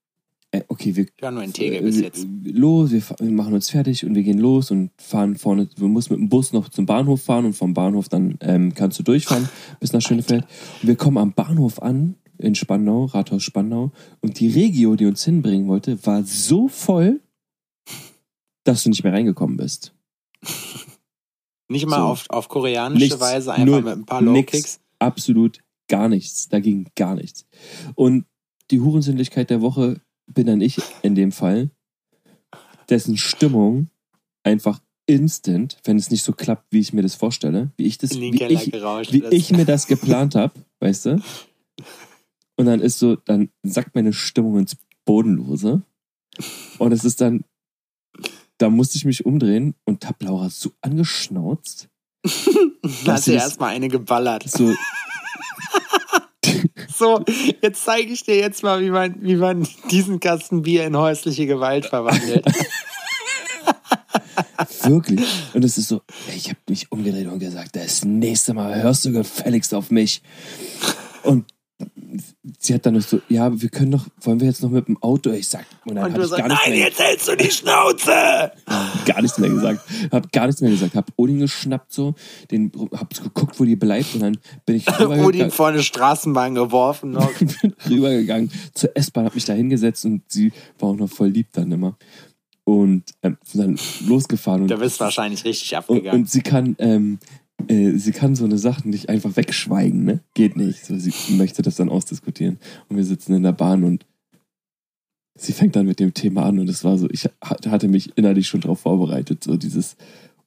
äh, 0.52 0.62
okay, 0.68 0.94
wir 0.94 1.04
Ich 1.04 1.22
war 1.22 1.30
nur 1.32 1.42
in 1.42 1.52
Tegel 1.52 1.82
bis 1.82 1.98
äh, 1.98 2.04
jetzt. 2.04 2.26
los, 2.44 2.92
wir, 2.92 3.02
wir 3.18 3.30
machen 3.32 3.54
uns 3.54 3.70
fertig 3.70 4.04
und 4.06 4.14
wir 4.14 4.22
gehen 4.22 4.38
los 4.38 4.70
und 4.70 4.90
fahren 4.98 5.36
vorne, 5.36 5.66
du 5.76 5.88
musst 5.88 6.10
mit 6.10 6.20
dem 6.20 6.28
Bus 6.28 6.52
noch 6.52 6.68
zum 6.68 6.86
Bahnhof 6.86 7.22
fahren 7.22 7.46
und 7.46 7.54
vom 7.54 7.74
Bahnhof 7.74 8.08
dann 8.08 8.38
ähm, 8.40 8.72
kannst 8.74 8.98
du 8.98 9.02
durchfahren 9.02 9.48
bis 9.80 9.92
nach 9.92 10.00
Schönefeld. 10.00 10.44
Und 10.82 10.88
wir 10.88 10.96
kommen 10.96 11.18
am 11.18 11.32
Bahnhof 11.32 11.82
an 11.82 12.14
in 12.38 12.54
Spandau, 12.54 13.06
Rathaus 13.06 13.42
Spandau 13.42 13.92
und 14.20 14.38
die 14.40 14.48
Regio, 14.48 14.94
die 14.94 15.06
uns 15.06 15.24
hinbringen 15.24 15.68
wollte, 15.68 16.04
war 16.06 16.22
so 16.22 16.68
voll, 16.68 17.20
dass 18.64 18.82
du 18.84 18.90
nicht 18.90 19.02
mehr 19.04 19.12
reingekommen 19.12 19.56
bist. 19.56 19.94
Nicht 21.68 21.86
mal 21.86 21.96
so. 21.96 22.04
auf, 22.04 22.24
auf 22.28 22.48
koreanische 22.48 23.04
Nichts, 23.04 23.20
Weise, 23.20 23.52
einfach 23.52 23.82
mit 23.82 23.92
ein 23.92 24.06
paar. 24.06 24.22
Low-Kicks. 24.22 24.80
Absolut 24.98 25.60
gar 25.88 26.08
nichts. 26.08 26.48
Da 26.48 26.60
ging 26.60 26.88
gar 26.96 27.14
nichts. 27.14 27.46
Und 27.94 28.26
die 28.70 28.80
Hurensündlichkeit 28.80 29.50
der 29.50 29.60
Woche 29.60 30.00
bin 30.26 30.46
dann 30.46 30.60
ich 30.60 30.78
in 31.02 31.14
dem 31.14 31.32
Fall, 31.32 31.70
dessen 32.88 33.16
Stimmung 33.16 33.88
einfach 34.42 34.80
instant, 35.06 35.78
wenn 35.84 35.96
es 35.96 36.10
nicht 36.10 36.24
so 36.24 36.32
klappt, 36.32 36.66
wie 36.70 36.80
ich 36.80 36.92
mir 36.92 37.02
das 37.02 37.14
vorstelle, 37.14 37.70
wie 37.76 37.86
ich 37.86 37.98
das, 37.98 38.18
wie 38.18 38.30
ich, 38.30 38.72
wie 38.72 39.24
ich 39.30 39.52
mir 39.52 39.64
das 39.64 39.86
geplant 39.86 40.34
habe, 40.34 40.54
weißt 40.80 41.06
du? 41.06 41.22
Und 42.56 42.66
dann 42.66 42.80
ist 42.80 42.98
so, 42.98 43.16
dann 43.16 43.50
sackt 43.62 43.94
meine 43.94 44.12
Stimmung 44.12 44.58
ins 44.58 44.76
Bodenlose. 45.04 45.82
Und 46.78 46.92
es 46.92 47.04
ist 47.04 47.20
dann, 47.20 47.44
da 48.58 48.70
musste 48.70 48.96
ich 48.96 49.04
mich 49.04 49.26
umdrehen 49.26 49.74
und 49.84 50.06
hab 50.08 50.22
Laura 50.22 50.50
so 50.50 50.72
angeschnauzt. 50.80 51.88
Da 53.04 53.16
du 53.16 53.22
sie 53.22 53.32
erstmal 53.32 53.74
eine 53.74 53.88
geballert. 53.88 54.48
So, 54.48 54.72
So, 56.96 57.24
jetzt 57.62 57.84
zeige 57.84 58.12
ich 58.12 58.24
dir 58.24 58.36
jetzt 58.36 58.62
mal, 58.62 58.80
wie 58.80 58.90
man, 58.90 59.16
wie 59.20 59.36
man 59.36 59.66
diesen 59.90 60.20
Kasten 60.20 60.62
Bier 60.62 60.86
in 60.86 60.96
häusliche 60.96 61.46
Gewalt 61.46 61.86
verwandelt. 61.86 62.44
Wirklich. 64.82 65.20
Und 65.52 65.64
es 65.64 65.78
ist 65.78 65.88
so, 65.88 66.02
ich 66.34 66.48
habe 66.48 66.58
mich 66.68 66.90
umgedreht 66.92 67.26
und 67.26 67.38
gesagt, 67.38 67.76
das 67.76 68.04
nächste 68.04 68.54
Mal 68.54 68.82
hörst 68.82 69.04
du 69.04 69.12
gefälligst 69.12 69.74
auf 69.74 69.90
mich. 69.90 70.22
Und 71.22 71.44
sie 72.58 72.74
hat 72.74 72.86
dann 72.86 72.94
noch 72.94 73.02
so, 73.02 73.20
ja, 73.28 73.60
wir 73.60 73.68
können 73.68 73.90
doch, 73.90 74.06
wollen 74.22 74.40
wir 74.40 74.46
jetzt 74.46 74.62
noch 74.62 74.70
mit 74.70 74.88
dem 74.88 75.00
Auto? 75.02 75.30
Ich 75.30 75.48
sag, 75.48 75.66
und 75.84 75.96
dann 75.96 76.06
Und 76.06 76.16
du 76.16 76.22
ich 76.22 76.28
sagst, 76.28 76.44
gar 76.44 76.48
Nein, 76.48 76.78
jetzt 76.78 77.00
hältst 77.00 77.28
du 77.28 77.36
die 77.36 77.50
Schnauze! 77.50 78.52
gar 79.04 79.22
nichts 79.22 79.38
mehr 79.38 79.50
gesagt. 79.50 79.80
Hab 80.10 80.32
gar 80.32 80.46
nichts 80.46 80.60
mehr 80.60 80.70
gesagt. 80.70 80.94
Hab 80.94 81.12
Odin 81.16 81.40
geschnappt 81.40 81.92
so, 81.92 82.14
den, 82.50 82.72
hab 82.92 83.14
geguckt, 83.14 83.58
wo 83.60 83.64
die 83.64 83.76
bleibt 83.76 84.14
und 84.14 84.20
dann 84.20 84.38
bin 84.64 84.76
ich 84.76 84.88
Odin 85.00 85.50
vor 85.50 85.68
eine 85.68 85.82
Straßenbahn 85.82 86.54
geworfen 86.54 87.10
noch. 87.12 87.32
bin 87.38 87.74
rübergegangen 87.88 88.50
zur 88.74 88.90
S-Bahn, 88.96 89.26
hab 89.26 89.34
mich 89.34 89.44
da 89.44 89.52
hingesetzt 89.52 90.04
und 90.04 90.22
sie 90.28 90.52
war 90.78 90.90
auch 90.90 90.96
noch 90.96 91.10
voll 91.10 91.28
lieb 91.28 91.48
dann 91.52 91.70
immer. 91.72 91.96
Und 92.64 93.04
ähm, 93.22 93.36
dann 93.54 93.78
losgefahren. 94.06 94.62
Und 94.62 94.70
Da 94.70 94.76
bist 94.76 94.98
du 94.98 95.04
wahrscheinlich 95.04 95.44
richtig 95.44 95.72
Und, 95.72 95.78
abgegangen. 95.78 96.22
und 96.22 96.30
sie 96.30 96.40
kann, 96.40 96.74
ähm, 96.80 97.18
äh, 97.68 97.92
sie 97.92 98.12
kann 98.12 98.34
so 98.36 98.44
eine 98.44 98.58
Sache 98.58 98.88
nicht 98.88 99.08
einfach 99.08 99.36
wegschweigen, 99.36 100.04
ne? 100.04 100.20
Geht 100.34 100.56
nicht. 100.56 100.84
So, 100.84 100.96
sie 100.98 101.12
möchte 101.34 101.62
das 101.62 101.76
dann 101.76 101.88
ausdiskutieren. 101.88 102.58
Und 102.88 102.96
wir 102.96 103.04
sitzen 103.04 103.34
in 103.34 103.42
der 103.42 103.52
Bahn 103.52 103.84
und 103.84 104.06
sie 105.38 105.52
fängt 105.52 105.76
dann 105.76 105.86
mit 105.86 106.00
dem 106.00 106.14
Thema 106.14 106.44
an 106.46 106.58
und 106.58 106.68
es 106.68 106.84
war 106.84 106.98
so, 106.98 107.08
ich 107.10 107.24
ha- 107.24 107.56
hatte 107.70 107.88
mich 107.88 108.16
innerlich 108.16 108.46
schon 108.48 108.60
darauf 108.60 108.80
vorbereitet, 108.80 109.44
so 109.44 109.56
dieses, 109.56 109.96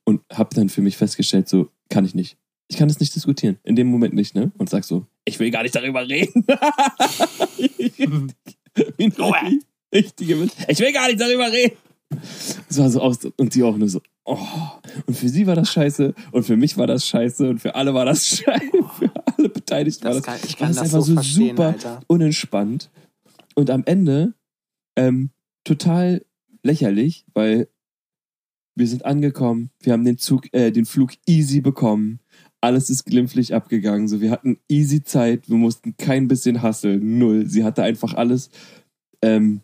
und 0.03 0.22
habe 0.32 0.53
dann 0.55 0.70
für 0.70 0.82
mich 0.82 0.97
festgestellt, 0.97 1.47
so, 1.49 1.70
kann 1.89 2.05
ich 2.05 2.16
nicht. 2.16 2.38
Ich 2.72 2.78
kann 2.78 2.88
das 2.88 2.99
nicht 2.99 3.16
diskutieren. 3.16 3.57
In 3.64 3.76
dem 3.76 3.88
Moment 3.88 4.14
nicht, 4.14 4.36
ne? 4.36 4.51
Und 4.57 4.70
sag 4.70 4.84
so, 4.84 5.05
ich 5.26 5.39
will 5.39 5.49
gar 5.51 5.64
nicht 5.64 5.76
darüber 5.76 6.07
reden. 6.07 6.45
Richtige. 9.93 10.47
Ich 10.68 10.80
will 10.80 10.93
gar 10.93 11.07
nicht 11.07 11.20
darüber 11.20 11.51
reden. 11.51 11.76
Es 12.70 12.78
war 12.78 12.89
so 12.89 13.01
aus 13.01 13.20
und 13.38 13.53
sie 13.53 13.64
auch 13.64 13.78
nur 13.78 13.89
so, 13.89 14.01
oh. 14.30 14.71
Und 15.05 15.15
für 15.15 15.30
sie 15.30 15.47
war 15.47 15.55
das 15.55 15.71
scheiße 15.71 16.13
und 16.32 16.43
für 16.43 16.57
mich 16.57 16.77
war 16.77 16.88
das 16.88 17.05
scheiße 17.05 17.49
und 17.49 17.59
für 17.59 17.75
alle 17.75 17.93
war 17.93 18.05
das 18.05 18.27
scheiße. 18.38 18.84
Für 18.97 19.11
alle 19.38 19.49
Beteiligten 19.49 20.05
war 20.05 20.13
Das 20.13 20.23
kann, 20.23 20.38
ich 20.43 20.59
war 20.59 20.67
kann 20.67 20.75
das 20.75 20.75
das 20.77 20.86
einfach 20.86 21.05
so 21.05 21.15
so 21.15 21.21
super 21.21 21.67
Alter. 21.67 22.01
unentspannt. 22.07 22.89
Und 23.55 23.69
am 23.69 23.84
Ende 23.86 24.34
ähm, 24.95 25.32
total 25.63 26.25
lächerlich, 26.63 27.25
weil 27.34 27.67
wir 28.75 28.88
sind 28.88 29.05
angekommen, 29.05 29.71
wir 29.82 29.93
haben 29.93 30.05
den 30.05 30.17
Zug, 30.17 30.53
äh, 30.53 30.71
den 30.71 30.86
Flug 30.86 31.11
easy 31.27 31.61
bekommen. 31.61 32.19
Alles 32.61 32.89
ist 32.89 33.05
glimpflich 33.05 33.53
abgegangen. 33.53 34.07
So, 34.07 34.21
wir 34.21 34.32
hatten 34.32 34.59
easy 34.69 35.03
Zeit, 35.03 35.49
wir 35.49 35.57
mussten 35.57 35.97
kein 35.97 36.27
bisschen 36.27 36.61
hasseln, 36.61 37.19
null. 37.19 37.45
Sie 37.47 37.63
hatte 37.63 37.84
einfach 37.84 38.13
alles 38.13 38.49
ähm, 39.21 39.61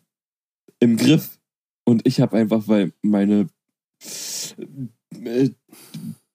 im 0.79 0.97
Griff. 0.97 1.39
Und 1.85 2.05
ich 2.07 2.19
habe 2.19 2.37
einfach, 2.37 2.67
weil 2.67 2.93
meine 3.01 3.47
äh, 5.23 5.49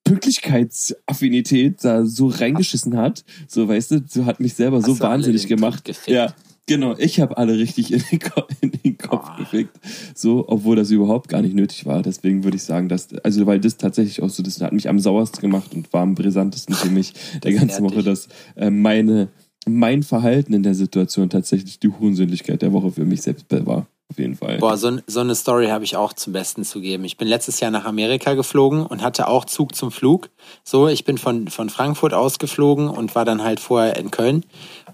Pünktlichkeitsaffinität 0.05 1.85
da 1.85 2.05
so 2.05 2.29
reingeschissen 2.29 2.97
hat, 2.97 3.25
so 3.49 3.69
weißt 3.69 3.91
du, 3.93 4.05
so 4.09 4.25
hat 4.27 4.41
mich 4.41 4.55
selber 4.55 4.81
so 4.83 4.99
wahnsinnig 5.01 5.47
gemacht. 5.47 5.91
Ja, 6.07 6.35
genau. 6.67 6.97
Ich 6.99 7.21
habe 7.21 7.37
alle 7.37 7.57
richtig 7.59 7.93
in 7.93 8.03
den, 8.11 8.19
Ko 8.19 8.43
in 8.61 8.73
den 8.73 8.99
Kopf 8.99 9.29
Oh. 9.33 9.39
gefickt. 9.39 9.79
So, 10.15 10.45
obwohl 10.49 10.77
das 10.77 10.91
überhaupt 10.91 11.29
gar 11.29 11.43
nicht 11.43 11.55
nötig 11.55 11.87
war. 11.87 12.03
Deswegen 12.03 12.43
würde 12.45 12.57
ich 12.57 12.63
sagen, 12.65 12.89
dass, 12.89 13.15
also 13.23 13.47
weil 13.47 13.61
das 13.61 13.77
tatsächlich 13.77 14.23
auch 14.23 14.31
so, 14.31 14.43
das 14.43 14.61
hat 14.61 14.73
mich 14.73 14.89
am 14.89 14.99
sauersten 14.99 15.41
gemacht 15.41 15.75
und 15.75 15.93
war 15.93 16.03
am 16.03 16.15
brisantesten 16.15 16.75
für 16.75 16.91
mich 16.91 17.13
der 17.43 17.53
Das 17.53 17.61
ganze 17.61 17.75
ehrt 17.77 17.85
Woche, 17.85 18.03
dass 18.03 18.29
äh, 18.57 18.71
meine, 18.71 19.29
mein 19.69 20.03
Verhalten 20.03 20.55
in 20.55 20.63
der 20.63 20.75
Situation 20.75 21.29
tatsächlich 21.31 21.79
die 21.79 21.89
Hurensündlichkeit 21.89 22.63
der 22.63 22.73
Woche 22.73 22.91
für 22.91 23.05
mich 23.05 23.23
selbst 23.23 23.47
war. 23.51 23.87
Auf 24.11 24.19
jeden 24.19 24.35
Fall. 24.35 24.59
Boah, 24.59 24.77
so, 24.77 24.99
so 25.07 25.21
eine 25.21 25.37
Story 25.37 25.69
habe 25.69 25.85
ich 25.85 25.97
auch 25.97 26.13
zum 26.13 26.33
Besten 26.33 26.65
zu 26.65 26.81
geben. 26.81 27.05
Ich 27.05 27.17
bin 27.17 27.29
letztes 27.29 27.61
Jahr 27.61 27.71
nach 27.71 27.85
Amerika 27.85 28.35
geflogen 28.35 28.85
und 28.85 29.03
hatte 29.03 29.29
auch 29.29 29.45
Zug 29.45 29.77
zum 29.77 29.93
Flug. 29.93 30.31
So, 30.65 30.89
ich 30.89 31.05
bin 31.05 31.17
von, 31.17 31.47
von 31.47 31.71
Frankfurt 31.71 32.13
aus 32.13 32.41
geflogen 32.41 32.89
und 32.89 33.15
war 33.15 33.25
dann 33.25 33.43
halt 33.45 33.61
vorher 33.61 33.97
in 33.97 34.11
Köln. 34.11 34.45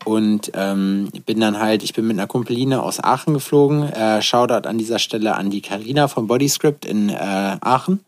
Und 0.05 0.53
ähm, 0.55 1.09
bin 1.25 1.41
dann 1.41 1.59
halt, 1.59 1.83
ich 1.83 1.95
bin 1.95 2.07
mit 2.07 2.19
einer 2.19 2.27
Kumpeline 2.27 2.83
aus 2.83 3.03
Aachen 3.03 3.33
geflogen. 3.33 3.91
Äh, 3.91 4.21
Shoutout 4.21 4.69
an 4.69 4.77
dieser 4.77 4.99
Stelle 4.99 5.35
an 5.35 5.49
die 5.49 5.62
Karina 5.62 6.09
vom 6.09 6.27
Bodyscript 6.27 6.85
in 6.85 7.09
äh, 7.09 7.14
Aachen, 7.14 8.01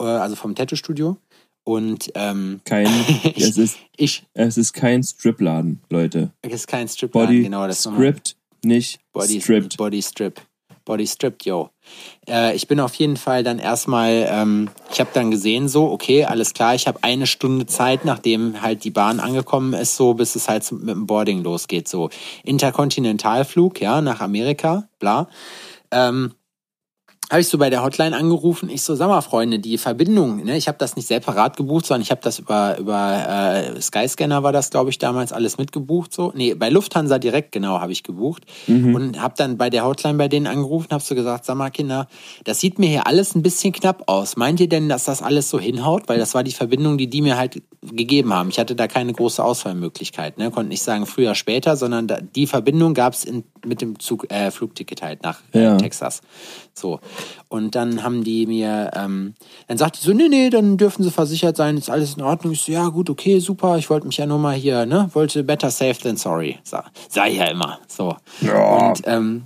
äh, 0.00 0.04
also 0.04 0.34
vom 0.34 0.56
Tattoo-Studio. 0.56 1.16
Und 1.64 2.10
ähm, 2.16 2.60
Kein, 2.64 2.86
es 3.36 3.56
ist, 3.56 3.78
ich, 3.96 4.24
es 4.34 4.58
ist 4.58 4.72
kein 4.72 5.04
Stripladen, 5.04 5.80
Leute. 5.90 6.32
es 6.42 6.52
ist 6.52 6.66
kein 6.66 6.88
Strip, 6.88 7.12
Body 7.12 7.42
genau 7.42 7.66
das. 7.68 7.82
Script, 7.82 8.36
nicht 8.64 9.00
Body, 9.12 9.40
stripped. 9.40 9.76
Body 9.76 10.02
Strip. 10.02 10.40
Body 10.84 11.06
Stripped, 11.06 11.44
yo. 11.44 11.70
Äh, 12.28 12.56
ich 12.56 12.66
bin 12.66 12.80
auf 12.80 12.94
jeden 12.94 13.16
Fall 13.16 13.44
dann 13.44 13.58
erstmal, 13.58 14.26
ähm, 14.28 14.68
ich 14.90 15.00
habe 15.00 15.10
dann 15.12 15.30
gesehen, 15.30 15.68
so, 15.68 15.90
okay, 15.90 16.24
alles 16.24 16.54
klar, 16.54 16.74
ich 16.74 16.86
habe 16.86 16.98
eine 17.02 17.26
Stunde 17.26 17.66
Zeit, 17.66 18.04
nachdem 18.04 18.60
halt 18.62 18.84
die 18.84 18.90
Bahn 18.90 19.20
angekommen 19.20 19.74
ist, 19.74 19.96
so, 19.96 20.14
bis 20.14 20.34
es 20.34 20.48
halt 20.48 20.70
mit 20.72 20.88
dem 20.88 21.06
Boarding 21.06 21.42
losgeht, 21.42 21.88
so. 21.88 22.10
Interkontinentalflug, 22.44 23.80
ja, 23.80 24.00
nach 24.00 24.20
Amerika, 24.20 24.88
bla. 24.98 25.28
Ähm, 25.90 26.34
habe 27.32 27.40
ich 27.40 27.48
so 27.48 27.56
bei 27.56 27.70
der 27.70 27.82
Hotline 27.82 28.14
angerufen. 28.14 28.68
Ich 28.68 28.82
so, 28.82 28.94
sag 28.94 29.08
mal, 29.08 29.22
Freunde, 29.22 29.58
die 29.58 29.78
Verbindung, 29.78 30.44
ne, 30.44 30.56
ich 30.58 30.68
habe 30.68 30.76
das 30.76 30.96
nicht 30.96 31.08
separat 31.08 31.56
gebucht, 31.56 31.86
sondern 31.86 32.02
ich 32.02 32.10
habe 32.10 32.20
das 32.22 32.38
über 32.38 32.76
über 32.78 33.72
äh, 33.74 33.80
Skyscanner 33.80 34.42
war 34.42 34.52
das, 34.52 34.68
glaube 34.68 34.90
ich, 34.90 34.98
damals 34.98 35.32
alles 35.32 35.56
mitgebucht 35.56 36.12
so. 36.12 36.32
Nee, 36.36 36.52
bei 36.54 36.68
Lufthansa 36.68 37.18
direkt 37.18 37.52
genau 37.52 37.80
habe 37.80 37.90
ich 37.90 38.02
gebucht 38.02 38.44
und 38.94 39.20
habe 39.20 39.32
dann 39.36 39.56
bei 39.56 39.70
der 39.70 39.84
Hotline 39.86 40.18
bei 40.18 40.28
denen 40.28 40.46
angerufen, 40.46 40.88
habe 40.90 41.02
so 41.02 41.14
gesagt, 41.14 41.46
sag 41.46 41.56
mal, 41.56 41.70
Kinder, 41.70 42.06
das 42.44 42.60
sieht 42.60 42.78
mir 42.78 42.88
hier 42.90 43.06
alles 43.06 43.34
ein 43.34 43.42
bisschen 43.42 43.72
knapp 43.72 44.04
aus. 44.08 44.36
Meint 44.36 44.60
ihr 44.60 44.68
denn, 44.68 44.90
dass 44.90 45.04
das 45.04 45.22
alles 45.22 45.48
so 45.48 45.58
hinhaut? 45.58 46.08
Weil 46.08 46.18
das 46.18 46.34
war 46.34 46.44
die 46.44 46.52
Verbindung, 46.52 46.98
die 46.98 47.08
die 47.08 47.22
mir 47.22 47.38
halt 47.38 47.62
gegeben 47.80 48.34
haben. 48.34 48.50
Ich 48.50 48.58
hatte 48.58 48.76
da 48.76 48.86
keine 48.88 49.12
große 49.14 49.42
Auswahlmöglichkeit, 49.42 50.36
ne, 50.36 50.50
konnte 50.50 50.68
nicht 50.68 50.82
sagen 50.82 51.06
früher, 51.06 51.34
später, 51.34 51.76
sondern 51.76 52.06
da, 52.08 52.20
die 52.20 52.46
Verbindung 52.46 52.92
gab's 52.92 53.24
in 53.24 53.44
mit 53.64 53.80
dem 53.80 53.98
Zug 53.98 54.30
äh, 54.30 54.50
Flugticket 54.50 55.02
halt 55.02 55.22
nach 55.22 55.38
äh, 55.54 55.62
Ja. 55.62 55.76
Texas. 55.76 56.20
So. 56.74 57.00
Und 57.48 57.74
dann 57.74 58.02
haben 58.02 58.24
die 58.24 58.46
mir, 58.46 58.90
ähm, 58.94 59.34
dann 59.68 59.78
sagte 59.78 60.00
sie 60.00 60.06
so, 60.06 60.12
nee, 60.14 60.28
nee, 60.28 60.50
dann 60.50 60.76
dürfen 60.78 61.02
sie 61.02 61.10
versichert 61.10 61.56
sein, 61.56 61.76
ist 61.76 61.90
alles 61.90 62.14
in 62.14 62.22
Ordnung. 62.22 62.52
Ich 62.52 62.62
so, 62.62 62.72
ja, 62.72 62.88
gut, 62.88 63.10
okay, 63.10 63.38
super, 63.40 63.76
ich 63.78 63.90
wollte 63.90 64.06
mich 64.06 64.16
ja 64.16 64.26
nur 64.26 64.38
mal 64.38 64.54
hier, 64.54 64.86
ne, 64.86 65.10
wollte 65.12 65.44
better 65.44 65.70
safe 65.70 66.00
than 66.00 66.16
sorry. 66.16 66.58
Sa- 66.64 66.84
Sei 67.08 67.30
ja 67.30 67.46
immer. 67.46 67.78
So. 67.88 68.16
Ja. 68.40 68.88
Und, 68.88 69.02
ähm, 69.04 69.44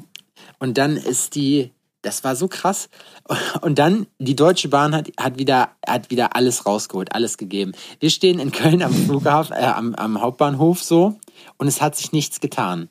und 0.58 0.78
dann 0.78 0.96
ist 0.96 1.34
die, 1.34 1.72
das 2.02 2.22
war 2.22 2.36
so 2.36 2.46
krass. 2.46 2.88
Und 3.62 3.80
dann, 3.80 4.06
die 4.20 4.36
Deutsche 4.36 4.68
Bahn 4.68 4.94
hat, 4.94 5.10
hat, 5.18 5.38
wieder, 5.38 5.70
hat 5.84 6.10
wieder 6.10 6.36
alles 6.36 6.64
rausgeholt, 6.64 7.12
alles 7.12 7.36
gegeben. 7.36 7.72
Wir 7.98 8.10
stehen 8.10 8.38
in 8.38 8.52
Köln 8.52 8.82
am 8.82 8.92
Flughafen, 8.94 9.56
äh, 9.56 9.64
am, 9.64 9.94
am 9.96 10.20
Hauptbahnhof 10.20 10.80
so 10.82 11.16
und 11.58 11.66
es 11.66 11.80
hat 11.80 11.96
sich 11.96 12.12
nichts 12.12 12.40
getan. 12.40 12.88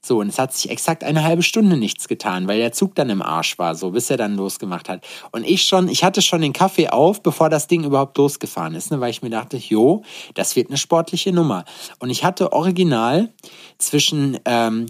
So, 0.00 0.20
und 0.20 0.28
es 0.28 0.38
hat 0.38 0.54
sich 0.54 0.70
exakt 0.70 1.02
eine 1.02 1.24
halbe 1.24 1.42
Stunde 1.42 1.76
nichts 1.76 2.06
getan, 2.06 2.46
weil 2.46 2.58
der 2.58 2.72
Zug 2.72 2.94
dann 2.94 3.10
im 3.10 3.22
Arsch 3.22 3.58
war, 3.58 3.74
so, 3.74 3.90
bis 3.90 4.10
er 4.10 4.16
dann 4.16 4.36
losgemacht 4.36 4.88
hat. 4.88 5.04
Und 5.32 5.44
ich 5.44 5.64
schon, 5.64 5.88
ich 5.88 6.04
hatte 6.04 6.22
schon 6.22 6.40
den 6.40 6.52
Kaffee 6.52 6.88
auf, 6.88 7.22
bevor 7.22 7.50
das 7.50 7.66
Ding 7.66 7.84
überhaupt 7.84 8.16
losgefahren 8.16 8.74
ist, 8.74 8.90
ne, 8.90 9.00
weil 9.00 9.10
ich 9.10 9.22
mir 9.22 9.30
dachte, 9.30 9.56
jo, 9.56 10.02
das 10.34 10.54
wird 10.54 10.68
eine 10.68 10.78
sportliche 10.78 11.32
Nummer. 11.32 11.64
Und 11.98 12.10
ich 12.10 12.24
hatte 12.24 12.52
original 12.52 13.32
zwischen 13.78 14.38
ähm, 14.44 14.86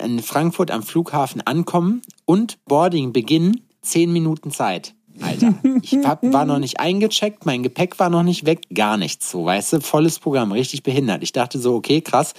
in 0.00 0.22
Frankfurt 0.22 0.70
am 0.70 0.82
Flughafen 0.82 1.40
ankommen 1.40 2.02
und 2.24 2.58
Boarding 2.66 3.12
beginnen 3.12 3.66
zehn 3.80 4.12
Minuten 4.12 4.50
Zeit. 4.50 4.94
Alter, 5.20 5.54
ich 5.82 5.98
hab, 6.04 6.22
war 6.32 6.46
noch 6.46 6.58
nicht 6.58 6.80
eingecheckt, 6.80 7.44
mein 7.44 7.62
Gepäck 7.62 7.98
war 7.98 8.08
noch 8.08 8.22
nicht 8.22 8.46
weg, 8.46 8.60
gar 8.72 8.96
nichts 8.96 9.30
so, 9.30 9.44
weißt 9.44 9.74
du, 9.74 9.80
volles 9.80 10.18
Programm, 10.18 10.52
richtig 10.52 10.82
behindert. 10.82 11.22
Ich 11.22 11.32
dachte 11.32 11.58
so, 11.58 11.74
okay, 11.74 12.00
krass, 12.00 12.32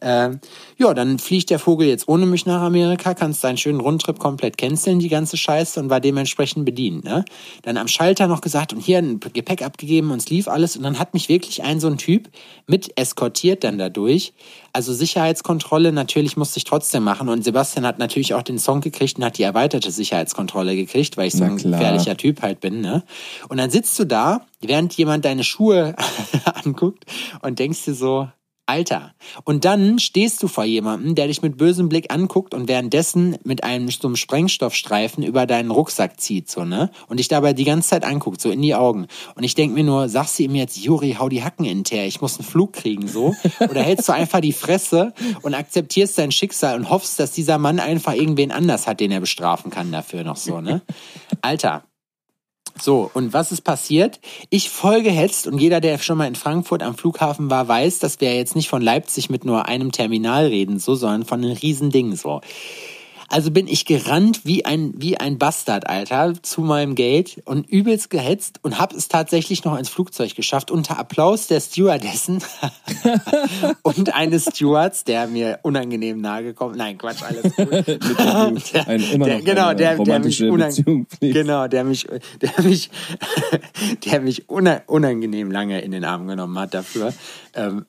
äh, 0.00 0.30
ja, 0.78 0.94
dann 0.94 1.18
fliegt 1.18 1.50
der 1.50 1.58
Vogel 1.58 1.88
jetzt 1.88 2.08
ohne 2.08 2.26
mich 2.26 2.46
nach 2.46 2.62
Amerika, 2.62 3.14
kannst 3.14 3.42
deinen 3.42 3.56
schönen 3.56 3.80
Rundtrip 3.80 4.18
komplett 4.18 4.58
canceln, 4.58 5.00
die 5.00 5.08
ganze 5.08 5.36
Scheiße 5.36 5.80
und 5.80 5.90
war 5.90 6.00
dementsprechend 6.00 6.64
bedient. 6.64 7.04
Ne? 7.04 7.24
Dann 7.62 7.76
am 7.76 7.88
Schalter 7.88 8.28
noch 8.28 8.40
gesagt 8.40 8.72
und 8.72 8.80
hier 8.80 8.98
ein 8.98 9.18
Gepäck 9.18 9.62
abgegeben 9.62 10.10
und 10.10 10.18
es 10.18 10.30
lief 10.30 10.46
alles 10.46 10.76
und 10.76 10.84
dann 10.84 10.98
hat 10.98 11.14
mich 11.14 11.28
wirklich 11.28 11.62
ein 11.64 11.80
so 11.80 11.88
ein 11.88 11.98
Typ 11.98 12.28
mit 12.66 12.96
eskortiert 12.96 13.64
dann 13.64 13.78
dadurch. 13.78 14.32
Also 14.72 14.92
Sicherheitskontrolle 14.92 15.92
natürlich 15.92 16.36
musste 16.36 16.58
ich 16.58 16.64
trotzdem 16.64 17.02
machen 17.02 17.28
und 17.28 17.42
Sebastian 17.42 17.86
hat 17.86 17.98
natürlich 17.98 18.34
auch 18.34 18.42
den 18.42 18.58
Song 18.58 18.80
gekriegt 18.80 19.18
und 19.18 19.24
hat 19.24 19.38
die 19.38 19.42
erweiterte 19.42 19.90
Sicherheitskontrolle 19.90 20.76
gekriegt, 20.76 21.16
weil 21.16 21.28
ich 21.28 21.34
so 21.34 21.44
ein 21.44 21.56
gefährlicher 21.56 22.16
Typ 22.16 22.42
halt 22.42 22.60
bin. 22.60 22.80
Ne? 22.80 23.02
Und 23.48 23.56
dann 23.58 23.70
sitzt 23.70 23.98
du 23.98 24.04
da, 24.04 24.46
während 24.60 24.94
jemand 24.94 25.24
deine 25.24 25.44
Schuhe 25.44 25.96
anguckt 26.64 27.04
und 27.42 27.58
denkst 27.58 27.84
dir 27.84 27.94
so, 27.94 28.28
Alter. 28.70 29.14
Und 29.42 29.64
dann 29.64 29.98
stehst 29.98 30.44
du 30.44 30.46
vor 30.46 30.62
jemandem, 30.62 31.16
der 31.16 31.26
dich 31.26 31.42
mit 31.42 31.56
bösem 31.56 31.88
Blick 31.88 32.12
anguckt 32.14 32.54
und 32.54 32.68
währenddessen 32.68 33.36
mit 33.42 33.64
einem 33.64 33.88
so 33.90 34.06
einem 34.06 34.14
Sprengstoffstreifen 34.14 35.24
über 35.24 35.44
deinen 35.46 35.72
Rucksack 35.72 36.20
zieht, 36.20 36.48
so, 36.48 36.64
ne? 36.64 36.92
Und 37.08 37.16
dich 37.16 37.26
dabei 37.26 37.52
die 37.52 37.64
ganze 37.64 37.88
Zeit 37.88 38.04
anguckt, 38.04 38.40
so 38.40 38.48
in 38.48 38.62
die 38.62 38.76
Augen. 38.76 39.08
Und 39.34 39.42
ich 39.42 39.56
denk 39.56 39.74
mir 39.74 39.82
nur, 39.82 40.08
sagst 40.08 40.38
du 40.38 40.44
ihm 40.44 40.54
jetzt, 40.54 40.76
Juri, 40.76 41.16
hau 41.18 41.28
die 41.28 41.42
Hacken 41.42 41.64
in 41.64 41.82
Teer, 41.82 42.06
ich 42.06 42.20
muss 42.20 42.38
einen 42.38 42.46
Flug 42.46 42.72
kriegen, 42.72 43.08
so? 43.08 43.34
Oder 43.58 43.82
hältst 43.82 44.08
du 44.08 44.12
einfach 44.12 44.40
die 44.40 44.52
Fresse 44.52 45.14
und 45.42 45.54
akzeptierst 45.54 46.16
dein 46.18 46.30
Schicksal 46.30 46.76
und 46.76 46.90
hoffst, 46.90 47.18
dass 47.18 47.32
dieser 47.32 47.58
Mann 47.58 47.80
einfach 47.80 48.14
irgendwen 48.14 48.52
anders 48.52 48.86
hat, 48.86 49.00
den 49.00 49.10
er 49.10 49.20
bestrafen 49.20 49.72
kann 49.72 49.90
dafür 49.90 50.22
noch 50.22 50.36
so, 50.36 50.60
ne? 50.60 50.80
Alter, 51.42 51.82
so, 52.80 53.10
und 53.14 53.32
was 53.32 53.52
ist 53.52 53.62
passiert? 53.62 54.20
Ich 54.50 54.70
voll 54.70 55.02
gehetzt 55.02 55.46
und 55.46 55.58
jeder, 55.58 55.80
der 55.80 55.98
schon 55.98 56.18
mal 56.18 56.26
in 56.26 56.34
Frankfurt 56.34 56.82
am 56.82 56.96
Flughafen 56.96 57.50
war, 57.50 57.66
weiß, 57.68 57.98
dass 57.98 58.20
wir 58.20 58.34
jetzt 58.34 58.56
nicht 58.56 58.68
von 58.68 58.82
Leipzig 58.82 59.30
mit 59.30 59.44
nur 59.44 59.66
einem 59.66 59.92
Terminal 59.92 60.46
reden, 60.46 60.78
so, 60.78 60.94
sondern 60.94 61.24
von 61.24 61.42
einem 61.42 61.56
Riesending, 61.56 62.16
so. 62.16 62.40
Also 63.30 63.52
bin 63.52 63.68
ich 63.68 63.84
gerannt 63.84 64.40
wie 64.44 64.64
ein, 64.64 64.92
wie 64.96 65.16
ein 65.16 65.38
Bastard, 65.38 65.88
Alter, 65.88 66.34
zu 66.42 66.62
meinem 66.62 66.96
Gate 66.96 67.40
und 67.44 67.68
übelst 67.70 68.10
gehetzt 68.10 68.58
und 68.62 68.80
hab 68.80 68.92
es 68.92 69.06
tatsächlich 69.06 69.64
noch 69.64 69.78
ins 69.78 69.88
Flugzeug 69.88 70.34
geschafft, 70.34 70.72
unter 70.72 70.98
Applaus 70.98 71.46
der 71.46 71.60
Stewardessen 71.60 72.42
und 73.82 74.14
eines 74.14 74.46
Stewards, 74.52 75.04
der 75.04 75.28
mir 75.28 75.60
unangenehm 75.62 76.20
nahe 76.20 76.42
gekommen 76.42 76.76
Nein, 76.76 76.98
Quatsch, 76.98 77.22
alles 77.22 77.54
gut. 77.54 77.70
der, 78.74 78.88
Ein, 78.88 79.02
immer 79.12 79.26
der, 79.26 79.42
genau, 79.42 79.74
der, 79.74 79.96
der 79.98 80.18
mich 80.18 80.42
unang. 80.42 81.06
Genau, 81.20 81.68
der 81.68 81.84
mich, 81.84 82.06
der 82.40 82.64
mich, 82.64 82.90
der 84.06 84.20
mich 84.20 84.48
una- 84.48 84.82
unangenehm 84.86 85.52
lange 85.52 85.80
in 85.80 85.92
den 85.92 86.04
Arm 86.04 86.26
genommen 86.26 86.58
hat 86.58 86.74
dafür. 86.74 87.14
Ähm, 87.54 87.84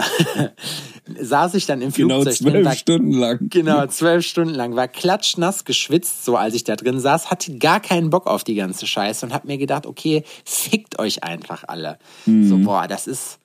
saß 1.19 1.53
ich 1.55 1.65
dann 1.65 1.81
im 1.81 1.91
Genau 1.91 2.21
Flugzeug 2.21 2.51
drin, 2.51 2.63
zwölf 2.63 2.77
Stunden 2.77 3.11
lang. 3.13 3.39
Genau, 3.49 3.87
zwölf 3.87 4.25
Stunden 4.25 4.53
lang. 4.53 4.75
War 4.75 4.87
klatschnass 5.31 5.65
geschwitzt, 5.65 6.25
so 6.25 6.35
als 6.35 6.53
ich 6.55 6.63
da 6.63 6.75
drin 6.75 6.99
saß. 6.99 7.31
Hatte 7.31 7.57
gar 7.57 7.79
keinen 7.79 8.09
Bock 8.09 8.27
auf 8.27 8.43
die 8.43 8.55
ganze 8.55 8.87
Scheiße 8.87 9.25
und 9.25 9.33
hab 9.33 9.45
mir 9.45 9.57
gedacht, 9.57 9.85
okay, 9.85 10.23
fickt 10.45 10.99
euch 10.99 11.23
einfach 11.23 11.63
alle. 11.67 11.97
So, 12.25 12.57
boah, 12.57 12.87
das 12.87 13.07
ist. 13.07 13.39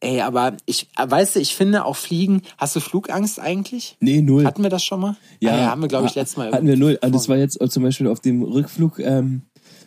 Ey, 0.00 0.20
aber 0.20 0.56
ich, 0.66 0.88
weißt 0.98 1.36
du, 1.36 1.40
ich 1.40 1.54
finde 1.54 1.84
auch 1.86 1.96
Fliegen. 1.96 2.42
Hast 2.58 2.76
du 2.76 2.80
Flugangst 2.80 3.40
eigentlich? 3.40 3.96
Nee, 4.00 4.20
null. 4.20 4.44
Hatten 4.44 4.62
wir 4.62 4.68
das 4.68 4.84
schon 4.84 5.00
mal? 5.00 5.10
Ah, 5.10 5.16
ja 5.40 5.70
haben 5.70 5.80
wir, 5.80 5.88
glaube 5.88 6.06
ich, 6.06 6.14
letztes 6.14 6.36
Mal. 6.36 6.52
Hatten 6.52 6.66
wir 6.66 6.76
null. 6.76 6.98
Also 7.00 7.14
das 7.14 7.28
war 7.28 7.36
jetzt 7.38 7.58
zum 7.70 7.82
Beispiel 7.82 8.08
auf 8.08 8.20
dem 8.20 8.42
Rückflug 8.42 8.98
ähm, 8.98 9.42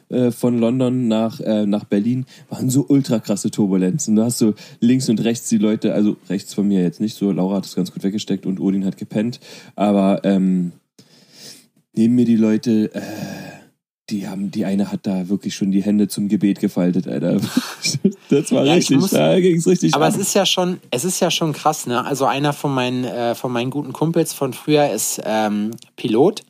äh, 0.09 0.31
von 0.31 0.57
London 0.57 1.07
nach, 1.07 1.39
äh, 1.39 1.67
nach 1.67 1.83
Berlin, 1.83 2.25
waren 2.49 2.69
so 2.69 2.85
ultra 2.87 3.19
krasse 3.19 3.51
Turbulenzen. 3.51 4.15
Da 4.15 4.25
hast 4.25 4.41
du 4.41 4.53
links 4.79 5.07
und 5.09 5.23
rechts 5.23 5.49
die 5.49 5.57
Leute, 5.57 5.93
also 5.93 6.15
rechts 6.29 6.53
von 6.53 6.67
mir 6.67 6.81
jetzt 6.81 6.99
nicht 6.99 7.15
so, 7.15 7.31
Laura 7.31 7.57
hat 7.57 7.65
es 7.65 7.75
ganz 7.75 7.91
gut 7.91 8.03
weggesteckt 8.03 8.45
und 8.47 8.59
Odin 8.59 8.85
hat 8.85 8.97
gepennt, 8.97 9.39
aber 9.75 10.21
ähm, 10.23 10.71
neben 11.97 12.15
mir 12.15 12.25
die 12.25 12.35
Leute, 12.35 12.93
äh, 12.93 13.01
die 14.09 14.27
haben, 14.27 14.51
die 14.51 14.63
eine 14.63 14.89
hat 14.91 15.01
da 15.05 15.27
wirklich 15.27 15.53
schon 15.55 15.71
die 15.71 15.83
Hände 15.83 16.07
zum 16.07 16.29
Gebet 16.29 16.59
gefaltet, 16.59 17.07
Alter. 17.07 17.41
Das 18.29 18.51
war 18.51 18.65
Ja, 18.65 18.73
ich 18.73 18.79
richtig, 18.79 18.97
muss- 18.99 19.09
da 19.11 19.39
ging's 19.39 19.65
richtig 19.67 19.93
Aber 19.93 20.05
ab. 20.05 20.11
es 20.13 20.17
ist 20.19 20.33
ja 20.33 20.45
schon, 20.45 20.79
es 20.91 21.05
ist 21.05 21.19
ja 21.21 21.31
schon 21.31 21.53
krass, 21.53 21.87
ne? 21.87 22.03
Also 22.05 22.25
einer 22.25 22.51
von 22.53 22.73
meinen, 22.73 23.03
äh, 23.05 23.35
von 23.35 23.51
meinen 23.53 23.69
guten 23.71 23.93
Kumpels 23.93 24.33
von 24.33 24.51
früher 24.53 24.89
ist 24.91 25.21
ähm, 25.25 25.71
Pilot. 25.95 26.43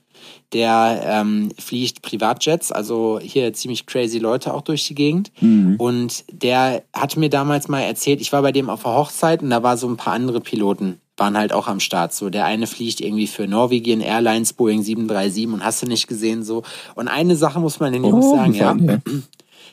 Der 0.54 1.02
ähm, 1.06 1.52
fliegt 1.60 2.02
Privatjets, 2.02 2.72
also 2.72 3.20
hier 3.22 3.52
ziemlich 3.54 3.86
crazy 3.86 4.18
Leute 4.18 4.54
auch 4.54 4.62
durch 4.62 4.88
die 4.88 4.96
Gegend. 4.96 5.32
Und 5.42 6.24
der 6.32 6.84
hat 6.94 7.18
mir 7.18 7.30
damals 7.30 7.68
mal 7.68 7.82
erzählt, 7.82 8.22
ich 8.22 8.32
war 8.32 8.42
bei 8.42 8.52
dem 8.54 8.70
auf 8.70 8.82
der 8.84 8.94
Hochzeit 8.94 9.44
und 9.44 9.50
da 9.50 9.62
war 9.62 9.76
so 9.78 9.88
ein 9.90 9.98
paar 9.98 10.14
andere 10.14 10.40
Piloten, 10.40 11.00
waren 11.18 11.38
halt 11.38 11.52
auch 11.52 11.68
am 11.68 11.80
Start. 11.80 12.14
So, 12.14 12.30
der 12.30 12.46
eine 12.46 12.68
fliegt 12.68 13.02
irgendwie 13.02 13.28
für 13.28 13.48
Norwegian 13.48 14.02
Airlines, 14.02 14.54
Boeing 14.54 14.84
737 14.84 15.48
und 15.48 15.64
hast 15.64 15.82
du 15.82 15.88
nicht 15.88 16.08
gesehen 16.08 16.44
so. 16.44 16.64
Und 16.96 17.08
eine 17.08 17.36
Sache 17.36 17.60
muss 17.60 17.80
man 17.80 17.94
den 17.94 18.04
Jungs 18.04 18.26
Oh, 18.26 18.36
sagen, 18.36 18.54
ja. 18.54 18.76
ja. 18.76 19.00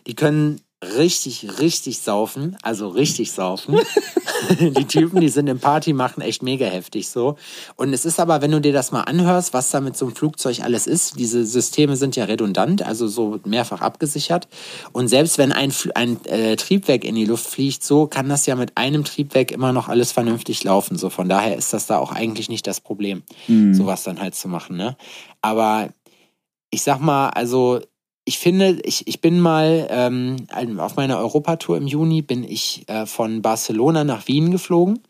Die 0.07 0.15
können 0.15 0.61
richtig, 0.97 1.59
richtig 1.61 1.99
saufen. 1.99 2.57
Also 2.63 2.89
richtig 2.89 3.33
saufen. 3.33 3.79
die 4.61 4.85
Typen, 4.85 5.21
die 5.21 5.29
sind 5.29 5.49
im 5.49 5.59
Party 5.59 5.93
machen 5.93 6.21
echt 6.21 6.43
mega 6.43 6.67
heftig 6.67 7.09
so. 7.09 7.37
Und 7.77 7.93
es 7.93 8.05
ist 8.05 8.21
aber, 8.21 8.43
wenn 8.43 8.51
du 8.51 8.61
dir 8.61 8.73
das 8.73 8.93
mal 8.93 9.03
anhörst, 9.03 9.55
was 9.55 9.71
da 9.71 9.81
mit 9.81 9.97
so 9.97 10.07
einem 10.07 10.15
Flugzeug 10.15 10.61
alles 10.63 10.87
ist, 10.87 11.19
diese 11.19 11.45
Systeme 11.45 11.97
sind 11.97 12.17
ja 12.17 12.25
redundant, 12.25 12.83
also 12.83 13.09
so 13.09 13.41
mehrfach 13.45 13.81
abgesichert. 13.81 14.49
Und 14.93 15.09
selbst 15.09 15.39
wenn 15.39 15.53
ein, 15.53 15.73
ein 15.95 16.25
äh, 16.27 16.57
Triebwerk 16.57 17.05
in 17.05 17.15
die 17.15 17.25
Luft 17.25 17.47
fliegt, 17.47 17.85
so 17.85 18.07
kann 18.07 18.29
das 18.29 18.47
ja 18.47 18.55
mit 18.55 18.77
einem 18.77 19.05
Triebwerk 19.05 19.51
immer 19.51 19.73
noch 19.73 19.89
alles 19.89 20.13
vernünftig 20.13 20.65
laufen. 20.65 20.99
So 20.99 21.11
von 21.11 21.29
daher 21.29 21.57
ist 21.57 21.73
das 21.73 21.87
da 21.87 21.99
auch 21.99 22.13
eigentlich 22.13 22.49
nicht 22.49 22.67
das 22.67 22.81
Problem, 22.81 23.23
sowas 23.73 24.05
dann 24.05 24.21
halt 24.21 24.35
zu 24.35 24.49
machen. 24.49 24.77
Ne? 24.77 24.97
Aber 25.43 25.89
ich 26.71 26.83
sag 26.83 27.01
mal, 27.01 27.29
also 27.31 27.81
ich 28.25 28.39
finde, 28.39 28.81
ich, 28.85 29.07
ich 29.07 29.21
bin 29.21 29.39
mal 29.39 29.87
ähm, 29.91 30.47
auf 30.79 30.97
meiner 30.97 31.19
Europatour 31.19 31.77
im 31.77 31.87
Juni 31.87 32.23
bin 32.23 32.43
ich 32.43 32.89
äh, 32.89 33.07
von 33.07 33.43
Barcelona 33.43 34.05
nach 34.05 34.27
Wien 34.29 34.51
geflogen. 34.51 35.01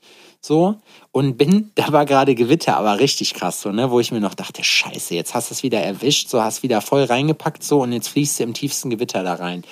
So, 0.41 0.77
und 1.11 1.39
bin, 1.39 1.71
da 1.75 1.91
war 1.93 2.05
gerade 2.05 2.35
Gewitter, 2.35 2.77
aber 2.77 3.01
richtig 3.01 3.33
krass, 3.33 3.62
so, 3.62 3.73
ne, 3.73 3.91
wo 3.91 3.99
ich 3.99 4.12
mir 4.12 4.21
noch 4.21 4.35
dachte, 4.35 4.62
scheiße, 4.62 5.15
jetzt 5.15 5.33
hast 5.33 5.49
du 5.49 5.55
es 5.55 5.62
wieder 5.62 5.81
erwischt, 5.81 6.29
so 6.29 6.43
hast 6.43 6.62
wieder 6.62 6.83
voll 6.83 7.05
reingepackt, 7.05 7.65
so, 7.65 7.81
und 7.81 7.93
jetzt 7.93 8.09
fließt 8.09 8.41
du 8.41 8.45
im 8.45 8.53
tiefsten 8.53 8.91
Gewitter 8.91 9.23
da 9.23 9.37
rein. 9.37 9.65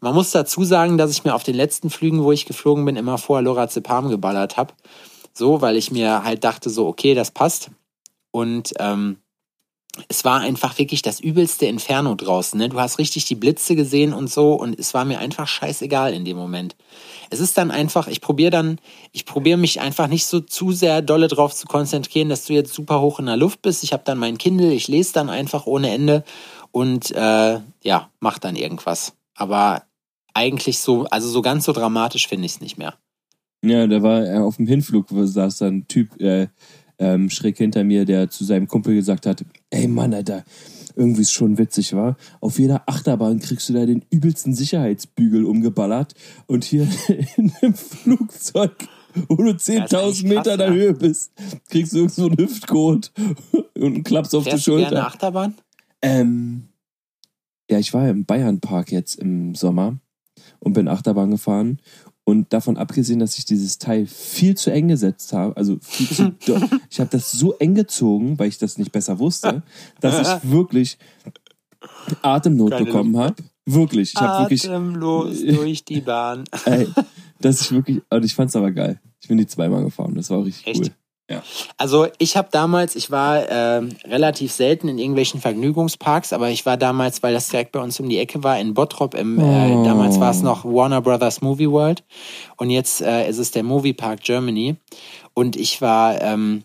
Man 0.00 0.14
muss 0.14 0.30
dazu 0.30 0.62
sagen, 0.62 0.96
dass 0.96 1.10
ich 1.10 1.24
mir 1.24 1.34
auf 1.34 1.42
den 1.42 1.56
letzten 1.56 1.90
Flügen, 1.90 2.22
wo 2.22 2.30
ich 2.30 2.46
geflogen 2.46 2.84
bin, 2.84 2.94
immer 2.94 3.18
vorher 3.18 3.42
Lorazepam 3.42 4.10
geballert 4.10 4.56
habe. 4.56 4.74
So, 5.34 5.60
weil 5.60 5.76
ich 5.76 5.90
mir 5.90 6.22
halt 6.22 6.44
dachte, 6.44 6.70
so, 6.70 6.86
okay, 6.86 7.14
das 7.14 7.32
passt. 7.32 7.70
Und 8.30 8.74
ähm, 8.78 9.16
es 10.08 10.24
war 10.24 10.40
einfach 10.40 10.78
wirklich 10.78 11.02
das 11.02 11.20
übelste 11.20 11.66
Inferno 11.66 12.14
draußen. 12.14 12.58
Ne? 12.58 12.70
Du 12.70 12.80
hast 12.80 12.98
richtig 12.98 13.26
die 13.26 13.34
Blitze 13.34 13.76
gesehen 13.76 14.14
und 14.14 14.30
so 14.30 14.54
und 14.54 14.78
es 14.78 14.94
war 14.94 15.04
mir 15.04 15.18
einfach 15.18 15.46
scheißegal 15.46 16.14
in 16.14 16.24
dem 16.24 16.36
Moment. 16.36 16.76
Es 17.28 17.40
ist 17.40 17.58
dann 17.58 17.70
einfach, 17.70 18.08
ich 18.08 18.22
probiere 18.22 18.50
dann, 18.50 18.78
ich 19.12 19.26
probiere 19.26 19.58
mich 19.58 19.80
einfach 19.80 20.08
nicht 20.08 20.26
so 20.26 20.40
zu 20.40 20.72
sehr 20.72 21.02
dolle 21.02 21.28
drauf 21.28 21.54
zu 21.54 21.66
konzentrieren, 21.66 22.30
dass 22.30 22.46
du 22.46 22.54
jetzt 22.54 22.72
super 22.72 23.00
hoch 23.00 23.18
in 23.18 23.26
der 23.26 23.36
Luft 23.36 23.60
bist. 23.60 23.84
Ich 23.84 23.92
habe 23.92 24.02
dann 24.04 24.18
mein 24.18 24.38
Kindle, 24.38 24.72
ich 24.72 24.88
lese 24.88 25.12
dann 25.12 25.28
einfach 25.28 25.66
ohne 25.66 25.90
Ende 25.90 26.24
und 26.70 27.10
äh, 27.10 27.60
ja, 27.82 28.10
mach 28.20 28.38
dann 28.38 28.56
irgendwas. 28.56 29.14
Aber 29.34 29.82
eigentlich 30.32 30.78
so, 30.78 31.04
also 31.04 31.28
so 31.28 31.42
ganz 31.42 31.66
so 31.66 31.72
dramatisch 31.72 32.28
finde 32.28 32.46
ich 32.46 32.52
es 32.52 32.60
nicht 32.60 32.78
mehr. 32.78 32.94
Ja, 33.64 33.86
da 33.86 34.02
war 34.02 34.42
auf 34.44 34.56
dem 34.56 34.66
Hinflug, 34.66 35.06
saß 35.10 35.58
da 35.58 35.66
ein 35.66 35.86
Typ 35.86 36.20
äh, 36.20 36.48
ähm, 37.02 37.30
schräg 37.30 37.58
hinter 37.58 37.82
mir, 37.82 38.04
der 38.04 38.30
zu 38.30 38.44
seinem 38.44 38.68
Kumpel 38.68 38.94
gesagt 38.94 39.26
hat, 39.26 39.44
ey 39.70 39.88
Mann, 39.88 40.14
Alter, 40.14 40.44
irgendwie 40.94 41.22
ist 41.22 41.32
schon 41.32 41.58
witzig, 41.58 41.94
war. 41.94 42.16
Auf 42.40 42.58
jeder 42.58 42.88
Achterbahn 42.88 43.40
kriegst 43.40 43.68
du 43.68 43.72
da 43.72 43.84
den 43.84 44.04
übelsten 44.10 44.54
Sicherheitsbügel 44.54 45.44
umgeballert 45.44 46.14
und 46.46 46.64
hier 46.64 46.86
in 47.36 47.52
einem 47.60 47.74
Flugzeug, 47.74 48.76
wo 49.28 49.34
du 49.34 49.50
ist 49.50 49.68
eigentlich 49.68 49.90
10.000 49.90 50.28
Meter 50.28 50.52
in 50.52 50.58
der 50.58 50.68
ja. 50.68 50.74
Höhe 50.74 50.94
bist, 50.94 51.32
kriegst 51.68 51.92
du 51.92 51.98
irgend 51.98 52.12
so 52.12 52.26
einen 52.26 52.38
Hüftcode 52.38 53.10
und 53.78 54.04
klappst 54.04 54.34
auf 54.34 54.44
die 54.44 54.50
Fährst 54.50 54.66
du 54.68 54.76
gerne 54.76 54.86
Schulter. 54.86 55.06
Achterbahn? 55.06 55.54
Ähm, 56.02 56.68
ja, 57.68 57.78
ich 57.78 57.92
war 57.92 58.08
im 58.08 58.24
Bayernpark 58.24 58.92
jetzt 58.92 59.16
im 59.16 59.56
Sommer 59.56 59.98
und 60.60 60.74
bin 60.74 60.88
Achterbahn 60.88 61.32
gefahren. 61.32 61.80
Und 62.24 62.52
davon 62.52 62.76
abgesehen, 62.76 63.18
dass 63.18 63.36
ich 63.36 63.44
dieses 63.44 63.78
Teil 63.78 64.06
viel 64.06 64.56
zu 64.56 64.70
eng 64.70 64.88
gesetzt 64.88 65.32
habe, 65.32 65.56
also 65.56 65.78
viel 65.80 66.08
zu, 66.08 66.32
ich 66.90 67.00
habe 67.00 67.10
das 67.10 67.32
so 67.32 67.54
eng 67.54 67.74
gezogen, 67.74 68.38
weil 68.38 68.48
ich 68.48 68.58
das 68.58 68.78
nicht 68.78 68.92
besser 68.92 69.18
wusste, 69.18 69.62
dass 70.00 70.20
ich 70.20 70.50
wirklich 70.50 70.98
Atemnot 72.22 72.70
Keine 72.70 72.84
bekommen 72.84 73.16
habe. 73.16 73.34
Wirklich, 73.64 74.12
ich 74.14 74.20
habe 74.20 74.44
wirklich, 74.44 74.68
Atemlos 74.68 75.40
durch 75.46 75.84
die 75.84 76.00
Bahn. 76.00 76.44
ey, 76.64 76.88
dass 77.40 77.60
ich 77.60 77.72
wirklich, 77.72 78.02
und 78.08 78.24
ich 78.24 78.34
fand's 78.34 78.56
aber 78.56 78.70
geil. 78.70 79.00
Ich 79.20 79.28
bin 79.28 79.38
die 79.38 79.46
zweimal 79.46 79.84
gefahren, 79.84 80.14
das 80.14 80.30
war 80.30 80.38
auch 80.38 80.44
richtig 80.44 80.66
Echt? 80.66 80.80
cool. 80.80 80.90
Also 81.76 82.06
ich 82.18 82.36
habe 82.36 82.48
damals, 82.50 82.96
ich 82.96 83.10
war 83.10 83.48
ähm, 83.50 83.90
relativ 84.04 84.52
selten 84.52 84.88
in 84.88 84.98
irgendwelchen 84.98 85.40
Vergnügungsparks, 85.40 86.32
aber 86.32 86.50
ich 86.50 86.66
war 86.66 86.76
damals, 86.76 87.22
weil 87.22 87.32
das 87.34 87.48
direkt 87.48 87.72
bei 87.72 87.80
uns 87.80 87.98
um 88.00 88.08
die 88.08 88.18
Ecke 88.18 88.42
war, 88.42 88.58
in 88.58 88.74
Bottrop. 88.74 89.14
Im, 89.14 89.38
äh, 89.40 89.42
Oh. 89.42 89.82
damals 89.84 90.20
war 90.20 90.30
es 90.30 90.42
noch 90.42 90.64
Warner 90.64 91.00
Brothers 91.00 91.40
Movie 91.40 91.70
World 91.70 92.04
und 92.56 92.70
jetzt 92.70 93.00
äh, 93.00 93.28
ist 93.28 93.38
es 93.38 93.50
der 93.50 93.62
Movie 93.62 93.92
Park 93.94 94.22
Germany. 94.22 94.76
Und 95.34 95.56
ich 95.56 95.80
war, 95.80 96.20
ähm, 96.20 96.64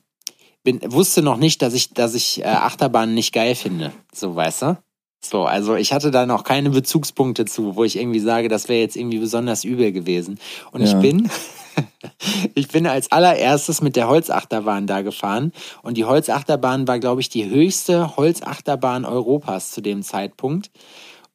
bin, 0.64 0.80
wusste 0.92 1.22
noch 1.22 1.38
nicht, 1.38 1.62
dass 1.62 1.74
ich, 1.74 1.94
dass 1.94 2.14
ich 2.16 2.42
äh, 2.42 2.46
Achterbahnen 2.46 3.16
nicht 3.16 3.34
geil 3.34 3.56
finde. 3.56 3.94
So, 4.14 4.36
weißt 4.36 4.62
du? 4.64 4.78
So, 5.24 5.46
also 5.46 5.76
ich 5.76 5.94
hatte 5.94 6.12
da 6.12 6.26
noch 6.26 6.44
keine 6.44 6.70
Bezugspunkte 6.70 7.46
zu, 7.46 7.76
wo 7.76 7.84
ich 7.84 7.98
irgendwie 7.98 8.20
sage, 8.20 8.50
das 8.50 8.70
wäre 8.70 8.80
jetzt 8.82 8.96
irgendwie 8.96 9.18
besonders 9.18 9.64
übel 9.64 9.92
gewesen. 9.92 10.40
Und 10.72 10.82
ich 10.84 10.92
Ja. 10.94 11.00
bin, 11.00 11.30
ich 12.56 12.68
bin 12.70 12.88
als 12.88 13.12
allererstes 13.12 13.82
mit 13.82 13.96
der 13.96 14.08
Holzachterbahn 14.08 14.88
da 14.88 15.02
gefahren. 15.02 15.52
Und 15.84 15.98
die 15.98 16.06
Holzachterbahn 16.06 16.88
war, 16.88 17.00
glaube 17.00 17.22
ich, 17.22 17.30
die 17.30 17.50
höchste 17.50 18.18
Holzachterbahn 18.18 19.06
Europas 19.06 19.72
zu 19.72 19.82
dem 19.82 20.04
Zeitpunkt. 20.04 20.70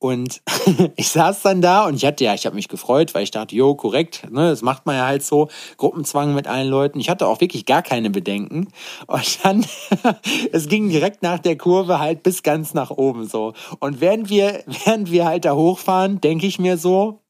Und 0.03 0.43
ich 0.97 1.11
saß 1.11 1.43
dann 1.43 1.63
da 1.63 1.87
und 1.87 1.95
ich 1.95 2.05
hatte 2.05 2.25
ja, 2.25 2.35
ich 2.35 2.45
habe 2.45 2.57
mich 2.57 2.67
gefreut, 2.67 3.15
weil 3.15 3.23
ich 3.23 3.31
dachte, 3.31 3.55
jo, 3.55 3.77
korrekt, 3.77 4.29
ne, 4.33 4.51
das 4.51 4.61
macht 4.61 4.85
man 4.85 4.97
ja 4.97 5.07
halt 5.07 5.23
so, 5.23 5.49
Gruppenzwang 5.77 6.35
mit 6.35 6.49
allen 6.49 6.67
Leuten. 6.67 6.99
Ich 6.99 7.09
hatte 7.09 7.29
auch 7.29 7.41
wirklich 7.41 7.67
gar 7.67 7.83
keine 7.83 8.11
Bedenken. 8.11 8.67
Und 9.07 9.45
dann, 9.45 9.65
es 10.53 10.67
ging 10.67 10.89
direkt 10.89 11.23
nach 11.23 11.39
der 11.39 11.57
Kurve 11.57 12.01
halt 12.01 12.25
bis 12.25 12.43
ganz 12.43 12.75
nach 12.75 12.91
oben 12.91 13.29
so. 13.29 13.53
Und 13.79 14.01
während 14.01 14.29
wir, 14.29 14.65
während 14.85 15.13
wir 15.13 15.25
halt 15.25 15.45
da 15.45 15.55
hochfahren, 15.55 16.21
denke 16.21 16.49
ich 16.49 16.59
mir 16.59 16.79
so, 16.79 17.22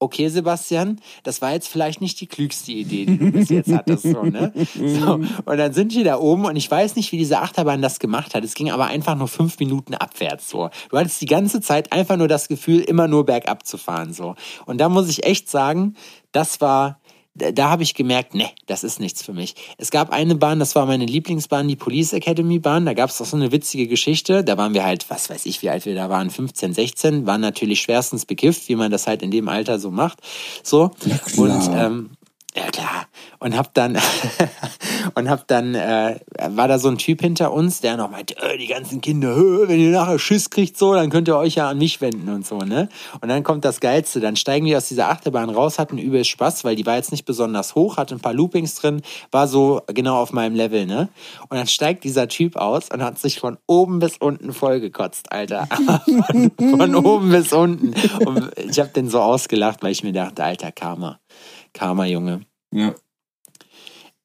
okay, 0.00 0.28
Sebastian, 0.28 1.00
das 1.22 1.42
war 1.42 1.52
jetzt 1.52 1.68
vielleicht 1.68 2.00
nicht 2.00 2.20
die 2.20 2.26
klügste 2.26 2.72
Idee, 2.72 3.04
die 3.04 3.18
du 3.18 3.30
bis 3.30 3.50
jetzt 3.50 3.72
hattest. 3.72 4.02
So, 4.02 4.22
ne? 4.22 4.52
so, 4.74 5.12
und 5.12 5.56
dann 5.56 5.72
sind 5.72 5.94
die 5.94 6.02
da 6.02 6.18
oben 6.18 6.46
und 6.46 6.56
ich 6.56 6.70
weiß 6.70 6.96
nicht, 6.96 7.12
wie 7.12 7.18
diese 7.18 7.38
Achterbahn 7.40 7.82
das 7.82 7.98
gemacht 7.98 8.34
hat. 8.34 8.42
Es 8.42 8.54
ging 8.54 8.70
aber 8.70 8.86
einfach 8.86 9.14
nur 9.14 9.28
fünf 9.28 9.58
Minuten 9.60 9.94
abwärts. 9.94 10.48
So. 10.48 10.70
Du 10.88 10.96
hattest 10.96 11.20
die 11.20 11.26
ganze 11.26 11.60
Zeit 11.60 11.92
einfach 11.92 12.16
nur 12.16 12.28
das 12.28 12.48
Gefühl, 12.48 12.80
immer 12.80 13.08
nur 13.08 13.26
bergab 13.26 13.66
zu 13.66 13.76
fahren. 13.76 14.12
So. 14.14 14.34
Und 14.64 14.78
da 14.78 14.88
muss 14.88 15.08
ich 15.08 15.24
echt 15.24 15.50
sagen, 15.50 15.94
das 16.32 16.60
war, 16.60 16.99
da, 17.34 17.52
da 17.52 17.70
habe 17.70 17.82
ich 17.82 17.94
gemerkt, 17.94 18.34
ne, 18.34 18.50
das 18.66 18.84
ist 18.84 19.00
nichts 19.00 19.22
für 19.22 19.32
mich. 19.32 19.54
Es 19.78 19.90
gab 19.90 20.10
eine 20.10 20.34
Bahn, 20.34 20.58
das 20.58 20.74
war 20.74 20.86
meine 20.86 21.06
Lieblingsbahn, 21.06 21.68
die 21.68 21.76
Police 21.76 22.12
Academy 22.12 22.58
Bahn. 22.58 22.86
Da 22.86 22.94
gab 22.94 23.10
es 23.10 23.20
auch 23.20 23.26
so 23.26 23.36
eine 23.36 23.52
witzige 23.52 23.86
Geschichte. 23.86 24.42
Da 24.42 24.58
waren 24.58 24.74
wir 24.74 24.84
halt, 24.84 25.08
was 25.10 25.30
weiß 25.30 25.46
ich, 25.46 25.62
wie 25.62 25.70
alt 25.70 25.86
wir 25.86 25.94
da 25.94 26.08
waren, 26.08 26.30
15, 26.30 26.74
16, 26.74 27.26
waren 27.26 27.40
natürlich 27.40 27.80
schwerstens 27.80 28.26
bekifft, 28.26 28.68
wie 28.68 28.76
man 28.76 28.90
das 28.90 29.06
halt 29.06 29.22
in 29.22 29.30
dem 29.30 29.48
Alter 29.48 29.78
so 29.78 29.90
macht. 29.90 30.18
So. 30.62 30.90
klar. 30.98 31.38
Und 31.38 31.70
ähm, 31.72 32.10
ja 32.56 32.70
klar. 32.70 33.06
Und 33.38 33.56
hab 33.56 33.74
dann 33.74 33.96
und 35.14 35.30
hab 35.30 35.46
dann 35.46 35.74
äh, 35.74 36.20
war 36.48 36.68
da 36.68 36.78
so 36.78 36.88
ein 36.88 36.98
Typ 36.98 37.20
hinter 37.20 37.52
uns, 37.52 37.80
der 37.80 37.96
noch 37.96 38.10
meinte, 38.10 38.36
äh, 38.36 38.58
die 38.58 38.66
ganzen 38.66 39.00
Kinder, 39.00 39.34
hö, 39.34 39.68
wenn 39.68 39.80
ihr 39.80 39.90
nachher 39.90 40.18
Schiss 40.18 40.50
kriegt 40.50 40.76
so, 40.76 40.94
dann 40.94 41.10
könnt 41.10 41.28
ihr 41.28 41.36
euch 41.36 41.54
ja 41.54 41.68
an 41.68 41.78
mich 41.78 42.00
wenden 42.00 42.28
und 42.28 42.46
so, 42.46 42.58
ne? 42.58 42.88
Und 43.20 43.28
dann 43.28 43.42
kommt 43.42 43.64
das 43.64 43.80
Geilste, 43.80 44.20
dann 44.20 44.36
steigen 44.36 44.66
wir 44.66 44.76
aus 44.76 44.88
dieser 44.88 45.08
Achterbahn 45.08 45.50
raus, 45.50 45.78
hatten 45.78 45.98
übel 45.98 46.24
Spaß, 46.24 46.64
weil 46.64 46.76
die 46.76 46.86
war 46.86 46.96
jetzt 46.96 47.12
nicht 47.12 47.24
besonders 47.24 47.74
hoch, 47.74 47.96
hatte 47.96 48.14
ein 48.14 48.20
paar 48.20 48.34
Loopings 48.34 48.74
drin, 48.74 49.02
war 49.30 49.46
so 49.46 49.82
genau 49.86 50.20
auf 50.20 50.32
meinem 50.32 50.54
Level, 50.54 50.86
ne? 50.86 51.08
Und 51.48 51.56
dann 51.56 51.66
steigt 51.66 52.04
dieser 52.04 52.28
Typ 52.28 52.56
aus 52.56 52.90
und 52.90 53.02
hat 53.02 53.18
sich 53.18 53.40
von 53.40 53.58
oben 53.66 53.98
bis 54.00 54.16
unten 54.18 54.52
vollgekotzt, 54.52 55.32
Alter. 55.32 55.68
von, 56.26 56.50
von 56.78 56.94
oben 56.94 57.30
bis 57.30 57.52
unten. 57.52 57.94
Und 58.24 58.50
ich 58.58 58.78
hab 58.80 58.92
den 58.94 59.08
so 59.08 59.20
ausgelacht, 59.20 59.82
weil 59.82 59.92
ich 59.92 60.02
mir 60.02 60.12
dachte, 60.12 60.44
Alter, 60.44 60.72
Karma. 60.72 61.20
Karma, 61.72 62.04
Junge. 62.06 62.40
Ja. 62.72 62.94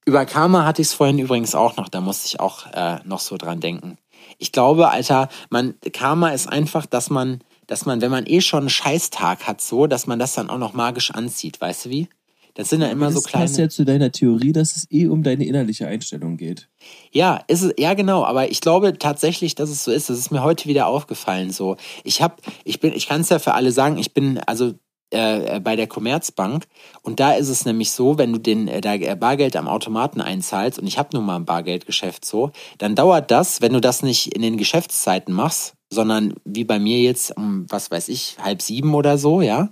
Über 0.05 0.25
Karma 0.25 0.65
hatte 0.65 0.81
ich 0.81 0.89
es 0.89 0.93
vorhin 0.93 1.17
übrigens 1.17 1.55
auch 1.55 1.77
noch, 1.77 1.89
da 1.89 1.99
musste 1.99 2.27
ich 2.27 2.39
auch 2.39 2.71
äh, 2.73 2.99
noch 3.05 3.19
so 3.19 3.37
dran 3.37 3.59
denken. 3.59 3.97
Ich 4.37 4.51
glaube, 4.51 4.89
Alter, 4.89 5.29
man, 5.49 5.75
Karma 5.93 6.29
ist 6.29 6.47
einfach, 6.47 6.85
dass 6.85 7.09
man, 7.09 7.41
dass 7.67 7.85
man, 7.85 8.01
wenn 8.01 8.11
man 8.11 8.25
eh 8.27 8.41
schon 8.41 8.61
einen 8.61 8.69
Scheißtag 8.69 9.47
hat, 9.47 9.61
so, 9.61 9.87
dass 9.87 10.05
man 10.05 10.19
das 10.19 10.33
dann 10.33 10.49
auch 10.49 10.59
noch 10.59 10.73
magisch 10.73 11.11
anzieht, 11.11 11.59
weißt 11.59 11.85
du 11.85 11.89
wie? 11.89 12.07
Das 12.55 12.69
sind 12.69 12.81
ja 12.81 12.87
immer 12.87 13.11
so 13.11 13.19
das 13.19 13.25
kleine. 13.25 13.45
passt 13.45 13.57
ja 13.57 13.67
zu 13.67 13.83
deiner 13.83 14.13
Theorie, 14.13 14.53
dass 14.53 14.77
es 14.77 14.89
eh 14.89 15.07
um 15.07 15.23
deine 15.23 15.45
innerliche 15.45 15.87
Einstellung 15.87 16.37
geht. 16.37 16.69
Ja, 17.11 17.43
ist 17.47 17.63
es, 17.63 17.73
ja 17.77 17.95
genau, 17.95 18.23
aber 18.23 18.49
ich 18.49 18.61
glaube 18.61 18.97
tatsächlich, 18.97 19.55
dass 19.55 19.69
es 19.69 19.83
so 19.83 19.91
ist. 19.91 20.09
Das 20.09 20.17
ist 20.17 20.31
mir 20.31 20.41
heute 20.41 20.69
wieder 20.69 20.87
aufgefallen. 20.87 21.51
So, 21.51 21.75
ich 22.05 22.21
habe, 22.21 22.35
ich 22.63 22.79
bin, 22.79 22.93
ich 22.93 23.07
kann 23.07 23.21
es 23.21 23.29
ja 23.29 23.39
für 23.39 23.55
alle 23.55 23.73
sagen. 23.73 23.97
Ich 23.97 24.13
bin 24.13 24.39
also 24.39 24.73
äh, 25.11 25.59
bei 25.59 25.75
der 25.75 25.87
Commerzbank 25.87 26.65
und 27.01 27.19
da 27.19 27.33
ist 27.33 27.49
es 27.49 27.65
nämlich 27.65 27.91
so, 27.91 28.17
wenn 28.17 28.33
du 28.33 28.39
den 28.39 28.67
äh, 28.67 28.81
da 28.81 28.95
äh, 28.95 29.15
Bargeld 29.15 29.55
am 29.55 29.67
Automaten 29.67 30.21
einzahlst 30.21 30.79
und 30.79 30.87
ich 30.87 30.97
habe 30.97 31.09
nun 31.13 31.25
mal 31.25 31.35
ein 31.37 31.45
Bargeldgeschäft 31.45 32.25
so, 32.25 32.51
dann 32.77 32.95
dauert 32.95 33.31
das, 33.31 33.61
wenn 33.61 33.73
du 33.73 33.81
das 33.81 34.03
nicht 34.03 34.35
in 34.35 34.41
den 34.41 34.57
Geschäftszeiten 34.57 35.33
machst, 35.33 35.75
sondern 35.91 36.33
wie 36.43 36.63
bei 36.63 36.79
mir 36.79 36.99
jetzt 37.01 37.35
um 37.37 37.65
was 37.69 37.91
weiß 37.91 38.09
ich 38.09 38.37
halb 38.41 38.61
sieben 38.61 38.93
oder 38.95 39.17
so, 39.17 39.41
ja, 39.41 39.69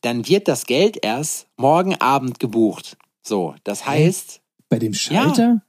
dann 0.00 0.26
wird 0.28 0.48
das 0.48 0.66
Geld 0.66 0.98
erst 1.02 1.48
morgen 1.56 1.94
Abend 1.96 2.38
gebucht. 2.40 2.96
So, 3.22 3.54
das 3.64 3.86
heißt 3.86 4.40
Bei 4.68 4.78
dem 4.78 4.94
Schalter? 4.94 5.62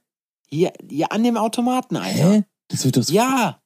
hier, 0.48 0.72
hier 0.88 1.12
an 1.12 1.24
dem 1.24 1.36
Automaten, 1.36 1.96
Alter. 1.96 2.32
Hä? 2.32 2.44
Das 2.68 2.84
wird 2.84 2.96
doch 2.96 3.02
so 3.02 3.12
Ja. 3.12 3.60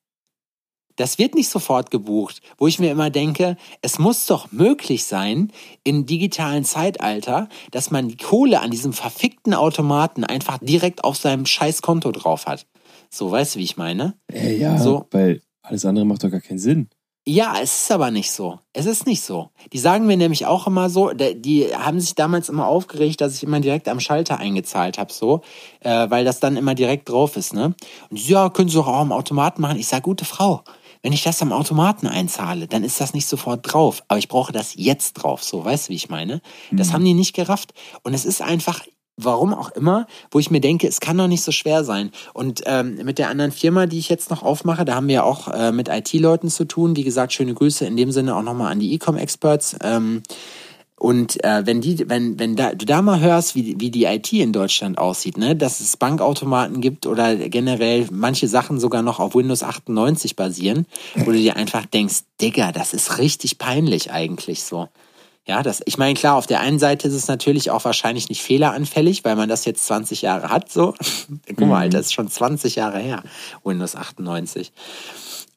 Das 0.96 1.18
wird 1.18 1.34
nicht 1.34 1.48
sofort 1.48 1.90
gebucht, 1.90 2.40
wo 2.58 2.66
ich 2.66 2.78
mir 2.78 2.90
immer 2.90 3.10
denke, 3.10 3.56
es 3.80 3.98
muss 3.98 4.26
doch 4.26 4.52
möglich 4.52 5.04
sein, 5.04 5.52
im 5.84 6.06
digitalen 6.06 6.64
Zeitalter, 6.64 7.48
dass 7.70 7.90
man 7.90 8.08
die 8.08 8.16
Kohle 8.16 8.60
an 8.60 8.70
diesem 8.70 8.92
verfickten 8.92 9.54
Automaten 9.54 10.24
einfach 10.24 10.58
direkt 10.58 11.04
auf 11.04 11.16
seinem 11.16 11.46
scheiß 11.46 11.82
Konto 11.82 12.12
drauf 12.12 12.46
hat. 12.46 12.66
So, 13.10 13.30
weißt 13.30 13.54
du, 13.54 13.58
wie 13.58 13.64
ich 13.64 13.76
meine? 13.76 14.14
Äh, 14.32 14.56
ja, 14.56 14.78
So. 14.78 15.06
weil 15.10 15.42
alles 15.62 15.84
andere 15.84 16.04
macht 16.04 16.24
doch 16.24 16.30
gar 16.30 16.40
keinen 16.40 16.58
Sinn. 16.58 16.88
Ja, 17.24 17.54
es 17.62 17.82
ist 17.82 17.92
aber 17.92 18.10
nicht 18.10 18.32
so. 18.32 18.58
Es 18.72 18.84
ist 18.84 19.06
nicht 19.06 19.22
so. 19.22 19.50
Die 19.72 19.78
sagen 19.78 20.06
mir 20.06 20.16
nämlich 20.16 20.44
auch 20.46 20.66
immer 20.66 20.90
so, 20.90 21.12
die 21.12 21.68
haben 21.72 22.00
sich 22.00 22.16
damals 22.16 22.48
immer 22.48 22.66
aufgeregt, 22.66 23.20
dass 23.20 23.36
ich 23.36 23.44
immer 23.44 23.60
direkt 23.60 23.88
am 23.88 24.00
Schalter 24.00 24.40
eingezahlt 24.40 24.98
habe, 24.98 25.12
so, 25.12 25.42
äh, 25.82 26.10
weil 26.10 26.24
das 26.24 26.40
dann 26.40 26.56
immer 26.56 26.74
direkt 26.74 27.08
drauf 27.08 27.36
ist, 27.36 27.54
ne? 27.54 27.76
Und 28.10 28.18
die 28.18 28.26
ja, 28.32 28.50
können 28.50 28.68
Sie 28.68 28.74
doch 28.74 28.88
auch 28.88 28.98
am 28.98 29.12
Automaten 29.12 29.62
machen. 29.62 29.78
Ich 29.78 29.86
sage, 29.86 30.02
gute 30.02 30.24
Frau, 30.24 30.64
wenn 31.02 31.12
ich 31.12 31.24
das 31.24 31.42
am 31.42 31.52
Automaten 31.52 32.06
einzahle, 32.06 32.68
dann 32.68 32.84
ist 32.84 33.00
das 33.00 33.12
nicht 33.12 33.26
sofort 33.26 33.60
drauf. 33.62 34.02
Aber 34.08 34.18
ich 34.18 34.28
brauche 34.28 34.52
das 34.52 34.74
jetzt 34.76 35.14
drauf, 35.14 35.42
so, 35.42 35.64
weißt 35.64 35.88
du, 35.88 35.90
wie 35.90 35.96
ich 35.96 36.08
meine? 36.08 36.40
Das 36.70 36.92
haben 36.92 37.04
die 37.04 37.14
nicht 37.14 37.34
gerafft. 37.34 37.74
Und 38.02 38.14
es 38.14 38.24
ist 38.24 38.40
einfach, 38.40 38.80
warum 39.16 39.52
auch 39.52 39.70
immer, 39.70 40.06
wo 40.30 40.38
ich 40.38 40.50
mir 40.50 40.60
denke, 40.60 40.86
es 40.86 41.00
kann 41.00 41.18
doch 41.18 41.26
nicht 41.26 41.42
so 41.42 41.52
schwer 41.52 41.84
sein. 41.84 42.10
Und 42.34 42.62
ähm, 42.66 42.96
mit 43.04 43.18
der 43.18 43.28
anderen 43.28 43.52
Firma, 43.52 43.86
die 43.86 43.98
ich 43.98 44.08
jetzt 44.08 44.30
noch 44.30 44.42
aufmache, 44.42 44.84
da 44.84 44.94
haben 44.94 45.08
wir 45.08 45.24
auch 45.24 45.48
äh, 45.48 45.72
mit 45.72 45.88
IT-Leuten 45.88 46.48
zu 46.48 46.64
tun. 46.64 46.96
Wie 46.96 47.04
gesagt, 47.04 47.32
schöne 47.32 47.54
Grüße 47.54 47.84
in 47.84 47.96
dem 47.96 48.12
Sinne 48.12 48.36
auch 48.36 48.42
nochmal 48.42 48.72
an 48.72 48.80
die 48.80 48.94
E-Com-Experts. 48.94 49.76
Ähm, 49.82 50.22
und 51.02 51.42
äh, 51.42 51.66
wenn 51.66 51.80
die, 51.80 52.08
wenn, 52.08 52.38
wenn 52.38 52.54
da, 52.54 52.76
du 52.76 52.86
da 52.86 53.02
mal 53.02 53.18
hörst, 53.18 53.56
wie, 53.56 53.74
wie 53.80 53.90
die 53.90 54.04
IT 54.04 54.32
in 54.32 54.52
Deutschland 54.52 54.98
aussieht, 54.98 55.36
ne, 55.36 55.56
dass 55.56 55.80
es 55.80 55.96
Bankautomaten 55.96 56.80
gibt 56.80 57.06
oder 57.06 57.34
generell 57.34 58.06
manche 58.12 58.46
Sachen 58.46 58.78
sogar 58.78 59.02
noch 59.02 59.18
auf 59.18 59.34
Windows 59.34 59.64
98 59.64 60.36
basieren, 60.36 60.86
wo 61.16 61.32
du 61.32 61.38
dir 61.38 61.56
einfach 61.56 61.86
denkst, 61.86 62.20
Digga, 62.40 62.70
das 62.70 62.94
ist 62.94 63.18
richtig 63.18 63.58
peinlich 63.58 64.12
eigentlich 64.12 64.62
so. 64.62 64.90
Ja, 65.44 65.64
das, 65.64 65.82
ich 65.86 65.98
meine, 65.98 66.14
klar, 66.14 66.36
auf 66.36 66.46
der 66.46 66.60
einen 66.60 66.78
Seite 66.78 67.08
ist 67.08 67.14
es 67.14 67.26
natürlich 67.26 67.72
auch 67.72 67.84
wahrscheinlich 67.84 68.28
nicht 68.28 68.42
fehleranfällig, 68.42 69.24
weil 69.24 69.34
man 69.34 69.48
das 69.48 69.64
jetzt 69.64 69.84
20 69.86 70.22
Jahre 70.22 70.50
hat, 70.50 70.70
so. 70.70 70.94
Guck 71.48 71.66
mal, 71.66 71.80
Alter, 71.80 71.98
das 71.98 72.06
ist 72.06 72.12
schon 72.12 72.28
20 72.28 72.76
Jahre 72.76 73.00
her, 73.00 73.24
Windows 73.64 73.96
98. 73.96 74.70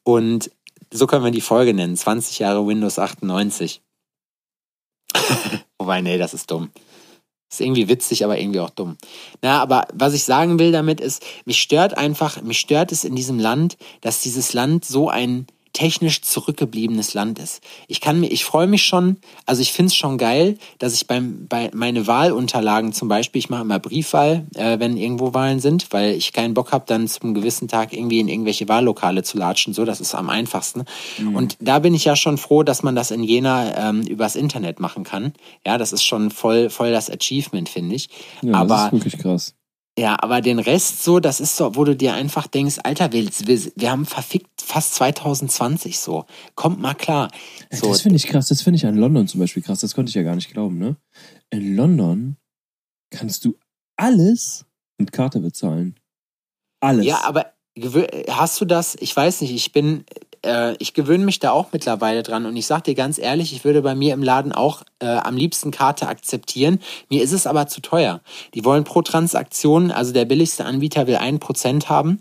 Und 0.02 0.50
so 0.92 1.06
können 1.06 1.24
wir 1.24 1.30
die 1.30 1.40
Folge 1.40 1.72
nennen, 1.72 1.96
20 1.96 2.40
Jahre 2.40 2.66
Windows 2.66 2.98
98. 2.98 3.80
Wobei, 5.78 6.00
nee, 6.00 6.18
das 6.18 6.34
ist 6.34 6.50
dumm. 6.50 6.70
Ist 7.50 7.60
irgendwie 7.60 7.88
witzig, 7.88 8.24
aber 8.24 8.38
irgendwie 8.38 8.60
auch 8.60 8.70
dumm. 8.70 8.96
Na, 9.40 9.62
aber 9.62 9.86
was 9.94 10.14
ich 10.14 10.24
sagen 10.24 10.58
will 10.58 10.72
damit 10.72 11.00
ist, 11.00 11.24
mich 11.44 11.60
stört 11.60 11.96
einfach, 11.96 12.42
mich 12.42 12.58
stört 12.58 12.90
es 12.90 13.04
in 13.04 13.14
diesem 13.14 13.38
Land, 13.38 13.76
dass 14.00 14.20
dieses 14.20 14.52
Land 14.52 14.84
so 14.84 15.08
ein 15.08 15.46
technisch 15.76 16.22
zurückgebliebenes 16.22 17.12
Land 17.12 17.38
ist. 17.38 17.60
Ich 17.86 18.00
kann 18.00 18.18
mir, 18.18 18.28
ich 18.28 18.46
freue 18.46 18.66
mich 18.66 18.84
schon, 18.84 19.18
also 19.44 19.60
ich 19.60 19.72
finde 19.72 19.88
es 19.88 19.94
schon 19.94 20.16
geil, 20.16 20.56
dass 20.78 20.94
ich 20.94 21.06
beim, 21.06 21.46
bei 21.48 21.70
meine 21.74 22.06
Wahlunterlagen 22.06 22.94
zum 22.94 23.08
Beispiel, 23.08 23.40
ich 23.40 23.50
mache 23.50 23.60
immer 23.60 23.78
Briefwahl, 23.78 24.46
äh, 24.54 24.78
wenn 24.78 24.96
irgendwo 24.96 25.34
Wahlen 25.34 25.60
sind, 25.60 25.88
weil 25.90 26.14
ich 26.14 26.32
keinen 26.32 26.54
Bock 26.54 26.72
habe, 26.72 26.86
dann 26.86 27.08
zum 27.08 27.34
gewissen 27.34 27.68
Tag 27.68 27.92
irgendwie 27.92 28.20
in 28.20 28.28
irgendwelche 28.28 28.66
Wahllokale 28.70 29.22
zu 29.22 29.36
latschen. 29.36 29.74
So, 29.74 29.84
das 29.84 30.00
ist 30.00 30.14
am 30.14 30.30
einfachsten. 30.30 30.84
Mhm. 31.18 31.36
Und 31.36 31.58
da 31.60 31.78
bin 31.78 31.92
ich 31.92 32.06
ja 32.06 32.16
schon 32.16 32.38
froh, 32.38 32.62
dass 32.62 32.82
man 32.82 32.96
das 32.96 33.10
in 33.10 33.22
Jena 33.22 33.90
ähm, 33.90 34.00
übers 34.00 34.34
Internet 34.34 34.80
machen 34.80 35.04
kann. 35.04 35.34
Ja, 35.66 35.76
das 35.76 35.92
ist 35.92 36.04
schon 36.04 36.30
voll, 36.30 36.70
voll 36.70 36.90
das 36.90 37.10
Achievement, 37.10 37.68
finde 37.68 37.96
ich. 37.96 38.08
Ja, 38.40 38.54
Aber 38.54 38.68
das 38.68 38.86
ist 38.86 38.92
wirklich 38.92 39.18
krass. 39.18 39.54
Ja, 39.98 40.16
aber 40.20 40.42
den 40.42 40.58
Rest 40.58 41.02
so, 41.02 41.20
das 41.20 41.40
ist 41.40 41.56
so, 41.56 41.74
wo 41.74 41.84
du 41.84 41.96
dir 41.96 42.12
einfach 42.12 42.46
denkst, 42.46 42.76
Alter, 42.82 43.12
wir, 43.12 43.24
wir, 43.24 43.90
haben 43.90 44.04
verfickt 44.04 44.60
fast 44.60 44.94
2020 44.94 45.98
so. 45.98 46.26
Kommt 46.54 46.80
mal 46.80 46.94
klar. 46.94 47.30
So, 47.70 47.88
Das 47.88 48.02
finde 48.02 48.16
ich 48.16 48.26
krass. 48.26 48.48
Das 48.48 48.60
finde 48.60 48.76
ich 48.76 48.86
an 48.86 48.96
London 48.96 49.26
zum 49.26 49.40
Beispiel 49.40 49.62
krass. 49.62 49.80
Das 49.80 49.94
konnte 49.94 50.10
ich 50.10 50.14
ja 50.14 50.22
gar 50.22 50.34
nicht 50.34 50.52
glauben, 50.52 50.78
ne? 50.78 50.96
In 51.48 51.76
London 51.76 52.36
kannst 53.10 53.46
du 53.46 53.56
alles 53.96 54.66
mit 54.98 55.12
Karte 55.12 55.40
bezahlen. 55.40 55.98
Alles. 56.80 57.06
ja, 57.06 57.24
aber 57.24 57.54
hast 58.28 58.60
du 58.60 58.66
das? 58.66 58.96
Ich 59.00 59.16
weiß 59.16 59.40
nicht, 59.40 59.52
ich 59.52 59.72
bin, 59.72 60.04
äh, 60.46 60.76
ich 60.78 60.94
gewöhne 60.94 61.24
mich 61.24 61.38
da 61.38 61.50
auch 61.50 61.68
mittlerweile 61.72 62.22
dran 62.22 62.46
und 62.46 62.56
ich 62.56 62.66
sag 62.66 62.84
dir 62.84 62.94
ganz 62.94 63.18
ehrlich, 63.18 63.52
ich 63.52 63.64
würde 63.64 63.82
bei 63.82 63.94
mir 63.94 64.14
im 64.14 64.22
Laden 64.22 64.52
auch 64.52 64.82
äh, 65.00 65.06
am 65.06 65.36
liebsten 65.36 65.70
Karte 65.70 66.08
akzeptieren. 66.08 66.80
Mir 67.10 67.22
ist 67.22 67.32
es 67.32 67.46
aber 67.46 67.66
zu 67.66 67.80
teuer. 67.80 68.20
Die 68.54 68.64
wollen 68.64 68.84
pro 68.84 69.02
Transaktion, 69.02 69.90
also 69.90 70.12
der 70.12 70.24
billigste 70.24 70.64
Anbieter 70.64 71.06
will 71.06 71.16
ein 71.16 71.38
Prozent 71.38 71.88
haben 71.88 72.20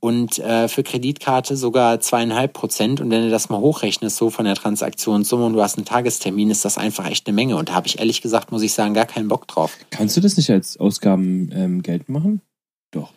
und 0.00 0.38
äh, 0.38 0.68
für 0.68 0.82
Kreditkarte 0.82 1.56
sogar 1.56 2.00
zweieinhalb 2.00 2.52
Prozent. 2.52 3.00
Und 3.00 3.10
wenn 3.10 3.22
du 3.22 3.30
das 3.30 3.48
mal 3.48 3.58
hochrechnest, 3.58 4.16
so 4.16 4.30
von 4.30 4.44
der 4.44 4.54
Transaktionssumme 4.54 5.44
und 5.44 5.54
du 5.54 5.62
hast 5.62 5.78
einen 5.78 5.84
Tagestermin, 5.84 6.50
ist 6.50 6.64
das 6.64 6.78
einfach 6.78 7.06
echt 7.06 7.26
eine 7.26 7.34
Menge. 7.34 7.56
Und 7.56 7.70
da 7.70 7.74
habe 7.74 7.86
ich 7.86 7.98
ehrlich 7.98 8.22
gesagt, 8.22 8.52
muss 8.52 8.62
ich 8.62 8.72
sagen, 8.72 8.94
gar 8.94 9.06
keinen 9.06 9.28
Bock 9.28 9.48
drauf. 9.48 9.76
Kannst 9.90 10.16
du 10.16 10.20
das 10.20 10.36
nicht 10.36 10.50
als 10.50 10.76
Ausgaben 10.76 11.50
ähm, 11.52 11.82
geltend 11.82 12.08
machen? 12.08 12.40
Doch. 12.90 13.10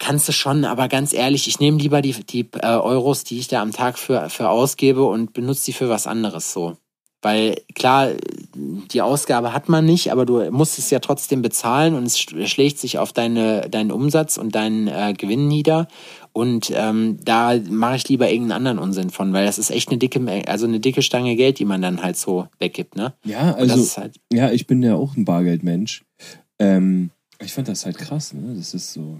Kannst 0.00 0.26
du 0.28 0.32
schon, 0.32 0.64
aber 0.64 0.88
ganz 0.88 1.12
ehrlich, 1.12 1.46
ich 1.46 1.60
nehme 1.60 1.78
lieber 1.78 2.02
die, 2.02 2.12
die 2.24 2.48
äh, 2.60 2.66
Euros, 2.66 3.22
die 3.22 3.38
ich 3.38 3.46
da 3.48 3.62
am 3.62 3.70
Tag 3.72 3.96
für, 3.98 4.28
für 4.28 4.48
ausgebe 4.48 5.04
und 5.04 5.32
benutze 5.32 5.66
die 5.66 5.72
für 5.72 5.88
was 5.88 6.06
anderes 6.08 6.52
so. 6.52 6.76
Weil 7.24 7.54
klar, 7.76 8.08
die 8.56 9.00
Ausgabe 9.00 9.52
hat 9.52 9.68
man 9.68 9.84
nicht, 9.84 10.10
aber 10.10 10.26
du 10.26 10.50
musst 10.50 10.80
es 10.80 10.90
ja 10.90 10.98
trotzdem 10.98 11.40
bezahlen 11.40 11.94
und 11.94 12.02
es 12.04 12.18
sch- 12.18 12.48
schlägt 12.48 12.80
sich 12.80 12.98
auf 12.98 13.12
deine, 13.12 13.68
deinen 13.70 13.92
Umsatz 13.92 14.36
und 14.38 14.56
deinen 14.56 14.88
äh, 14.88 15.14
Gewinn 15.16 15.46
nieder. 15.46 15.86
Und 16.32 16.72
ähm, 16.74 17.18
da 17.24 17.54
mache 17.70 17.94
ich 17.94 18.08
lieber 18.08 18.28
irgendeinen 18.28 18.66
anderen 18.66 18.78
Unsinn 18.80 19.10
von, 19.10 19.32
weil 19.32 19.46
das 19.46 19.60
ist 19.60 19.70
echt 19.70 19.90
eine 19.90 19.98
dicke, 19.98 20.20
also 20.48 20.66
eine 20.66 20.80
dicke 20.80 21.02
Stange 21.02 21.36
Geld, 21.36 21.60
die 21.60 21.64
man 21.64 21.80
dann 21.80 22.02
halt 22.02 22.16
so 22.16 22.48
weggibt, 22.58 22.96
ne? 22.96 23.12
Ja, 23.24 23.54
also, 23.54 24.00
halt, 24.00 24.16
ja, 24.32 24.50
ich 24.50 24.66
bin 24.66 24.82
ja 24.82 24.96
auch 24.96 25.14
ein 25.16 25.24
Bargeldmensch. 25.24 26.02
Ähm, 26.58 27.10
ich 27.38 27.52
fand 27.52 27.68
das 27.68 27.84
halt 27.86 27.98
krass, 27.98 28.32
ne? 28.32 28.54
Das 28.56 28.74
ist 28.74 28.92
so. 28.94 29.18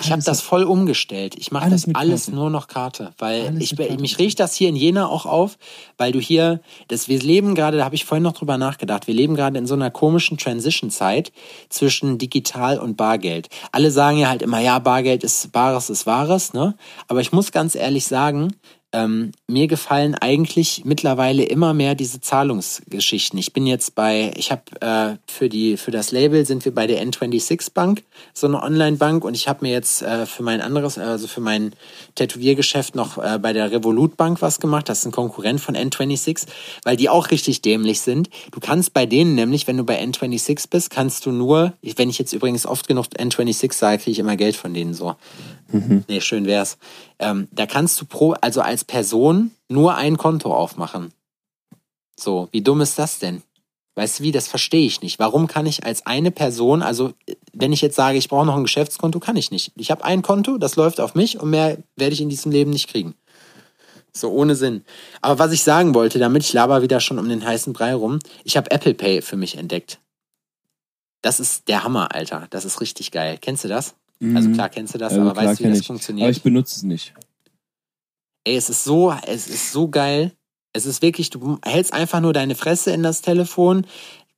Ich 0.00 0.10
habe 0.10 0.22
das 0.22 0.40
voll 0.40 0.64
umgestellt. 0.64 1.34
Ich 1.36 1.52
mache 1.52 1.68
das 1.68 1.86
alles 1.94 2.24
Karte. 2.24 2.36
nur 2.36 2.48
noch 2.48 2.66
Karte, 2.66 3.12
weil 3.18 3.48
Alles 3.48 3.72
ich 3.72 3.98
mich 3.98 4.18
riecht 4.18 4.40
das 4.40 4.54
hier 4.54 4.70
in 4.70 4.76
Jena 4.76 5.06
auch 5.06 5.26
auf, 5.26 5.58
weil 5.98 6.12
du 6.12 6.18
hier, 6.18 6.60
das 6.88 7.08
wir 7.08 7.20
leben 7.20 7.54
gerade, 7.54 7.76
da 7.76 7.84
habe 7.84 7.94
ich 7.94 8.06
vorhin 8.06 8.22
noch 8.22 8.32
drüber 8.32 8.56
nachgedacht. 8.56 9.06
Wir 9.06 9.14
leben 9.14 9.34
gerade 9.34 9.58
in 9.58 9.66
so 9.66 9.74
einer 9.74 9.90
komischen 9.90 10.38
Transition 10.38 10.90
Zeit 10.90 11.30
zwischen 11.68 12.16
digital 12.16 12.78
und 12.78 12.96
Bargeld. 12.96 13.48
Alle 13.70 13.90
sagen 13.90 14.16
ja 14.16 14.28
halt 14.28 14.40
immer, 14.40 14.60
ja, 14.60 14.78
Bargeld 14.78 15.24
ist 15.24 15.52
Bares 15.52 15.90
ist 15.90 16.06
Wahres, 16.06 16.54
ne? 16.54 16.74
Aber 17.06 17.20
ich 17.20 17.32
muss 17.32 17.52
ganz 17.52 17.74
ehrlich 17.74 18.06
sagen, 18.06 18.54
ähm, 18.92 19.32
mir 19.46 19.68
gefallen 19.68 20.14
eigentlich 20.14 20.82
mittlerweile 20.84 21.44
immer 21.44 21.74
mehr 21.74 21.94
diese 21.94 22.20
Zahlungsgeschichten. 22.20 23.38
Ich 23.38 23.52
bin 23.52 23.66
jetzt 23.66 23.94
bei, 23.94 24.32
ich 24.36 24.52
habe 24.52 24.62
äh, 24.80 25.16
für 25.26 25.48
die 25.48 25.76
für 25.76 25.90
das 25.90 26.12
Label 26.12 26.44
sind 26.44 26.64
wir 26.64 26.74
bei 26.74 26.86
der 26.86 27.02
N26 27.04 27.72
Bank, 27.72 28.02
so 28.34 28.46
eine 28.46 28.62
Online-Bank, 28.62 29.24
und 29.24 29.34
ich 29.34 29.48
habe 29.48 29.64
mir 29.64 29.72
jetzt 29.72 30.02
äh, 30.02 30.26
für 30.26 30.42
mein 30.42 30.60
anderes, 30.60 30.98
also 30.98 31.26
für 31.26 31.40
mein 31.40 31.72
Tätowiergeschäft 32.14 32.94
noch 32.94 33.18
äh, 33.18 33.38
bei 33.38 33.52
der 33.52 33.70
Revolut 33.70 34.16
Bank 34.16 34.42
was 34.42 34.60
gemacht. 34.60 34.88
Das 34.88 35.00
ist 35.00 35.06
ein 35.06 35.12
Konkurrent 35.12 35.60
von 35.60 35.74
N26, 35.74 36.46
weil 36.84 36.96
die 36.96 37.08
auch 37.08 37.30
richtig 37.30 37.62
dämlich 37.62 38.00
sind. 38.00 38.28
Du 38.50 38.60
kannst 38.60 38.92
bei 38.92 39.06
denen 39.06 39.34
nämlich, 39.34 39.66
wenn 39.66 39.76
du 39.76 39.84
bei 39.84 40.02
N26 40.02 40.68
bist, 40.70 40.90
kannst 40.90 41.24
du 41.26 41.32
nur, 41.32 41.72
wenn 41.96 42.10
ich 42.10 42.18
jetzt 42.18 42.32
übrigens 42.32 42.66
oft 42.66 42.86
genug 42.86 43.06
N26 43.18 43.72
sage, 43.72 43.98
kriege 43.98 44.12
ich 44.12 44.18
immer 44.18 44.36
Geld 44.36 44.56
von 44.56 44.74
denen 44.74 44.94
so. 44.94 45.16
Nee, 46.08 46.20
schön 46.20 46.46
wär's. 46.46 46.76
Ähm, 47.18 47.48
da 47.50 47.66
kannst 47.66 48.00
du 48.00 48.04
pro, 48.04 48.32
also 48.40 48.60
als 48.60 48.81
Person 48.84 49.50
nur 49.68 49.94
ein 49.96 50.16
Konto 50.16 50.54
aufmachen. 50.54 51.12
So, 52.18 52.48
wie 52.52 52.62
dumm 52.62 52.80
ist 52.80 52.98
das 52.98 53.18
denn? 53.18 53.42
Weißt 53.94 54.20
du 54.20 54.22
wie, 54.24 54.32
das 54.32 54.48
verstehe 54.48 54.86
ich 54.86 55.02
nicht. 55.02 55.18
Warum 55.18 55.46
kann 55.46 55.66
ich 55.66 55.84
als 55.84 56.06
eine 56.06 56.30
Person, 56.30 56.82
also 56.82 57.12
wenn 57.52 57.72
ich 57.72 57.82
jetzt 57.82 57.96
sage, 57.96 58.16
ich 58.16 58.28
brauche 58.28 58.46
noch 58.46 58.56
ein 58.56 58.62
Geschäftskonto, 58.62 59.20
kann 59.20 59.36
ich 59.36 59.50
nicht. 59.50 59.72
Ich 59.76 59.90
habe 59.90 60.04
ein 60.04 60.22
Konto, 60.22 60.56
das 60.56 60.76
läuft 60.76 60.98
auf 61.00 61.14
mich 61.14 61.38
und 61.38 61.50
mehr 61.50 61.76
werde 61.96 62.14
ich 62.14 62.20
in 62.22 62.30
diesem 62.30 62.52
Leben 62.52 62.70
nicht 62.70 62.88
kriegen. 62.88 63.14
So 64.14 64.30
ohne 64.30 64.56
Sinn. 64.56 64.84
Aber 65.20 65.38
was 65.38 65.52
ich 65.52 65.62
sagen 65.62 65.94
wollte, 65.94 66.18
damit 66.18 66.42
ich 66.42 66.52
laber 66.52 66.82
wieder 66.82 67.00
schon 67.00 67.18
um 67.18 67.28
den 67.28 67.44
heißen 67.44 67.72
Brei 67.72 67.94
rum, 67.94 68.18
ich 68.44 68.56
habe 68.56 68.70
Apple 68.70 68.94
Pay 68.94 69.20
für 69.22 69.36
mich 69.36 69.56
entdeckt. 69.58 70.00
Das 71.22 71.38
ist 71.40 71.68
der 71.68 71.84
Hammer, 71.84 72.14
Alter. 72.14 72.46
Das 72.50 72.64
ist 72.64 72.80
richtig 72.80 73.10
geil. 73.10 73.38
Kennst 73.40 73.64
du 73.64 73.68
das? 73.68 73.94
Also 74.34 74.48
Mhm. 74.48 74.54
klar 74.54 74.68
kennst 74.68 74.94
du 74.94 74.98
das, 74.98 75.12
Also 75.14 75.28
aber 75.28 75.36
weißt 75.36 75.60
du, 75.60 75.64
wie 75.64 75.68
das 75.70 75.86
funktioniert? 75.86 76.24
Aber 76.26 76.30
ich 76.30 76.42
benutze 76.42 76.76
es 76.76 76.82
nicht. 76.82 77.12
Ey, 78.44 78.56
es 78.56 78.68
ist 78.70 78.84
so, 78.84 79.14
es 79.26 79.46
ist 79.46 79.72
so 79.72 79.88
geil. 79.88 80.32
Es 80.72 80.86
ist 80.86 81.02
wirklich, 81.02 81.30
du 81.30 81.58
hältst 81.64 81.92
einfach 81.92 82.20
nur 82.20 82.32
deine 82.32 82.54
Fresse 82.54 82.92
in 82.92 83.02
das 83.02 83.20
Telefon, 83.20 83.86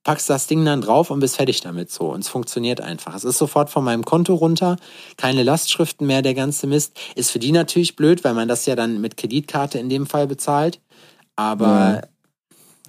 packst 0.03 0.29
das 0.29 0.47
Ding 0.47 0.65
dann 0.65 0.81
drauf 0.83 1.11
und 1.11 1.21
bist 1.21 1.37
fertig 1.37 1.61
damit 1.61 1.91
so. 1.91 2.13
Und 2.13 2.21
es 2.21 2.29
funktioniert 2.29 2.81
einfach. 2.81 3.15
Es 3.15 3.25
ist 3.25 3.39
sofort 3.39 3.71
von 3.71 3.85
meinem 3.85 4.05
Konto 4.05 4.35
runter, 4.35 4.77
keine 5.17 5.43
Lastschriften 5.43 6.07
mehr, 6.07 6.23
der 6.23 6.35
ganze 6.35 6.67
Mist. 6.67 6.99
Ist 7.15 7.31
für 7.31 7.39
die 7.39 7.53
natürlich 7.53 7.97
blöd, 7.97 8.25
weil 8.25 8.35
man 8.35 8.49
das 8.49 8.67
ja 8.67 8.77
dann 8.77 9.01
mit 9.01 9.17
Kreditkarte 9.17 9.79
in 9.79 9.89
dem 9.89 10.07
Fall 10.07 10.27
bezahlt. 10.27 10.81
Aber, 11.37 11.67
Ja. 11.67 12.03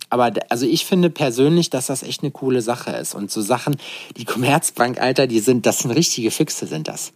aber 0.09 0.32
also 0.49 0.66
ich 0.66 0.86
finde 0.86 1.09
persönlich, 1.09 1.70
dass 1.70 1.86
das 1.86 2.03
echt 2.03 2.24
eine 2.24 2.32
coole 2.32 2.61
Sache 2.61 2.91
ist. 2.91 3.16
Und 3.16 3.32
so 3.32 3.41
Sachen, 3.41 3.78
die 4.18 4.26
Commerzbank, 4.26 4.99
Alter, 4.99 5.28
die 5.28 5.39
sind, 5.39 5.66
das 5.66 5.80
sind 5.80 5.91
richtige 5.91 6.32
Füchse, 6.32 6.68
sind 6.68 6.88
das. 6.88 7.13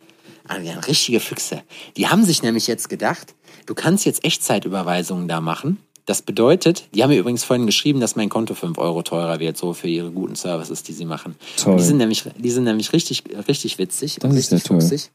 Also, 0.48 0.68
ja, 0.68 0.80
richtige 0.80 1.20
Füchse. 1.20 1.64
Die 1.98 2.08
haben 2.08 2.24
sich 2.24 2.42
nämlich 2.44 2.68
jetzt 2.68 2.90
gedacht, 2.90 3.36
du 3.66 3.76
kannst 3.76 4.06
jetzt 4.06 4.24
Echtzeitüberweisungen 4.24 5.28
da 5.28 5.42
machen. 5.42 5.78
Das 6.06 6.24
bedeutet, 6.24 6.90
die 6.96 7.04
haben 7.04 7.12
mir 7.12 7.20
übrigens 7.20 7.44
vorhin 7.44 7.68
geschrieben, 7.68 8.00
dass 8.00 8.16
mein 8.16 8.30
Konto 8.30 8.56
5 8.56 8.80
Euro 8.80 9.04
teurer 9.04 9.40
wird, 9.40 9.58
so 9.58 9.74
für 9.74 9.88
ihre 9.88 10.10
guten 10.12 10.36
Services, 10.36 10.82
die 10.82 10.94
sie 10.94 11.06
machen. 11.06 11.36
Toll. 11.58 11.78
Die 11.78 11.84
sind 11.84 11.98
nämlich, 11.98 12.24
die 12.36 12.50
sind 12.50 12.64
nämlich 12.64 12.94
richtig, 12.94 13.24
richtig 13.48 13.78
witzig 13.78 14.16
Das 14.16 14.32
und 14.32 14.36
ist 14.36 14.52
richtig 14.52 14.68
fuchsig. 14.68 15.12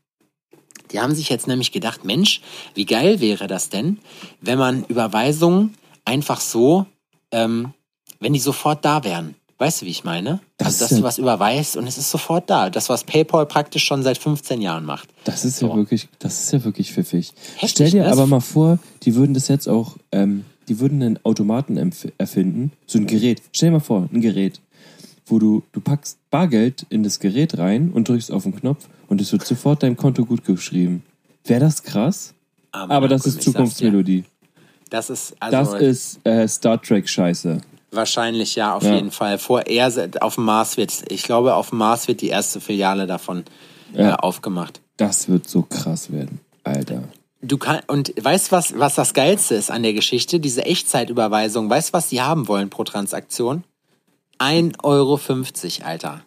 Die 0.92 1.00
haben 1.00 1.14
sich 1.14 1.28
jetzt 1.30 1.48
nämlich 1.48 1.72
gedacht, 1.72 2.04
Mensch, 2.04 2.40
wie 2.74 2.86
geil 2.86 3.20
wäre 3.20 3.48
das 3.48 3.70
denn, 3.70 3.98
wenn 4.40 4.58
man 4.58 4.84
Überweisungen 4.84 5.74
einfach 6.04 6.40
so, 6.40 6.86
ähm, 7.32 7.74
wenn 8.20 8.32
die 8.32 8.38
sofort 8.38 8.84
da 8.84 9.02
wären. 9.02 9.34
Weißt 9.58 9.82
du, 9.82 9.86
wie 9.86 9.90
ich 9.90 10.02
meine? 10.04 10.40
Das 10.56 10.66
also, 10.66 10.84
dass 10.84 10.90
ja- 10.90 10.96
du 10.98 11.02
was 11.04 11.18
überweist 11.18 11.76
und 11.76 11.86
es 11.86 11.96
ist 11.96 12.10
sofort 12.10 12.50
da. 12.50 12.70
Das, 12.70 12.88
was 12.88 13.04
PayPal 13.04 13.46
praktisch 13.46 13.84
schon 13.84 14.02
seit 14.02 14.18
15 14.18 14.60
Jahren 14.60 14.84
macht. 14.84 15.08
Das 15.24 15.44
ist 15.44 15.58
So. 15.58 15.68
ja 15.68 15.76
wirklich, 15.76 16.08
das 16.18 16.42
ist 16.44 16.52
ja 16.52 16.64
wirklich 16.64 16.92
pfiffig. 16.92 17.32
Heftig, 17.56 17.70
Stell 17.70 17.90
dir 17.90 18.02
ne? 18.04 18.12
aber 18.12 18.26
mal 18.26 18.40
vor, 18.40 18.78
die 19.04 19.14
würden 19.14 19.32
das 19.34 19.48
jetzt 19.48 19.68
auch, 19.68 19.96
ähm, 20.12 20.44
die 20.68 20.80
würden 20.80 21.02
einen 21.02 21.18
Automaten 21.24 21.76
erfinden, 22.18 22.72
so 22.86 22.98
ein 22.98 23.06
Gerät. 23.06 23.42
Stell 23.52 23.68
dir 23.68 23.74
mal 23.74 23.80
vor, 23.80 24.08
ein 24.12 24.20
Gerät, 24.20 24.60
wo 25.26 25.38
du, 25.38 25.62
du 25.72 25.80
packst 25.80 26.18
Bargeld 26.30 26.84
in 26.90 27.02
das 27.04 27.20
Gerät 27.20 27.56
rein 27.58 27.90
und 27.92 28.08
drückst 28.08 28.32
auf 28.32 28.42
den 28.42 28.56
Knopf 28.56 28.88
und 29.08 29.20
es 29.20 29.30
wird 29.30 29.46
sofort 29.46 29.82
deinem 29.82 29.96
Konto 29.96 30.24
gut 30.24 30.44
geschrieben. 30.44 31.04
Wäre 31.44 31.60
das 31.60 31.82
krass? 31.82 32.34
Aber 32.72 33.06
das 33.06 33.24
ist. 33.24 33.40
Zukunftsmelodie. 33.42 34.24
Das 34.90 35.10
ist 35.10 35.36
also 35.38 35.72
Das 35.72 35.80
ist 35.82 36.26
äh, 36.26 36.48
Star 36.48 36.80
Trek 36.82 37.08
Scheiße. 37.08 37.60
Wahrscheinlich 37.96 38.54
ja 38.54 38.74
auf 38.74 38.82
Ja. 38.82 38.94
jeden 38.94 39.10
Fall. 39.10 39.38
Vor 39.38 39.66
er 39.66 39.92
auf 40.20 40.34
dem 40.36 40.44
Mars 40.44 40.76
wird, 40.76 40.92
ich 41.10 41.22
glaube, 41.22 41.54
auf 41.54 41.70
dem 41.70 41.78
Mars 41.78 42.08
wird 42.08 42.20
die 42.20 42.28
erste 42.28 42.60
Filiale 42.60 43.06
davon 43.06 43.44
äh, 43.94 44.02
Ja. 44.04 44.16
aufgemacht. 44.16 44.80
Das 44.96 45.28
wird 45.28 45.48
so 45.48 45.62
krass 45.62 46.12
werden. 46.12 46.40
Alter. 46.64 47.02
Du 47.42 47.58
kann, 47.58 47.80
und 47.88 48.14
weißt 48.18 48.52
was, 48.52 48.78
was 48.78 48.94
das 48.94 49.12
Geilste 49.12 49.54
ist 49.54 49.70
an 49.70 49.82
der 49.82 49.92
Geschichte? 49.92 50.40
Diese 50.40 50.64
Echtzeitüberweisung. 50.64 51.68
Weißt 51.68 51.92
was 51.92 52.08
die 52.08 52.22
haben 52.22 52.48
wollen 52.48 52.70
pro 52.70 52.84
Transaktion? 52.84 53.64
1,50 54.38 54.82
Euro, 54.82 55.20
Alter. 55.86 56.22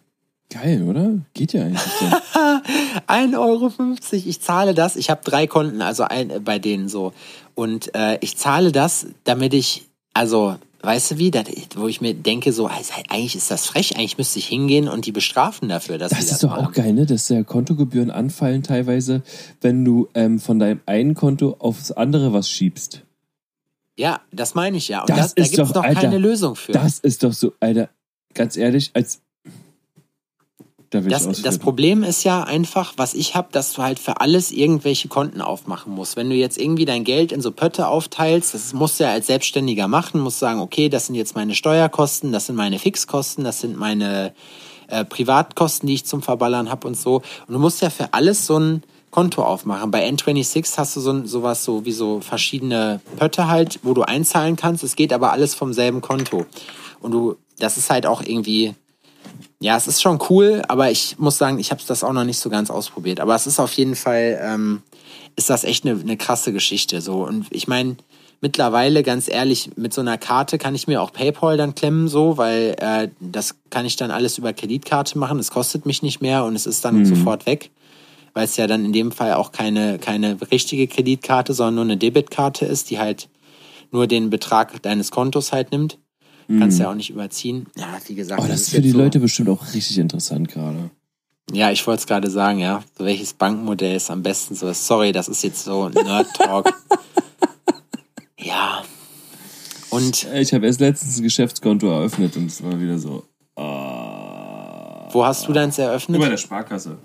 Geil, 0.50 0.82
oder? 0.88 1.10
Geht 1.34 1.52
ja 1.52 1.62
eigentlich 1.62 1.80
so. 1.82 2.06
1,50 3.06 3.38
Euro. 3.38 3.72
Ich 4.12 4.40
zahle 4.40 4.74
das. 4.74 4.96
Ich 4.96 5.10
habe 5.10 5.20
drei 5.24 5.46
Konten, 5.46 5.82
also 5.82 6.04
ein, 6.04 6.30
äh, 6.30 6.40
bei 6.40 6.58
denen 6.58 6.88
so. 6.88 7.12
Und 7.54 7.94
äh, 7.94 8.18
ich 8.20 8.36
zahle 8.36 8.72
das, 8.72 9.06
damit 9.24 9.52
ich, 9.54 9.86
also, 10.14 10.56
weißt 10.80 11.12
du 11.12 11.18
wie, 11.18 11.30
das, 11.30 11.44
wo 11.76 11.88
ich 11.88 12.00
mir 12.00 12.14
denke, 12.14 12.52
so, 12.52 12.66
also, 12.66 12.92
eigentlich 13.08 13.34
ist 13.36 13.50
das 13.50 13.66
frech, 13.66 13.96
eigentlich 13.96 14.18
müsste 14.18 14.38
ich 14.38 14.46
hingehen 14.46 14.88
und 14.88 15.06
die 15.06 15.12
bestrafen 15.12 15.68
dafür, 15.68 15.98
dass 15.98 16.10
Das 16.10 16.20
sie 16.20 16.24
das 16.26 16.32
ist 16.34 16.42
doch 16.44 16.50
machen. 16.50 16.66
auch 16.66 16.72
geil, 16.72 16.92
ne? 16.92 17.06
Dass 17.06 17.28
ja 17.28 17.42
Kontogebühren 17.42 18.10
anfallen 18.10 18.62
teilweise, 18.62 19.22
wenn 19.60 19.84
du 19.84 20.08
ähm, 20.14 20.38
von 20.38 20.58
deinem 20.58 20.80
einen 20.86 21.14
Konto 21.14 21.56
aufs 21.58 21.90
andere 21.92 22.32
was 22.32 22.48
schiebst. 22.48 23.02
Ja, 23.96 24.20
das 24.32 24.54
meine 24.54 24.76
ich 24.76 24.88
ja. 24.88 25.00
Und 25.00 25.10
Das 25.10 25.18
das, 25.18 25.34
da 25.34 25.42
ist 25.42 25.50
gibt 25.50 25.62
es 25.62 25.68
doch, 25.68 25.74
doch 25.82 25.84
Alter, 25.84 26.00
keine 26.02 26.18
Lösung 26.18 26.54
für. 26.54 26.72
Das 26.72 27.00
ist 27.00 27.24
doch 27.24 27.32
so, 27.32 27.52
Alter, 27.60 27.88
ganz 28.34 28.56
ehrlich, 28.56 28.90
als. 28.94 29.20
Da 30.90 31.00
Das, 31.00 31.42
das. 31.42 31.58
Problem 31.58 32.02
ist 32.02 32.24
ja 32.24 32.44
einfach, 32.44 32.94
was 32.96 33.12
ich 33.12 33.34
habe, 33.34 33.48
dass 33.52 33.74
du 33.74 33.82
halt 33.82 33.98
für 33.98 34.22
alles 34.22 34.50
irgendwelche 34.50 35.08
Konten 35.08 35.42
aufmachen 35.42 35.92
musst. 35.92 36.16
Wenn 36.16 36.30
du 36.30 36.36
jetzt 36.36 36.56
irgendwie 36.56 36.86
dein 36.86 37.04
Geld 37.04 37.30
in 37.30 37.42
so 37.42 37.52
Pötte 37.52 37.88
aufteilst, 37.88 38.54
das 38.54 38.72
musst 38.72 38.98
du 38.98 39.04
ja 39.04 39.10
als 39.10 39.26
Selbstständiger 39.26 39.86
machen, 39.86 40.20
musst 40.20 40.38
sagen, 40.38 40.60
okay, 40.60 40.88
das 40.88 41.06
sind 41.06 41.14
jetzt 41.14 41.34
meine 41.34 41.54
Steuerkosten, 41.54 42.32
das 42.32 42.46
sind 42.46 42.56
meine 42.56 42.78
Fixkosten, 42.78 43.44
das 43.44 43.60
sind 43.60 43.76
meine 43.76 44.32
äh, 44.88 45.04
Privatkosten, 45.04 45.86
die 45.86 45.94
ich 45.94 46.06
zum 46.06 46.22
Verballern 46.22 46.70
habe 46.70 46.88
und 46.88 46.96
so. 46.96 47.16
Und 47.46 47.52
du 47.52 47.58
musst 47.58 47.82
ja 47.82 47.90
für 47.90 48.14
alles 48.14 48.46
so 48.46 48.58
ein 48.58 48.82
Konto 49.10 49.42
aufmachen. 49.42 49.90
Bei 49.90 50.08
N26 50.08 50.78
hast 50.78 50.96
du 50.96 51.00
so 51.00 51.26
sowas 51.26 51.64
so 51.64 51.84
wie 51.84 51.92
so 51.92 52.20
verschiedene 52.20 53.00
Pötte 53.16 53.48
halt, 53.48 53.80
wo 53.82 53.94
du 53.94 54.02
einzahlen 54.02 54.56
kannst. 54.56 54.84
Es 54.84 54.96
geht 54.96 55.12
aber 55.12 55.32
alles 55.32 55.54
vom 55.54 55.72
selben 55.72 56.00
Konto. 56.00 56.46
Und 57.00 57.12
du, 57.12 57.36
das 57.58 57.76
ist 57.76 57.90
halt 57.90 58.06
auch 58.06 58.22
irgendwie, 58.22 58.74
ja, 59.60 59.76
es 59.76 59.88
ist 59.88 60.00
schon 60.00 60.18
cool, 60.30 60.62
aber 60.68 60.90
ich 60.90 61.18
muss 61.18 61.38
sagen, 61.38 61.58
ich 61.58 61.70
habe 61.70 61.82
das 61.86 62.04
auch 62.04 62.12
noch 62.12 62.24
nicht 62.24 62.38
so 62.38 62.48
ganz 62.48 62.70
ausprobiert. 62.70 63.20
Aber 63.20 63.34
es 63.34 63.46
ist 63.46 63.58
auf 63.58 63.72
jeden 63.72 63.96
Fall, 63.96 64.38
ähm, 64.42 64.82
ist 65.36 65.50
das 65.50 65.64
echt 65.64 65.84
eine, 65.84 65.98
eine 66.00 66.16
krasse 66.16 66.52
Geschichte. 66.52 67.00
So 67.00 67.26
und 67.26 67.46
ich 67.50 67.66
meine, 67.66 67.96
mittlerweile 68.40 69.02
ganz 69.02 69.28
ehrlich, 69.28 69.70
mit 69.76 69.92
so 69.92 70.00
einer 70.00 70.16
Karte 70.16 70.58
kann 70.58 70.74
ich 70.74 70.86
mir 70.86 71.02
auch 71.02 71.12
PayPal 71.12 71.56
dann 71.56 71.74
klemmen, 71.74 72.06
so, 72.06 72.36
weil 72.36 72.76
äh, 72.78 73.08
das 73.20 73.56
kann 73.70 73.84
ich 73.84 73.96
dann 73.96 74.12
alles 74.12 74.38
über 74.38 74.52
Kreditkarte 74.52 75.18
machen. 75.18 75.40
Es 75.40 75.50
kostet 75.50 75.86
mich 75.86 76.02
nicht 76.02 76.20
mehr 76.20 76.44
und 76.44 76.54
es 76.54 76.66
ist 76.66 76.84
dann 76.84 77.04
sofort 77.04 77.46
weg, 77.46 77.70
weil 78.34 78.44
es 78.44 78.56
ja 78.56 78.68
dann 78.68 78.84
in 78.84 78.92
dem 78.92 79.10
Fall 79.10 79.34
auch 79.34 79.50
keine 79.50 79.98
keine 79.98 80.38
richtige 80.52 80.86
Kreditkarte, 80.86 81.52
sondern 81.52 81.74
nur 81.74 81.84
eine 81.84 81.96
Debitkarte 81.96 82.64
ist, 82.64 82.90
die 82.90 83.00
halt 83.00 83.28
nur 83.90 84.06
den 84.06 84.30
Betrag 84.30 84.80
deines 84.82 85.10
Kontos 85.10 85.52
halt 85.52 85.72
nimmt. 85.72 85.98
Kannst 86.48 86.78
ja 86.78 86.90
auch 86.90 86.94
nicht 86.94 87.10
überziehen. 87.10 87.66
Ja, 87.76 87.98
wie 88.06 88.14
gesagt, 88.14 88.40
Oh, 88.40 88.44
das 88.46 88.52
das 88.52 88.60
ist 88.62 88.70
für 88.70 88.80
die 88.80 88.90
so- 88.90 88.98
Leute 88.98 89.20
bestimmt 89.20 89.50
auch 89.50 89.74
richtig 89.74 89.98
interessant 89.98 90.48
gerade. 90.48 90.90
ja, 91.52 91.70
ich 91.70 91.86
wollte 91.86 92.00
es 92.00 92.06
gerade 92.06 92.30
sagen, 92.30 92.58
ja. 92.58 92.82
Welches 92.96 93.34
Bankmodell 93.34 93.96
ist 93.96 94.10
am 94.10 94.22
besten 94.22 94.54
so? 94.54 94.72
Sorry, 94.72 95.12
das 95.12 95.28
ist 95.28 95.42
jetzt 95.44 95.62
so 95.64 95.88
Nerd-Talk. 95.90 96.72
ja. 98.38 98.82
Und 99.90 100.24
Äh, 100.24 100.40
Ich 100.42 100.52
habe 100.54 100.66
erst 100.66 100.80
letztens 100.80 101.18
ein 101.18 101.22
Geschäftskonto 101.22 101.86
eröffnet 101.90 102.36
und 102.36 102.46
es 102.46 102.62
war 102.62 102.78
wieder 102.80 102.98
so. 102.98 103.24
ah. 103.56 105.08
wo 105.12 105.24
hast 105.24 105.48
du 105.48 105.52
deins 105.52 105.78
eröffnet? 105.78 106.18
Über 106.18 106.28
der 106.28 106.36
Sparkasse. 106.36 106.98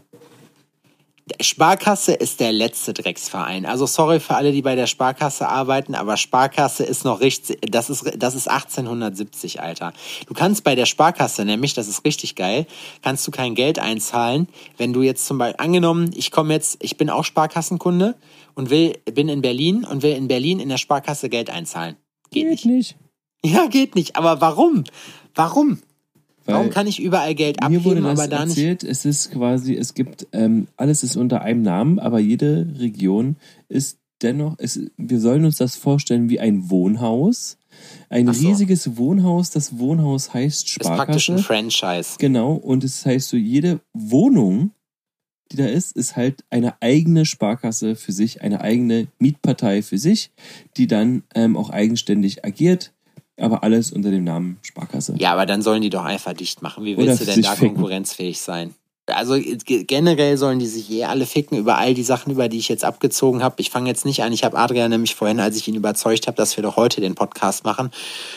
Sparkasse 1.39 2.13
ist 2.13 2.41
der 2.41 2.51
letzte 2.51 2.93
Drecksverein. 2.93 3.65
Also 3.65 3.85
sorry 3.85 4.19
für 4.19 4.35
alle, 4.35 4.51
die 4.51 4.61
bei 4.61 4.75
der 4.75 4.87
Sparkasse 4.87 5.47
arbeiten, 5.47 5.95
aber 5.95 6.17
Sparkasse 6.17 6.83
ist 6.83 7.05
noch 7.05 7.21
richtig, 7.21 7.59
das 7.61 7.89
ist, 7.89 8.03
das 8.17 8.35
ist 8.35 8.49
1870, 8.49 9.61
Alter. 9.61 9.93
Du 10.27 10.33
kannst 10.33 10.65
bei 10.65 10.75
der 10.75 10.85
Sparkasse 10.85 11.45
nämlich, 11.45 11.73
das 11.73 11.87
ist 11.87 12.03
richtig 12.03 12.35
geil, 12.35 12.67
kannst 13.01 13.25
du 13.25 13.31
kein 13.31 13.55
Geld 13.55 13.79
einzahlen, 13.79 14.49
wenn 14.77 14.91
du 14.91 15.01
jetzt 15.01 15.25
zum 15.25 15.37
Beispiel, 15.37 15.63
angenommen, 15.63 16.11
ich 16.13 16.31
komme 16.31 16.53
jetzt, 16.53 16.83
ich 16.83 16.97
bin 16.97 17.09
auch 17.09 17.23
Sparkassenkunde 17.23 18.15
und 18.53 18.69
will, 18.69 18.97
bin 19.13 19.29
in 19.29 19.41
Berlin 19.41 19.85
und 19.85 20.03
will 20.03 20.15
in 20.15 20.27
Berlin 20.27 20.59
in 20.59 20.67
der 20.67 20.77
Sparkasse 20.77 21.29
Geld 21.29 21.49
einzahlen. 21.49 21.95
Geht 22.31 22.49
nicht. 22.49 22.65
nicht. 22.65 22.97
Ja, 23.45 23.67
geht 23.67 23.95
nicht. 23.95 24.15
Aber 24.15 24.41
warum? 24.41 24.83
Warum? 25.35 25.79
Warum 26.45 26.69
kann 26.69 26.87
ich 26.87 27.01
überall 27.01 27.35
Geld 27.35 27.57
Mir 27.61 27.83
wurde 27.83 27.99
abheben, 27.99 28.03
das 28.03 28.19
aber 28.19 28.27
da 28.27 28.45
nicht? 28.45 28.57
erzählt, 28.57 28.83
es 28.83 29.05
ist 29.05 29.31
quasi, 29.31 29.75
es 29.75 29.93
gibt, 29.93 30.27
ähm, 30.33 30.67
alles 30.75 31.03
ist 31.03 31.15
unter 31.15 31.41
einem 31.41 31.61
Namen, 31.61 31.99
aber 31.99 32.19
jede 32.19 32.67
Region 32.79 33.37
ist 33.69 33.99
dennoch, 34.21 34.55
es, 34.57 34.79
wir 34.97 35.19
sollen 35.19 35.45
uns 35.45 35.57
das 35.57 35.75
vorstellen 35.75 36.29
wie 36.29 36.39
ein 36.39 36.69
Wohnhaus. 36.69 37.57
Ein 38.09 38.31
so. 38.31 38.47
riesiges 38.47 38.97
Wohnhaus, 38.97 39.49
das 39.49 39.77
Wohnhaus 39.79 40.33
heißt 40.33 40.67
Ist 40.67 40.79
praktisch 40.79 41.29
ein 41.29 41.39
Sparkasse. 41.39 41.71
Franchise. 41.79 42.15
Genau, 42.19 42.53
und 42.53 42.83
es 42.83 43.05
heißt 43.05 43.29
so, 43.29 43.37
jede 43.37 43.79
Wohnung, 43.93 44.71
die 45.51 45.57
da 45.57 45.65
ist, 45.65 45.95
ist 45.95 46.15
halt 46.15 46.43
eine 46.49 46.81
eigene 46.81 47.25
Sparkasse 47.25 47.95
für 47.95 48.11
sich, 48.11 48.41
eine 48.41 48.61
eigene 48.61 49.07
Mietpartei 49.19 49.81
für 49.81 49.97
sich, 49.97 50.31
die 50.77 50.87
dann 50.87 51.23
ähm, 51.35 51.57
auch 51.57 51.69
eigenständig 51.69 52.45
agiert, 52.45 52.93
aber 53.39 53.63
alles 53.63 53.91
unter 53.91 54.11
dem 54.11 54.23
Namen 54.23 54.57
Sparkasse. 54.61 55.15
Ja, 55.17 55.33
aber 55.33 55.45
dann 55.45 55.61
sollen 55.61 55.81
die 55.81 55.89
doch 55.89 56.05
einfach 56.05 56.33
dicht 56.33 56.61
machen. 56.61 56.85
Wie 56.85 56.95
Oder 56.95 57.07
willst 57.07 57.21
du 57.21 57.25
denn 57.25 57.41
da 57.41 57.51
ficken. 57.55 57.75
konkurrenzfähig 57.75 58.39
sein? 58.41 58.75
Also 59.07 59.33
ge- 59.35 59.83
generell 59.83 60.37
sollen 60.37 60.59
die 60.59 60.65
sich 60.65 60.89
eh 60.89 61.03
alle 61.03 61.25
ficken 61.25 61.57
über 61.57 61.77
all 61.77 61.93
die 61.93 62.03
Sachen, 62.03 62.31
über 62.31 62.47
die 62.47 62.57
ich 62.57 62.69
jetzt 62.69 62.85
abgezogen 62.85 63.43
habe. 63.43 63.55
Ich 63.57 63.69
fange 63.69 63.89
jetzt 63.89 64.05
nicht 64.05 64.23
an. 64.23 64.31
Ich 64.31 64.45
habe 64.45 64.57
Adrian 64.57 64.89
nämlich 64.89 65.13
vorhin, 65.15 65.41
als 65.41 65.57
ich 65.57 65.67
ihn 65.67 65.75
überzeugt 65.75 66.27
habe, 66.27 66.37
dass 66.37 66.55
wir 66.55 66.61
doch 66.61 66.77
heute 66.77 67.01
den 67.01 67.13
Podcast 67.13 67.65
machen, 67.65 67.91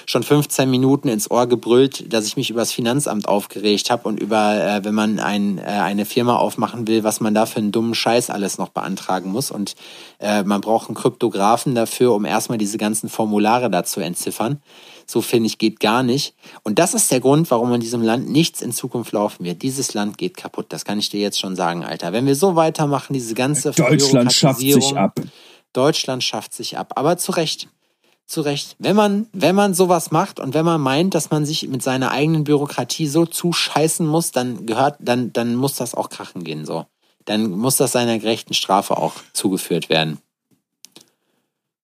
schon 0.07 0.25
15 0.25 0.69
Minuten 0.69 1.07
ins 1.07 1.31
Ohr 1.31 1.47
gebrüllt, 1.47 2.12
dass 2.12 2.27
ich 2.27 2.37
mich 2.37 2.51
über 2.51 2.61
das 2.61 2.73
Finanzamt 2.73 3.29
aufgeregt 3.29 3.91
habe 3.91 4.09
und 4.09 4.19
über, 4.19 4.55
äh, 4.57 4.85
wenn 4.85 4.95
man 4.95 5.21
ein, 5.21 5.59
äh, 5.59 5.62
eine 5.62 6.05
Firma 6.05 6.35
aufmachen 6.35 6.89
will, 6.89 7.05
was 7.05 7.21
man 7.21 7.33
da 7.33 7.47
für 7.47 7.59
einen 7.59 7.71
dummen 7.71 7.95
Scheiß 7.95 8.29
alles 8.31 8.59
noch 8.59 8.71
beantragen 8.71 9.31
muss. 9.31 9.53
Und 9.53 9.77
äh, 10.19 10.43
man 10.43 10.62
braucht 10.62 10.89
einen 10.89 10.97
Kryptografen 10.97 11.77
dafür, 11.77 12.12
um 12.12 12.25
erstmal 12.25 12.59
diese 12.59 12.77
ganzen 12.77 13.09
Formulare 13.09 13.71
da 13.71 13.85
zu 13.85 14.01
entziffern. 14.01 14.61
So 15.07 15.23
finde 15.23 15.47
ich, 15.47 15.59
geht 15.59 15.79
gar 15.79 16.03
nicht. 16.03 16.35
Und 16.65 16.79
das 16.79 16.93
ist 16.93 17.11
der 17.13 17.21
Grund, 17.21 17.51
warum 17.51 17.73
in 17.73 17.81
diesem 17.81 18.03
Land 18.03 18.29
nichts 18.29 18.61
in 18.61 18.73
Zukunft 18.73 19.13
laufen 19.13 19.45
wird. 19.45 19.63
Dieses 19.63 19.95
Land 19.95 20.19
geht 20.19 20.37
kaputt. 20.37 20.67
Das 20.71 20.85
kann 20.85 20.99
ich 20.99 21.11
dir 21.11 21.21
jetzt 21.21 21.39
schon 21.39 21.55
sagen, 21.55 21.85
Alter. 21.85 22.13
Wenn 22.13 22.27
wir 22.27 22.35
so 22.35 22.57
weitermachen, 22.57 23.13
diese 23.15 23.35
ganze 23.35 23.71
Deutschland 23.71 24.33
schafft 24.33 24.61
sich 24.61 24.97
ab. 24.97 25.21
Deutschland 25.73 26.25
schafft 26.25 26.55
sich 26.55 26.77
ab. 26.77 26.95
Aber 26.97 27.19
zu 27.19 27.33
Recht. 27.33 27.69
Zu 28.27 28.41
Recht. 28.41 28.75
Wenn 28.81 28.97
man, 28.97 29.29
wenn 29.33 29.55
man 29.55 29.75
sowas 29.75 30.11
macht 30.11 30.41
und 30.41 30.55
wenn 30.55 30.65
man 30.65 30.81
meint, 30.81 31.15
dass 31.15 31.31
man 31.31 31.47
sich 31.47 31.69
mit 31.69 31.83
seiner 31.83 32.11
eigenen 32.11 32.43
Bürokratie 32.43 33.07
so 33.07 33.27
zuscheißen 33.27 34.05
muss, 34.05 34.33
dann 34.33 34.67
gehört, 34.67 34.97
dann, 34.99 35.33
dann 35.33 35.55
muss 35.55 35.77
das 35.77 35.95
auch 35.95 36.09
krachen 36.09 36.43
gehen, 36.43 36.67
so. 36.67 36.87
Dann 37.25 37.51
muss 37.51 37.77
das 37.77 37.93
seiner 37.93 38.19
gerechten 38.19 38.55
Strafe 38.55 38.97
auch 38.97 39.15
zugeführt 39.33 39.89
werden. 39.89 40.19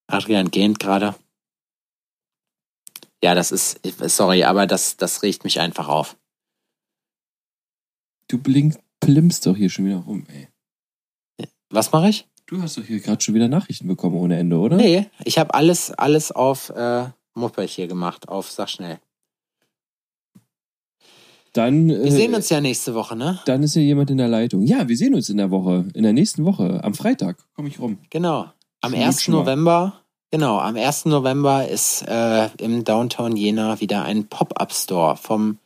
Adrian 0.09 0.51
gähnt 0.51 0.81
gerade. 0.81 1.14
Ja, 3.23 3.35
das 3.35 3.53
ist, 3.53 3.81
sorry, 4.07 4.45
aber 4.45 4.66
das, 4.66 4.97
das 4.97 5.23
regt 5.23 5.45
mich 5.45 5.61
einfach 5.61 5.89
auf. 5.89 6.16
Du 8.29 8.39
blink, 8.39 8.77
plimpst 9.01 9.47
doch 9.47 9.57
hier 9.57 9.70
schon 9.70 9.85
wieder 9.85 9.99
rum, 9.99 10.27
ey. 10.29 10.49
Was 11.70 11.93
mache 11.93 12.09
ich? 12.09 12.29
Du 12.47 12.61
hast 12.61 12.77
doch 12.77 12.85
hier 12.85 13.01
gerade 13.01 13.23
schon 13.23 13.35
wieder 13.35 13.49
Nachrichten 13.49 13.87
bekommen 13.87 14.16
ohne 14.16 14.39
Ende, 14.39 14.59
oder? 14.59 14.77
Nee, 14.77 15.07
ich 15.25 15.39
habe 15.39 15.55
alles, 15.55 15.91
alles 15.93 16.33
auf 16.33 16.70
äh, 16.70 17.07
Muppet 17.35 17.70
hier 17.70 17.87
gemacht, 17.87 18.29
auf 18.29 18.51
Sag 18.51 18.68
schnell. 18.68 18.99
Dann, 21.53 21.91
äh, 21.91 22.05
Wir 22.05 22.12
sehen 22.12 22.35
uns 22.35 22.49
ja 22.49 22.61
nächste 22.61 22.95
Woche, 22.95 23.14
ne? 23.14 23.41
dann 23.47 23.62
ist 23.62 23.75
hier 23.75 23.83
jemand 23.83 24.11
in 24.11 24.18
der 24.18 24.29
Leitung. 24.29 24.62
Ja, 24.62 24.89
wir 24.89 24.97
sehen 24.97 25.14
uns 25.14 25.29
in 25.29 25.37
der 25.37 25.51
Woche, 25.51 25.87
in 25.95 26.03
der 26.03 26.12
nächsten 26.12 26.45
Woche, 26.45 26.83
am 26.83 26.95
Freitag. 26.95 27.39
Komme 27.55 27.68
ich 27.68 27.79
rum. 27.79 27.99
Genau. 28.11 28.51
Am 28.81 28.93
Schon 28.93 29.03
1. 29.03 29.16
gut 29.16 29.23
schon 29.23 29.35
mal. 29.35 29.41
November, 29.41 30.01
genau, 30.33 30.59
am 30.59 30.74
1. 30.74 31.05
November 31.05 31.68
ist 31.68 32.03
äh, 32.09 32.49
im 32.57 32.83
Downtown 32.83 33.37
Jena 33.37 33.80
wieder 33.80 34.03
ein 34.03 34.26
Pop-Up-Store 34.26 35.16
vom 35.16 35.59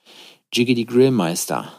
Jiggity 0.53 0.85
Grillmeister. 0.85 1.73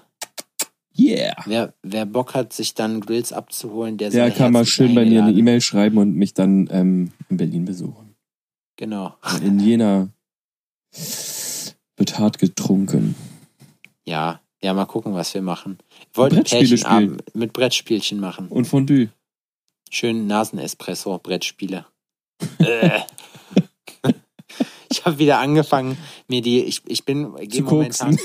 Yeah! 0.98 1.36
Wer, 1.46 1.74
wer 1.84 2.08
Bock 2.08 2.34
hat, 2.34 2.54
sich 2.54 2.74
dann 2.74 3.02
Grills 3.02 3.32
abzuholen, 3.32 3.98
der 3.98 4.10
Der 4.10 4.32
kann 4.32 4.52
mal 4.52 4.66
schön 4.66 4.96
bei 4.96 5.06
mir 5.06 5.24
eine. 5.24 5.38
E-Mail 5.38 5.62
schreiben 5.62 6.00
und 6.00 6.16
mich 6.16 6.34
dann 6.34 6.68
ähm, 6.72 7.12
in 7.30 7.38
Berlin 7.38 7.66
besuchen. 7.66 8.16
Genau. 8.78 9.16
In 9.44 9.60
Jena 9.60 10.10
wird 11.98 12.18
hart 12.18 12.40
getrunken. 12.40 13.16
Ja, 14.06 14.42
ja, 14.62 14.74
mal 14.74 14.86
gucken, 14.86 15.14
was 15.14 15.34
wir 15.34 15.42
machen. 15.42 15.78
Wir 16.14 16.22
wollten 16.22 16.36
Brettspiele 16.38 16.68
Pärchenabend 16.68 17.36
mit 17.36 17.54
Brettspielchen 17.54 18.20
machen. 18.20 18.48
Und 18.48 18.66
Fondue. 18.66 19.10
Schön 19.90 20.28
Nasenespresso, 20.28 21.18
Brettspiele. 21.20 21.86
Äh. 22.60 23.00
Ich 24.90 25.06
habe 25.06 25.20
wieder 25.20 25.40
angefangen, 25.40 25.98
mir 26.28 26.42
die, 26.42 26.62
ich, 26.62 26.82
ich 26.88 27.04
bin, 27.04 27.34
Zu 27.38 27.48
gehe 27.48 27.62
momentan. 27.62 28.18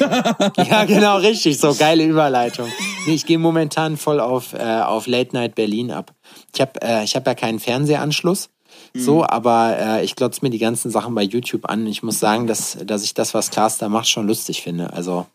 Ja, 0.56 0.84
genau, 0.84 1.16
richtig. 1.18 1.58
So 1.58 1.74
geile 1.74 2.04
Überleitung. 2.04 2.68
Nee, 3.06 3.14
ich 3.14 3.26
gehe 3.26 3.38
momentan 3.38 3.96
voll 3.96 4.20
auf, 4.20 4.52
äh, 4.52 4.80
auf 4.80 5.06
Late 5.06 5.34
Night 5.34 5.54
Berlin 5.54 5.90
ab. 5.90 6.14
Ich 6.54 6.60
habe 6.60 6.80
äh, 6.82 7.04
ich 7.04 7.16
hab 7.16 7.26
ja 7.26 7.34
keinen 7.34 7.58
Fernsehanschluss. 7.58 8.48
Mhm. 8.94 9.00
So, 9.00 9.24
aber 9.24 9.76
äh, 9.78 10.04
ich 10.04 10.16
glotze 10.16 10.40
mir 10.42 10.50
die 10.50 10.58
ganzen 10.58 10.90
Sachen 10.90 11.14
bei 11.14 11.22
YouTube 11.22 11.68
an. 11.68 11.86
Ich 11.86 12.02
muss 12.02 12.20
sagen, 12.20 12.46
dass, 12.46 12.78
dass 12.84 13.02
ich 13.02 13.14
das, 13.14 13.34
was 13.34 13.50
Klaas 13.50 13.78
da 13.78 13.88
macht, 13.88 14.08
schon 14.08 14.26
lustig 14.26 14.62
finde. 14.62 14.92
Also, 14.92 15.26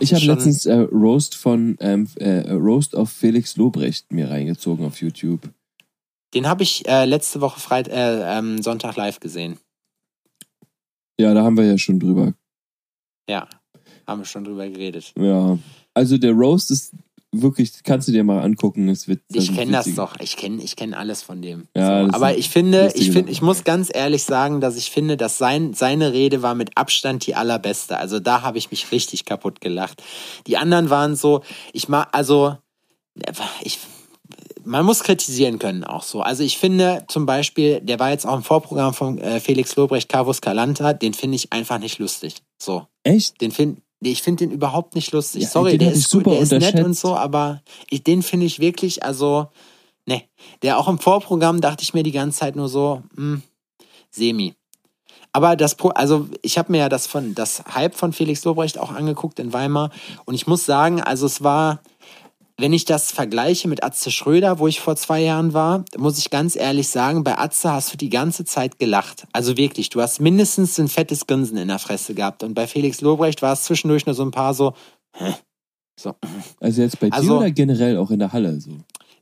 Ich 0.00 0.12
habe 0.12 0.24
letztens 0.24 0.66
äh, 0.66 0.74
Roast 0.74 1.36
von 1.36 1.76
ähm, 1.80 2.08
äh, 2.16 2.50
Roast 2.50 2.96
auf 2.96 3.10
Felix 3.10 3.56
Lobrecht 3.56 4.12
mir 4.12 4.30
reingezogen 4.30 4.84
auf 4.84 5.00
YouTube. 5.00 5.40
Den 6.34 6.48
habe 6.48 6.62
ich 6.62 6.86
äh, 6.88 7.04
letzte 7.04 7.40
Woche 7.40 7.60
Freit 7.60 7.88
äh, 7.88 8.38
ähm, 8.38 8.62
Sonntag 8.62 8.96
live 8.96 9.20
gesehen. 9.20 9.58
Ja, 11.18 11.32
da 11.34 11.42
haben 11.42 11.56
wir 11.56 11.64
ja 11.64 11.78
schon 11.78 11.98
drüber. 11.98 12.34
Ja, 13.28 13.48
haben 14.06 14.20
wir 14.20 14.26
schon 14.26 14.44
drüber 14.44 14.68
geredet. 14.68 15.12
Ja. 15.16 15.58
Also 15.94 16.18
der 16.18 16.32
Roast 16.32 16.70
ist 16.70 16.92
wirklich, 17.32 17.72
kannst 17.82 18.08
du 18.08 18.12
dir 18.12 18.24
mal 18.24 18.40
angucken. 18.40 18.88
Es 18.88 19.08
wird, 19.08 19.20
Ich 19.32 19.54
kenne 19.54 19.72
das 19.72 19.94
doch. 19.94 20.18
Ich 20.20 20.36
kenne 20.36 20.62
ich 20.62 20.76
kenn 20.76 20.94
alles 20.94 21.22
von 21.22 21.42
dem. 21.42 21.68
Ja, 21.74 22.04
so. 22.04 22.12
Aber 22.12 22.36
ich 22.36 22.50
finde, 22.50 22.92
ich 22.94 23.10
finde, 23.10 23.32
ich 23.32 23.42
muss 23.42 23.64
ganz 23.64 23.90
ehrlich 23.92 24.24
sagen, 24.24 24.60
dass 24.60 24.76
ich 24.76 24.90
finde, 24.90 25.16
dass 25.16 25.38
sein, 25.38 25.74
seine 25.74 26.12
Rede 26.12 26.42
war 26.42 26.54
mit 26.54 26.76
Abstand 26.76 27.26
die 27.26 27.34
allerbeste. 27.34 27.98
Also 27.98 28.20
da 28.20 28.42
habe 28.42 28.58
ich 28.58 28.70
mich 28.70 28.92
richtig 28.92 29.24
kaputt 29.24 29.60
gelacht. 29.60 30.02
Die 30.46 30.56
anderen 30.56 30.90
waren 30.90 31.16
so, 31.16 31.42
ich 31.72 31.88
mag, 31.88 32.08
also 32.12 32.56
ich, 33.62 33.78
man 34.66 34.84
muss 34.84 35.02
kritisieren 35.02 35.58
können 35.58 35.84
auch 35.84 36.02
so. 36.02 36.20
Also 36.20 36.42
ich 36.42 36.58
finde 36.58 37.04
zum 37.08 37.24
Beispiel, 37.24 37.80
der 37.80 37.98
war 37.98 38.10
jetzt 38.10 38.26
auch 38.26 38.36
im 38.36 38.42
Vorprogramm 38.42 38.92
von 38.92 39.18
äh, 39.18 39.40
Felix 39.40 39.76
Lobrecht, 39.76 40.08
Carvus 40.08 40.40
Calanta, 40.40 40.92
den 40.92 41.14
finde 41.14 41.36
ich 41.36 41.52
einfach 41.52 41.78
nicht 41.78 41.98
lustig. 41.98 42.36
So. 42.58 42.86
Echt? 43.04 43.40
Den 43.40 43.52
find, 43.52 43.80
nee, 44.00 44.10
ich 44.10 44.22
finde 44.22 44.44
den 44.44 44.52
überhaupt 44.52 44.94
nicht 44.94 45.12
lustig. 45.12 45.44
Ja, 45.44 45.48
Sorry, 45.48 45.78
der 45.78 45.92
ist 45.92 46.10
gut, 46.10 46.24
super 46.24 46.30
der 46.32 46.40
ist 46.40 46.50
nett 46.52 46.84
und 46.84 46.94
so, 46.94 47.14
aber 47.14 47.62
ich, 47.90 48.02
den 48.02 48.22
finde 48.22 48.46
ich 48.46 48.58
wirklich, 48.58 49.04
also, 49.04 49.46
ne. 50.04 50.22
Der 50.62 50.78
auch 50.78 50.88
im 50.88 50.98
Vorprogramm 50.98 51.60
dachte 51.60 51.82
ich 51.82 51.94
mir 51.94 52.02
die 52.02 52.12
ganze 52.12 52.40
Zeit 52.40 52.56
nur 52.56 52.68
so, 52.68 53.02
hm, 53.14 53.42
semi. 54.10 54.54
Aber 55.32 55.54
das, 55.54 55.78
also 55.94 56.28
ich 56.40 56.56
habe 56.56 56.72
mir 56.72 56.78
ja 56.78 56.88
das 56.88 57.06
von 57.06 57.34
das 57.34 57.62
Hype 57.74 57.94
von 57.94 58.14
Felix 58.14 58.42
Lobrecht 58.44 58.78
auch 58.78 58.90
angeguckt 58.90 59.38
in 59.38 59.52
Weimar 59.52 59.90
und 60.24 60.34
ich 60.34 60.46
muss 60.46 60.64
sagen, 60.64 61.02
also 61.02 61.26
es 61.26 61.42
war, 61.42 61.82
wenn 62.58 62.72
ich 62.72 62.86
das 62.86 63.12
vergleiche 63.12 63.68
mit 63.68 63.84
Atze 63.84 64.10
Schröder, 64.10 64.58
wo 64.58 64.66
ich 64.66 64.80
vor 64.80 64.96
zwei 64.96 65.20
Jahren 65.20 65.52
war, 65.52 65.84
muss 65.98 66.18
ich 66.18 66.30
ganz 66.30 66.56
ehrlich 66.56 66.88
sagen, 66.88 67.22
bei 67.22 67.36
Atze 67.36 67.70
hast 67.70 67.92
du 67.92 67.96
die 67.98 68.08
ganze 68.08 68.44
Zeit 68.44 68.78
gelacht. 68.78 69.26
Also 69.32 69.56
wirklich, 69.56 69.90
du 69.90 70.00
hast 70.00 70.20
mindestens 70.20 70.78
ein 70.78 70.88
fettes 70.88 71.26
Grinsen 71.26 71.58
in 71.58 71.68
der 71.68 71.78
Fresse 71.78 72.14
gehabt. 72.14 72.42
Und 72.42 72.54
bei 72.54 72.66
Felix 72.66 73.00
Lobrecht 73.02 73.42
war 73.42 73.52
es 73.52 73.64
zwischendurch 73.64 74.06
nur 74.06 74.14
so 74.14 74.22
ein 74.22 74.30
paar 74.30 74.54
so, 74.54 74.72
hä? 75.14 75.34
so. 76.00 76.14
Also 76.60 76.82
jetzt 76.82 76.98
bei 76.98 77.10
dir 77.10 77.16
Also- 77.16 77.38
oder 77.38 77.50
generell 77.50 77.98
auch 77.98 78.10
in 78.10 78.20
der 78.20 78.32
Halle 78.32 78.58
so? 78.60 78.70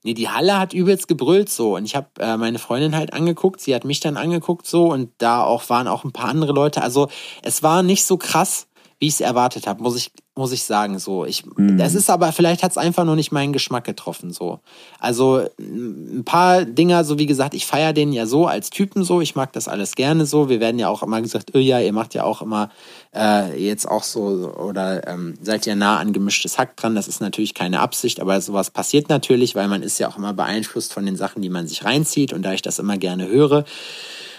Nee, 0.06 0.14
die 0.14 0.28
Halle 0.28 0.58
hat 0.58 0.74
übelst 0.74 1.08
gebrüllt 1.08 1.48
so. 1.48 1.76
Und 1.76 1.86
ich 1.86 1.96
habe 1.96 2.08
äh, 2.20 2.36
meine 2.36 2.58
Freundin 2.58 2.94
halt 2.94 3.14
angeguckt, 3.14 3.60
sie 3.60 3.74
hat 3.74 3.84
mich 3.84 4.00
dann 4.00 4.18
angeguckt 4.18 4.66
so 4.66 4.92
und 4.92 5.10
da 5.18 5.42
auch 5.42 5.68
waren 5.70 5.88
auch 5.88 6.04
ein 6.04 6.12
paar 6.12 6.28
andere 6.28 6.52
Leute. 6.52 6.82
Also 6.82 7.08
es 7.42 7.62
war 7.62 7.82
nicht 7.82 8.04
so 8.04 8.18
krass, 8.18 8.66
wie 9.04 9.08
ich 9.08 9.14
es 9.14 9.20
erwartet 9.20 9.66
habe, 9.66 9.82
muss 9.82 9.96
ich, 9.96 10.10
muss 10.34 10.50
ich 10.50 10.64
sagen. 10.64 10.98
So. 10.98 11.26
Ich, 11.26 11.44
Mhm. 11.74 11.78
Das 11.78 11.94
ist 11.94 12.10
aber, 12.10 12.32
vielleicht 12.32 12.62
hat 12.62 12.70
es 12.70 12.78
einfach 12.78 13.04
nur 13.04 13.16
nicht 13.16 13.32
meinen 13.32 13.52
Geschmack 13.52 13.84
getroffen. 13.84 14.32
so. 14.32 14.60
Also 14.98 15.44
ein 15.58 16.22
paar 16.24 16.64
Dinger, 16.64 17.04
so 17.04 17.18
wie 17.18 17.26
gesagt, 17.26 17.54
ich 17.54 17.66
feiere 17.66 17.92
den 17.92 18.12
ja 18.12 18.26
so 18.26 18.46
als 18.46 18.70
Typen 18.70 19.04
so, 19.04 19.20
ich 19.20 19.34
mag 19.34 19.52
das 19.52 19.68
alles 19.68 19.94
gerne 19.94 20.26
so. 20.26 20.48
Wir 20.48 20.60
werden 20.60 20.78
ja 20.78 20.88
auch 20.88 21.02
immer 21.02 21.20
gesagt, 21.20 21.50
oh 21.54 21.58
ja, 21.58 21.80
ihr 21.80 21.92
macht 21.92 22.14
ja 22.14 22.24
auch 22.24 22.42
immer 22.42 22.70
äh, 23.14 23.62
jetzt 23.62 23.86
auch 23.86 24.02
so 24.02 24.52
oder 24.56 25.06
ähm, 25.06 25.34
seid 25.42 25.66
ja 25.66 25.74
nah 25.74 25.98
an 25.98 26.12
gemischtes 26.12 26.58
Hack 26.58 26.76
dran. 26.76 26.94
Das 26.94 27.08
ist 27.08 27.20
natürlich 27.20 27.54
keine 27.54 27.80
Absicht, 27.80 28.20
aber 28.20 28.40
sowas 28.40 28.70
passiert 28.70 29.08
natürlich, 29.08 29.54
weil 29.54 29.68
man 29.68 29.82
ist 29.82 29.98
ja 29.98 30.08
auch 30.08 30.16
immer 30.16 30.32
beeinflusst 30.32 30.92
von 30.92 31.04
den 31.04 31.16
Sachen, 31.16 31.42
die 31.42 31.50
man 31.50 31.66
sich 31.66 31.84
reinzieht 31.84 32.32
und 32.32 32.42
da 32.42 32.52
ich 32.52 32.62
das 32.62 32.78
immer 32.78 32.98
gerne 32.98 33.28
höre 33.28 33.64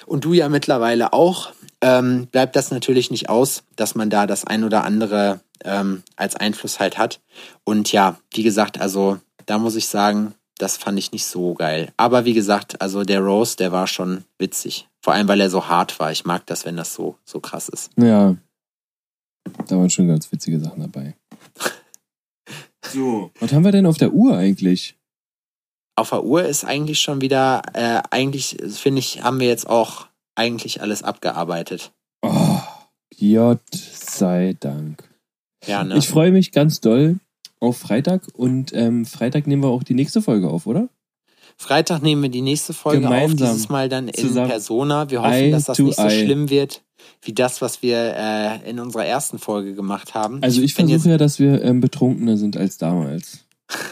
und 0.05 0.25
du 0.25 0.33
ja 0.33 0.49
mittlerweile 0.49 1.13
auch, 1.13 1.51
ähm, 1.85 2.25
bleibt 2.31 2.55
das 2.55 2.71
natürlich 2.71 3.11
nicht 3.11 3.29
aus, 3.29 3.63
dass 3.75 3.93
man 3.93 4.09
da 4.09 4.25
das 4.25 4.43
ein 4.43 4.63
oder 4.63 4.83
andere 4.83 5.41
ähm, 5.63 6.01
als 6.15 6.35
Einfluss 6.35 6.79
halt 6.79 6.97
hat. 6.97 7.21
Und 7.63 7.91
ja, 7.91 8.17
wie 8.33 8.41
gesagt, 8.41 8.81
also 8.81 9.19
da 9.45 9.59
muss 9.59 9.75
ich 9.75 9.87
sagen, 9.87 10.33
das 10.57 10.77
fand 10.77 10.97
ich 10.97 11.11
nicht 11.11 11.25
so 11.25 11.53
geil. 11.53 11.93
Aber 11.95 12.25
wie 12.25 12.33
gesagt, 12.33 12.81
also 12.81 13.03
der 13.03 13.19
Rose, 13.19 13.55
der 13.57 13.71
war 13.71 13.85
schon 13.85 14.23
witzig. 14.39 14.87
Vor 14.99 15.13
allem, 15.13 15.27
weil 15.27 15.39
er 15.39 15.51
so 15.51 15.67
hart 15.67 15.99
war. 15.99 16.11
Ich 16.11 16.25
mag 16.25 16.47
das, 16.47 16.65
wenn 16.65 16.75
das 16.75 16.95
so, 16.95 17.17
so 17.23 17.39
krass 17.39 17.69
ist. 17.69 17.91
Ja. 17.97 18.35
Da 19.67 19.77
waren 19.77 19.91
schon 19.91 20.07
ganz 20.07 20.31
witzige 20.31 20.59
Sachen 20.59 20.81
dabei. 20.81 21.15
So. 22.93 23.31
Was 23.39 23.51
haben 23.51 23.65
wir 23.65 23.71
denn 23.71 23.87
auf 23.87 23.97
der 23.97 24.13
Uhr 24.13 24.37
eigentlich? 24.37 24.95
Auf 25.95 26.11
der 26.11 26.23
Uhr 26.23 26.45
ist 26.45 26.63
eigentlich 26.63 27.01
schon 27.01 27.19
wieder, 27.19 27.63
äh, 27.73 27.99
eigentlich, 28.11 28.57
finde 28.73 28.99
ich, 28.99 29.23
haben 29.23 29.39
wir 29.39 29.47
jetzt 29.47 29.67
auch 29.67 30.07
eigentlich 30.35 30.81
alles 30.81 31.03
abgearbeitet. 31.03 31.91
Oh, 32.21 32.59
Gott 33.19 33.61
sei 33.73 34.55
Dank. 34.59 35.03
Ja, 35.65 35.83
ne? 35.83 35.97
Ich 35.97 36.07
freue 36.07 36.31
mich 36.31 36.51
ganz 36.51 36.81
doll 36.81 37.19
auf 37.59 37.77
Freitag 37.77 38.23
und 38.33 38.73
ähm, 38.73 39.05
Freitag 39.05 39.47
nehmen 39.47 39.63
wir 39.63 39.69
auch 39.69 39.83
die 39.83 39.93
nächste 39.93 40.21
Folge 40.21 40.49
auf, 40.49 40.67
oder? 40.67 40.89
Freitag 41.57 42.01
nehmen 42.01 42.21
wir 42.21 42.29
die 42.29 42.41
nächste 42.41 42.73
Folge 42.73 43.07
auf, 43.07 43.13
Gemeinsam. 43.13 43.47
dieses 43.47 43.69
Mal 43.69 43.87
dann 43.87 44.09
in 44.09 44.13
Zusammen. 44.13 44.49
Persona. 44.49 45.09
Wir 45.09 45.21
hoffen, 45.21 45.33
Eye 45.33 45.51
dass 45.51 45.65
das 45.65 45.79
nicht 45.79 45.95
so 45.95 46.03
eye. 46.03 46.25
schlimm 46.25 46.49
wird, 46.49 46.81
wie 47.21 47.33
das, 47.33 47.61
was 47.61 47.81
wir 47.81 48.13
äh, 48.15 48.69
in 48.69 48.79
unserer 48.79 49.05
ersten 49.05 49.39
Folge 49.39 49.73
gemacht 49.73 50.13
haben. 50.13 50.43
Also 50.43 50.61
ich 50.61 50.77
jetzt, 50.77 50.89
versuche 50.89 51.09
ja, 51.09 51.17
dass 51.17 51.39
wir 51.39 51.63
ähm, 51.63 51.79
betrunkener 51.79 52.37
sind 52.37 52.57
als 52.57 52.77
damals. 52.77 53.45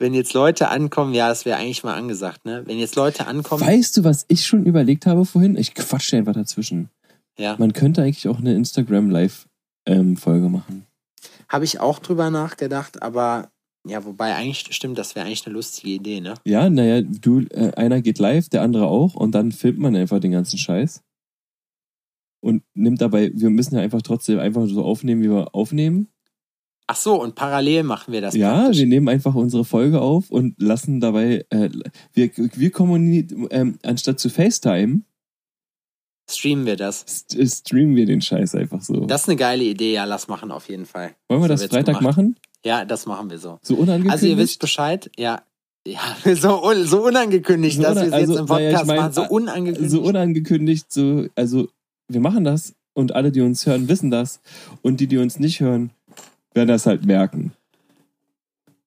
wenn 0.00 0.14
jetzt 0.14 0.32
Leute 0.34 0.68
ankommen, 0.68 1.14
ja, 1.14 1.28
das 1.28 1.44
wäre 1.44 1.58
eigentlich 1.58 1.84
mal 1.84 1.94
angesagt, 1.94 2.44
ne? 2.44 2.62
Wenn 2.66 2.78
jetzt 2.78 2.96
Leute 2.96 3.26
ankommen, 3.26 3.60
Weißt 3.64 3.96
du, 3.96 4.04
was 4.04 4.24
ich 4.28 4.44
schon 4.46 4.64
überlegt 4.64 5.06
habe 5.06 5.24
vorhin? 5.24 5.56
Ich 5.56 5.74
quatsche 5.74 6.16
einfach 6.16 6.32
dazwischen. 6.34 6.88
ja, 7.38 7.54
Man 7.58 7.72
könnte 7.72 8.02
eigentlich 8.02 8.26
auch 8.26 8.38
eine 8.38 8.54
Instagram-Live-Folge 8.54 10.48
machen. 10.48 10.86
habe 11.48 11.64
ich 11.64 11.80
auch 11.80 11.98
drüber 11.98 12.30
nachgedacht, 12.30 13.02
aber 13.02 13.50
ja, 13.86 14.04
wobei 14.04 14.34
eigentlich 14.34 14.74
stimmt, 14.74 14.98
das 14.98 15.14
wäre 15.14 15.26
eigentlich 15.26 15.46
eine 15.46 15.54
lustige 15.54 15.90
Idee, 15.94 16.20
ne? 16.20 16.34
Ja, 16.44 16.68
naja, 16.68 17.00
du, 17.02 17.40
äh, 17.50 17.72
einer 17.76 18.02
geht 18.02 18.18
live, 18.18 18.48
der 18.48 18.62
andere 18.62 18.86
auch 18.86 19.14
und 19.14 19.32
dann 19.32 19.52
filmt 19.52 19.78
man 19.78 19.96
einfach 19.96 20.20
den 20.20 20.32
ganzen 20.32 20.58
Scheiß. 20.58 21.02
Und 22.42 22.62
nimmt 22.74 23.00
dabei, 23.02 23.30
wir 23.34 23.50
müssen 23.50 23.74
ja 23.74 23.82
einfach 23.82 24.00
trotzdem 24.02 24.38
einfach 24.38 24.66
so 24.66 24.82
aufnehmen, 24.82 25.22
wie 25.22 25.30
wir 25.30 25.54
aufnehmen. 25.54 26.08
Ach 26.92 26.96
so, 26.96 27.22
und 27.22 27.36
parallel 27.36 27.84
machen 27.84 28.12
wir 28.12 28.20
das. 28.20 28.34
ja, 28.34 28.62
praktisch. 28.62 28.78
wir 28.78 28.86
nehmen 28.86 29.08
einfach 29.08 29.36
unsere 29.36 29.64
Folge 29.64 30.00
auf 30.00 30.28
und 30.28 30.60
lassen 30.60 30.98
dabei, 30.98 31.46
äh, 31.50 31.70
wir, 32.14 32.32
wir 32.34 32.72
kommunizieren, 32.72 33.46
ähm, 33.52 33.78
anstatt 33.84 34.18
zu 34.18 34.28
FaceTime, 34.28 35.02
streamen 36.28 36.66
wir 36.66 36.74
das. 36.74 37.04
st 37.08 37.36
streamen 37.48 37.94
wir 37.94 38.06
den 38.06 38.20
Scheiß 38.20 38.56
einfach 38.56 38.82
so. 38.82 39.06
Das 39.06 39.22
ist 39.22 39.28
eine 39.28 39.36
geile 39.36 39.62
Idee, 39.62 39.92
ja, 39.92 40.02
lass 40.02 40.26
machen 40.26 40.50
auf 40.50 40.68
jeden 40.68 40.84
Fall. 40.84 41.14
Wollen 41.28 41.42
wir 41.42 41.46
das 41.46 41.60
wird's 41.60 41.72
Freitag 41.72 41.98
gemacht. 41.98 42.16
machen? 42.16 42.36
Ja, 42.64 42.84
das 42.84 43.06
machen 43.06 43.30
wir 43.30 43.38
so. 43.38 43.60
So 43.62 43.76
unangekündigt? 43.76 44.12
Also 44.12 44.26
ihr 44.26 44.36
wisst 44.36 44.58
Bescheid, 44.58 45.12
ja. 45.16 45.42
Ja, 45.86 46.00
so, 46.34 46.60
un 46.60 46.86
so 46.86 47.06
unangekündigt, 47.06 47.76
So 47.76 47.82
dass 47.84 47.94
wir 47.98 48.06
es 48.08 48.12
also, 48.12 48.32
jetzt 48.32 48.40
im 48.40 48.46
naja, 48.46 48.68
ich 48.68 48.74
Podcast 48.74 48.86
mein, 48.88 48.96
machen. 48.96 49.12
So 49.12 49.22
äh, 49.22 49.28
unangekündigt. 49.28 49.90
so 49.92 50.00
unangekündigt, 50.02 50.92
so, 50.92 51.26
also 51.36 51.68
wir 52.08 52.20
machen 52.20 52.42
das 52.42 52.74
und 52.94 53.14
alle, 53.14 53.30
die 53.30 53.42
uns 53.42 53.64
hören, 53.64 53.88
wissen 53.88 54.10
das 54.10 54.40
und 54.82 54.98
die, 54.98 55.06
die 55.06 55.18
uns 55.18 55.38
nicht 55.38 55.60
hören, 55.60 55.90
werden 56.54 56.68
das 56.68 56.86
halt 56.86 57.04
merken. 57.04 57.52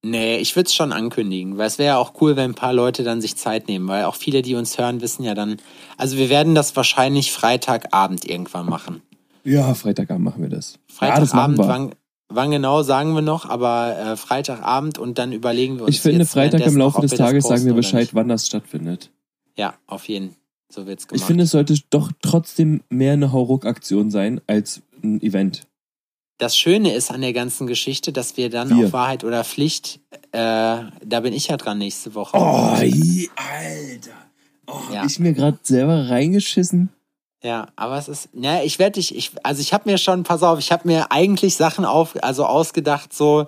nee, 0.01 0.37
ich 0.37 0.55
würde 0.55 0.67
es 0.67 0.75
schon 0.75 0.91
ankündigen, 0.91 1.57
weil 1.57 1.67
es 1.67 1.77
wäre 1.77 1.95
ja 1.95 1.97
auch 1.97 2.13
cool, 2.21 2.35
wenn 2.35 2.51
ein 2.51 2.55
paar 2.55 2.73
Leute 2.73 3.03
dann 3.03 3.21
sich 3.21 3.35
Zeit 3.35 3.67
nehmen, 3.67 3.87
weil 3.87 4.05
auch 4.05 4.15
viele, 4.15 4.41
die 4.41 4.55
uns 4.55 4.77
hören, 4.77 5.01
wissen 5.01 5.23
ja 5.23 5.33
dann, 5.33 5.57
also 5.97 6.17
wir 6.17 6.29
werden 6.29 6.55
das 6.55 6.75
wahrscheinlich 6.75 7.31
Freitagabend 7.31 8.25
irgendwann 8.25 8.67
machen. 8.67 9.01
Ja, 9.43 9.73
Freitagabend 9.73 10.23
machen 10.23 10.41
wir 10.41 10.49
das. 10.49 10.79
ja, 11.01 11.19
das 11.19 11.31
Freitagabend, 11.31 11.57
wann, 11.59 11.95
wann 12.29 12.51
genau, 12.51 12.83
sagen 12.83 13.13
wir 13.13 13.21
noch, 13.21 13.49
aber 13.49 13.97
äh, 13.97 14.15
Freitagabend 14.15 14.97
und 14.97 15.17
dann 15.17 15.31
überlegen 15.31 15.77
wir 15.77 15.85
uns 15.85 15.95
Ich 15.95 16.01
finde, 16.01 16.25
Freitag 16.25 16.65
im 16.65 16.77
Laufe 16.77 16.97
noch, 16.97 17.01
des 17.01 17.17
Tages 17.17 17.45
sagen 17.45 17.65
wir 17.65 17.73
Bescheid, 17.73 18.09
wann 18.13 18.27
das 18.27 18.47
stattfindet. 18.47 19.11
Ja, 19.55 19.75
auf 19.87 20.07
jeden. 20.07 20.35
So 20.69 20.87
wird's 20.87 21.07
gemacht. 21.07 21.21
Ich 21.21 21.27
finde, 21.27 21.43
es 21.43 21.51
sollte 21.51 21.75
doch 21.89 22.11
trotzdem 22.21 22.81
mehr 22.89 23.13
eine 23.13 23.31
Hauruck-Aktion 23.31 24.09
sein 24.09 24.41
als 24.47 24.81
ein 25.03 25.21
Event. 25.21 25.67
Das 26.37 26.57
Schöne 26.57 26.93
ist 26.93 27.11
an 27.11 27.21
der 27.21 27.33
ganzen 27.33 27.67
Geschichte, 27.67 28.11
dass 28.11 28.37
wir 28.37 28.49
dann 28.49 28.69
Wir. 28.77 28.87
auf 28.87 28.93
Wahrheit 28.93 29.23
oder 29.23 29.43
Pflicht, 29.43 29.99
äh, 30.31 30.37
da 31.05 31.19
bin 31.21 31.33
ich 31.33 31.47
ja 31.47 31.57
dran 31.57 31.77
nächste 31.77 32.15
Woche. 32.15 32.35
Oh, 32.37 32.75
je, 32.83 33.29
Alter. 33.35 34.11
Oh, 34.67 34.79
Ja. 34.91 35.01
hab 35.01 35.09
ich 35.09 35.19
mir 35.19 35.33
gerade 35.33 35.59
selber 35.63 36.09
reingeschissen. 36.09 36.89
Ja, 37.43 37.67
aber 37.75 37.97
es 37.97 38.07
ist, 38.07 38.29
ja, 38.33 38.63
ich 38.63 38.79
werde 38.79 38.93
dich, 38.93 39.15
ich, 39.15 39.31
also 39.43 39.61
ich 39.61 39.73
habe 39.73 39.89
mir 39.89 39.97
schon, 39.97 40.23
pass 40.23 40.43
auf, 40.43 40.59
ich 40.59 40.71
habe 40.71 40.87
mir 40.87 41.11
eigentlich 41.11 41.55
Sachen 41.55 41.83
auf, 41.83 42.15
also 42.23 42.45
ausgedacht, 42.45 43.13
so, 43.13 43.47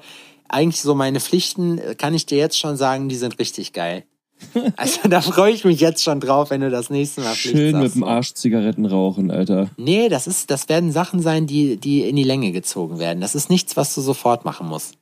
eigentlich 0.49 0.81
so 0.81 0.95
meine 0.95 1.19
Pflichten, 1.21 1.77
äh, 1.79 1.95
kann 1.95 2.13
ich 2.13 2.25
dir 2.25 2.37
jetzt 2.37 2.59
schon 2.59 2.75
sagen, 2.77 3.09
die 3.09 3.15
sind 3.15 3.39
richtig 3.39 3.73
geil. 3.73 4.03
Also 4.75 5.07
da 5.09 5.21
freue 5.21 5.53
ich 5.53 5.63
mich 5.65 5.79
jetzt 5.79 6.03
schon 6.03 6.19
drauf, 6.19 6.49
wenn 6.49 6.61
du 6.61 6.69
das 6.69 6.89
nächste 6.89 7.21
Mal 7.21 7.33
Pflicht 7.35 7.55
Schön 7.55 7.79
mit 7.79 7.95
dem. 7.95 8.03
Arsch 8.03 8.33
Zigaretten 8.33 8.85
rauchen, 8.85 9.31
Alter. 9.31 9.69
Nee, 9.77 10.09
das 10.09 10.27
ist, 10.27 10.51
das 10.51 10.69
werden 10.69 10.91
Sachen 10.91 11.21
sein, 11.21 11.47
die, 11.47 11.77
die 11.77 12.01
in 12.07 12.15
die 12.15 12.23
Länge 12.23 12.51
gezogen 12.51 12.99
werden. 12.99 13.21
Das 13.21 13.35
ist 13.35 13.49
nichts, 13.49 13.75
was 13.77 13.93
du 13.95 14.01
sofort 14.01 14.45
machen 14.45 14.67
musst. 14.67 14.95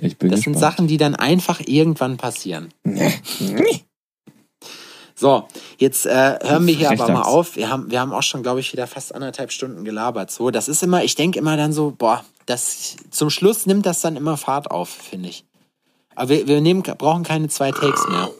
Ich 0.00 0.18
bin 0.18 0.30
Das 0.30 0.40
gespannt. 0.40 0.56
sind 0.56 0.60
Sachen, 0.60 0.86
die 0.88 0.96
dann 0.96 1.14
einfach 1.14 1.60
irgendwann 1.64 2.16
passieren. 2.16 2.68
So, 5.16 5.44
jetzt 5.78 6.06
äh, 6.06 6.38
hören 6.42 6.66
wir 6.66 6.74
hier 6.74 6.90
aber 6.90 7.08
mal 7.12 7.22
auf. 7.22 7.56
Wir 7.56 7.70
haben, 7.70 7.90
wir 7.90 8.00
haben 8.00 8.12
auch 8.12 8.22
schon, 8.22 8.42
glaube 8.42 8.60
ich, 8.60 8.72
wieder 8.72 8.86
fast 8.86 9.14
anderthalb 9.14 9.52
Stunden 9.52 9.84
gelabert. 9.84 10.30
So, 10.30 10.50
das 10.50 10.68
ist 10.68 10.82
immer, 10.82 11.04
ich 11.04 11.14
denke 11.14 11.38
immer 11.38 11.56
dann 11.56 11.72
so, 11.72 11.94
boah, 11.96 12.24
das 12.46 12.96
zum 13.10 13.30
Schluss 13.30 13.66
nimmt 13.66 13.86
das 13.86 14.00
dann 14.00 14.16
immer 14.16 14.36
Fahrt 14.36 14.70
auf, 14.70 14.88
finde 14.88 15.28
ich. 15.28 15.44
Aber 16.16 16.28
wir, 16.30 16.46
wir 16.46 16.60
nehmen, 16.60 16.82
brauchen 16.82 17.22
keine 17.22 17.48
zwei 17.48 17.72
Takes 17.72 18.08
mehr. 18.08 18.30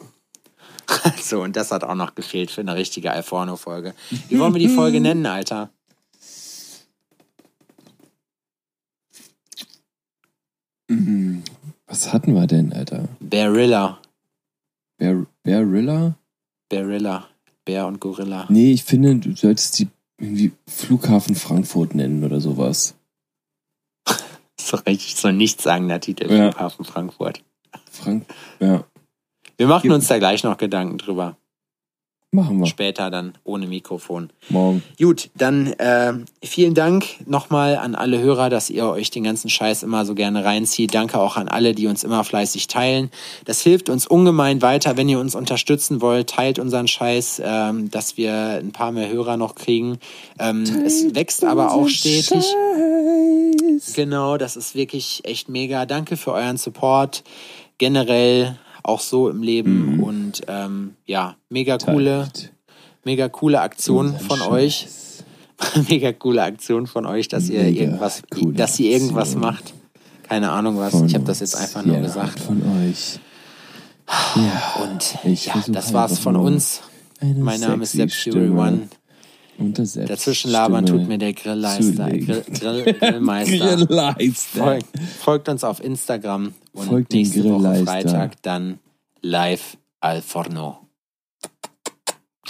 so, 1.22 1.42
und 1.42 1.56
das 1.56 1.70
hat 1.70 1.84
auch 1.84 1.94
noch 1.94 2.14
gefehlt 2.14 2.50
für 2.50 2.60
eine 2.60 2.74
richtige 2.74 3.10
Alforno-Folge. 3.10 3.94
Wie 4.28 4.38
wollen 4.38 4.54
wir 4.54 4.60
die 4.60 4.68
Folge 4.68 5.00
nennen, 5.02 5.26
Alter? 5.26 5.70
Mhm. 10.88 11.42
Was 11.86 12.12
hatten 12.12 12.34
wir 12.34 12.46
denn, 12.46 12.72
Alter? 12.72 13.08
Barilla. 13.20 13.98
Bear, 14.98 15.26
Bearilla? 15.42 16.14
Barilla. 16.68 17.28
Bär 17.64 17.86
und 17.86 18.00
Gorilla. 18.00 18.46
Nee, 18.48 18.72
ich 18.72 18.84
finde, 18.84 19.16
du 19.16 19.34
solltest 19.34 19.78
die 19.78 19.88
irgendwie 20.18 20.52
Flughafen 20.66 21.34
Frankfurt 21.34 21.94
nennen 21.94 22.24
oder 22.24 22.40
sowas. 22.40 22.94
So 24.56 24.78
richtig 24.78 25.16
so 25.16 25.30
nichtssagender 25.30 26.00
Titel. 26.00 26.30
Ja. 26.30 26.50
Flughafen 26.50 26.86
Frankfurt. 26.86 27.42
Frank, 28.04 28.26
ja, 28.60 28.84
Wir 29.56 29.66
machen 29.66 29.90
uns 29.92 30.06
da 30.08 30.18
gleich 30.18 30.44
noch 30.44 30.56
Gedanken 30.56 30.98
drüber. 30.98 31.36
machen 32.32 32.58
wir. 32.58 32.66
Später 32.66 33.10
dann 33.10 33.34
ohne 33.44 33.68
Mikrofon. 33.68 34.30
Morgen. 34.48 34.82
Gut, 34.98 35.30
dann 35.36 35.68
äh, 35.74 36.14
vielen 36.42 36.74
Dank 36.74 37.04
nochmal 37.26 37.76
an 37.76 37.94
alle 37.94 38.18
Hörer, 38.18 38.50
dass 38.50 38.70
ihr 38.70 38.86
euch 38.88 39.10
den 39.12 39.22
ganzen 39.22 39.48
Scheiß 39.48 39.84
immer 39.84 40.04
so 40.04 40.16
gerne 40.16 40.44
reinzieht. 40.44 40.92
Danke 40.94 41.20
auch 41.20 41.36
an 41.36 41.46
alle, 41.48 41.74
die 41.74 41.86
uns 41.86 42.02
immer 42.02 42.24
fleißig 42.24 42.66
teilen. 42.66 43.10
Das 43.44 43.60
hilft 43.60 43.88
uns 43.88 44.06
ungemein 44.08 44.62
weiter, 44.62 44.96
wenn 44.96 45.08
ihr 45.08 45.20
uns 45.20 45.36
unterstützen 45.36 46.00
wollt. 46.00 46.30
Teilt 46.30 46.58
unseren 46.58 46.88
Scheiß, 46.88 47.40
ähm, 47.44 47.88
dass 47.92 48.16
wir 48.16 48.32
ein 48.60 48.72
paar 48.72 48.90
mehr 48.90 49.08
Hörer 49.08 49.36
noch 49.36 49.54
kriegen. 49.54 49.98
Ähm, 50.40 50.64
es 50.84 51.14
wächst 51.14 51.44
aber 51.44 51.72
auch 51.72 51.88
stetig. 51.88 52.44
Scheiß. 52.44 53.92
Genau, 53.94 54.36
das 54.38 54.56
ist 54.56 54.74
wirklich 54.74 55.20
echt 55.24 55.48
mega. 55.48 55.86
Danke 55.86 56.16
für 56.16 56.32
euren 56.32 56.56
Support. 56.56 57.22
Generell 57.78 58.56
auch 58.82 59.00
so 59.00 59.28
im 59.28 59.42
Leben 59.42 59.96
Mhm. 59.96 60.02
und 60.02 60.42
ähm, 60.48 60.94
ja, 61.06 61.36
mega 61.48 61.78
coole, 61.78 62.28
mega 63.04 63.28
coole 63.28 63.60
Aktion 63.60 64.18
von 64.18 64.40
euch. 64.42 64.80
Scheiß. 64.82 65.24
mega 65.88 66.12
coole 66.12 66.42
Aktion 66.42 66.86
von 66.86 67.06
euch, 67.06 67.28
dass 67.28 67.48
ihr 67.48 67.62
Mega 67.62 67.82
irgendwas, 67.82 68.22
coole 68.30 68.54
dass 68.54 68.78
ihr 68.80 68.90
irgendwas 68.90 69.28
Aktion. 69.30 69.40
macht. 69.42 69.74
Keine 70.24 70.50
Ahnung 70.50 70.78
was. 70.78 70.92
Von 70.92 71.06
ich 71.06 71.14
habe 71.14 71.24
das 71.24 71.40
jetzt 71.40 71.56
einfach 71.56 71.84
nur 71.84 71.98
gesagt. 71.98 72.40
Von 72.40 72.62
euch. 72.82 73.18
Ja, 74.36 74.82
Und 74.82 75.16
ja, 75.44 75.54
das 75.68 75.92
war's 75.94 76.12
einfach 76.12 76.22
von 76.24 76.36
uns. 76.36 76.80
Mein 77.20 77.60
Name 77.60 77.84
ist 77.84 77.92
Sepp 77.92 78.10
One. 78.34 78.88
Unter 79.58 79.86
Selbst 79.86 80.10
Dazwischen 80.10 80.50
labern 80.50 80.86
Stimme 80.86 81.00
tut 81.00 81.08
mir 81.08 81.18
der 81.18 81.32
Grillleister, 81.32 82.06
zulegen. 82.08 82.26
Grill, 82.26 82.44
Grill, 82.52 82.94
Grillmeister. 82.98 83.76
Grillleister. 83.76 84.64
Folgt, 84.64 84.98
folgt 84.98 85.48
uns 85.48 85.64
auf 85.64 85.82
Instagram 85.82 86.54
und 86.72 86.86
Folgt 86.86 87.12
nächste 87.12 87.44
Woche. 87.44 87.84
Freitag 87.84 88.42
dann 88.42 88.78
live 89.20 89.76
al 90.00 90.22
Forno. 90.22 90.80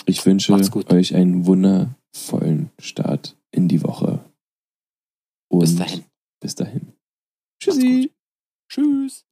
Ich 0.06 0.24
wünsche 0.26 0.52
euch 0.52 1.14
einen 1.14 1.46
wundervollen 1.46 2.70
Start 2.78 3.36
in 3.50 3.68
die 3.68 3.82
Woche. 3.82 4.24
Und 5.48 5.60
Bis 5.60 5.76
dahin. 5.76 6.04
Bis 6.40 6.54
dahin. 6.54 6.92
Gut. 7.64 8.10
Tschüss. 8.68 9.23